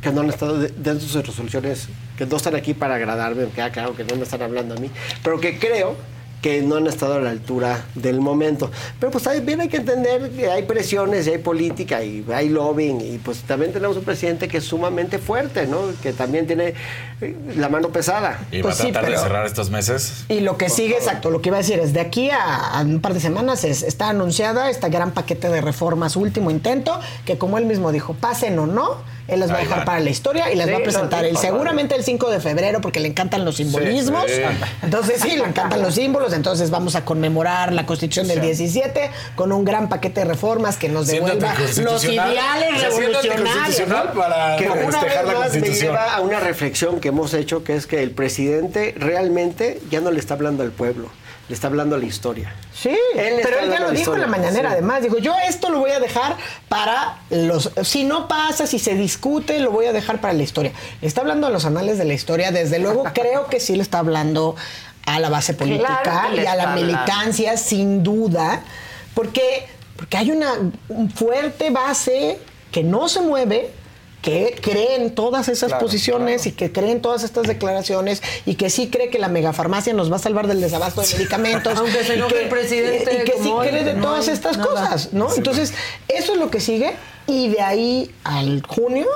[0.00, 1.88] que no han estado de- dentro de sus resoluciones,
[2.18, 4.78] que no están aquí para agradarme, me queda claro que no me están hablando a
[4.78, 4.90] mí,
[5.22, 5.96] pero que creo
[6.42, 8.70] que no han estado a la altura del momento.
[9.00, 13.00] Pero pues también hay que entender que hay presiones y hay política y hay lobbying
[13.00, 15.78] y pues también tenemos un presidente que es sumamente fuerte, ¿no?
[16.02, 16.74] Que también tiene
[17.20, 18.38] eh, la mano pesada.
[18.52, 20.24] Y Pues va a sí, tratar de cerrar estos meses.
[20.28, 22.82] Y lo que sigue, exacto, lo que iba a decir es, de aquí a, a
[22.82, 27.38] un par de semanas es- está anunciada este gran paquete de reformas, último intento, que
[27.38, 28.98] como él mismo dijo, pasen o no,
[29.28, 31.30] él las va a dejar para la historia y las Sí, va a presentar el,
[31.30, 34.24] dijo, seguramente el 5 de febrero porque le encantan los simbolismos.
[34.26, 34.42] sí.
[34.82, 39.52] Entonces sí, le encantan los símbolos, entonces vamos a conmemorar la constitución del 17 con
[39.52, 43.88] un gran paquete de reformas que nos devuelva los ideales revolucionarios.
[43.88, 44.12] ¿no?
[44.12, 47.76] para que una vez la más me lleva a una reflexión que hemos hecho, que
[47.76, 51.08] es que el presidente realmente ya no le está hablando al pueblo,
[51.48, 52.52] le está hablando a la historia.
[52.74, 54.72] Sí, Él está pero él ya lo dijo en la mañanera, sí.
[54.74, 55.02] además.
[55.02, 56.36] Dijo, yo esto lo voy a dejar
[56.68, 57.70] para los...
[57.82, 60.72] Si no pasa, si se discute, lo voy a dejar para la historia.
[61.00, 62.50] Le está hablando a los anales de la historia.
[62.50, 64.56] Desde luego, creo que sí le está hablando
[65.06, 66.82] a la base política Claro y a la hablando.
[66.82, 68.62] militancia, sin duda.
[69.14, 70.52] Porque, porque hay una
[71.14, 72.40] fuerte base
[72.72, 73.70] que no se mueve,
[74.22, 78.56] que cree en todas esas Claro, posiciones y que cree en todas estas declaraciones y
[78.56, 81.74] que sí cree que la megafarmacia nos va a salvar del desabasto de medicamentos.
[81.78, 84.56] Aunque se enoje que- el presidente Y que sí cree de no todas hay estas
[84.58, 84.68] nada.
[84.70, 85.28] cosas, ¿no?
[85.30, 85.36] Sí.
[85.38, 85.74] Entonces,
[86.08, 86.94] eso es lo que sigue
[87.28, 89.06] y de ahí al junio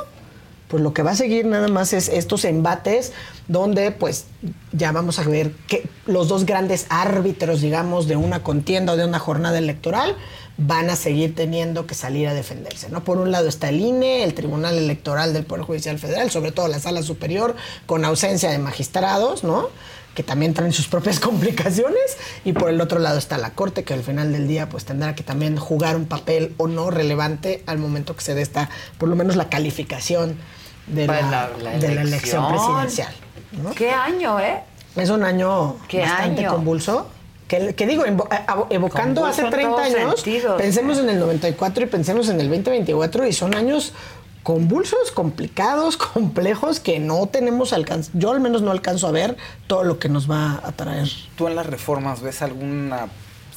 [0.71, 3.13] pues lo que va a seguir nada más es estos embates
[3.49, 4.27] donde pues
[4.73, 9.05] ya vamos a ver que los dos grandes árbitros, digamos, de una contienda o de
[9.05, 10.17] una jornada electoral
[10.57, 13.03] van a seguir teniendo que salir a defenderse, ¿no?
[13.03, 16.69] Por un lado está el INE, el Tribunal Electoral del Poder Judicial Federal, sobre todo
[16.69, 19.69] la Sala Superior, con ausencia de magistrados, ¿no?
[20.15, 23.95] que también traen sus propias complicaciones y por el otro lado está la corte que
[23.95, 27.79] al final del día pues tendrá que también jugar un papel o no relevante al
[27.79, 30.37] momento que se dé esta por lo menos la calificación
[30.91, 33.13] de, Pues la, la- la de la elección presidencial.
[33.63, 33.71] ¿no?
[33.73, 34.61] ¿Qué año, eh?
[34.97, 36.55] Es un año ¿Qué bastante año?
[36.55, 37.09] convulso.
[37.49, 40.61] Que, que digo, a- evocando Convulso hace en 30 todos años, sentidos.
[40.61, 43.93] pensemos en el 94 y pensemos en el 2024 y son años
[44.45, 48.11] convulsos, complicados, complejos que no tenemos alcance.
[48.15, 49.37] Yo al menos no alcanzo a ver
[49.67, 51.09] todo lo que nos va a traer.
[51.37, 53.09] ¿Tú en las reformas ves alguna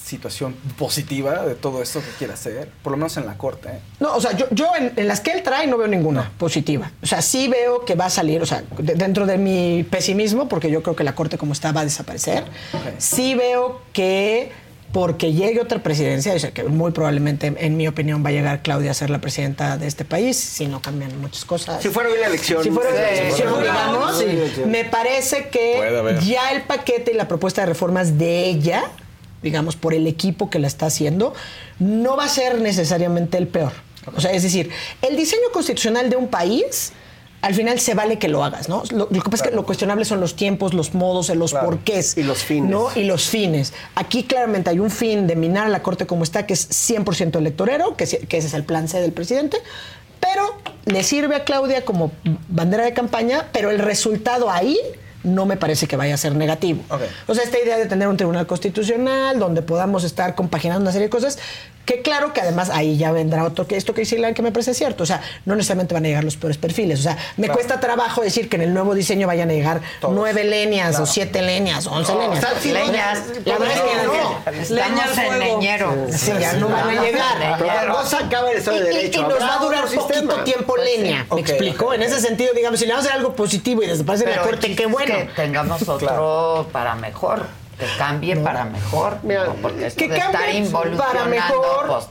[0.04, 3.70] situación positiva de todo esto que quiere hacer, por lo menos en la corte.
[3.70, 3.80] ¿eh?
[4.00, 6.92] No, o sea, yo, yo en, en las que él trae no veo ninguna positiva.
[7.02, 10.50] O sea, sí veo que va a salir, o sea, de- dentro de mi pesimismo,
[10.50, 12.44] porque yo creo que la Corte como está va a desaparecer,
[12.98, 14.52] sí veo que
[14.92, 18.62] porque llegue otra presidencia, o sea, que muy probablemente, en mi opinión, va a llegar
[18.62, 21.82] Claudia a ser la presidenta de este país, si no cambian muchas cosas.
[21.82, 22.62] Si fuera hoy la elección.
[22.62, 27.62] Si fuera hoy elección, si digamos, me parece que ya el paquete y la propuesta
[27.62, 28.84] de reformas de ella,
[29.44, 31.34] digamos, por el equipo que la está haciendo,
[31.80, 33.74] no va a ser necesariamente el peor.
[34.16, 36.94] O sea, es decir, el diseño constitucional de un país,
[37.42, 38.84] al final se vale que lo hagas, ¿no?
[38.92, 42.18] Lo, lo que pasa es que lo cuestionable son los tiempos, los modos, los porqués.
[42.18, 42.72] Y los fines.
[42.72, 42.88] ¿no?
[42.96, 43.74] Y los fines.
[43.96, 47.38] Aquí claramente hay un fin de minar a la Corte como está, que es 100%
[47.38, 49.58] electorero, que, que ese es el plan C del presidente,
[50.20, 50.56] pero
[50.86, 52.12] le sirve a Claudia como
[52.48, 54.78] bandera de campaña, pero el resultado ahí
[55.24, 56.82] no me parece que vaya a ser negativo.
[57.28, 61.08] O sea, esta idea de tener un tribunal constitucional donde podamos estar compaginando una serie
[61.08, 61.40] de cosas,
[61.86, 64.52] que claro que además ahí ya vendrá otro que esto que dice Ilan que me
[64.52, 65.04] parece cierto.
[65.04, 67.00] O sea, no necesariamente van a llegar los peores perfiles.
[67.00, 67.54] O sea, me Claro.
[67.56, 71.04] cuesta trabajo decir que en el nuevo diseño vayan a llegar nueve leñas Claro.
[71.04, 72.38] o siete leñas o once No, leñas.
[72.38, 73.20] o sea, sí, Leñas.
[73.46, 75.96] La verdad es que No, estamos en leñero.
[76.12, 77.58] Sí, ya no van a llegar.
[77.60, 79.20] Pero no se acaba el Estado de y- Derecho.
[79.20, 81.26] Y, nos va a durar otro poquito tiempo Pues leña.
[81.30, 81.94] ¿Me Ok, explico?
[81.94, 84.76] En ese sentido, digamos, si le vamos a hacer algo positivo y desaparece la corte,
[84.76, 85.14] qué bueno.
[85.16, 87.46] Que tengamos otro para mejor.
[87.84, 89.18] Que cambie para mejor.
[89.24, 89.56] ¿no?
[89.62, 92.04] Porque eso que de estar cambie involucionando, para mejor.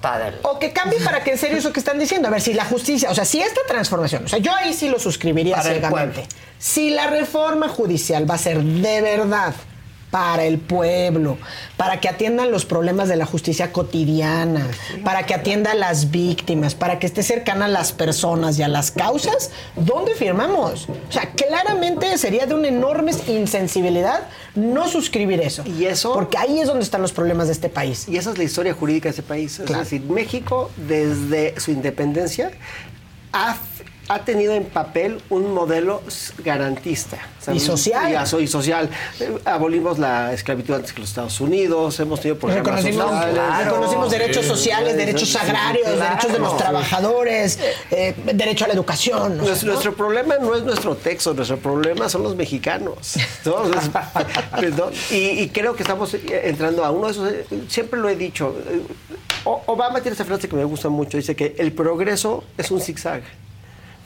[0.43, 2.29] O que cambie para que en serio eso que están diciendo.
[2.29, 4.89] A ver, si la justicia, o sea, si esta transformación, o sea, yo ahí sí
[4.89, 6.27] lo suscribiría ciegamente.
[6.59, 9.55] Si la reforma judicial va a ser de verdad
[10.13, 11.39] para el pueblo,
[11.79, 14.69] para que atiendan los problemas de la justicia cotidiana,
[15.05, 18.69] para que atienda a las víctimas, para que esté cercana a las personas y a
[18.69, 20.87] las causas, ¿dónde firmamos?
[20.91, 24.25] O sea, claramente sería de una enorme insensibilidad
[24.55, 25.65] no suscribir eso.
[25.67, 26.13] Y eso.
[26.13, 28.07] Porque ahí es donde están los problemas de este país.
[28.07, 29.63] Y esa es la historia jurídica de ese país.
[29.65, 29.83] Claro.
[29.83, 32.51] Es decir, México, desde su independencia,
[33.33, 33.57] ha,
[34.09, 36.03] ha tenido en papel un modelo
[36.45, 37.19] garantista.
[37.53, 38.27] Y social.
[38.41, 38.89] Y, social.
[39.21, 43.65] Eh, Abolimos la esclavitud antes que los Estados Unidos, hemos tenido programas Reconocimos, sociales.
[43.65, 46.03] reconocimos derechos sociales, derechos agrarios, claro.
[46.03, 47.59] derechos de los trabajadores,
[47.91, 49.39] eh, derecho a la educación.
[49.39, 53.15] Nuestro, problema no es nuestro texto, nuestro problema son los mexicanos.
[55.11, 57.33] Y, y creo que estamos eh, entrando a uno de esos,
[57.69, 58.55] siempre lo he dicho,
[59.45, 63.23] Obama tiene esa frase que me gusta mucho, dice que el progreso es un zigzag,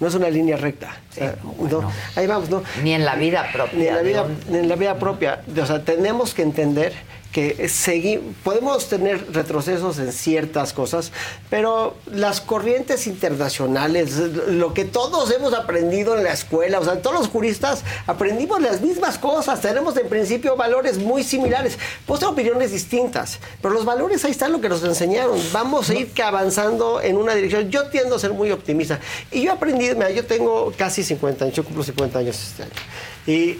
[0.00, 0.96] no es una línea recta.
[1.10, 1.34] O sea,
[1.70, 2.62] no, ahí vamos, ¿no?
[2.82, 3.78] Ni en la vida propia.
[3.78, 5.40] Ni en la vida, un- ni en la vida propia.
[5.60, 6.92] O sea, tenemos que entender
[7.32, 11.12] que segui- podemos tener retrocesos en ciertas cosas,
[11.50, 14.16] pero las corrientes internacionales,
[14.48, 18.80] lo que todos hemos aprendido en la escuela, o sea, todos los juristas aprendimos las
[18.80, 24.30] mismas cosas, tenemos en principio valores muy similares, pues opiniones distintas, pero los valores ahí
[24.30, 28.18] están lo que nos enseñaron, vamos a ir avanzando en una dirección, yo tiendo a
[28.18, 28.98] ser muy optimista,
[29.30, 32.62] y yo he aprendido, mira, yo tengo casi 50 años, yo cumplo 50 años este
[32.62, 32.72] año,
[33.26, 33.58] y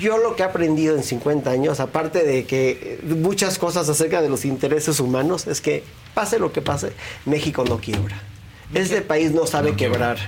[0.00, 4.20] yo lo que he aprendido en 50 años, aparte de que eh, muchas cosas acerca
[4.20, 5.82] de los intereses humanos, es que
[6.14, 6.92] pase lo que pase,
[7.24, 8.20] México no quiebra.
[8.74, 10.18] Este país no sabe quebrar.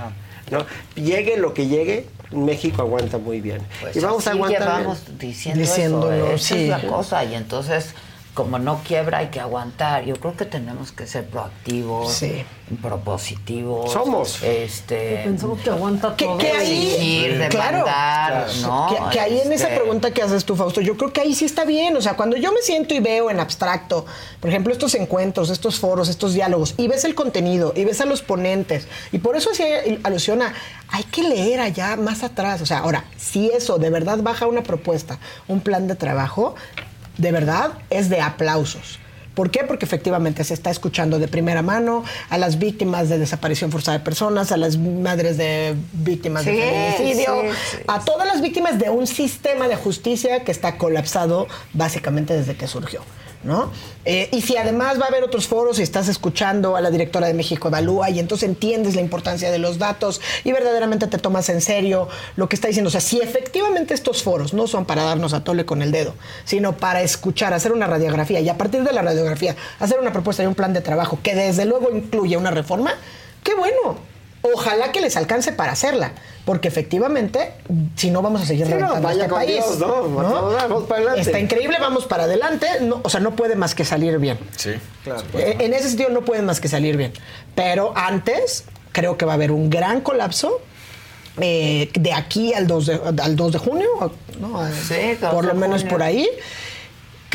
[0.50, 0.66] ¿no?
[0.94, 3.60] Llegue lo que llegue, México aguanta muy bien.
[3.80, 4.60] Pues y vamos a aguantar.
[4.60, 6.34] llevamos diciendo Diciéndolo, eso, ¿eh?
[6.34, 6.62] Esa sí.
[6.64, 7.24] es la cosa.
[7.24, 7.94] Y entonces,
[8.34, 10.04] como no quiebra, hay que aguantar.
[10.04, 12.44] Yo creo que tenemos que ser proactivos, Sí.
[12.82, 13.92] propositivos.
[13.92, 14.42] Somos.
[14.42, 16.38] Este, Pensamos que aguanta Que, todo.
[16.38, 18.86] que ahí, exigir, claro, demandar, ¿no?
[18.88, 21.34] que, que ahí en esa Este, pregunta que haces tú, Fausto, yo creo que ahí
[21.34, 21.96] sí está bien.
[21.96, 24.06] O sea, cuando yo me siento y veo en abstracto,
[24.40, 28.04] por ejemplo, estos encuentros, estos foros, estos diálogos, y ves el contenido, y ves a
[28.06, 29.66] los ponentes, y por eso hacía
[30.02, 30.54] alusión a,
[30.88, 32.60] hay que leer allá más atrás.
[32.62, 36.54] O sea, ahora, si eso de verdad baja una propuesta, un plan de trabajo,
[37.18, 38.98] de verdad es de aplausos.
[39.34, 39.64] ¿Por qué?
[39.64, 44.04] Porque efectivamente se está escuchando de primera mano a las víctimas de desaparición forzada de
[44.04, 46.62] personas, a las madres de víctimas Sí, de
[46.96, 51.48] feminicidio, sí, sí, a todas las víctimas de un sistema de justicia que está colapsado
[51.72, 53.00] básicamente desde que surgió.
[54.04, 57.26] Eh, y si además va a haber otros foros y estás escuchando a la directora
[57.26, 61.48] de México Evalúa y entonces entiendes la importancia de los datos y verdaderamente te tomas
[61.48, 62.88] en serio lo que está diciendo.
[62.88, 66.14] O sea, si efectivamente estos foros no son para darnos a tole con el dedo,
[66.44, 70.42] sino para escuchar, hacer una radiografía y a partir de la radiografía hacer una propuesta
[70.42, 72.92] y un plan de trabajo que desde luego incluye una reforma,
[73.42, 74.13] qué bueno.
[74.52, 76.12] Ojalá que les alcance para hacerla,
[76.44, 77.52] porque efectivamente,
[77.96, 79.54] si no vamos a seguir Sí, no, reventando vaya este con país.
[79.64, 80.02] Dios, ¿no?
[80.10, 81.20] Vamos para adelante.
[81.22, 82.66] Está increíble, vamos para adelante.
[82.82, 84.38] no- o sea, no puede más que salir bien.
[84.56, 85.22] Sí, claro.
[85.32, 87.12] Eh, En ese sentido no puede más que salir bien.
[87.54, 90.60] Pero antes creo que va a haber un gran colapso.
[91.40, 93.88] eh, de aquí al 2 de, al 2 de junio,
[94.38, 94.60] ¿no?
[94.70, 95.90] Sí, 2 por lo menos junio.
[95.96, 96.28] por ahí.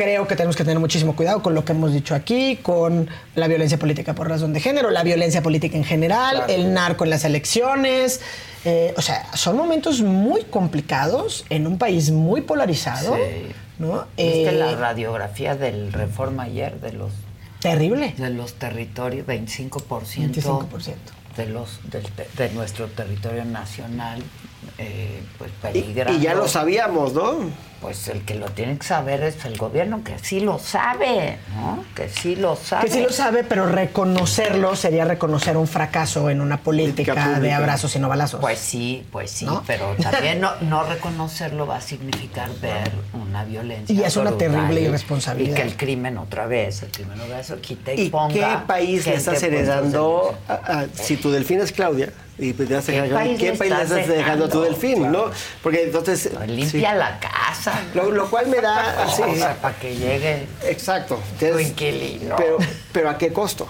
[0.02, 3.50] Creo que tenemos que tener muchísimo cuidado con lo que hemos dicho aquí, con la
[3.50, 6.54] violencia política por razón de género, la violencia política en general, Claro.
[6.54, 8.22] el narco en las elecciones.
[8.64, 13.14] Eh, o sea, son momentos muy complicados en un país muy polarizado.
[13.18, 13.52] Sí.
[13.78, 14.06] ¿no?
[14.18, 17.12] ¿Viste Eh, la radiografía del Reforma ayer de los
[17.62, 18.14] Terrible.
[18.18, 20.96] de los territorios, 25%, 25%.
[21.38, 24.22] de los te- de nuestro territorio nacional
[24.78, 26.12] eh, pues Y, peligra.
[26.12, 27.70] y ya lo sabíamos, ¿no?
[27.82, 31.86] Pues el que lo tiene que saber es el gobierno, que sí lo sabe, ¿no?
[31.96, 32.86] Que sí lo sabe.
[32.88, 37.96] Que sí lo sabe, pero reconocerlo sería reconocer un fracaso en una política, de abrazos
[37.96, 38.42] y no balazos.
[38.42, 39.64] Pues sí, pues sí, ¿No?
[39.66, 43.96] pero también no, no reconocerlo va a significar ver una violencia.
[43.96, 45.54] Y es una terrible y- irresponsabilidad.
[45.54, 48.34] Y que el crimen otra vez, el crimen otra vez, quite y, ¿Y ponga.
[48.34, 50.36] qué país le estás heredando?
[50.50, 53.52] a- a- si tu delfín es Claudia, y pues ya se ¿Qué ¿qué, país ¿qué
[53.52, 54.80] le país le estás estás dejando a tu dejando?
[54.82, 55.26] delfín, no?
[55.62, 56.30] Porque entonces...
[56.48, 56.98] Limpia sí.
[56.98, 57.82] la casa.
[57.94, 59.08] Lo, lo cual me da...
[59.16, 59.22] sí.
[59.22, 61.20] O sea, para que llegue Exacto.
[61.40, 62.36] tu inquilino.
[62.38, 62.58] Pero,
[62.92, 63.68] pero ¿a qué costo?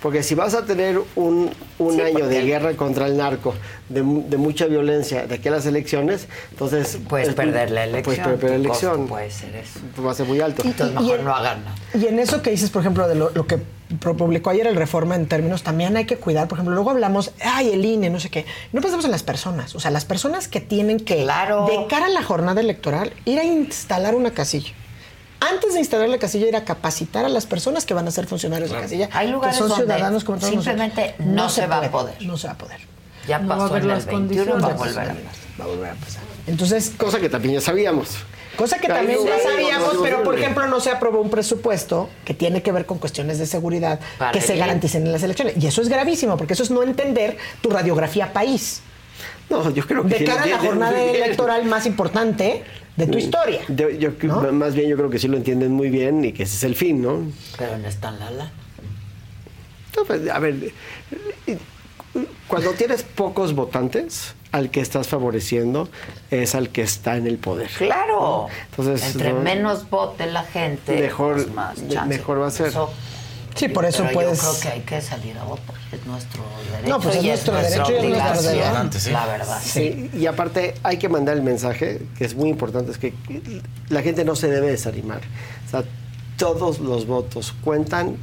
[0.00, 3.54] Porque si vas a tener un, un Sí, año de guerra contra el narco,
[3.88, 6.98] de, mu- de mucha violencia de aquí a las elecciones, entonces...
[7.08, 8.04] Puedes es- perder la elección.
[8.04, 9.06] Puedes perder la elección.
[9.08, 9.80] Puede ser eso.
[10.04, 10.62] Va a ser muy alto.
[10.64, 11.76] Entonces y- mejor y- no hagan nada.
[11.94, 13.58] Y en eso que dices, por ejemplo, de lo, lo que
[13.96, 17.70] publicó ayer el Reforma en términos, también hay que cuidar, por ejemplo, luego hablamos, ay,
[17.70, 18.44] el INE, no sé qué.
[18.72, 22.10] No pensamos en las personas, o sea, las personas que tienen que, de cara a
[22.10, 24.72] la jornada electoral, ir a instalar una casilla.
[25.40, 28.26] Antes de instalar la casilla, ir a capacitar a las personas que van a ser
[28.26, 31.28] funcionarios de casilla, Hay lugares que son donde ciudadanos como todos simplemente nosotros.
[31.28, 32.14] no se va a poder.
[32.22, 32.80] No se va a poder.
[33.28, 34.78] Ya No va a pasó haber en el las 21, va a condiciones.
[34.96, 35.16] volver a pasar.
[35.60, 36.22] Va a volver a pasar.
[36.48, 38.16] Entonces, cosa que también ya sabíamos.
[38.58, 42.34] Cosa que también ya sabíamos, es pero por ejemplo no se aprobó un presupuesto que
[42.34, 45.54] tiene que ver con cuestiones de seguridad Para que se garanticen en las elecciones.
[45.62, 48.82] Y eso es gravísimo, porque eso es no entender tu radiografía país.
[49.48, 52.64] No, yo creo que De sí cara a la jornada electoral más importante
[52.96, 53.60] de tu historia.
[53.68, 56.56] Yo creo- Más bien yo creo que sí lo entienden muy bien y que ese
[56.56, 57.30] es el fin, ¿no?
[57.56, 58.52] Pero no está en la lana.
[59.96, 60.72] No, pues, a ver,
[62.46, 65.88] cuando tienes pocos votantes, al que estás favoreciendo
[66.30, 67.68] es al que está en el poder.
[67.76, 68.46] Claro.
[68.70, 69.40] Entonces, Entre ¿no?
[69.40, 72.08] menos vote la gente, Mejor- pues más me- chance.
[72.16, 72.68] mejor va a ser.
[72.68, 72.90] Eso-
[73.54, 75.74] Sí, por eso pero puedes- Yo creo que hay que salir a votar.
[75.90, 76.88] Es nuestro derecho.
[76.90, 79.12] No, pues es y nuestro nuestra derecho y es nuestro obligación, deber.
[79.12, 79.60] La verdad.
[79.64, 83.14] Sí, y aparte hay que mandar el mensaje, que es muy importante, es que
[83.88, 85.22] la gente no se debe desanimar.
[85.66, 85.82] O sea,
[86.36, 88.16] todos los votos cuentan,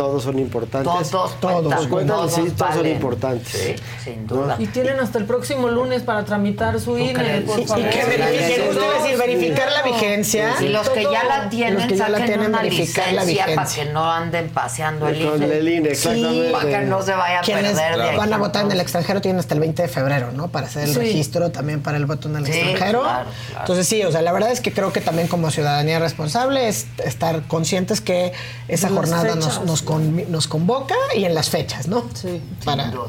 [0.00, 1.10] todos son importantes.
[1.10, 3.48] Todos todos cuentan, cuentan, todos sí, todos son importantes.
[3.48, 4.56] Sí, sin duda.
[4.58, 7.88] Y tienen hasta el próximo lunes para tramitar su INE, por Y- y favor.
[7.90, 10.54] que verifiquen, justo iba a decir, verificar la vigencia.
[10.62, 13.24] Y los que ya la tienen, Los que ya la saquen tienen, una verificar la
[13.24, 13.84] licencia para vigencia.
[13.84, 15.58] que no anden paseando el Con INE.
[15.58, 16.50] el INE, exactamente.
[16.50, 19.20] Para que no se vaya a Quienes perder de van a votar en el extranjero
[19.20, 20.48] tienen hasta el 20 de febrero, ¿no?
[20.48, 20.98] Para hacer el Sí.
[20.98, 23.02] registro también para el voto en el Sí, extranjero.
[23.02, 23.60] claro, claro.
[23.60, 26.86] Entonces sí, o sea, la verdad es que creo que también como ciudadanía responsable es
[27.04, 28.32] estar conscientes que
[28.68, 32.04] esa jornada nos, nos, con- nos convoca y en las fechas, ¿no?
[32.14, 32.40] Sí.
[32.64, 33.08] Para, Sin duda.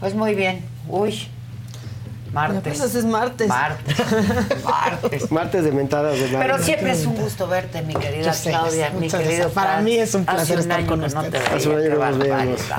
[0.00, 0.64] Pues muy bien.
[0.88, 1.28] Uy.
[2.32, 2.58] Martes.
[2.58, 3.48] Apenas es martes.
[3.48, 3.96] Martes.
[4.64, 5.32] Martes.
[5.32, 6.28] Martes de mentadas de.
[6.28, 9.52] Pero siempre es un gusto verte, mi querida sé, Claudia, mi querido gracias.
[9.52, 11.44] Para mí es un placer estar con que no te ustedes.
[11.48, 11.74] veía, Hace un
[12.32, 12.70] año que nos.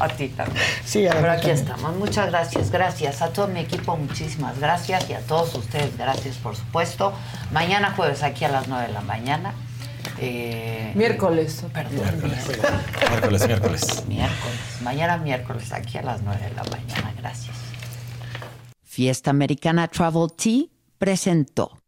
[0.00, 0.64] A ti también.
[0.84, 1.56] Sí, a Pero aquí también.
[1.56, 1.96] estamos.
[1.96, 6.56] Muchas gracias, gracias a todo mi equipo, muchísimas gracias y a todos ustedes, gracias por
[6.56, 7.12] supuesto.
[7.52, 9.54] Mañana jueves aquí a las 9 de la mañana.
[10.18, 11.64] Eh, Miércoles.
[11.72, 12.48] Perdón, miércoles.
[13.10, 14.04] Miércoles, miércoles.
[14.08, 14.58] Miércoles.
[14.82, 17.12] Mañana miércoles aquí a las 9 de la mañana.
[17.18, 17.56] Gracias.
[18.82, 20.64] Fiesta Americana Travel Tea
[20.98, 21.78] presentó.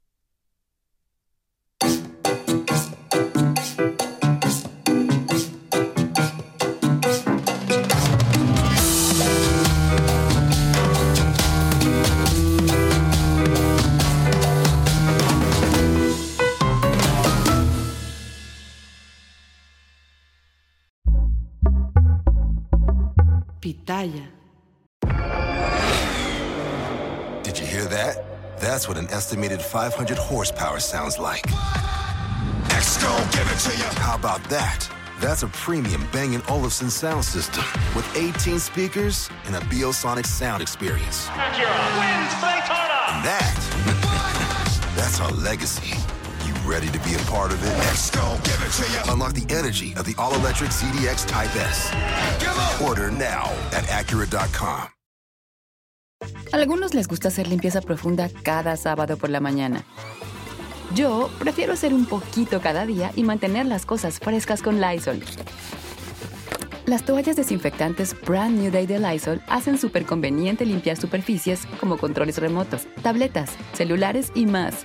[23.99, 24.29] Pitaya.
[27.43, 28.25] Did you hear that?
[28.59, 31.43] That's what an estimated 500 horsepower sounds like.
[32.69, 34.01] Exco, give it to you.
[34.01, 34.89] How about that?
[35.21, 37.65] That's a premium Bang & Olufsen sound system
[37.97, 41.27] with 18 speakers and a Biosonic sound experience.
[41.27, 42.99] Acura wins Daytona.
[43.11, 45.97] And that, that's our legacy.
[46.69, 47.73] Ready to be a part of it?
[47.89, 49.13] Exco, give it to.
[49.13, 51.91] Unlock the energy of the all-electric ZDX Type S.
[52.83, 54.89] Order now at Acura.com.
[56.53, 59.87] Algunos les gusta hacer limpieza profunda cada sábado por la mañana.
[60.95, 65.23] Yo prefiero hacer un poquito cada día y mantener las cosas frescas con Lysol.
[66.85, 72.37] Las toallas desinfectantes Brand New Day de Lysol hacen súper conveniente limpiar superficies como controles
[72.37, 74.85] remotos, tabletas, celulares y más,